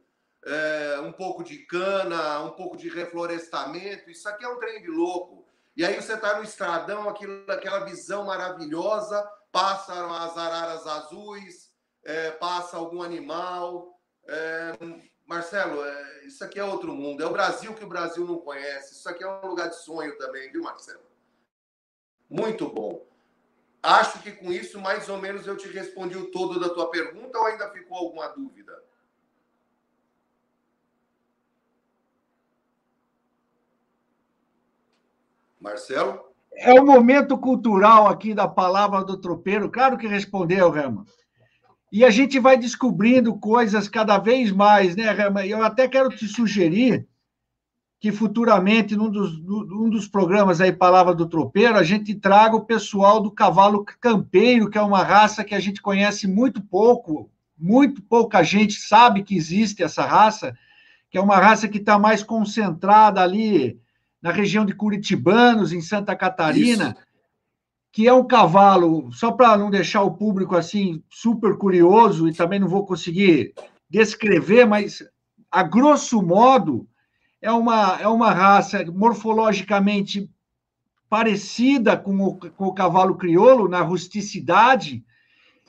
é, 0.43 0.99
um 1.01 1.13
pouco 1.13 1.45
de 1.45 1.59
cana, 1.67 2.41
um 2.41 2.53
pouco 2.53 2.75
de 2.75 2.89
reflorestamento. 2.89 4.09
Isso 4.09 4.27
aqui 4.27 4.47
é 4.47 4.49
um 4.49 4.59
trem 4.59 4.81
de 4.81 4.89
louco. 4.89 5.47
E 5.77 5.85
aí 5.85 5.95
você 6.01 6.15
está 6.15 6.39
no 6.39 6.43
estradão, 6.43 7.07
aquilo, 7.07 7.45
aquela 7.53 7.81
visão 7.81 8.25
maravilhosa, 8.25 9.23
passam 9.53 10.15
as 10.15 10.39
araras 10.39 10.87
azuis, 10.87 11.71
é, 12.03 12.31
passa 12.31 12.79
algum 12.79 13.03
animal. 13.03 14.01
É, 14.27 14.73
Marcelo, 15.27 15.85
é, 15.85 16.25
isso 16.25 16.43
aqui 16.43 16.59
é 16.59 16.65
outro 16.65 16.95
mundo. 16.95 17.23
É 17.23 17.27
o 17.27 17.33
Brasil 17.33 17.75
que 17.75 17.85
o 17.85 17.89
Brasil 17.89 18.25
não 18.25 18.39
conhece. 18.39 18.95
Isso 18.95 19.07
aqui 19.07 19.23
é 19.23 19.29
um 19.29 19.49
lugar 19.49 19.69
de 19.69 19.77
sonho 19.77 20.17
também, 20.17 20.51
viu, 20.51 20.63
Marcelo? 20.63 21.05
Muito 22.29 22.69
bom. 22.69 23.05
Acho 23.83 24.21
que 24.21 24.33
com 24.33 24.53
isso, 24.53 24.81
mais 24.81 25.09
ou 25.09 25.19
menos, 25.19 25.47
eu 25.47 25.57
te 25.57 25.69
respondi 25.69 26.17
o 26.17 26.31
todo 26.31 26.59
da 26.59 26.69
tua 26.69 26.91
pergunta 26.91 27.39
ou 27.39 27.47
ainda 27.47 27.71
ficou 27.71 27.99
alguma 27.99 28.29
dúvida? 28.29 28.73
Marcelo? 35.61 36.27
É 36.53 36.73
o 36.81 36.85
momento 36.85 37.39
cultural 37.39 38.09
aqui 38.09 38.35
da 38.35 38.49
palavra 38.49 39.05
do 39.05 39.21
tropeiro. 39.21 39.71
Claro 39.71 39.99
que 39.99 40.07
respondeu, 40.07 40.71
Rama. 40.71 41.05
E 41.93 42.05
a 42.05 42.11
gente 42.11 42.41
vai 42.41 42.57
descobrindo 42.57 43.39
coisas 43.39 43.89
cada 43.89 44.19
vez 44.19 44.51
mais, 44.51 44.97
né, 44.97 45.11
Rama? 45.11 45.47
Eu 45.47 45.63
até 45.63 45.87
quero 45.87 46.09
te 46.09 46.27
sugerir 46.27 47.07
que 47.99 48.13
futuramente, 48.13 48.95
num 48.95 49.11
dos, 49.11 49.39
num 49.41 49.89
dos 49.89 50.07
programas 50.07 50.61
aí, 50.61 50.73
Palavra 50.73 51.15
do 51.15 51.27
Tropeiro, 51.27 51.77
a 51.77 51.83
gente 51.83 52.15
traga 52.15 52.55
o 52.55 52.65
pessoal 52.65 53.21
do 53.21 53.31
cavalo 53.31 53.85
campeiro, 54.01 54.69
que 54.69 54.77
é 54.77 54.83
uma 54.83 55.03
raça 55.03 55.45
que 55.45 55.55
a 55.55 55.61
gente 55.61 55.81
conhece 55.81 56.27
muito 56.27 56.61
pouco, 56.61 57.31
muito 57.59 58.03
pouca 58.03 58.43
gente 58.43 58.75
sabe 58.75 59.23
que 59.23 59.35
existe 59.35 59.83
essa 59.83 60.05
raça, 60.05 60.57
que 61.11 61.17
é 61.17 61.21
uma 61.21 61.39
raça 61.39 61.69
que 61.69 61.79
está 61.79 61.99
mais 61.99 62.23
concentrada 62.23 63.23
ali 63.23 63.81
na 64.21 64.31
região 64.31 64.67
de 64.67 64.75
Curitibanos, 64.75 65.73
em 65.73 65.81
Santa 65.81 66.15
Catarina, 66.15 66.91
Isso. 66.91 67.07
que 67.93 68.07
é 68.07 68.13
um 68.13 68.27
cavalo, 68.27 69.11
só 69.13 69.33
para 69.33 69.57
não 69.57 69.71
deixar 69.71 70.03
o 70.03 70.15
público 70.15 70.55
assim 70.55 71.03
super 71.09 71.57
curioso, 71.57 72.29
e 72.29 72.35
também 72.35 72.61
não 72.61 72.69
vou 72.69 72.85
conseguir 72.85 73.55
descrever, 73.89 74.67
mas 74.67 75.03
a 75.51 75.63
grosso 75.63 76.21
modo 76.21 76.87
é 77.41 77.51
uma, 77.51 77.99
é 78.01 78.09
uma 78.09 78.33
raça 78.33 78.85
morfologicamente 78.87 80.31
parecida 81.09 81.97
com 81.97 82.19
o, 82.21 82.35
com 82.35 82.67
o 82.67 82.75
cavalo 82.75 83.17
crioulo 83.17 83.69
na 83.69 83.81
rusticidade, 83.81 85.05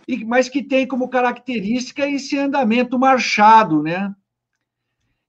e, 0.08 0.24
mas 0.26 0.50
que 0.50 0.64
tem 0.64 0.88
como 0.88 1.10
característica 1.10 2.08
esse 2.08 2.38
andamento 2.38 2.98
marchado, 2.98 3.84
né? 3.84 4.14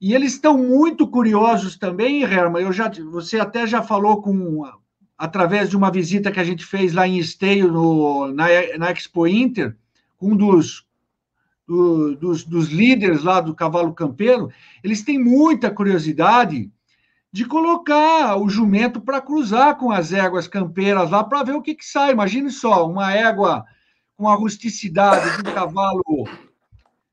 E 0.00 0.14
eles 0.14 0.34
estão 0.34 0.56
muito 0.56 1.08
curiosos 1.08 1.76
também, 1.76 2.22
Herman. 2.22 2.62
Eu 2.62 2.72
já, 2.72 2.88
você 3.10 3.40
até 3.40 3.66
já 3.66 3.82
falou 3.82 4.22
com 4.22 4.62
através 5.16 5.68
de 5.68 5.76
uma 5.76 5.90
visita 5.90 6.30
que 6.30 6.38
a 6.38 6.44
gente 6.44 6.64
fez 6.64 6.94
lá 6.94 7.06
em 7.06 7.18
Esteio, 7.18 7.72
no, 7.72 8.32
na, 8.32 8.46
na 8.78 8.92
Expo 8.92 9.26
Inter, 9.26 9.76
um 10.22 10.36
dos, 10.36 10.86
do, 11.68 12.16
dos, 12.16 12.44
dos 12.44 12.70
líderes 12.70 13.22
lá 13.22 13.42
do 13.42 13.54
cavalo 13.54 13.92
campeiro, 13.92 14.50
eles 14.82 15.02
têm 15.02 15.22
muita 15.22 15.70
curiosidade 15.70 16.72
de 17.30 17.44
colocar 17.44 18.36
o 18.38 18.48
jumento 18.48 19.02
para 19.02 19.20
cruzar 19.20 19.76
com 19.76 19.92
as 19.92 20.10
éguas 20.10 20.48
campeiras 20.48 21.10
lá 21.10 21.22
para 21.22 21.42
ver 21.42 21.52
o 21.54 21.60
que, 21.60 21.74
que 21.74 21.84
sai. 21.84 22.12
Imagine 22.12 22.50
só, 22.50 22.88
uma 22.88 23.12
égua 23.12 23.66
com 24.16 24.26
a 24.26 24.34
rusticidade 24.34 25.42
de 25.42 25.50
um 25.50 25.54
cavalo 25.54 26.02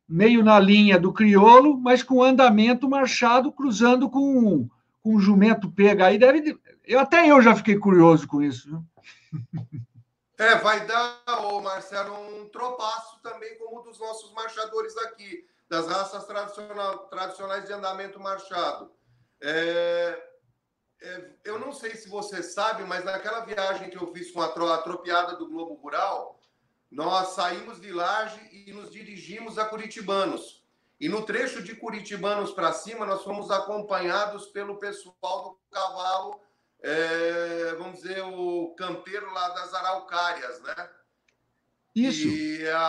meio 0.07 0.41
na 0.41 0.57
linha 0.57 0.97
do 0.97 1.11
crioulo, 1.11 1.77
mas 1.77 2.01
com 2.01 2.23
andamento 2.23 2.89
marchado, 2.89 3.51
cruzando 3.51 4.09
com, 4.09 4.69
com 5.03 5.15
um 5.15 5.19
jumento 5.19 5.69
pega. 5.69 6.05
Aí 6.05 6.17
deve. 6.17 6.57
Eu, 6.87 7.01
até 7.01 7.29
eu 7.29 7.41
já 7.41 7.53
fiquei 7.53 7.75
curioso 7.75 8.25
com 8.25 8.41
isso. 8.41 8.81
É, 10.37 10.55
vai 10.55 10.85
dar, 10.85 11.23
ô 11.45 11.61
Marcelo, 11.61 12.13
um 12.13 12.49
tropaço 12.49 13.21
também, 13.21 13.57
como 13.57 13.81
dos 13.81 13.97
nossos 13.99 14.33
marchadores 14.33 14.95
aqui, 14.97 15.47
das 15.69 15.87
raças 15.87 16.25
tradicional, 16.25 17.07
tradicionais 17.07 17.65
de 17.65 17.73
andamento 17.73 18.19
marchado. 18.19 18.91
É, 19.41 20.21
é, 21.01 21.29
eu 21.45 21.57
não 21.57 21.71
sei 21.71 21.95
se 21.95 22.09
você 22.09 22.43
sabe, 22.43 22.83
mas 22.83 23.05
naquela 23.05 23.41
viagem 23.41 23.89
que 23.89 23.97
eu 23.97 24.11
fiz 24.13 24.31
com 24.31 24.41
a, 24.41 24.47
a 24.47 24.81
tropeada 24.81 25.35
do 25.35 25.47
Globo 25.47 25.75
Rural, 25.75 26.39
nós 26.91 27.29
saímos 27.29 27.79
de 27.79 27.91
Laje 27.91 28.39
e 28.51 28.73
nos 28.73 28.91
dirigimos 28.91 29.57
a 29.57 29.65
Curitibanos. 29.65 30.63
E 30.99 31.09
no 31.09 31.23
trecho 31.23 31.61
de 31.61 31.75
Curitibanos 31.75 32.51
para 32.51 32.71
cima, 32.71 33.05
nós 33.05 33.23
fomos 33.23 33.51
acompanhados 33.51 34.47
pelo 34.47 34.77
pessoal 34.77 35.43
do 35.43 35.59
cavalo, 35.71 36.39
é, 36.87 37.73
vamos 37.79 38.03
dizer, 38.03 38.21
o 38.21 38.75
campeiro 38.77 39.33
lá 39.33 39.49
das 39.49 39.73
Araucárias, 39.73 40.61
né? 40.61 40.89
Isso. 41.95 42.27
E 42.27 42.67
a 42.69 42.79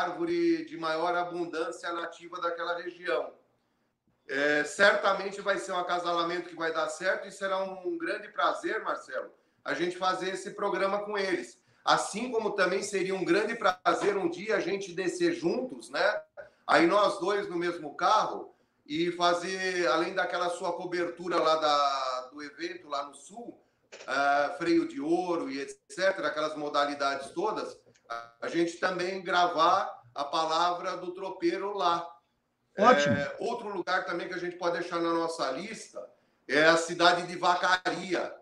árvore 0.00 0.64
de 0.64 0.76
maior 0.76 1.14
abundância 1.14 1.92
nativa 1.92 2.40
daquela 2.40 2.76
região. 2.80 3.32
É, 4.26 4.64
certamente 4.64 5.40
vai 5.40 5.56
ser 5.56 5.70
um 5.70 5.78
acasalamento 5.78 6.48
que 6.48 6.56
vai 6.56 6.72
dar 6.72 6.88
certo 6.88 7.28
e 7.28 7.32
será 7.32 7.62
um 7.62 7.96
grande 7.96 8.26
prazer, 8.28 8.82
Marcelo, 8.82 9.30
a 9.64 9.72
gente 9.72 9.96
fazer 9.96 10.30
esse 10.30 10.50
programa 10.50 11.04
com 11.04 11.16
eles. 11.16 11.60
Assim 11.84 12.32
como 12.32 12.56
também 12.56 12.82
seria 12.82 13.14
um 13.14 13.24
grande 13.24 13.54
prazer 13.54 14.16
um 14.16 14.28
dia 14.28 14.56
a 14.56 14.60
gente 14.60 14.92
descer 14.92 15.32
juntos, 15.32 15.90
né? 15.90 16.22
Aí 16.66 16.88
nós 16.88 17.20
dois 17.20 17.48
no 17.48 17.56
mesmo 17.56 17.94
carro 17.94 18.52
e 18.84 19.12
fazer, 19.12 19.86
além 19.86 20.12
daquela 20.12 20.50
sua 20.50 20.72
cobertura 20.72 21.40
lá 21.40 21.56
da, 21.56 22.17
do 22.30 22.42
evento 22.42 22.88
lá 22.88 23.06
no 23.06 23.14
sul, 23.14 23.60
uh, 23.94 24.56
freio 24.58 24.86
de 24.88 25.00
ouro 25.00 25.50
e 25.50 25.60
etc., 25.60 26.24
aquelas 26.24 26.56
modalidades 26.56 27.30
todas, 27.30 27.78
a 28.40 28.48
gente 28.48 28.78
também 28.78 29.22
gravar 29.22 30.02
a 30.14 30.24
palavra 30.24 30.96
do 30.96 31.12
tropeiro 31.12 31.76
lá. 31.76 32.08
Ótimo. 32.78 33.14
É, 33.14 33.36
outro 33.38 33.68
lugar 33.68 34.06
também 34.06 34.28
que 34.28 34.34
a 34.34 34.38
gente 34.38 34.56
pode 34.56 34.78
deixar 34.78 35.00
na 35.00 35.12
nossa 35.12 35.50
lista 35.50 36.04
é 36.46 36.64
a 36.64 36.76
cidade 36.76 37.26
de 37.26 37.36
Vacaria. 37.36 38.34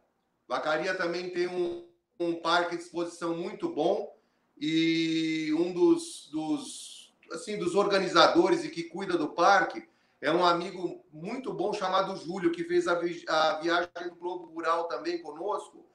Vacaria 0.46 0.94
também 0.94 1.30
tem 1.30 1.48
um, 1.48 1.88
um 2.20 2.36
parque 2.36 2.76
de 2.76 2.82
exposição 2.82 3.36
muito 3.36 3.68
bom 3.68 4.16
e 4.56 5.52
um 5.58 5.72
dos, 5.72 6.28
dos, 6.30 7.14
assim, 7.32 7.58
dos 7.58 7.74
organizadores 7.74 8.64
e 8.64 8.70
que 8.70 8.84
cuida 8.84 9.18
do 9.18 9.30
parque 9.30 9.88
é 10.20 10.30
um 10.30 10.44
amigo 10.44 11.04
muito 11.12 11.52
bom 11.52 11.72
chamado 11.72 12.16
Júlio, 12.16 12.52
que 12.52 12.64
fez 12.64 12.88
a, 12.88 12.94
vi 12.94 13.24
a 13.28 13.58
viagem 13.60 14.08
do 14.08 14.16
Globo 14.16 14.46
Rural 14.46 14.88
também 14.88 15.20
conosco, 15.20 15.86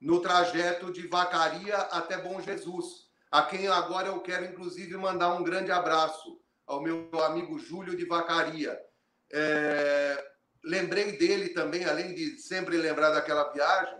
no 0.00 0.20
trajeto 0.20 0.92
de 0.92 1.06
Vacaria 1.06 1.76
até 1.76 2.16
Bom 2.18 2.40
Jesus, 2.40 3.08
a 3.30 3.42
quem 3.42 3.68
agora 3.68 4.08
eu 4.08 4.20
quero, 4.20 4.44
inclusive, 4.44 4.96
mandar 4.96 5.34
um 5.34 5.42
grande 5.42 5.70
abraço 5.70 6.40
ao 6.66 6.80
meu 6.82 7.08
amigo 7.24 7.58
Júlio 7.58 7.96
de 7.96 8.04
Vacaria. 8.04 8.78
É... 9.32 10.24
Lembrei 10.64 11.16
dele 11.16 11.50
também, 11.50 11.84
além 11.84 12.14
de 12.14 12.38
sempre 12.38 12.76
lembrar 12.76 13.10
daquela 13.10 13.50
viagem, 13.52 13.98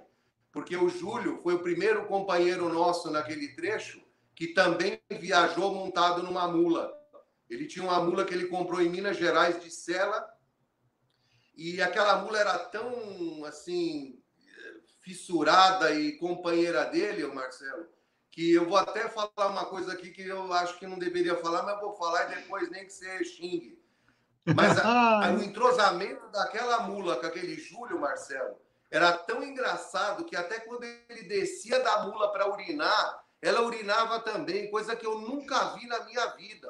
porque 0.53 0.77
o 0.77 0.89
Júlio 0.89 1.41
foi 1.43 1.55
o 1.55 1.63
primeiro 1.63 2.07
companheiro 2.07 2.69
nosso 2.69 3.11
naquele 3.11 3.55
trecho 3.55 4.03
que 4.35 4.49
também 4.49 5.01
viajou 5.11 5.75
montado 5.75 6.23
numa 6.23 6.49
mula. 6.49 6.93
Ele 7.49 7.67
tinha 7.67 7.85
uma 7.85 8.01
mula 8.01 8.25
que 8.25 8.35
ele 8.35 8.47
comprou 8.47 8.81
em 8.81 8.89
Minas 8.89 9.17
Gerais 9.17 9.63
de 9.63 9.71
Sela 9.71 10.29
e 11.57 11.81
aquela 11.83 12.19
mula 12.19 12.39
era 12.39 12.59
tão 12.59 13.45
assim 13.45 14.23
fissurada 15.01 15.91
e 15.93 16.19
companheira 16.19 16.85
dele, 16.85 17.25
o 17.25 17.35
Marcelo, 17.35 17.89
que 18.31 18.53
eu 18.53 18.69
vou 18.69 18.77
até 18.77 19.09
falar 19.09 19.49
uma 19.49 19.65
coisa 19.65 19.93
aqui 19.93 20.11
que 20.11 20.23
eu 20.23 20.53
acho 20.53 20.79
que 20.79 20.87
não 20.87 20.99
deveria 20.99 21.35
falar, 21.37 21.63
mas 21.63 21.81
vou 21.81 21.95
falar 21.97 22.31
e 22.31 22.37
depois 22.37 22.71
nem 22.71 22.85
que 22.85 22.93
você 22.93 23.25
xingue. 23.25 23.83
Mas 24.55 24.79
a, 24.79 25.27
a, 25.27 25.33
o 25.35 25.43
entrosamento 25.43 26.29
daquela 26.29 26.81
mula 26.83 27.17
com 27.17 27.27
aquele 27.27 27.57
Júlio, 27.57 27.99
Marcelo, 27.99 28.57
era 28.91 29.13
tão 29.13 29.43
engraçado 29.43 30.25
que 30.25 30.37
até 30.37 30.61
quando 30.61 30.85
ele 30.85 31.23
descia 31.23 31.81
da 31.81 32.05
mula 32.05 32.31
para 32.31 32.53
urinar, 32.53 33.25
ela 33.41 33.63
urinava 33.63 34.21
também, 34.21 34.71
coisa 34.71 34.95
que 34.95 35.07
eu 35.07 35.19
nunca 35.19 35.75
vi 35.75 35.87
na 35.87 36.05
minha 36.05 36.27
vida. 36.29 36.69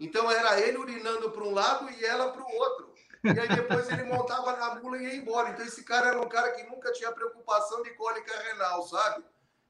Então 0.00 0.30
era 0.30 0.60
ele 0.60 0.78
urinando 0.78 1.30
para 1.30 1.44
um 1.44 1.52
lado 1.52 1.90
e 1.90 2.04
ela 2.04 2.32
para 2.32 2.42
o 2.42 2.54
outro. 2.56 2.94
E 3.24 3.40
aí 3.40 3.48
depois 3.48 3.88
ele 3.88 4.04
montava 4.04 4.56
na 4.56 4.74
mula 4.76 4.98
e 4.98 5.04
ia 5.04 5.16
embora. 5.16 5.50
Então 5.50 5.64
esse 5.64 5.82
cara 5.82 6.08
era 6.08 6.20
um 6.20 6.28
cara 6.28 6.52
que 6.52 6.62
nunca 6.64 6.92
tinha 6.92 7.12
preocupação 7.12 7.82
de 7.82 7.90
cólica 7.90 8.32
renal, 8.42 8.82
sabe? 8.82 9.24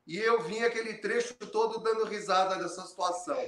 E 0.07 0.19
eu 0.19 0.43
vim 0.43 0.63
aquele 0.63 0.95
trecho 0.95 1.35
todo 1.35 1.79
dando 1.79 2.05
risada 2.05 2.57
dessa 2.57 2.83
situação. 2.83 3.39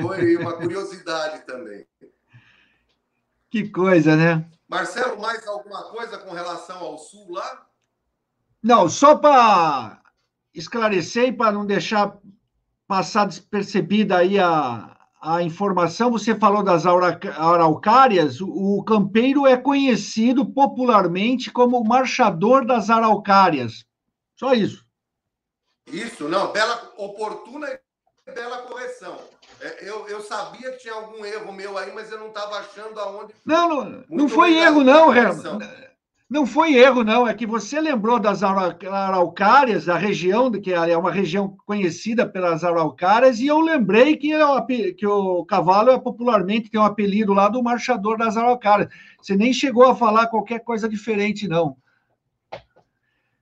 Foi 0.00 0.36
uma 0.36 0.54
curiosidade 0.54 1.46
também. 1.46 1.86
Que 3.50 3.68
coisa, 3.70 4.16
né? 4.16 4.44
Marcelo, 4.68 5.18
mais 5.18 5.46
alguma 5.46 5.84
coisa 5.84 6.18
com 6.18 6.32
relação 6.32 6.78
ao 6.78 6.98
Sul 6.98 7.32
lá? 7.32 7.66
Não, 8.62 8.88
só 8.88 9.16
para 9.16 10.02
esclarecer 10.52 11.28
e 11.28 11.32
para 11.32 11.52
não 11.52 11.64
deixar 11.64 12.18
passar 12.86 13.26
despercebida 13.26 14.18
aí 14.18 14.38
a, 14.38 14.97
a 15.20 15.42
informação, 15.42 16.10
você 16.10 16.34
falou 16.34 16.62
das 16.62 16.84
araucárias, 16.86 18.40
o 18.40 18.82
campeiro 18.84 19.46
é 19.46 19.56
conhecido 19.56 20.46
popularmente 20.46 21.50
como 21.50 21.78
o 21.78 21.86
marchador 21.86 22.64
das 22.64 22.88
araucárias. 22.88 23.84
Só 24.36 24.54
isso. 24.54 24.86
Isso, 25.86 26.28
não, 26.28 26.52
bela, 26.52 26.92
oportuna 26.96 27.68
e 28.26 28.32
bela 28.32 28.58
correção. 28.58 29.18
É, 29.60 29.88
eu, 29.88 30.06
eu 30.06 30.20
sabia 30.20 30.70
que 30.72 30.78
tinha 30.78 30.94
algum 30.94 31.24
erro 31.24 31.52
meu 31.52 31.76
aí, 31.76 31.92
mas 31.92 32.12
eu 32.12 32.18
não 32.18 32.28
estava 32.28 32.58
achando 32.58 33.00
aonde. 33.00 33.34
Não, 33.44 33.68
não, 33.68 34.04
não 34.08 34.28
foi 34.28 34.56
erro, 34.56 34.84
não, 34.84 35.12
Herman. 35.12 35.58
Não 36.28 36.44
foi 36.44 36.74
erro, 36.74 37.02
não. 37.02 37.26
É 37.26 37.32
que 37.32 37.46
você 37.46 37.80
lembrou 37.80 38.20
das 38.20 38.42
araucárias, 38.42 39.88
a 39.88 39.96
região, 39.96 40.50
que 40.52 40.72
é 40.74 40.96
uma 40.96 41.10
região 41.10 41.56
conhecida 41.64 42.28
pelas 42.28 42.62
araucárias, 42.62 43.40
e 43.40 43.46
eu 43.46 43.60
lembrei 43.60 44.14
que, 44.14 44.34
é 44.34 44.92
que 44.92 45.06
o 45.06 45.44
cavalo 45.46 45.90
é 45.90 45.98
popularmente 45.98 46.70
tem 46.70 46.78
um 46.78 46.84
apelido 46.84 47.32
lá 47.32 47.48
do 47.48 47.62
marchador 47.62 48.18
das 48.18 48.36
araucárias. 48.36 48.90
Você 49.22 49.34
nem 49.34 49.54
chegou 49.54 49.86
a 49.86 49.96
falar 49.96 50.26
qualquer 50.26 50.58
coisa 50.58 50.86
diferente, 50.86 51.48
não. 51.48 51.76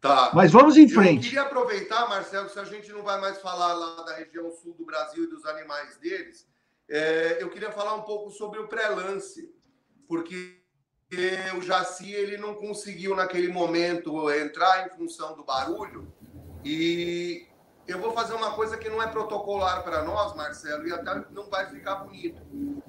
Tá. 0.01 0.31
Mas 0.33 0.53
vamos 0.53 0.77
em 0.77 0.89
frente. 0.89 1.25
Eu 1.25 1.31
queria 1.31 1.43
aproveitar, 1.43 2.09
Marcelo, 2.09 2.49
se 2.49 2.59
a 2.61 2.65
gente 2.65 2.93
não 2.93 3.03
vai 3.03 3.21
mais 3.21 3.41
falar 3.41 3.73
lá 3.73 4.05
da 4.05 4.15
região 4.15 4.49
sul 4.53 4.75
do 4.79 4.85
Brasil 4.85 5.25
e 5.25 5.27
dos 5.27 5.45
animais 5.45 5.97
deles, 5.97 6.47
é, 6.89 7.43
eu 7.43 7.51
queria 7.51 7.73
falar 7.73 7.97
um 7.97 8.03
pouco 8.03 8.31
sobre 8.31 8.61
o 8.61 8.69
pré-lance, 8.69 9.53
porque 10.07 10.65
o 11.57 11.63
Jaci 11.63 12.13
ele 12.13 12.37
não 12.37 12.55
conseguiu 12.55 13.15
naquele 13.15 13.49
momento 13.49 14.31
entrar 14.33 14.87
em 14.87 14.91
função 14.91 15.37
do 15.37 15.45
barulho 15.45 16.13
e 16.65 17.47
eu 17.87 18.01
vou 18.01 18.13
fazer 18.13 18.35
uma 18.35 18.51
coisa 18.53 18.77
que 18.77 18.89
não 18.89 19.01
é 19.01 19.07
protocolar 19.07 19.85
para 19.85 20.03
nós, 20.03 20.35
Marcelo, 20.35 20.89
e 20.89 20.93
até 20.93 21.25
não 21.31 21.49
vai 21.49 21.67
ficar 21.67 21.97
bonito. 21.97 22.43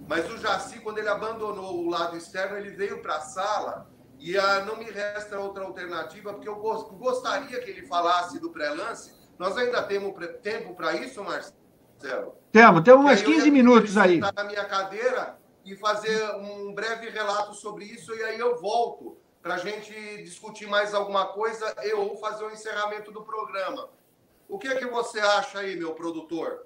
Mas 0.08 0.28
o 0.32 0.38
Jaci, 0.40 0.80
quando 0.80 0.98
ele 0.98 1.10
abandonou 1.10 1.86
o 1.86 1.90
lado 1.90 2.18
externo, 2.18 2.58
ele 2.58 2.72
veio 2.72 3.04
para 3.04 3.18
a 3.18 3.22
sala 3.22 3.88
e 4.20 4.36
a, 4.36 4.66
não 4.66 4.78
me 4.78 4.86
resta 4.86 5.40
outra 5.40 5.64
alternativa, 5.64 6.34
porque 6.34 6.50
eu 6.50 6.56
gostaria 6.56 7.60
que 7.62 7.70
ele 7.70 7.86
falasse 7.86 8.40
do 8.40 8.50
pré-lance. 8.50 9.14
Nós 9.38 9.56
ainda 9.56 9.84
temos 9.84 10.12
tempo 10.42 10.74
para 10.74 10.96
isso, 10.96 11.24
Marcelo? 11.24 12.34
Temos, 12.52 12.82
temos 12.82 13.06
mais 13.06 13.22
15 13.22 13.52
minutos 13.52 13.96
aí. 13.96 14.20
na 14.20 14.44
minha 14.44 14.66
cadeira 14.66 15.38
e 15.68 15.76
fazer 15.76 16.32
um 16.38 16.74
breve 16.74 17.10
relato 17.10 17.54
sobre 17.54 17.84
isso, 17.84 18.16
e 18.16 18.24
aí 18.24 18.40
eu 18.40 18.60
volto 18.60 19.18
para 19.42 19.56
a 19.56 19.58
gente 19.58 19.92
discutir 20.24 20.66
mais 20.66 20.94
alguma 20.94 21.26
coisa 21.26 21.76
e 21.84 21.94
ou 21.94 22.16
fazer 22.18 22.46
o 22.46 22.52
encerramento 22.52 23.12
do 23.12 23.22
programa. 23.22 23.90
O 24.48 24.58
que 24.58 24.68
é 24.68 24.76
que 24.76 24.86
você 24.86 25.20
acha 25.20 25.60
aí, 25.60 25.76
meu 25.76 25.92
produtor? 25.92 26.66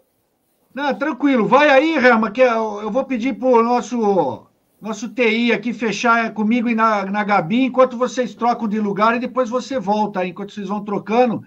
Não, 0.73 0.94
tranquilo. 0.94 1.48
Vai 1.48 1.69
aí, 1.69 1.98
Rama, 1.98 2.30
que 2.30 2.41
eu 2.41 2.91
vou 2.91 3.03
pedir 3.03 3.34
para 3.34 3.48
o 3.48 3.64
nosso, 3.64 4.45
nosso 4.80 5.10
TI 5.10 5.52
aqui 5.52 5.73
fechar 5.73 6.32
comigo 6.34 6.69
e 6.69 6.76
na, 6.76 7.06
na 7.06 7.23
Gabi, 7.23 7.65
enquanto 7.65 7.98
vocês 7.98 8.36
trocam 8.36 8.68
de 8.68 8.80
lugar 8.80 9.15
e 9.15 9.19
depois 9.19 9.49
você 9.49 9.80
volta 9.80 10.19
aí, 10.19 10.30
enquanto 10.30 10.53
vocês 10.53 10.68
vão 10.68 10.84
trocando. 10.84 11.44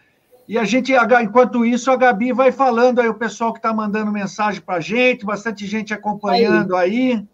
E 0.46 0.58
a 0.58 0.64
gente, 0.64 0.92
enquanto 1.22 1.64
isso, 1.64 1.90
a 1.90 1.96
Gabi 1.96 2.32
vai 2.32 2.50
falando 2.50 3.00
aí, 3.00 3.08
o 3.08 3.14
pessoal 3.14 3.52
que 3.52 3.60
está 3.60 3.72
mandando 3.72 4.10
mensagem 4.10 4.60
para 4.60 4.76
a 4.76 4.80
gente, 4.80 5.24
bastante 5.24 5.66
gente 5.66 5.94
acompanhando 5.94 6.76
aí. 6.76 7.12
aí. 7.12 7.28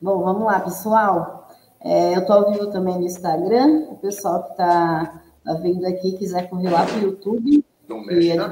Bom, 0.00 0.22
vamos 0.22 0.44
lá, 0.44 0.60
pessoal. 0.60 1.48
É, 1.80 2.14
eu 2.14 2.20
estou 2.20 2.36
ao 2.36 2.52
vivo 2.52 2.68
também 2.68 2.96
no 2.98 3.04
Instagram. 3.04 3.88
O 3.90 3.96
pessoal 3.96 4.44
que 4.44 4.50
está 4.52 5.22
tá 5.44 5.54
vendo 5.54 5.84
aqui 5.86 6.12
quiser 6.12 6.48
correr 6.48 6.70
lá 6.70 6.86
para 6.86 6.98
o 6.98 7.00
YouTube. 7.00 7.64
Não 7.88 8.04
mexe 8.04 8.28
e 8.28 8.38
a 8.38 8.48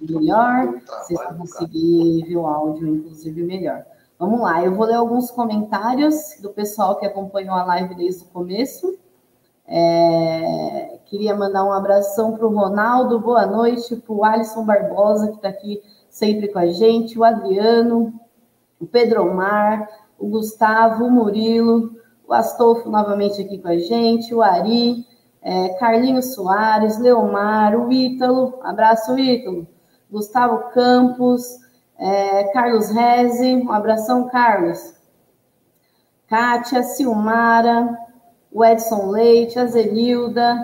melhor. 0.00 0.80
Vocês 0.86 1.18
vão 1.18 1.38
conseguir 1.38 2.24
ver 2.26 2.36
o 2.36 2.46
áudio, 2.46 2.96
inclusive, 2.96 3.42
melhor. 3.42 3.86
Vamos 4.18 4.40
lá, 4.40 4.62
eu 4.62 4.74
vou 4.74 4.84
ler 4.84 4.94
alguns 4.94 5.30
comentários 5.30 6.36
do 6.40 6.50
pessoal 6.50 6.96
que 6.96 7.06
acompanhou 7.06 7.54
a 7.54 7.64
live 7.64 7.94
desde 7.94 8.24
o 8.24 8.28
começo. 8.28 8.98
É, 9.66 10.98
queria 11.06 11.34
mandar 11.34 11.64
um 11.64 11.72
abração 11.72 12.32
para 12.32 12.46
o 12.46 12.54
Ronaldo, 12.54 13.18
boa 13.18 13.46
noite, 13.46 13.96
para 13.96 14.14
o 14.14 14.24
Alisson 14.24 14.64
Barbosa, 14.66 15.28
que 15.28 15.36
está 15.36 15.48
aqui 15.48 15.82
sempre 16.10 16.48
com 16.48 16.58
a 16.58 16.66
gente, 16.66 17.18
o 17.18 17.24
Adriano, 17.24 18.12
o 18.78 18.86
Pedro 18.86 19.22
Omar, 19.22 19.88
o 20.22 20.28
Gustavo, 20.28 21.06
o 21.06 21.10
Murilo, 21.10 21.96
o 22.26 22.32
Astolfo 22.32 22.88
novamente 22.88 23.42
aqui 23.42 23.58
com 23.58 23.66
a 23.66 23.76
gente, 23.76 24.32
o 24.32 24.40
Ari, 24.40 25.04
é, 25.42 25.70
Carlinhos 25.80 26.34
Soares, 26.34 26.96
Leomar, 26.98 27.74
o 27.76 27.92
Ítalo, 27.92 28.60
abraço 28.62 29.18
Ítalo, 29.18 29.66
Gustavo 30.08 30.70
Campos, 30.70 31.42
é, 31.98 32.44
Carlos 32.52 32.88
Reze, 32.90 33.56
um 33.56 33.72
abração 33.72 34.28
Carlos, 34.28 34.94
Kátia, 36.28 36.84
Silmara, 36.84 37.98
o 38.52 38.64
Edson 38.64 39.10
Leite, 39.10 39.58
a 39.58 39.66
Zenilda, 39.66 40.56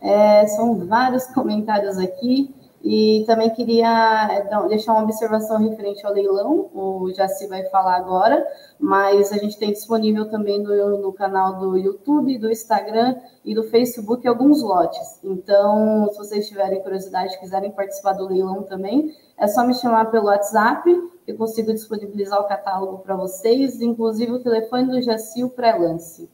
é, 0.00 0.44
são 0.48 0.86
vários 0.88 1.24
comentários 1.32 1.98
aqui. 1.98 2.52
E 2.84 3.24
também 3.26 3.48
queria 3.48 4.28
é, 4.30 4.68
deixar 4.68 4.92
uma 4.92 5.04
observação 5.04 5.56
referente 5.56 6.04
ao 6.04 6.12
leilão, 6.12 6.68
o 6.74 7.10
Jaci 7.14 7.46
vai 7.46 7.64
falar 7.70 7.96
agora, 7.96 8.46
mas 8.78 9.32
a 9.32 9.38
gente 9.38 9.58
tem 9.58 9.72
disponível 9.72 10.28
também 10.28 10.62
no, 10.62 10.98
no 10.98 11.10
canal 11.10 11.58
do 11.58 11.78
YouTube, 11.78 12.38
do 12.38 12.50
Instagram 12.50 13.16
e 13.42 13.54
do 13.54 13.62
Facebook 13.62 14.28
alguns 14.28 14.62
lotes. 14.62 15.18
Então, 15.24 16.10
se 16.12 16.18
vocês 16.18 16.46
tiverem 16.46 16.82
curiosidade, 16.82 17.40
quiserem 17.40 17.70
participar 17.70 18.12
do 18.12 18.26
leilão 18.26 18.62
também, 18.64 19.16
é 19.38 19.46
só 19.46 19.66
me 19.66 19.72
chamar 19.72 20.10
pelo 20.10 20.26
WhatsApp, 20.26 20.86
eu 21.26 21.38
consigo 21.38 21.72
disponibilizar 21.72 22.38
o 22.38 22.46
catálogo 22.46 22.98
para 22.98 23.16
vocês, 23.16 23.80
inclusive 23.80 24.30
o 24.30 24.42
telefone 24.42 24.90
do 24.90 25.00
Jaci, 25.00 25.42
o 25.42 25.48
pré-lance. 25.48 26.30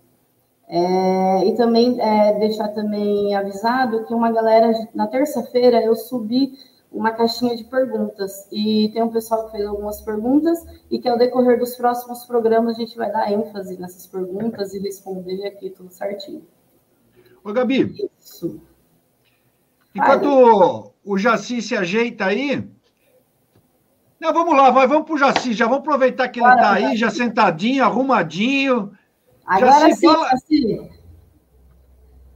É, 0.72 1.48
e 1.48 1.56
também 1.56 2.00
é, 2.00 2.38
deixar 2.38 2.68
também 2.68 3.34
avisado 3.34 4.04
que 4.06 4.14
uma 4.14 4.30
galera, 4.30 4.70
na 4.94 5.08
terça-feira, 5.08 5.82
eu 5.82 5.96
subi 5.96 6.52
uma 6.92 7.10
caixinha 7.10 7.56
de 7.56 7.64
perguntas 7.64 8.46
e 8.52 8.88
tem 8.92 9.02
um 9.02 9.10
pessoal 9.10 9.46
que 9.46 9.52
fez 9.52 9.66
algumas 9.66 10.00
perguntas 10.00 10.64
e 10.88 11.00
que 11.00 11.08
ao 11.08 11.18
decorrer 11.18 11.58
dos 11.58 11.74
próximos 11.74 12.24
programas 12.24 12.76
a 12.76 12.78
gente 12.80 12.96
vai 12.96 13.10
dar 13.10 13.32
ênfase 13.32 13.80
nessas 13.80 14.06
perguntas 14.06 14.72
e 14.72 14.78
responder 14.78 15.44
aqui 15.44 15.70
tudo 15.70 15.90
certinho. 15.90 16.46
Ô, 17.42 17.52
Gabi. 17.52 18.08
Isso. 18.20 18.60
Enquanto 19.92 20.92
o 21.04 21.18
Jaci 21.18 21.60
se 21.62 21.76
ajeita 21.76 22.26
aí. 22.26 22.64
Não, 24.20 24.32
vamos 24.32 24.56
lá, 24.56 24.70
vai, 24.70 24.86
vamos 24.86 25.04
para 25.04 25.14
o 25.14 25.18
Jaci, 25.18 25.52
já 25.52 25.64
vamos 25.64 25.80
aproveitar 25.80 26.28
que 26.28 26.38
ele 26.38 26.48
está 26.48 26.74
aí, 26.74 26.96
já 26.96 27.10
sentadinho, 27.10 27.82
arrumadinho. 27.82 28.92
Agora 29.50 29.92
sim, 29.94 30.06
fala... 30.06 30.28
Jaci. 30.30 30.90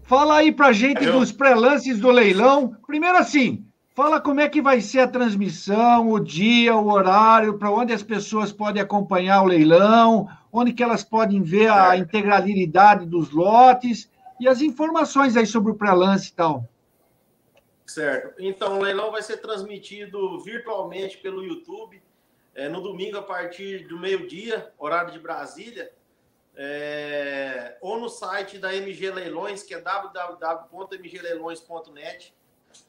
Fala 0.02 0.36
aí 0.36 0.52
pra 0.52 0.72
gente 0.72 1.06
dos 1.06 1.32
pré-lances 1.32 1.98
do 1.98 2.10
leilão. 2.10 2.76
Primeiro 2.86 3.16
assim, 3.16 3.64
Fala 3.94 4.20
como 4.20 4.40
é 4.40 4.48
que 4.48 4.60
vai 4.60 4.80
ser 4.80 4.98
a 4.98 5.08
transmissão, 5.08 6.10
o 6.10 6.18
dia, 6.18 6.74
o 6.74 6.90
horário, 6.90 7.56
para 7.56 7.70
onde 7.70 7.92
as 7.92 8.02
pessoas 8.02 8.50
podem 8.50 8.82
acompanhar 8.82 9.40
o 9.42 9.46
leilão, 9.46 10.28
onde 10.52 10.72
que 10.72 10.82
elas 10.82 11.04
podem 11.04 11.40
ver 11.40 11.70
a 11.70 11.96
integralidade 11.96 13.06
dos 13.06 13.30
lotes 13.30 14.10
e 14.40 14.48
as 14.48 14.60
informações 14.60 15.36
aí 15.36 15.46
sobre 15.46 15.70
o 15.70 15.76
pré-lance 15.76 16.30
e 16.30 16.32
tal. 16.32 16.68
Certo. 17.86 18.42
Então, 18.42 18.80
o 18.80 18.82
leilão 18.82 19.12
vai 19.12 19.22
ser 19.22 19.36
transmitido 19.36 20.40
virtualmente 20.40 21.18
pelo 21.18 21.44
YouTube 21.44 22.02
é, 22.52 22.68
no 22.68 22.80
domingo 22.80 23.18
a 23.18 23.22
partir 23.22 23.86
do 23.86 23.96
meio-dia, 23.96 24.72
horário 24.76 25.12
de 25.12 25.20
Brasília, 25.20 25.92
é, 26.56 27.76
ou 27.80 27.98
no 27.98 28.08
site 28.08 28.58
da 28.58 28.72
MG 28.74 29.10
Leilões, 29.10 29.62
que 29.62 29.74
é 29.74 29.80
www.mgleilões.net 29.80 32.34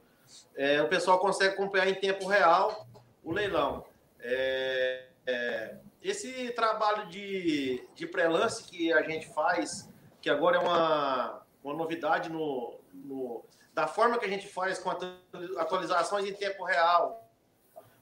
é, 0.57 0.83
o 0.83 0.89
pessoal 0.89 1.19
consegue 1.19 1.55
acompanhar 1.55 1.89
em 1.89 1.95
tempo 1.95 2.27
real 2.27 2.87
o 3.23 3.33
leilão. 3.33 3.87
É, 4.21 5.07
é, 5.27 5.77
esse 6.03 6.51
trabalho 6.53 7.09
de, 7.09 7.87
de 7.95 8.07
pré-lance 8.07 8.65
que 8.65 8.93
a 8.93 9.03
gente 9.03 9.33
faz, 9.33 9.89
que 10.21 10.29
agora 10.29 10.57
é 10.57 10.61
uma, 10.61 11.43
uma 11.63 11.75
novidade 11.75 12.31
no, 12.31 12.81
no, 12.93 13.45
da 13.73 13.87
forma 13.87 14.19
que 14.19 14.27
a 14.27 14.29
gente 14.29 14.47
faz 14.47 14.79
com 14.79 14.91
atualizações 15.59 16.27
em 16.27 16.35
tempo 16.35 16.65
real, 16.65 17.29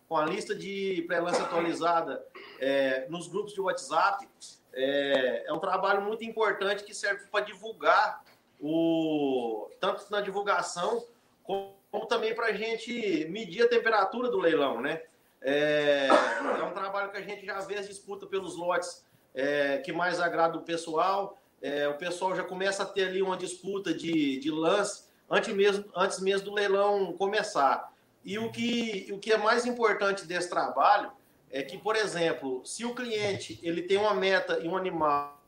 com 0.09 0.17
a 0.17 0.27
lista 0.27 0.55
de 0.55 1.05
pré-lance 1.07 1.41
atualizada 1.41 2.25
é, 2.59 3.07
nos 3.09 3.29
grupos 3.29 3.53
de 3.53 3.61
WhatsApp, 3.61 4.29
é, 4.73 5.45
é 5.47 5.53
um 5.53 5.59
trabalho 5.59 6.03
muito 6.03 6.25
importante 6.25 6.83
que 6.83 6.95
serve 6.95 7.27
para 7.27 7.45
divulgar 7.45 8.25
o 8.61 9.71
tanto 9.81 10.11
na 10.11 10.21
divulgação 10.21 11.05
como, 11.45 12.07
também 12.09 12.35
para 12.35 12.47
a 12.47 12.53
gente 12.53 13.27
medir 13.31 13.63
a 13.63 13.69
temperatura 13.69 14.29
do 14.29 14.39
leilão, 14.39 14.81
né? 14.81 15.03
É, 15.41 16.09
é, 16.09 16.63
um 16.63 16.73
trabalho 16.73 17.11
que 17.11 17.17
a 17.17 17.23
gente 17.23 17.47
já 17.47 17.61
vê 17.61 17.77
as 17.77 17.89
disputas 17.89 18.29
pelos 18.29 18.57
lotes 18.57 19.07
é, 19.35 19.79
que 19.79 19.93
mais 19.93 20.21
agrada 20.21 20.59
o 20.59 20.63
pessoal. 20.63 21.39
É, 21.63 21.89
o 21.89 21.95
pessoal 21.95 22.35
já 22.35 22.43
começa 22.43 22.83
a 22.83 22.87
ter 22.87 23.09
ali 23.09 23.23
uma 23.23 23.37
disputa 23.37 23.95
de, 23.95 24.39
de 24.39 24.51
lance 24.51 25.10
antes 25.31 25.55
mesmo, 25.55 25.85
antes 25.95 26.21
mesmo 26.21 26.47
do 26.47 26.55
leilão 26.55 27.13
começar. 27.13 27.93
E 28.25 28.39
o 28.39 28.51
que, 28.51 29.09
o 29.13 29.19
que 29.19 29.33
é 29.33 29.39
mais 29.39 29.65
importante 29.65 30.27
desse 30.27 30.51
trabalho 30.51 31.11
é 31.51 31.63
que, 31.63 31.79
por 31.79 31.97
exemplo, 31.97 32.63
se 32.65 32.85
o 32.85 32.95
cliente 32.95 33.59
ele 33.63 33.83
tem 33.83 33.97
uma 33.97 34.15
meta 34.15 34.59
e 34.61 34.69
um 34.69 34.77
animal 34.77 35.39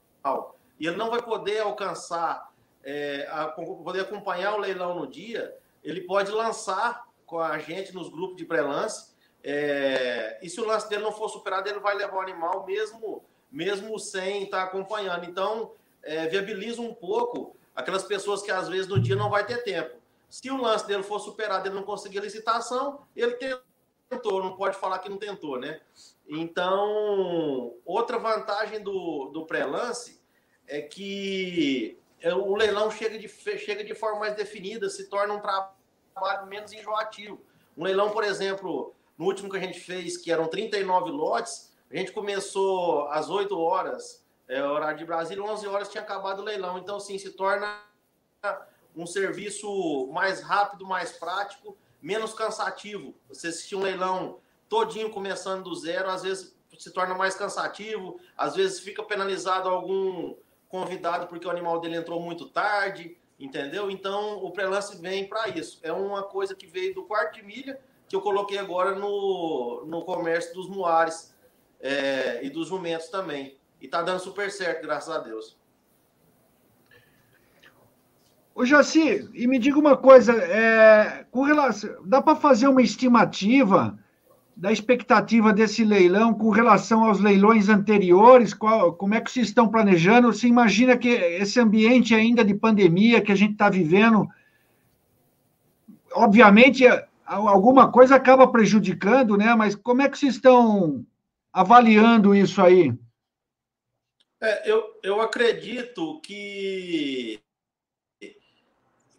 e 0.78 0.86
ele 0.86 0.96
não 0.96 1.10
vai 1.10 1.20
poder 1.20 1.60
alcançar, 1.60 2.50
é, 2.84 3.28
a, 3.30 3.48
poder 3.48 4.00
acompanhar 4.00 4.54
o 4.54 4.58
leilão 4.58 4.98
no 4.98 5.06
dia, 5.06 5.54
ele 5.82 6.00
pode 6.02 6.30
lançar 6.30 7.06
com 7.26 7.40
a 7.40 7.58
gente 7.58 7.94
nos 7.94 8.08
grupos 8.08 8.36
de 8.36 8.44
pré-lance. 8.44 9.12
É, 9.44 10.38
e 10.42 10.48
se 10.48 10.60
o 10.60 10.66
lance 10.66 10.88
dele 10.88 11.02
não 11.02 11.12
for 11.12 11.28
superado, 11.28 11.68
ele 11.68 11.80
vai 11.80 11.96
levar 11.96 12.16
o 12.16 12.20
animal 12.20 12.64
mesmo, 12.64 13.22
mesmo 13.50 13.98
sem 13.98 14.44
estar 14.44 14.62
acompanhando. 14.62 15.24
Então, 15.24 15.72
é, 16.02 16.26
viabiliza 16.26 16.80
um 16.80 16.94
pouco 16.94 17.56
aquelas 17.74 18.04
pessoas 18.04 18.42
que 18.42 18.50
às 18.50 18.68
vezes 18.68 18.86
no 18.86 19.00
dia 19.00 19.16
não 19.16 19.30
vai 19.30 19.44
ter 19.46 19.62
tempo. 19.62 19.96
Se 20.28 20.50
o 20.50 20.60
lance 20.60 20.86
dele 20.86 21.02
for 21.02 21.18
superado, 21.18 21.68
ele 21.68 21.74
não 21.74 21.82
conseguir 21.82 22.20
licitação, 22.20 23.00
ele 23.14 23.36
tentou, 24.08 24.42
não 24.42 24.56
pode 24.56 24.76
falar 24.76 24.98
que 24.98 25.08
não 25.08 25.18
tentou, 25.18 25.58
né? 25.58 25.80
Então, 26.26 27.74
outra 27.84 28.18
vantagem 28.18 28.82
do, 28.82 29.26
do 29.26 29.44
pré-lance 29.44 30.20
é 30.66 30.80
que 30.80 31.98
é, 32.20 32.32
o 32.32 32.54
leilão 32.54 32.90
chega 32.90 33.18
de, 33.18 33.28
chega 33.28 33.84
de 33.84 33.94
forma 33.94 34.20
mais 34.20 34.34
definida, 34.34 34.88
se 34.88 35.08
torna 35.08 35.34
um 35.34 35.40
trabalho 35.40 36.46
menos 36.46 36.72
enjoativo. 36.72 37.40
Um 37.76 37.84
leilão, 37.84 38.10
por 38.10 38.24
exemplo, 38.24 38.94
no 39.18 39.26
último 39.26 39.50
que 39.50 39.56
a 39.56 39.60
gente 39.60 39.80
fez, 39.80 40.16
que 40.16 40.30
eram 40.30 40.46
39 40.46 41.10
lotes, 41.10 41.72
a 41.90 41.96
gente 41.96 42.12
começou 42.12 43.08
às 43.08 43.28
8 43.28 43.58
horas, 43.58 44.21
é, 44.52 44.62
horário 44.62 44.98
de 44.98 45.04
Brasília, 45.04 45.42
11 45.42 45.66
horas 45.66 45.88
tinha 45.88 46.02
acabado 46.02 46.40
o 46.40 46.44
leilão. 46.44 46.76
Então, 46.78 47.00
sim, 47.00 47.16
se 47.16 47.30
torna 47.30 47.80
um 48.94 49.06
serviço 49.06 50.08
mais 50.12 50.42
rápido, 50.42 50.86
mais 50.86 51.12
prático 51.12 51.76
menos 52.02 52.34
cansativo. 52.34 53.14
Você 53.28 53.48
assistir 53.48 53.76
um 53.76 53.82
leilão 53.82 54.40
todinho 54.68 55.08
começando 55.10 55.64
do 55.64 55.74
zero, 55.74 56.10
às 56.10 56.22
vezes 56.22 56.54
se 56.78 56.90
torna 56.90 57.14
mais 57.14 57.34
cansativo, 57.34 58.18
às 58.36 58.56
vezes 58.56 58.80
fica 58.80 59.02
penalizado 59.02 59.68
algum 59.68 60.34
convidado 60.68 61.26
porque 61.28 61.46
o 61.46 61.50
animal 61.50 61.80
dele 61.80 61.96
entrou 61.96 62.20
muito 62.20 62.48
tarde, 62.48 63.16
entendeu? 63.38 63.90
Então 63.90 64.42
o 64.42 64.50
pré-lance 64.50 65.00
vem 65.00 65.28
para 65.28 65.48
isso. 65.48 65.78
É 65.82 65.92
uma 65.92 66.22
coisa 66.22 66.54
que 66.54 66.66
veio 66.66 66.94
do 66.94 67.04
quarto 67.04 67.34
de 67.34 67.42
milha 67.42 67.80
que 68.08 68.16
eu 68.16 68.20
coloquei 68.20 68.58
agora 68.58 68.94
no, 68.94 69.84
no 69.86 70.04
comércio 70.04 70.52
dos 70.52 70.68
muares 70.68 71.34
é, 71.80 72.44
e 72.44 72.50
dos 72.50 72.68
jumentos 72.68 73.08
também. 73.08 73.56
E 73.82 73.88
tá 73.88 74.00
dando 74.00 74.20
super 74.20 74.48
certo, 74.48 74.86
graças 74.86 75.12
a 75.12 75.18
Deus. 75.18 75.56
Ô, 78.54 78.64
Jaci, 78.64 79.28
e 79.34 79.46
me 79.48 79.58
diga 79.58 79.76
uma 79.76 79.96
coisa, 79.96 80.32
é, 80.34 81.26
com 81.32 81.42
relação, 81.42 81.90
dá 82.04 82.22
para 82.22 82.36
fazer 82.36 82.68
uma 82.68 82.80
estimativa 82.80 83.98
da 84.56 84.70
expectativa 84.70 85.52
desse 85.52 85.84
leilão 85.84 86.32
com 86.32 86.50
relação 86.50 87.02
aos 87.02 87.18
leilões 87.18 87.68
anteriores? 87.68 88.54
Qual, 88.54 88.92
como 88.92 89.14
é 89.14 89.20
que 89.20 89.28
vocês 89.28 89.48
estão 89.48 89.68
planejando? 89.68 90.32
Você 90.32 90.46
imagina 90.46 90.96
que 90.96 91.08
esse 91.08 91.58
ambiente 91.58 92.14
ainda 92.14 92.44
de 92.44 92.54
pandemia 92.54 93.20
que 93.20 93.32
a 93.32 93.36
gente 93.36 93.54
está 93.54 93.68
vivendo, 93.68 94.28
obviamente, 96.12 96.84
alguma 97.26 97.90
coisa 97.90 98.14
acaba 98.14 98.46
prejudicando, 98.46 99.36
né? 99.36 99.56
Mas 99.56 99.74
como 99.74 100.02
é 100.02 100.08
que 100.08 100.16
vocês 100.16 100.36
estão 100.36 101.04
avaliando 101.52 102.32
isso 102.32 102.62
aí? 102.62 102.96
É, 104.42 104.68
eu, 104.68 104.98
eu 105.04 105.20
acredito 105.20 106.20
que 106.20 107.40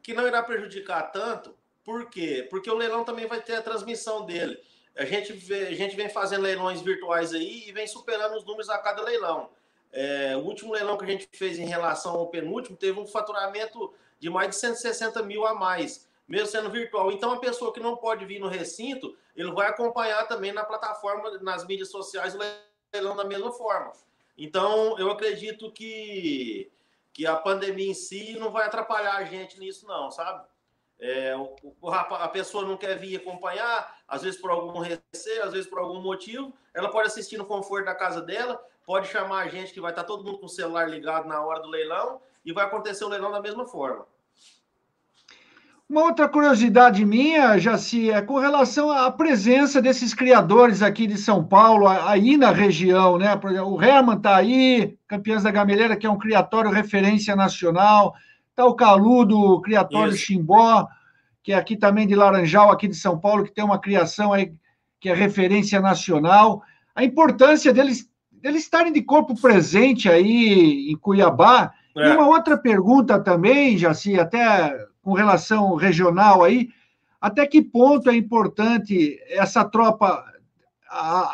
que 0.01 0.13
não 0.13 0.27
irá 0.27 0.43
prejudicar 0.43 1.13
tanto. 1.13 1.57
Por 1.81 2.09
quê? 2.09 2.45
Porque 2.49 2.69
o 2.69 2.75
leilão 2.75 3.05
também 3.05 3.25
vai 3.25 3.41
ter 3.41 3.55
a 3.55 3.61
transmissão 3.61 4.25
dele. 4.25 4.61
A 4.97 5.05
gente, 5.05 5.31
vê, 5.31 5.67
a 5.67 5.73
gente 5.73 5.95
vem 5.95 6.09
fazendo 6.09 6.41
leilões 6.41 6.81
virtuais 6.81 7.33
aí 7.33 7.69
e 7.69 7.71
vem 7.71 7.87
superando 7.87 8.35
os 8.35 8.43
números 8.43 8.69
a 8.69 8.77
cada 8.79 9.01
leilão. 9.01 9.49
É, 9.93 10.35
o 10.35 10.41
último 10.41 10.73
leilão 10.73 10.97
que 10.97 11.05
a 11.05 11.07
gente 11.07 11.29
fez 11.31 11.57
em 11.57 11.65
relação 11.65 12.15
ao 12.15 12.27
penúltimo 12.27 12.75
teve 12.75 12.99
um 12.99 13.07
faturamento 13.07 13.93
de 14.19 14.29
mais 14.29 14.49
de 14.49 14.57
160 14.57 15.23
mil 15.23 15.45
a 15.45 15.53
mais, 15.53 16.05
mesmo 16.27 16.47
sendo 16.47 16.69
virtual. 16.69 17.13
Então, 17.13 17.31
a 17.31 17.39
pessoa 17.39 17.71
que 17.73 17.79
não 17.79 17.95
pode 17.95 18.25
vir 18.25 18.39
no 18.39 18.49
recinto, 18.49 19.17
ele 19.37 19.53
vai 19.53 19.67
acompanhar 19.67 20.27
também 20.27 20.51
na 20.51 20.65
plataforma, 20.65 21.37
nas 21.39 21.65
mídias 21.65 21.89
sociais, 21.89 22.35
o 22.35 22.39
leilão 22.93 23.15
da 23.15 23.23
mesma 23.23 23.53
forma. 23.53 23.93
Então, 24.37 24.97
eu 24.97 25.11
acredito 25.11 25.71
que 25.71 26.71
que 27.13 27.27
a 27.27 27.35
pandemia 27.35 27.91
em 27.91 27.93
si 27.93 28.35
não 28.39 28.51
vai 28.51 28.65
atrapalhar 28.65 29.17
a 29.17 29.23
gente 29.23 29.59
nisso, 29.59 29.85
não, 29.85 30.09
sabe? 30.09 30.43
É, 30.99 31.35
o, 31.35 31.55
o, 31.79 31.91
a 31.91 32.27
pessoa 32.27 32.65
não 32.65 32.75
quer 32.75 32.97
vir 32.97 33.17
acompanhar, 33.17 33.99
às 34.07 34.23
vezes 34.23 34.41
por 34.41 34.49
algum 34.49 34.79
receio, 34.79 35.43
às 35.43 35.51
vezes 35.51 35.69
por 35.69 35.77
algum 35.77 36.01
motivo, 36.01 36.51
ela 36.73 36.89
pode 36.89 37.07
assistir 37.07 37.37
no 37.37 37.45
conforto 37.45 37.85
da 37.85 37.93
casa 37.93 38.21
dela, 38.21 38.59
pode 38.85 39.07
chamar 39.09 39.43
a 39.43 39.47
gente 39.47 39.73
que 39.73 39.81
vai 39.81 39.91
estar 39.91 40.05
todo 40.05 40.23
mundo 40.23 40.39
com 40.39 40.47
o 40.47 40.49
celular 40.49 40.89
ligado 40.89 41.27
na 41.27 41.43
hora 41.45 41.59
do 41.59 41.69
leilão 41.69 42.19
e 42.43 42.51
vai 42.51 42.65
acontecer 42.65 43.05
o 43.05 43.09
leilão 43.09 43.31
da 43.31 43.41
mesma 43.41 43.65
forma. 43.67 44.07
Uma 45.93 46.05
outra 46.05 46.27
curiosidade 46.27 47.05
minha, 47.05 47.55
Jaci, 47.59 48.09
é 48.09 48.19
com 48.19 48.39
relação 48.39 48.89
à 48.89 49.11
presença 49.11 49.79
desses 49.79 50.11
criadores 50.11 50.81
aqui 50.81 51.05
de 51.05 51.19
São 51.19 51.43
Paulo, 51.43 51.87
aí 51.87 52.35
na 52.35 52.49
região, 52.49 53.19
né? 53.19 53.39
O 53.63 53.79
Herman 53.79 54.17
está 54.17 54.37
aí, 54.37 54.97
Campeões 55.07 55.43
da 55.43 55.51
Gameleira, 55.51 55.95
que 55.95 56.07
é 56.07 56.09
um 56.09 56.17
criatório 56.17 56.71
referência 56.71 57.35
nacional, 57.35 58.15
está 58.49 58.65
o 58.65 58.73
Caludo, 58.73 59.61
criatório 59.61 60.15
Isso. 60.15 60.25
Chimbó, 60.25 60.87
que 61.43 61.53
é 61.53 61.55
aqui 61.55 61.77
também 61.77 62.07
de 62.07 62.15
Laranjal, 62.15 62.71
aqui 62.71 62.87
de 62.87 62.95
São 62.95 63.19
Paulo, 63.19 63.43
que 63.43 63.53
tem 63.53 63.63
uma 63.63 63.77
criação 63.77 64.33
aí 64.33 64.51
que 64.99 65.09
é 65.09 65.13
referência 65.13 65.79
nacional. 65.79 66.63
A 66.95 67.03
importância 67.03 67.71
deles, 67.71 68.09
deles 68.31 68.63
estarem 68.63 68.91
de 68.91 69.03
corpo 69.03 69.39
presente 69.39 70.09
aí 70.09 70.89
em 70.89 70.97
Cuiabá. 70.97 71.71
É. 71.95 72.09
E 72.09 72.15
uma 72.15 72.25
outra 72.25 72.57
pergunta 72.57 73.19
também, 73.19 73.77
Jaci, 73.77 74.19
até 74.19 74.75
com 75.03 75.13
relação 75.13 75.75
regional 75.75 76.43
aí, 76.43 76.69
até 77.21 77.45
que 77.45 77.61
ponto 77.61 78.09
é 78.09 78.15
importante 78.15 79.19
essa 79.27 79.63
tropa 79.63 80.25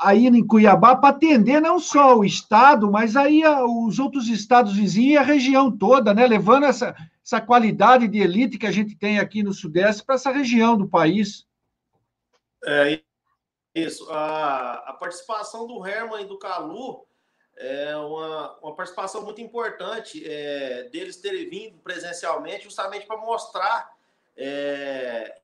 aí 0.03 0.27
em 0.27 0.45
Cuiabá 0.45 0.95
para 0.95 1.09
atender 1.09 1.61
não 1.61 1.79
só 1.79 2.17
o 2.17 2.25
estado, 2.25 2.91
mas 2.91 3.15
aí 3.15 3.43
os 3.45 3.99
outros 3.99 4.27
estados 4.27 4.75
vizinhos 4.75 5.13
e 5.13 5.17
a 5.17 5.21
região 5.21 5.71
toda, 5.71 6.13
né? 6.13 6.25
Levando 6.25 6.65
essa, 6.65 6.95
essa 7.23 7.41
qualidade 7.41 8.07
de 8.07 8.19
elite 8.19 8.57
que 8.57 8.67
a 8.67 8.71
gente 8.71 8.95
tem 8.95 9.19
aqui 9.19 9.43
no 9.43 9.53
Sudeste 9.53 10.03
para 10.03 10.15
essa 10.15 10.31
região 10.31 10.77
do 10.77 10.87
país. 10.87 11.45
É 12.65 13.01
isso. 13.75 14.09
A, 14.11 14.89
a 14.89 14.93
participação 14.93 15.67
do 15.67 15.85
Herman 15.85 16.23
e 16.23 16.27
do 16.27 16.39
Calu 16.39 17.05
é 17.59 17.95
uma, 17.97 18.57
uma 18.59 18.73
participação 18.73 19.21
muito 19.21 19.41
importante 19.41 20.23
é, 20.25 20.83
deles 20.83 21.17
terem 21.17 21.49
vindo 21.49 21.77
presencialmente, 21.79 22.63
justamente 22.63 23.05
para 23.05 23.17
mostrar. 23.17 23.93
É, 24.37 25.41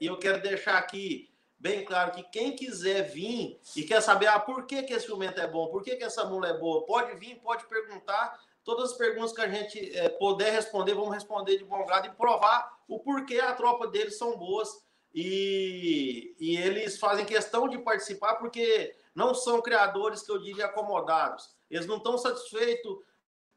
e 0.00 0.06
eu 0.06 0.18
quero 0.18 0.40
deixar 0.40 0.78
aqui 0.78 1.30
bem 1.58 1.84
claro 1.84 2.12
que 2.12 2.22
quem 2.22 2.56
quiser 2.56 3.02
vir 3.02 3.60
e 3.76 3.82
quer 3.82 4.00
saber 4.00 4.28
ah, 4.28 4.40
por 4.40 4.64
que, 4.64 4.82
que 4.82 4.94
esse 4.94 5.06
jumento 5.06 5.38
é 5.38 5.46
bom, 5.46 5.68
por 5.68 5.82
que, 5.82 5.96
que 5.96 6.04
essa 6.04 6.24
mula 6.24 6.48
é 6.48 6.54
boa, 6.54 6.86
pode 6.86 7.14
vir, 7.16 7.36
pode 7.36 7.66
perguntar. 7.66 8.40
Todas 8.64 8.92
as 8.92 8.96
perguntas 8.96 9.32
que 9.32 9.40
a 9.42 9.48
gente 9.48 9.98
é, 9.98 10.08
puder 10.08 10.52
responder, 10.52 10.94
vamos 10.94 11.12
responder 11.12 11.58
de 11.58 11.64
bom 11.64 11.84
grado 11.84 12.06
e 12.06 12.10
provar 12.10 12.78
o 12.88 12.98
porquê 13.00 13.38
a 13.38 13.54
tropa 13.54 13.86
deles 13.86 14.16
são 14.16 14.38
boas. 14.38 14.82
E, 15.14 16.34
e 16.38 16.56
eles 16.56 16.98
fazem 16.98 17.24
questão 17.24 17.68
de 17.68 17.78
participar 17.78 18.36
porque 18.36 18.94
não 19.14 19.34
são 19.34 19.60
criadores 19.60 20.22
que 20.22 20.30
eu 20.30 20.38
diria 20.38 20.66
acomodados. 20.66 21.54
Eles 21.68 21.86
não 21.86 21.96
estão 21.96 22.16
satisfeitos 22.16 22.98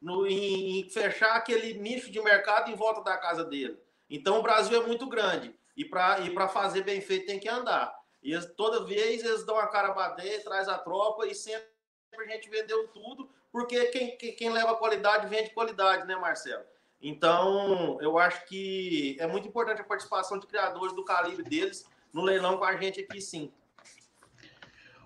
no, 0.01 0.27
em, 0.27 0.79
em, 0.79 0.89
fechar 0.89 1.35
aquele 1.35 1.75
nicho 1.75 2.11
de 2.11 2.21
mercado 2.21 2.71
em 2.71 2.75
volta 2.75 3.01
da 3.01 3.17
casa 3.17 3.45
dele. 3.45 3.77
Então 4.09 4.39
o 4.39 4.43
Brasil 4.43 4.81
é 4.81 4.85
muito 4.85 5.07
grande 5.07 5.55
e 5.77 5.85
para 5.85 6.19
e 6.19 6.33
fazer 6.49 6.83
bem 6.83 7.01
feito 7.01 7.27
tem 7.27 7.39
que 7.39 7.49
andar. 7.49 7.93
E 8.21 8.33
eles, 8.33 8.45
toda 8.55 8.85
vez 8.85 9.23
eles 9.23 9.45
dão 9.45 9.57
a 9.57 9.67
cara 9.67 9.91
bater, 9.91 10.43
traz 10.43 10.67
a 10.67 10.77
tropa 10.77 11.27
e 11.27 11.35
sempre 11.35 11.67
a 12.13 12.27
gente 12.27 12.49
vendeu 12.49 12.87
tudo, 12.89 13.29
porque 13.51 13.85
quem, 13.85 14.17
quem 14.17 14.51
leva 14.51 14.75
qualidade 14.75 15.27
vende 15.27 15.49
qualidade, 15.51 16.05
né, 16.05 16.15
Marcelo? 16.15 16.63
Então, 17.03 17.97
eu 17.99 18.17
acho 18.17 18.47
que 18.47 19.17
é 19.19 19.27
muito 19.27 19.45
importante 19.45 19.81
a 19.81 19.83
participação 19.83 20.39
de 20.39 20.47
criadores 20.47 20.95
do 20.95 21.03
calibre 21.03 21.43
deles 21.43 21.85
no 22.13 22.21
leilão 22.21 22.57
com 22.57 22.63
a 22.63 22.77
gente 22.77 23.01
aqui, 23.01 23.19
sim. 23.19 23.51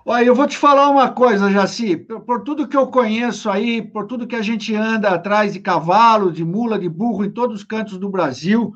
Olha, 0.05 0.23
eu 0.23 0.35
vou 0.35 0.45
te 0.45 0.55
falar 0.55 0.89
uma 0.89 1.11
coisa, 1.11 1.51
Jaci. 1.51 1.97
Por, 1.97 2.21
por, 2.21 2.43
tudo 2.43 2.67
que 2.67 2.77
eu 2.77 2.87
conheço 2.87 3.49
aí, 3.49 3.81
por 3.81 4.05
tudo 4.05 4.27
que 4.27 4.35
a 4.35 4.43
gente 4.43 4.75
anda 4.75 5.09
atrás 5.09 5.53
de 5.53 5.59
cavalo, 5.59 6.31
de 6.31 6.45
mula, 6.45 6.77
de 6.77 6.87
burro 6.87 7.25
em 7.25 7.31
todos 7.31 7.57
os 7.57 7.63
cantos 7.63 7.97
do 7.97 8.07
Brasil, 8.07 8.71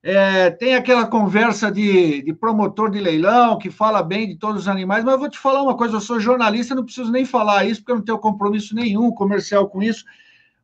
é, 0.00 0.50
tem 0.50 0.76
aquela 0.76 1.04
conversa 1.04 1.70
de, 1.70 2.22
de, 2.22 2.32
promotor 2.32 2.90
de 2.90 3.00
leilão 3.00 3.58
que 3.58 3.70
fala 3.70 4.04
bem 4.04 4.28
de 4.28 4.36
todos 4.36 4.62
os 4.62 4.68
animais, 4.68 5.02
mas 5.04 5.14
eu 5.14 5.18
vou 5.18 5.28
te 5.28 5.38
falar 5.38 5.62
uma 5.62 5.76
coisa: 5.76 5.96
eu 5.96 6.00
sou 6.00 6.20
jornalista, 6.20 6.76
não 6.76 6.84
preciso 6.84 7.10
nem 7.10 7.24
falar 7.24 7.64
isso, 7.64 7.80
porque 7.80 7.90
eu 7.90 7.96
não 7.96 8.04
tenho 8.04 8.18
compromisso 8.18 8.72
nenhum 8.72 9.10
comercial 9.10 9.68
com 9.68 9.82
isso. 9.82 10.04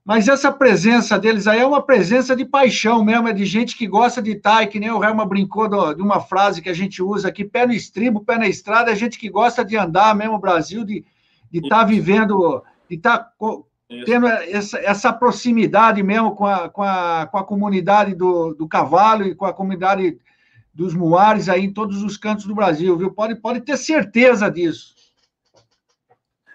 Mas 0.05 0.27
essa 0.27 0.51
presença 0.51 1.17
deles 1.17 1.47
aí 1.47 1.61
é 1.61 1.67
uma 1.67 1.81
presença 1.81 2.35
de 2.35 2.45
paixão 2.45 3.05
mesmo, 3.05 3.29
é 3.29 3.33
de 3.33 3.45
gente 3.47 3.77
que 3.77 3.87
gosta 3.87 4.21
de 4.21 4.33
estar, 4.33 4.63
e 4.63 4.67
que 4.67 4.81
nem 4.81 4.91
o 4.91 5.03
Helma 5.03 5.25
brincou 5.25 5.69
do, 5.69 5.95
de 5.95 6.03
uma 6.03 6.21
frase 6.21 6.61
que 6.61 6.69
a 6.69 6.75
gente 6.75 7.01
usa 7.01 7.29
aqui, 7.29 7.45
pé 7.45 7.67
no 7.67 7.73
estribo, 7.73 8.25
pé 8.25 8.37
na 8.37 8.49
estrada, 8.49 8.91
é 8.91 8.97
gente 8.97 9.17
que 9.17 9.29
gosta 9.29 9.65
de 9.65 9.77
andar 9.77 10.15
mesmo 10.15 10.35
o 10.35 10.41
Brasil, 10.41 10.85
de 10.85 11.05
estar 11.53 11.81
tá 11.81 11.85
vivendo, 11.85 12.65
de 12.91 12.97
estar 12.97 13.19
tá 13.19 13.33
tendo 14.05 14.27
essa, 14.27 14.79
essa, 14.79 15.13
proximidade 15.13 16.03
mesmo 16.03 16.35
com 16.35 16.47
a, 16.47 16.69
com 16.69 16.83
a, 16.83 17.29
com 17.31 17.39
a 17.39 17.45
comunidade 17.45 18.15
do, 18.15 18.55
do 18.55 18.67
cavalo 18.67 19.25
e 19.25 19.37
com 19.37 19.45
a 19.45 19.53
comunidade 19.53 20.19
dos 20.75 20.95
muares 20.95 21.49
aí 21.49 21.65
em 21.65 21.73
todos 21.73 22.03
os 22.03 22.17
cantos 22.17 22.47
do 22.47 22.55
Brasil, 22.55 22.97
viu? 22.97 23.13
Pode, 23.13 23.37
pode 23.37 23.61
ter 23.61 23.77
certeza 23.77 24.51
disso. 24.51 24.95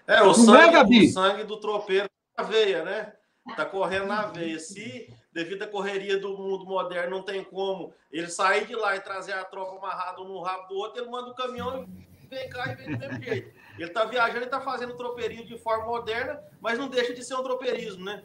É, 0.06 0.22
o, 0.22 0.32
é, 0.32 0.34
sangue, 0.34 0.76
é, 0.76 0.82
o 0.82 1.12
sangue 1.12 1.44
do 1.44 1.58
tropeiro 1.58 2.08
na 2.36 2.44
veia, 2.44 2.84
né? 2.84 3.12
Tá 3.56 3.64
correndo 3.64 4.06
na 4.06 4.26
veia. 4.26 4.58
Se, 4.58 5.08
devido 5.32 5.62
à 5.62 5.66
correria 5.66 6.18
do 6.18 6.36
mundo 6.36 6.64
moderno, 6.64 7.16
não 7.16 7.22
tem 7.22 7.44
como 7.44 7.92
ele 8.12 8.28
sair 8.28 8.66
de 8.66 8.74
lá 8.74 8.96
e 8.96 9.00
trazer 9.00 9.32
a 9.32 9.44
tropa 9.44 9.76
amarrada 9.76 10.20
um 10.22 10.28
no 10.28 10.40
rabo 10.40 10.68
do 10.68 10.76
outro, 10.76 11.02
ele 11.02 11.10
manda 11.10 11.30
o 11.30 11.34
caminhão 11.34 11.86
e 12.22 12.26
vem 12.26 12.48
cá 12.50 12.72
e 12.72 12.76
vem 12.76 12.92
do 12.92 12.98
mesmo 12.98 13.22
jeito. 13.22 13.52
Ele 13.78 13.90
tá 13.90 14.04
viajando 14.04 14.44
e 14.44 14.48
tá 14.48 14.60
fazendo 14.60 14.96
tropeirismo 14.96 15.46
de 15.46 15.58
forma 15.58 15.86
moderna, 15.86 16.40
mas 16.60 16.78
não 16.78 16.88
deixa 16.88 17.14
de 17.14 17.24
ser 17.24 17.34
um 17.34 17.42
tropeirismo, 17.42 18.04
né? 18.04 18.22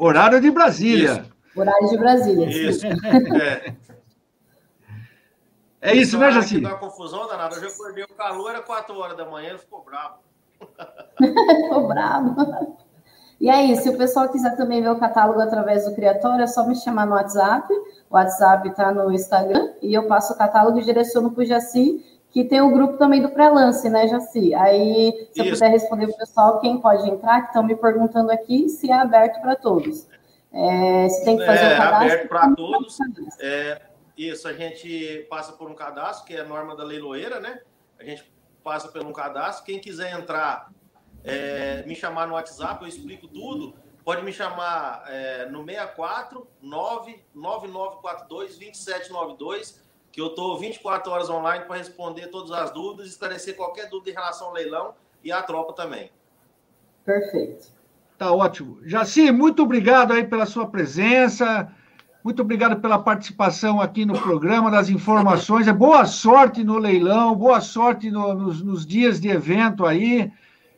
Horário 0.01 0.41
de 0.41 0.51
Brasília. 0.51 1.13
Isso. 1.13 1.33
Horário 1.57 1.89
de 1.89 1.99
Brasília. 1.99 2.49
Isso. 2.49 2.87
É. 2.87 3.75
É 5.81 5.97
isso, 5.97 6.17
né, 6.17 6.31
Jaci? 6.31 6.61
Dá 6.61 6.69
uma 6.69 6.79
confusão 6.79 7.27
danada. 7.27 7.57
Eu 7.57 7.63
já 7.63 7.67
acordei 7.67 8.05
o 8.05 8.15
calor, 8.15 8.51
era 8.51 8.63
4 8.63 8.97
horas 8.97 9.17
da 9.17 9.29
manhã, 9.29 9.51
ele 9.51 9.59
ficou 9.59 9.83
bravo. 9.83 10.19
ficou 11.19 11.89
bravo. 11.89 12.37
E 13.43 13.51
aí, 13.51 13.75
se 13.75 13.89
o 13.89 13.99
pessoal 13.99 14.29
quiser 14.29 14.55
também 14.55 14.81
ver 14.81 14.91
o 14.91 15.01
catálogo 15.01 15.41
através 15.41 15.85
do 15.85 15.97
Criatório, 15.97 16.45
é 16.45 16.47
só 16.47 16.65
me 16.65 16.77
chamar 16.77 17.07
no 17.07 17.17
WhatsApp. 17.17 17.75
O 18.09 18.15
WhatsApp 18.15 18.69
está 18.69 18.95
no 18.95 19.13
Instagram 19.13 19.73
e 19.83 19.93
eu 19.93 20.07
passo 20.07 20.33
o 20.33 20.39
catálogo 20.39 20.79
e 20.79 20.85
direciono 20.85 21.33
para 21.33 21.43
o 21.43 21.45
Jaci, 21.45 22.07
que 22.31 22.45
tem 22.45 22.61
o 22.61 22.71
grupo 22.71 22.99
também 22.99 23.21
do 23.21 23.31
pré-lance, 23.31 23.91
né, 23.91 24.07
Jaci? 24.07 24.55
Aí, 24.55 25.29
se 25.33 25.41
eu 25.41 25.51
puder 25.51 25.71
responder 25.73 26.07
para 26.07 26.15
o 26.15 26.19
pessoal, 26.19 26.61
quem 26.61 26.81
pode 26.81 27.11
entrar, 27.11 27.41
que 27.41 27.47
estão 27.49 27.65
me 27.65 27.75
perguntando 27.75 28.31
aqui, 28.31 28.69
se 28.69 28.93
é 28.93 28.95
aberto 28.95 29.41
para 29.41 29.57
todos. 29.57 30.07
É, 30.53 31.09
se 31.09 31.25
tem 31.25 31.37
que 31.37 31.45
fazer 31.45 31.65
é, 31.65 31.75
o 31.75 31.79
cadastro. 31.79 32.09
É 32.09 32.13
aberto 32.13 32.29
para 32.29 32.55
todos. 32.55 32.99
É, 33.41 33.83
isso, 34.17 34.47
a 34.47 34.53
gente 34.53 35.27
passa 35.29 35.53
por 35.55 35.69
um 35.69 35.75
cadastro, 35.75 36.25
que 36.25 36.37
é 36.37 36.43
a 36.43 36.45
norma 36.45 36.77
da 36.77 36.85
leiloeira, 36.85 37.41
né? 37.41 37.59
A 37.99 38.05
gente 38.05 38.23
passa 38.63 38.87
por 38.87 39.05
um 39.05 39.13
cadastro. 39.13 39.65
Quem 39.65 39.81
quiser 39.81 40.17
entrar 40.17 40.71
é, 41.25 41.85
me 41.87 41.95
chamar 41.95 42.27
no 42.27 42.35
WhatsApp, 42.35 42.83
eu 42.83 42.89
explico 42.89 43.29
tudo. 43.29 43.75
Pode 44.05 44.23
me 44.23 44.33
chamar 44.33 45.05
é, 45.07 45.47
no 45.47 45.65
64 45.65 46.47
99942 46.61 48.59
2792, 48.59 49.81
que 50.11 50.21
eu 50.21 50.29
estou 50.29 50.59
24 50.59 51.13
horas 51.13 51.31
online 51.31 51.65
para 51.65 51.77
responder 51.77 52.27
todas 52.29 52.51
as 52.51 52.73
dúvidas, 52.73 53.07
esclarecer 53.09 53.57
qualquer 53.57 53.89
dúvida 53.89 54.11
em 54.11 54.15
relação 54.15 54.49
ao 54.49 54.55
leilão 54.55 54.95
e 55.23 55.31
à 55.31 55.41
tropa 55.43 55.73
também. 55.73 56.11
Perfeito. 57.05 57.69
Tá 58.19 58.33
ótimo. 58.33 58.79
Jaci, 58.85 59.31
muito 59.31 59.63
obrigado 59.63 60.13
aí 60.13 60.25
pela 60.25 60.47
sua 60.47 60.67
presença. 60.67 61.73
Muito 62.25 62.43
obrigado 62.43 62.81
pela 62.81 63.01
participação 63.01 63.81
aqui 63.81 64.05
no 64.05 64.17
programa, 64.21 64.71
das 64.71 64.89
informações. 64.89 65.67
É 65.67 65.73
boa 65.73 66.05
sorte 66.07 66.63
no 66.63 66.79
leilão, 66.79 67.35
boa 67.35 67.61
sorte 67.61 68.13
no, 68.13 68.33
nos, 68.33 68.63
nos 68.63 68.87
dias 68.87 69.21
de 69.21 69.29
evento 69.29 69.85
aí. 69.85 70.31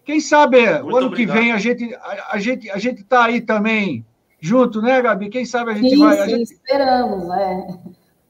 Quem 0.05 0.20
sabe 0.20 0.59
Muito 0.59 0.93
o 0.93 0.97
ano 0.97 1.06
obrigado. 1.06 1.35
que 1.35 1.40
vem 1.40 1.52
a 1.52 1.59
gente 1.59 1.94
a, 1.94 2.32
a 2.32 2.39
gente 2.39 2.70
a 2.70 2.78
gente 2.78 3.01
está 3.01 3.24
aí 3.24 3.40
também 3.40 4.05
junto, 4.39 4.82
né, 4.82 5.01
Gabi? 5.01 5.31
Quem 5.31 5.47
sabe 5.47 5.70
a 5.70 5.74
gente 5.74 5.90
sim, 5.90 5.98
vai. 5.98 6.16
Sim, 6.18 6.31
gente... 6.31 6.52
esperamos, 6.52 7.31
é. 7.31 7.66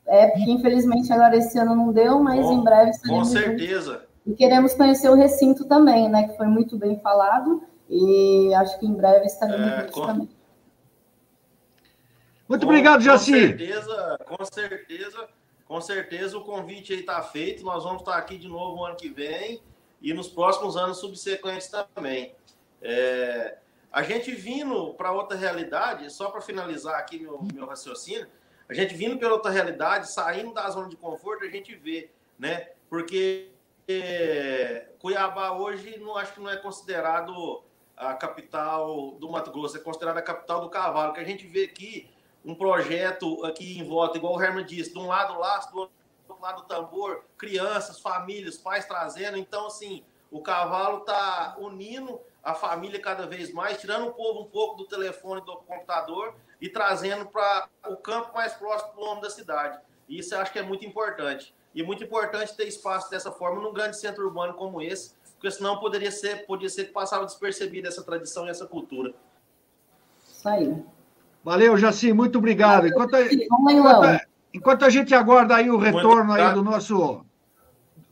É 0.06 0.26
porque 0.28 0.50
infelizmente 0.50 1.12
agora 1.12 1.36
esse 1.36 1.58
ano 1.58 1.74
não 1.74 1.92
deu, 1.92 2.20
mas 2.20 2.44
com, 2.44 2.52
em 2.52 2.62
breve 2.62 2.90
estaremos. 2.90 3.28
Com 3.28 3.34
certeza. 3.34 3.92
Juntos. 3.92 4.08
E 4.26 4.34
queremos 4.34 4.74
conhecer 4.74 5.08
o 5.10 5.14
recinto 5.14 5.64
também, 5.64 6.08
né? 6.08 6.28
Que 6.28 6.36
foi 6.36 6.46
muito 6.46 6.78
bem 6.78 6.98
falado 7.00 7.62
e 7.90 8.54
acho 8.54 8.78
que 8.78 8.86
em 8.86 8.94
breve 8.94 9.26
estaremos 9.26 9.66
é, 9.66 9.80
juntos 9.80 9.94
com... 9.94 10.06
também. 10.06 10.28
Muito 12.48 12.66
com, 12.66 12.72
obrigado, 12.72 13.02
Jaci. 13.02 13.32
Com 13.32 13.38
certeza, 13.38 14.18
com 14.24 14.44
certeza, 14.44 15.28
com 15.66 15.80
certeza 15.80 16.38
o 16.38 16.44
convite 16.44 16.92
aí 16.92 17.00
está 17.00 17.20
feito. 17.22 17.64
Nós 17.64 17.82
vamos 17.82 18.02
estar 18.02 18.16
aqui 18.16 18.38
de 18.38 18.46
novo 18.46 18.76
no 18.76 18.84
ano 18.84 18.96
que 18.96 19.08
vem 19.08 19.60
e 20.04 20.12
nos 20.12 20.28
próximos 20.28 20.76
anos 20.76 20.98
subsequentes 20.98 21.68
também. 21.94 22.34
É, 22.82 23.56
a 23.90 24.02
gente 24.02 24.32
vindo 24.32 24.92
para 24.92 25.10
outra 25.10 25.34
realidade, 25.34 26.12
só 26.12 26.30
para 26.30 26.42
finalizar 26.42 26.96
aqui 26.96 27.18
meu, 27.18 27.40
meu 27.54 27.66
raciocínio, 27.66 28.28
a 28.68 28.74
gente 28.74 28.94
vindo 28.94 29.16
para 29.18 29.32
outra 29.32 29.50
realidade, 29.50 30.12
saindo 30.12 30.52
da 30.52 30.68
zona 30.68 30.90
de 30.90 30.96
conforto, 30.96 31.44
a 31.44 31.48
gente 31.48 31.74
vê, 31.74 32.10
né? 32.38 32.68
Porque 32.90 33.48
é, 33.88 34.88
Cuiabá 34.98 35.52
hoje 35.52 35.98
não 35.98 36.18
acho 36.18 36.34
que 36.34 36.40
não 36.40 36.50
é 36.50 36.56
considerado 36.58 37.62
a 37.96 38.12
capital 38.12 39.12
do 39.12 39.30
Mato 39.30 39.50
Grosso, 39.50 39.78
é 39.78 39.80
considerada 39.80 40.18
a 40.18 40.22
capital 40.22 40.60
do 40.60 40.68
cavalo, 40.68 41.14
que 41.14 41.20
a 41.20 41.24
gente 41.24 41.46
vê 41.46 41.64
aqui 41.64 42.10
um 42.44 42.54
projeto 42.54 43.42
aqui 43.42 43.78
em 43.78 43.84
volta, 43.88 44.18
igual 44.18 44.36
o 44.36 44.42
Herman 44.42 44.66
disse, 44.66 44.92
de 44.92 44.98
um 44.98 45.06
lado 45.06 45.38
laço, 45.38 45.72
do 45.72 45.78
outro 45.78 45.94
lá 46.44 46.52
do 46.52 46.62
tambor, 46.62 47.24
crianças, 47.38 47.98
famílias, 47.98 48.58
pais 48.58 48.84
trazendo. 48.84 49.38
Então, 49.38 49.66
assim, 49.66 50.04
o 50.30 50.42
cavalo 50.42 50.98
está 50.98 51.56
unindo 51.58 52.20
a 52.42 52.54
família 52.54 53.00
cada 53.00 53.26
vez 53.26 53.50
mais, 53.50 53.80
tirando 53.80 54.08
o 54.08 54.12
povo 54.12 54.42
um 54.42 54.44
pouco 54.44 54.76
do 54.76 54.84
telefone 54.84 55.40
do 55.40 55.56
computador 55.56 56.34
e 56.60 56.68
trazendo 56.68 57.24
para 57.24 57.66
o 57.88 57.96
campo 57.96 58.34
mais 58.34 58.52
próximo 58.52 58.92
do 58.92 59.00
homem 59.00 59.22
da 59.22 59.30
cidade. 59.30 59.78
Isso 60.06 60.34
eu 60.34 60.40
acho 60.40 60.52
que 60.52 60.58
é 60.58 60.62
muito 60.62 60.84
importante. 60.84 61.54
E 61.74 61.80
é 61.80 61.84
muito 61.84 62.04
importante 62.04 62.54
ter 62.54 62.68
espaço 62.68 63.10
dessa 63.10 63.32
forma 63.32 63.62
num 63.62 63.72
grande 63.72 63.98
centro 63.98 64.24
urbano 64.24 64.52
como 64.52 64.82
esse, 64.82 65.14
porque 65.32 65.50
senão 65.50 65.78
poderia 65.78 66.12
ser, 66.12 66.44
podia 66.46 66.68
ser 66.68 66.84
que 66.84 66.92
passava 66.92 67.24
despercebida 67.24 67.88
essa 67.88 68.02
tradição 68.02 68.46
e 68.46 68.50
essa 68.50 68.66
cultura. 68.66 69.14
Isso 70.28 70.46
aí. 70.46 70.84
Valeu, 71.42 71.76
Jaci, 71.78 72.12
muito 72.12 72.36
obrigado. 72.36 72.86
Enquanto, 72.86 73.16
enquanto, 73.16 74.20
enquanto, 74.54 74.84
a 74.84 74.90
gente 74.90 75.14
aguarda 75.14 75.56
aí 75.56 75.68
o 75.68 75.76
retorno 75.76 76.32
aí 76.32 76.54
do 76.54 76.62
nosso 76.62 77.24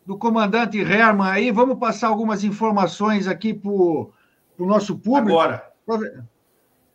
do 0.05 0.19
comandante 0.19 0.79
Herman 0.79 1.29
aí, 1.29 1.51
vamos 1.53 1.79
passar 1.79 2.09
algumas 2.09 2.43
informações 2.43 3.29
aqui 3.29 3.55
para 3.55 3.71
o 3.71 4.13
nosso 4.59 4.99
público. 4.99 5.39
Agora. 5.39 5.73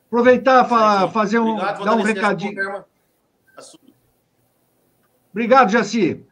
Aproveitar 0.08 0.68
para 0.68 1.08
fazer 1.10 1.40
um, 1.40 1.52
Obrigado, 1.52 1.86
dar 1.86 1.96
um 1.96 2.02
recadinho. 2.02 2.86
Obrigado, 5.32 5.70
Jaci. 5.70 6.26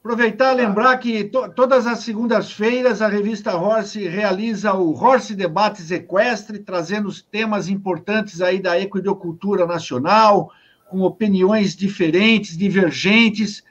Aproveitar 0.00 0.52
e 0.52 0.56
lembrar 0.56 0.98
que 0.98 1.24
to, 1.24 1.48
todas 1.50 1.86
as 1.86 2.00
segundas-feiras 2.00 3.00
a 3.00 3.06
revista 3.06 3.56
Horse 3.56 4.08
realiza 4.08 4.72
o 4.74 4.92
Horse 4.92 5.34
Debates 5.36 5.92
Equestre, 5.92 6.58
trazendo 6.58 7.06
os 7.06 7.22
temas 7.22 7.68
importantes 7.68 8.40
aí 8.40 8.60
da 8.60 8.78
equidocultura 8.78 9.64
nacional, 9.64 10.50
com 10.92 11.00
opiniões 11.00 11.74
diferentes, 11.74 12.54
divergentes, 12.54 13.64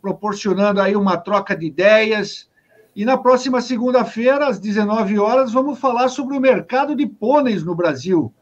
proporcionando 0.00 0.80
aí 0.80 0.94
uma 0.94 1.16
troca 1.16 1.56
de 1.56 1.66
ideias. 1.66 2.48
E 2.94 3.04
na 3.04 3.18
próxima 3.18 3.60
segunda-feira, 3.60 4.46
às 4.46 4.60
19 4.60 5.18
horas, 5.18 5.52
vamos 5.52 5.80
falar 5.80 6.08
sobre 6.08 6.36
o 6.36 6.40
mercado 6.40 6.94
de 6.94 7.04
pôneis 7.04 7.64
no 7.64 7.74
Brasil. 7.74 8.32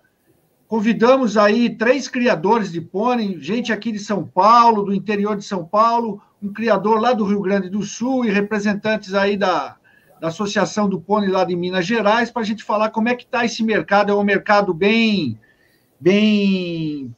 Convidamos 0.68 1.38
aí 1.38 1.70
três 1.70 2.08
criadores 2.08 2.70
de 2.70 2.80
pônei, 2.80 3.40
gente 3.40 3.72
aqui 3.72 3.90
de 3.90 3.98
São 3.98 4.26
Paulo, 4.26 4.82
do 4.82 4.92
interior 4.92 5.34
de 5.34 5.44
São 5.44 5.64
Paulo, 5.64 6.20
um 6.42 6.52
criador 6.52 7.00
lá 7.00 7.14
do 7.14 7.24
Rio 7.24 7.40
Grande 7.40 7.70
do 7.70 7.82
Sul 7.82 8.26
e 8.26 8.30
representantes 8.30 9.14
aí 9.14 9.38
da, 9.38 9.76
da 10.20 10.28
Associação 10.28 10.90
do 10.90 11.00
Pônei 11.00 11.30
lá 11.30 11.42
de 11.42 11.56
Minas 11.56 11.86
Gerais, 11.86 12.30
para 12.30 12.42
a 12.42 12.44
gente 12.44 12.62
falar 12.62 12.90
como 12.90 13.08
é 13.08 13.14
que 13.14 13.24
está 13.24 13.46
esse 13.46 13.62
mercado. 13.62 14.12
É 14.12 14.14
um 14.14 14.24
mercado 14.24 14.74
bem, 14.74 15.40
bem 15.98 17.14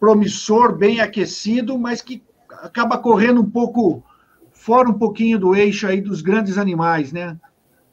promissor, 0.00 0.74
bem 0.74 1.00
aquecido, 1.00 1.78
mas 1.78 2.00
que 2.00 2.24
acaba 2.62 2.96
correndo 2.98 3.40
um 3.40 3.50
pouco 3.50 4.02
fora 4.50 4.88
um 4.88 4.98
pouquinho 4.98 5.38
do 5.38 5.54
eixo 5.54 5.86
aí 5.86 6.00
dos 6.00 6.22
grandes 6.22 6.58
animais, 6.58 7.12
né? 7.12 7.38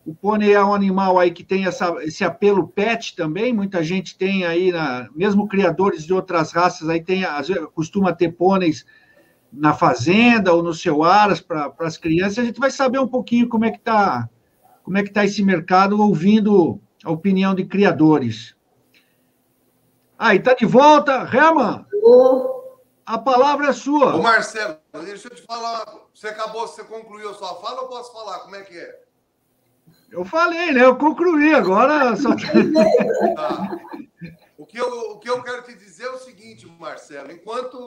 O 0.06 0.16
pônei 0.16 0.54
é 0.54 0.64
um 0.64 0.74
animal 0.74 1.20
aí 1.20 1.32
que 1.32 1.44
tem 1.44 1.66
essa, 1.66 1.94
esse 2.02 2.24
apelo 2.24 2.66
pet 2.66 3.14
também. 3.14 3.54
Muita 3.54 3.84
gente 3.84 4.18
tem 4.18 4.46
aí, 4.46 4.72
na, 4.72 5.10
mesmo 5.14 5.50
criadores 5.50 6.06
de 6.06 6.14
outras 6.14 6.54
raças 6.54 6.88
aí 6.88 7.04
tem, 7.04 7.24
costuma 7.76 8.14
ter 8.14 8.32
pôneis 8.32 8.86
na 9.52 9.74
fazenda 9.74 10.54
ou 10.54 10.64
no 10.64 10.74
seu 10.74 11.04
aras 11.04 11.42
para 11.42 11.74
as 11.80 11.98
crianças. 11.98 12.40
A 12.40 12.44
gente 12.46 12.60
vai 12.60 12.72
saber 12.72 13.00
um 13.00 13.08
pouquinho 13.08 13.50
como 13.50 13.66
é 13.66 13.72
que 13.72 13.78
está 13.78 14.30
como 14.82 14.98
é 14.98 15.04
que 15.04 15.12
tá 15.12 15.26
esse 15.26 15.44
mercado 15.44 16.02
ouvindo 16.02 16.80
a 17.04 17.12
opinião 17.12 17.54
de 17.54 17.66
criadores. 17.66 18.56
Aí, 20.18 20.40
tá 20.40 20.54
de 20.54 20.66
volta, 20.66 21.30
Herman? 21.32 21.86
A 23.06 23.18
palavra 23.18 23.70
é 23.70 23.74
sua. 23.74 24.16
Ô, 24.16 24.22
Marcelo, 24.22 24.78
deixa 25.06 25.30
eu 25.30 25.36
te 25.36 25.42
falar. 25.44 25.86
Você 26.14 26.28
acabou, 26.28 26.68
você 26.68 26.84
concluiu 26.84 27.30
a 27.30 27.34
sua 27.34 27.56
fala 27.56 27.84
ou 27.84 27.88
posso 27.88 28.12
falar? 28.12 28.40
Como 28.40 28.56
é 28.56 28.64
que 28.64 28.78
é? 28.78 29.00
Eu 30.12 30.26
falei, 30.26 30.74
né? 30.74 30.84
Eu 30.84 30.98
concluí 30.98 31.54
agora. 31.54 32.16
Só... 32.18 32.30
tá. 33.36 33.80
o, 34.58 34.66
que 34.66 34.78
eu, 34.78 35.12
o 35.12 35.20
que 35.20 35.30
eu 35.30 35.42
quero 35.42 35.64
te 35.64 35.74
dizer 35.74 36.06
é 36.06 36.12
o 36.12 36.20
seguinte, 36.20 36.66
Marcelo. 36.80 37.32
Enquanto 37.32 37.78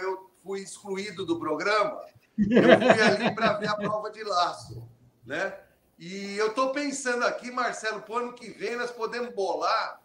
eu 0.00 0.30
fui 0.42 0.60
excluído 0.60 1.24
do 1.24 1.38
programa, 1.38 1.98
eu 2.38 2.78
fui 2.78 3.02
ali 3.02 3.34
para 3.34 3.54
ver 3.54 3.68
a 3.68 3.76
prova 3.76 4.10
de 4.10 4.22
laço, 4.22 4.86
né? 5.24 5.54
E 5.98 6.36
eu 6.36 6.48
estou 6.48 6.72
pensando 6.72 7.24
aqui, 7.24 7.50
Marcelo, 7.50 8.02
para 8.02 8.14
o 8.14 8.18
ano 8.18 8.32
que 8.34 8.50
vem 8.50 8.76
nós 8.76 8.90
podemos 8.90 9.34
bolar 9.34 10.02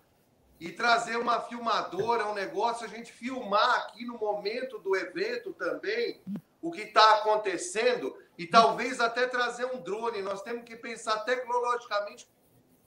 e 0.62 0.72
trazer 0.72 1.18
uma 1.18 1.42
filmadora, 1.42 2.28
um 2.28 2.36
negócio, 2.36 2.86
a 2.86 2.88
gente 2.88 3.12
filmar 3.12 3.78
aqui 3.78 4.06
no 4.06 4.20
momento 4.20 4.78
do 4.78 4.96
evento 4.96 5.52
também 5.54 6.22
o 6.62 6.70
que 6.72 6.82
está 6.82 7.16
acontecendo 7.16 8.16
e 8.38 8.46
talvez 8.46 9.00
até 9.00 9.26
trazer 9.26 9.66
um 9.66 9.82
drone. 9.82 10.22
Nós 10.22 10.44
temos 10.44 10.64
que 10.64 10.76
pensar 10.76 11.22
tecnologicamente 11.22 12.30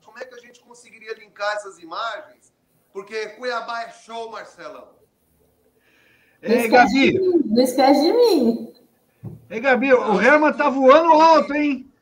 como 0.04 0.20
é 0.20 0.24
que 0.24 0.36
a 0.36 0.38
gente 0.38 0.60
conseguiria 0.60 1.14
linkar 1.14 1.52
essas 1.56 1.80
imagens, 1.80 2.52
porque 2.92 3.30
Cuiabá 3.30 3.82
é 3.82 3.90
show, 3.90 4.30
Marcelão. 4.30 4.90
Ei, 6.40 6.68
Gabi. 6.68 7.18
Não 7.44 7.60
esquece 7.64 8.02
de 8.02 8.12
mim. 8.12 8.72
Ei, 9.50 9.58
Gabi, 9.58 9.92
o 9.92 10.22
Herman 10.22 10.52
tá 10.52 10.70
voando 10.70 11.12
alto, 11.20 11.52
hein? 11.52 11.92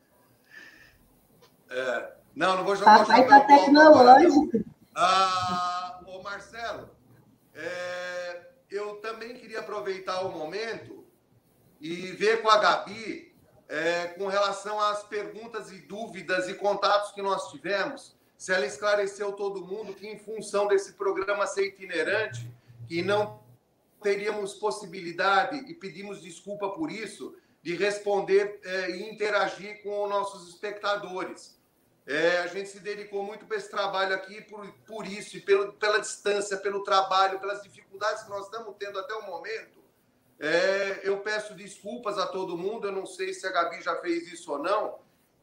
É. 1.71 2.13
Não, 2.37 2.59
não 2.59 2.65
vou 2.65 2.77
jogar 2.77 3.07
Papai 3.07 3.27
tá 3.27 3.41
tecnológico. 3.41 4.72
Ah, 4.95 6.01
ô 6.07 6.23
Marcelo, 6.23 6.91
é, 7.55 8.43
eu 8.71 8.97
também 8.97 9.35
queria 9.35 9.61
aproveitar 9.61 10.23
o 10.23 10.33
momento 10.33 11.05
e 11.81 12.13
ver 12.13 12.43
com 12.43 12.51
a 12.51 12.59
Gabi 12.59 13.35
é, 13.69 14.09
com 14.09 14.27
relação 14.27 14.79
às 14.79 15.03
perguntas 15.05 15.73
e 15.73 15.79
dúvidas 15.79 16.49
e 16.49 16.55
contatos 16.55 17.13
que 17.13 17.23
nós 17.23 17.51
tivemos, 17.51 18.15
se 18.37 18.53
ela 18.53 18.67
esclareceu 18.67 19.33
todo 19.33 19.65
mundo 19.65 19.95
que, 19.95 20.07
em 20.07 20.19
função 20.19 20.67
desse 20.67 20.93
programa 20.93 21.47
ser 21.47 21.69
itinerante, 21.69 22.47
que 22.87 23.01
não 23.01 23.41
teríamos 24.03 24.55
possibilidade, 24.55 25.57
e 25.71 25.75
pedimos 25.75 26.21
desculpa 26.21 26.69
por 26.71 26.91
isso, 26.91 27.35
de 27.63 27.75
responder 27.77 28.61
é, 28.65 28.91
e 28.91 29.11
interagir 29.11 29.83
com 29.83 30.03
os 30.03 30.11
nossos 30.11 30.49
espectadores. 30.49 31.59
É, 32.07 32.39
a 32.39 32.47
gente 32.49 32.69
se 32.69 32.81
dedicou 32.81 33.23
muito 33.23 33.47
para 33.47 33.57
esse 33.57 33.71
trabalho 33.71 34.15
aqui 34.15 34.41
por, 34.43 34.67
por 34.87 35.07
isso, 35.07 35.37
e 35.37 35.41
pelo, 35.41 35.73
pela 35.75 36.01
distância, 36.01 36.57
pelo 36.57 36.83
trabalho, 36.83 37.39
pelas 37.39 37.63
dificuldades 37.63 38.25
que 38.25 38.31
nós 38.31 38.45
estamos 38.45 38.75
tendo 38.79 38.99
até 38.99 39.15
o 39.15 39.27
momento. 39.27 39.81
É, 40.41 41.01
eu 41.05 41.19
peço 41.21 41.55
desculpas 41.55 42.19
a 42.19 42.27
todo 42.27 42.59
mundo, 42.59 42.89
eu 42.89 42.93
não 42.93 43.07
sei 43.07 43.33
se 43.33 43.47
a 43.47 43.53
Gabi 43.53 43.81
já 43.81 43.95
fez 43.97 44.33
isso 44.33 44.51
ou 44.51 44.59
não, 44.59 44.97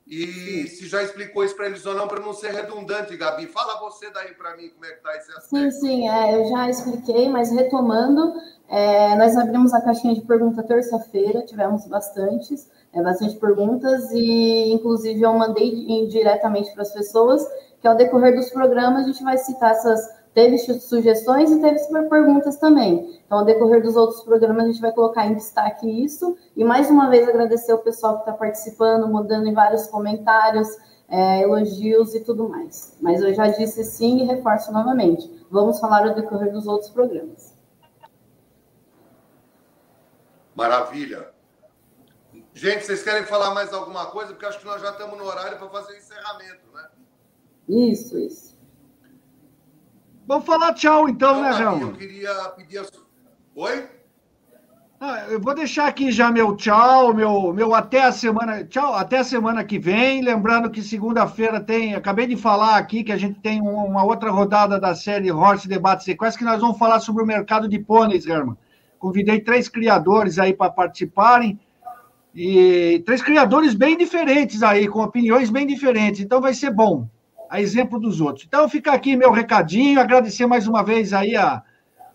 e 0.06 0.68
se 0.68 0.88
já 0.88 1.04
explicou 1.04 1.46
isso 1.46 1.56
para 1.56 1.68
eles 1.68 1.86
ou 1.86 1.94
não, 1.94 2.08
para 2.08 2.20
não 2.20 2.34
ser 2.34 2.52
redundante, 2.52 3.16
Gabi. 3.16 3.46
Fala 3.46 3.80
você 3.80 4.10
daí 4.10 4.34
para 4.34 4.58
mim 4.58 4.70
como 4.70 4.84
é 4.84 4.90
que 4.90 4.98
está 4.98 5.16
esse 5.16 5.32
aspecto. 5.32 5.48
Sim, 5.48 5.72
sim, 5.72 6.10
é, 6.10 6.36
eu 6.36 6.50
já 6.50 6.70
expliquei, 6.70 7.30
mas 7.30 7.52
retomando, 7.52 8.34
é, 8.68 9.16
nós 9.16 9.38
abrimos 9.38 9.74
a 9.74 9.82
caixinha 9.82 10.16
de 10.16 10.22
pergunta 10.22 10.64
terça-feira, 10.64 11.46
tivemos 11.46 11.86
bastantes, 11.86 12.70
é, 12.94 13.02
bastante 13.02 13.36
perguntas, 13.38 14.12
e 14.12 14.72
inclusive 14.72 15.22
eu 15.22 15.34
mandei 15.34 16.08
diretamente 16.08 16.72
para 16.74 16.82
as 16.82 16.94
pessoas 16.94 17.46
que 17.80 17.88
ao 17.88 17.96
decorrer 17.96 18.36
dos 18.36 18.50
programas 18.50 19.04
a 19.04 19.08
gente 19.08 19.24
vai 19.24 19.38
citar 19.38 19.72
essas 19.72 20.20
teve 20.34 20.58
sugestões 20.58 21.52
e 21.52 21.60
teve 21.60 21.80
perguntas 22.08 22.58
também. 22.58 23.20
Então, 23.26 23.40
ao 23.40 23.46
decorrer 23.46 23.82
dos 23.82 23.96
outros 23.96 24.22
programas, 24.24 24.66
a 24.66 24.68
gente 24.68 24.82
vai 24.82 24.92
colocar 24.92 25.26
em 25.26 25.36
destaque 25.36 25.88
isso. 25.88 26.38
E 26.56 26.64
mais 26.64 26.90
uma 26.90 27.10
vez 27.10 27.28
agradecer 27.28 27.74
o 27.74 27.80
pessoal 27.80 28.16
que 28.16 28.22
está 28.22 28.34
participando, 28.34 29.08
mudando 29.08 29.48
em 29.48 29.54
vários 29.54 29.88
comentários, 29.88 30.68
é, 31.10 31.42
elogios 31.42 32.14
e 32.14 32.22
tudo 32.22 32.48
mais. 32.48 32.96
Mas 33.02 33.22
eu 33.22 33.34
já 33.34 33.48
disse 33.48 33.84
sim 33.84 34.20
e 34.20 34.26
reforço 34.26 34.72
novamente. 34.72 35.30
Vamos 35.50 35.80
falar 35.80 36.08
ao 36.08 36.16
decorrer 36.16 36.52
dos 36.52 36.68
outros 36.68 36.90
programas. 36.92 37.54
Maravilha. 40.56 41.39
Gente, 42.60 42.86
vocês 42.86 43.02
querem 43.02 43.24
falar 43.24 43.54
mais 43.54 43.72
alguma 43.72 44.08
coisa? 44.08 44.34
Porque 44.34 44.46
acho 44.46 44.60
que 44.60 44.66
nós 44.66 44.82
já 44.82 44.90
estamos 44.90 45.18
no 45.18 45.24
horário 45.24 45.58
para 45.58 45.70
fazer 45.70 45.94
o 45.94 45.98
encerramento, 45.98 46.68
né? 46.74 46.84
Isso, 47.70 48.20
isso. 48.20 48.60
Vamos 50.28 50.46
falar 50.46 50.74
tchau 50.74 51.08
então, 51.08 51.42
né, 51.42 51.54
João? 51.54 51.80
Eu 51.80 51.94
queria 51.94 52.34
pedir 52.58 52.80
a... 52.80 52.86
Oi? 53.56 53.88
Ah, 55.00 55.28
eu 55.30 55.40
vou 55.40 55.56
deixar 55.56 55.88
aqui 55.88 56.12
já 56.12 56.30
meu 56.30 56.54
tchau, 56.58 57.14
meu, 57.14 57.54
meu 57.54 57.74
até 57.74 58.04
a 58.04 58.12
semana, 58.12 58.66
tchau, 58.66 58.94
até 58.94 59.20
a 59.20 59.24
semana 59.24 59.64
que 59.64 59.80
vem. 59.80 60.22
Lembrando 60.22 60.70
que 60.70 60.84
segunda-feira 60.84 61.62
tem, 61.62 61.96
acabei 61.96 62.28
de 62.28 62.36
falar 62.36 62.76
aqui 62.76 63.06
que 63.06 63.14
a 63.14 63.18
gente 63.18 63.40
tem 63.40 63.62
uma 63.62 64.04
outra 64.04 64.32
rodada 64.32 64.78
da 64.78 64.94
série 64.94 65.32
Horse 65.32 65.66
Debate 65.66 66.04
Sequência 66.04 66.38
que 66.38 66.44
nós 66.44 66.60
vamos 66.60 66.78
falar 66.78 67.00
sobre 67.00 67.24
o 67.24 67.26
mercado 67.26 67.70
de 67.70 67.80
pôneis, 67.80 68.26
Herman. 68.26 68.58
Convidei 69.00 69.40
três 69.40 69.70
criadores 69.70 70.38
aí 70.38 70.54
para 70.54 70.70
participarem 70.70 71.58
e 72.34 73.02
três 73.06 73.22
criadores 73.22 73.74
bem 73.74 73.98
diferentes 73.98 74.62
aí, 74.64 74.88
com 74.88 75.02
opiniões 75.02 75.50
bem 75.50 75.66
diferentes. 75.66 76.22
Então 76.22 76.40
vai 76.42 76.54
ser 76.54 76.72
bom 76.72 77.08
a 77.50 77.60
exemplo 77.60 78.00
dos 78.00 78.22
outros. 78.22 78.46
Então, 78.46 78.70
fica 78.70 78.92
aqui 78.92 79.16
meu 79.16 79.32
recadinho, 79.32 80.00
agradecer 80.00 80.46
mais 80.46 80.68
uma 80.68 80.84
vez 80.84 81.12
aí 81.14 81.36
a, 81.36 81.64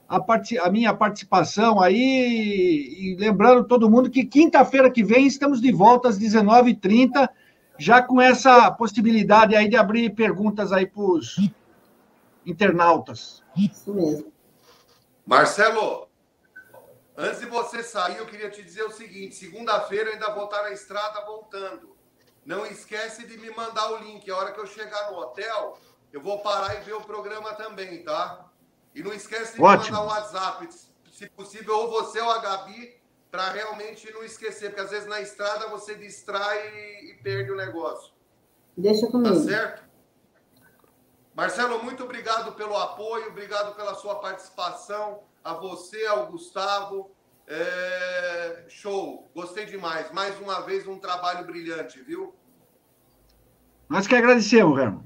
a, 0.09 0.21
part, 0.21 0.57
a 0.59 0.71
minha 0.71 0.95
participação 0.95 1.81
aí, 1.83 1.97
e 1.97 3.17
lembrando 3.19 3.65
todo 3.65 3.91
mundo 3.91 4.09
que 4.09 4.25
quinta-feira 4.25 4.89
que 4.91 5.03
vem 5.03 5.27
estamos 5.27 5.61
de 5.61 5.73
volta 5.73 6.09
às 6.09 6.19
19h30, 6.19 7.29
já 7.77 8.01
com 8.01 8.21
essa 8.21 8.71
possibilidade 8.71 9.57
aí 9.57 9.69
de 9.69 9.77
abrir 9.77 10.11
perguntas 10.11 10.73
aí 10.73 10.87
para 10.87 11.03
os 11.03 11.37
internautas. 12.47 13.43
Isso 13.57 13.93
mesmo. 13.93 14.33
Marcelo, 15.27 16.07
antes 17.17 17.41
de 17.41 17.47
você 17.47 17.83
sair, 17.83 18.19
eu 18.19 18.27
queria 18.27 18.51
te 18.51 18.63
dizer 18.63 18.85
o 18.85 18.91
seguinte: 18.91 19.35
segunda-feira 19.35 20.11
ainda 20.11 20.35
vou 20.35 20.45
estar 20.45 20.63
na 20.63 20.71
estrada 20.71 21.25
voltando. 21.25 21.97
Não 22.45 22.67
esquece 22.67 23.27
de 23.27 23.39
me 23.39 23.51
mandar 23.51 23.93
o 23.93 23.97
link. 23.99 24.31
A 24.31 24.37
hora 24.37 24.53
que 24.53 24.61
eu 24.61 24.67
chegar 24.67 25.11
no 25.11 25.19
hotel, 25.19 25.79
eu 26.13 26.21
vou 26.21 26.41
parar 26.43 26.75
e 26.77 26.81
ver 26.83 26.95
o 26.95 27.01
programa 27.01 27.55
também, 27.55 28.05
tá? 28.05 28.51
E 28.95 29.03
não 29.03 29.13
esquece 29.13 29.55
de 29.55 29.63
Ótimo. 29.63 29.97
mandar 29.97 30.05
um 30.05 30.09
WhatsApp, 30.09 30.69
se 31.11 31.29
possível, 31.31 31.77
ou 31.77 31.91
você 31.91 32.21
ou 32.21 32.31
a 32.31 32.39
Gabi, 32.39 33.01
para 33.31 33.51
realmente 33.51 34.13
não 34.13 34.23
esquecer, 34.23 34.69
porque 34.69 34.83
às 34.83 34.91
vezes 34.91 35.09
na 35.09 35.21
estrada 35.21 35.67
você 35.69 35.97
distrai 35.97 36.69
e 37.03 37.19
perde 37.23 37.51
o 37.51 37.57
negócio. 37.57 38.13
Deixa 38.77 39.07
comigo. 39.09 39.35
Tá 39.35 39.41
certo? 39.41 39.85
Marcelo, 41.35 41.83
muito 41.83 42.05
obrigado 42.05 42.53
pelo 42.53 42.77
apoio, 42.77 43.29
obrigado 43.29 43.75
pela 43.75 43.95
sua 43.95 44.21
participação, 44.21 45.25
a 45.45 45.55
você, 45.55 46.07
ao 46.07 46.27
Gustavo. 46.27 47.11
É... 47.47 48.65
Show, 48.69 49.29
gostei 49.35 49.67
demais. 49.67 50.11
Mais 50.13 50.41
uma 50.41 50.63
vez, 50.63 50.89
um 50.89 50.99
trabalho 50.99 51.45
brilhante, 51.45 52.01
viu? 52.01 52.35
Nós 53.89 54.07
que 54.07 54.17
agradecemos, 54.17 54.79
Herman. 54.79 55.05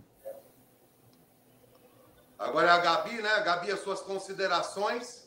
Agora 2.38 2.68
é 2.68 2.70
a 2.70 2.78
Gabi, 2.78 3.20
né? 3.20 3.40
Gabi, 3.44 3.72
as 3.72 3.80
suas 3.80 4.00
considerações. 4.00 5.26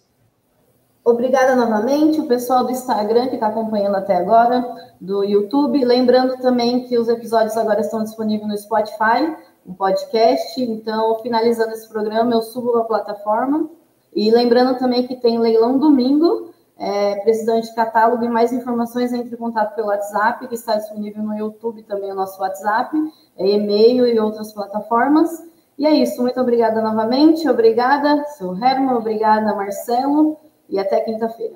Obrigada 1.03 1.55
novamente, 1.55 2.21
o 2.21 2.27
pessoal 2.27 2.63
do 2.63 2.71
Instagram 2.71 3.27
que 3.27 3.33
está 3.33 3.47
acompanhando 3.47 3.95
até 3.95 4.15
agora, 4.15 4.63
do 5.01 5.23
YouTube. 5.23 5.83
Lembrando 5.83 6.37
também 6.37 6.87
que 6.87 6.97
os 6.97 7.09
episódios 7.09 7.57
agora 7.57 7.81
estão 7.81 8.03
disponíveis 8.03 8.47
no 8.47 8.57
Spotify, 8.57 9.35
um 9.65 9.73
podcast. 9.73 10.61
Então, 10.61 11.19
finalizando 11.21 11.73
esse 11.73 11.89
programa, 11.89 12.33
eu 12.33 12.41
subo 12.41 12.77
a 12.77 12.85
plataforma. 12.85 13.69
E 14.13 14.29
lembrando 14.31 14.77
também 14.77 15.07
que 15.07 15.15
tem 15.15 15.39
leilão 15.39 15.77
domingo, 15.77 16.51
é, 16.77 17.15
precisando 17.17 17.61
de 17.61 17.73
catálogo 17.75 18.23
e 18.23 18.29
mais 18.29 18.51
informações, 18.51 19.13
entre 19.13 19.35
em 19.35 19.37
contato 19.37 19.75
pelo 19.75 19.87
WhatsApp, 19.87 20.47
que 20.47 20.55
está 20.55 20.75
disponível 20.75 21.23
no 21.23 21.37
YouTube 21.37 21.83
também 21.83 22.11
o 22.11 22.15
nosso 22.15 22.41
WhatsApp, 22.41 22.95
é 23.37 23.47
e-mail 23.47 24.07
e 24.07 24.19
outras 24.19 24.51
plataformas. 24.51 25.43
E 25.77 25.85
é 25.85 25.91
isso, 25.91 26.21
muito 26.21 26.39
obrigada 26.39 26.81
novamente, 26.81 27.47
obrigada, 27.47 28.23
seu 28.37 28.53
Herman, 28.55 28.95
obrigada, 28.95 29.55
Marcelo 29.55 30.37
e 30.69 30.77
até 30.77 30.99
quinta-feira. 31.01 31.55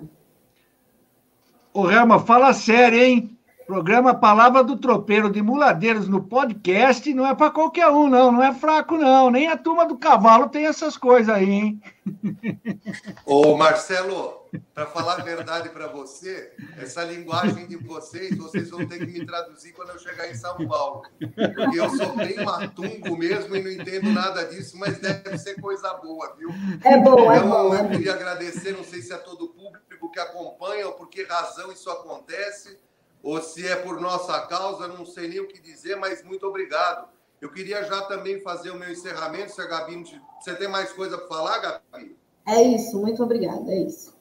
Ô, 1.73 1.81
Rama, 1.81 2.19
fala 2.19 2.53
sério, 2.53 2.97
hein? 2.97 3.34
Programa 3.65 4.13
Palavra 4.13 4.63
do 4.63 4.77
Tropeiro 4.77 5.27
de 5.27 5.41
Muladeiros 5.41 6.07
no 6.07 6.21
podcast 6.21 7.11
não 7.15 7.25
é 7.25 7.33
para 7.33 7.49
qualquer 7.49 7.87
um, 7.87 8.07
não. 8.07 8.31
Não 8.31 8.43
é 8.43 8.53
fraco, 8.53 8.95
não. 8.95 9.31
Nem 9.31 9.47
a 9.47 9.57
turma 9.57 9.87
do 9.87 9.97
cavalo 9.97 10.49
tem 10.49 10.67
essas 10.67 10.95
coisas 10.95 11.33
aí, 11.33 11.49
hein? 11.49 11.81
Ô, 13.25 13.57
Marcelo, 13.57 14.45
para 14.71 14.85
falar 14.85 15.19
a 15.19 15.23
verdade 15.23 15.69
para 15.69 15.87
você, 15.87 16.53
essa 16.77 17.03
linguagem 17.03 17.65
de 17.65 17.75
vocês, 17.75 18.37
vocês 18.37 18.69
vão 18.69 18.85
ter 18.85 18.99
que 18.99 19.07
me 19.07 19.25
traduzir 19.25 19.73
quando 19.73 19.89
eu 19.89 19.99
chegar 19.99 20.29
em 20.29 20.35
São 20.35 20.55
Paulo. 20.67 21.01
Porque 21.19 21.79
eu 21.79 21.89
sou 21.89 22.15
bem 22.15 22.35
matungo 22.45 23.17
mesmo 23.17 23.55
e 23.55 23.63
não 23.63 23.71
entendo 23.71 24.11
nada 24.11 24.45
disso, 24.45 24.77
mas 24.77 24.99
deve 24.99 25.39
ser 25.39 25.59
coisa 25.59 25.91
boa, 25.95 26.35
viu? 26.37 26.49
É 26.83 26.97
bom, 26.99 27.31
é 27.31 27.37
então, 27.37 27.49
bom. 27.49 27.75
Eu 27.75 27.89
queria 27.89 28.13
agradecer, 28.13 28.77
não 28.77 28.83
sei 28.83 29.01
se 29.01 29.11
é 29.11 29.17
todo 29.17 29.45
o 29.45 29.49
público 29.49 30.11
que 30.11 30.19
acompanha 30.19 30.85
ou 30.85 30.93
por 30.93 31.09
que 31.09 31.23
razão 31.23 31.71
isso 31.71 31.89
acontece 31.89 32.84
ou 33.25 33.41
se 33.41 33.67
é 33.67 33.75
por 33.75 33.99
nossa 33.99 34.39
causa, 34.41 34.87
não 34.87 35.03
sei 35.03 35.27
nem 35.27 35.39
o 35.39 35.47
que 35.47 35.59
dizer, 35.59 35.95
mas 35.95 36.23
muito 36.23 36.45
obrigado. 36.45 37.09
Eu 37.41 37.51
queria 37.51 37.83
já 37.83 38.03
também 38.03 38.39
fazer 38.39 38.69
o 38.69 38.75
meu 38.75 38.91
encerramento, 38.91 39.51
se 39.51 39.59
a 39.59 39.65
Gabi. 39.65 40.21
Você 40.39 40.53
tem 40.53 40.67
mais 40.67 40.93
coisa 40.93 41.17
para 41.17 41.27
falar, 41.27 41.57
Gabi? 41.57 42.15
É 42.47 42.61
isso, 42.61 42.99
muito 43.01 43.23
obrigada, 43.23 43.71
é 43.71 43.79
isso. 43.79 44.15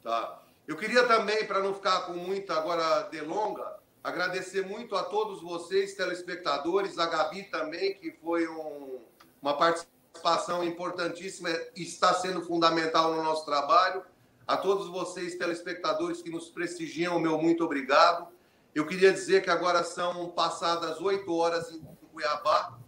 Tá. 0.00 0.44
Eu 0.64 0.76
queria 0.76 1.08
também, 1.08 1.44
para 1.44 1.58
não 1.58 1.74
ficar 1.74 2.02
com 2.02 2.12
muita 2.12 2.54
agora 2.54 3.08
delonga, 3.08 3.80
agradecer 4.04 4.64
muito 4.64 4.94
a 4.94 5.02
todos 5.02 5.42
vocês, 5.42 5.94
telespectadores, 5.94 7.00
a 7.00 7.06
Gabi 7.06 7.50
também, 7.50 7.94
que 7.94 8.12
foi 8.12 8.46
um, 8.46 9.00
uma 9.42 9.56
participação 9.56 10.62
importantíssima, 10.62 11.50
está 11.74 12.14
sendo 12.14 12.42
fundamental 12.42 13.12
no 13.12 13.24
nosso 13.24 13.44
trabalho. 13.44 14.04
A 14.48 14.56
todos 14.56 14.88
vocês, 14.88 15.34
telespectadores 15.34 16.22
que 16.22 16.30
nos 16.30 16.48
prestigiam, 16.48 17.20
meu 17.20 17.36
muito 17.36 17.62
obrigado. 17.62 18.28
Eu 18.74 18.86
queria 18.86 19.12
dizer 19.12 19.42
que 19.42 19.50
agora 19.50 19.84
são 19.84 20.30
passadas 20.30 21.02
oito 21.02 21.30
horas 21.34 21.70
em 21.70 21.82
Cuiabá, 22.10 22.78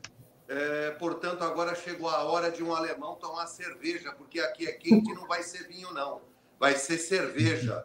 é, 0.49 0.93
portanto, 0.93 1.45
agora 1.45 1.74
chegou 1.74 2.09
a 2.09 2.24
hora 2.24 2.51
de 2.51 2.65
um 2.65 2.74
alemão 2.74 3.15
tomar 3.16 3.47
cerveja, 3.47 4.11
porque 4.16 4.41
aqui 4.41 4.66
é 4.66 4.73
quente 4.73 5.11
e 5.11 5.15
não 5.15 5.28
vai 5.28 5.43
ser 5.43 5.69
vinho, 5.69 5.93
não. 5.93 6.23
Vai 6.59 6.77
ser 6.77 6.97
cerveja. 6.97 7.85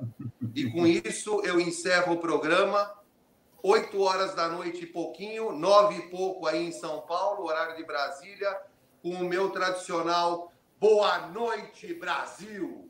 E 0.55 0.71
com 0.71 0.87
isso 0.87 1.41
eu 1.41 1.59
encerro 1.59 2.13
o 2.13 2.17
programa. 2.17 2.89
Oito 3.61 3.99
horas 3.99 4.33
da 4.33 4.47
noite 4.47 4.85
e 4.85 4.87
pouquinho, 4.87 5.51
nove 5.51 5.97
e 5.97 6.09
pouco 6.09 6.47
aí 6.47 6.65
em 6.65 6.71
São 6.71 7.01
Paulo, 7.01 7.45
horário 7.45 7.75
de 7.75 7.83
Brasília, 7.83 8.57
com 9.01 9.09
o 9.09 9.25
meu 9.25 9.49
tradicional 9.49 10.53
Boa 10.79 11.27
Noite, 11.27 11.93
Brasil! 11.93 12.84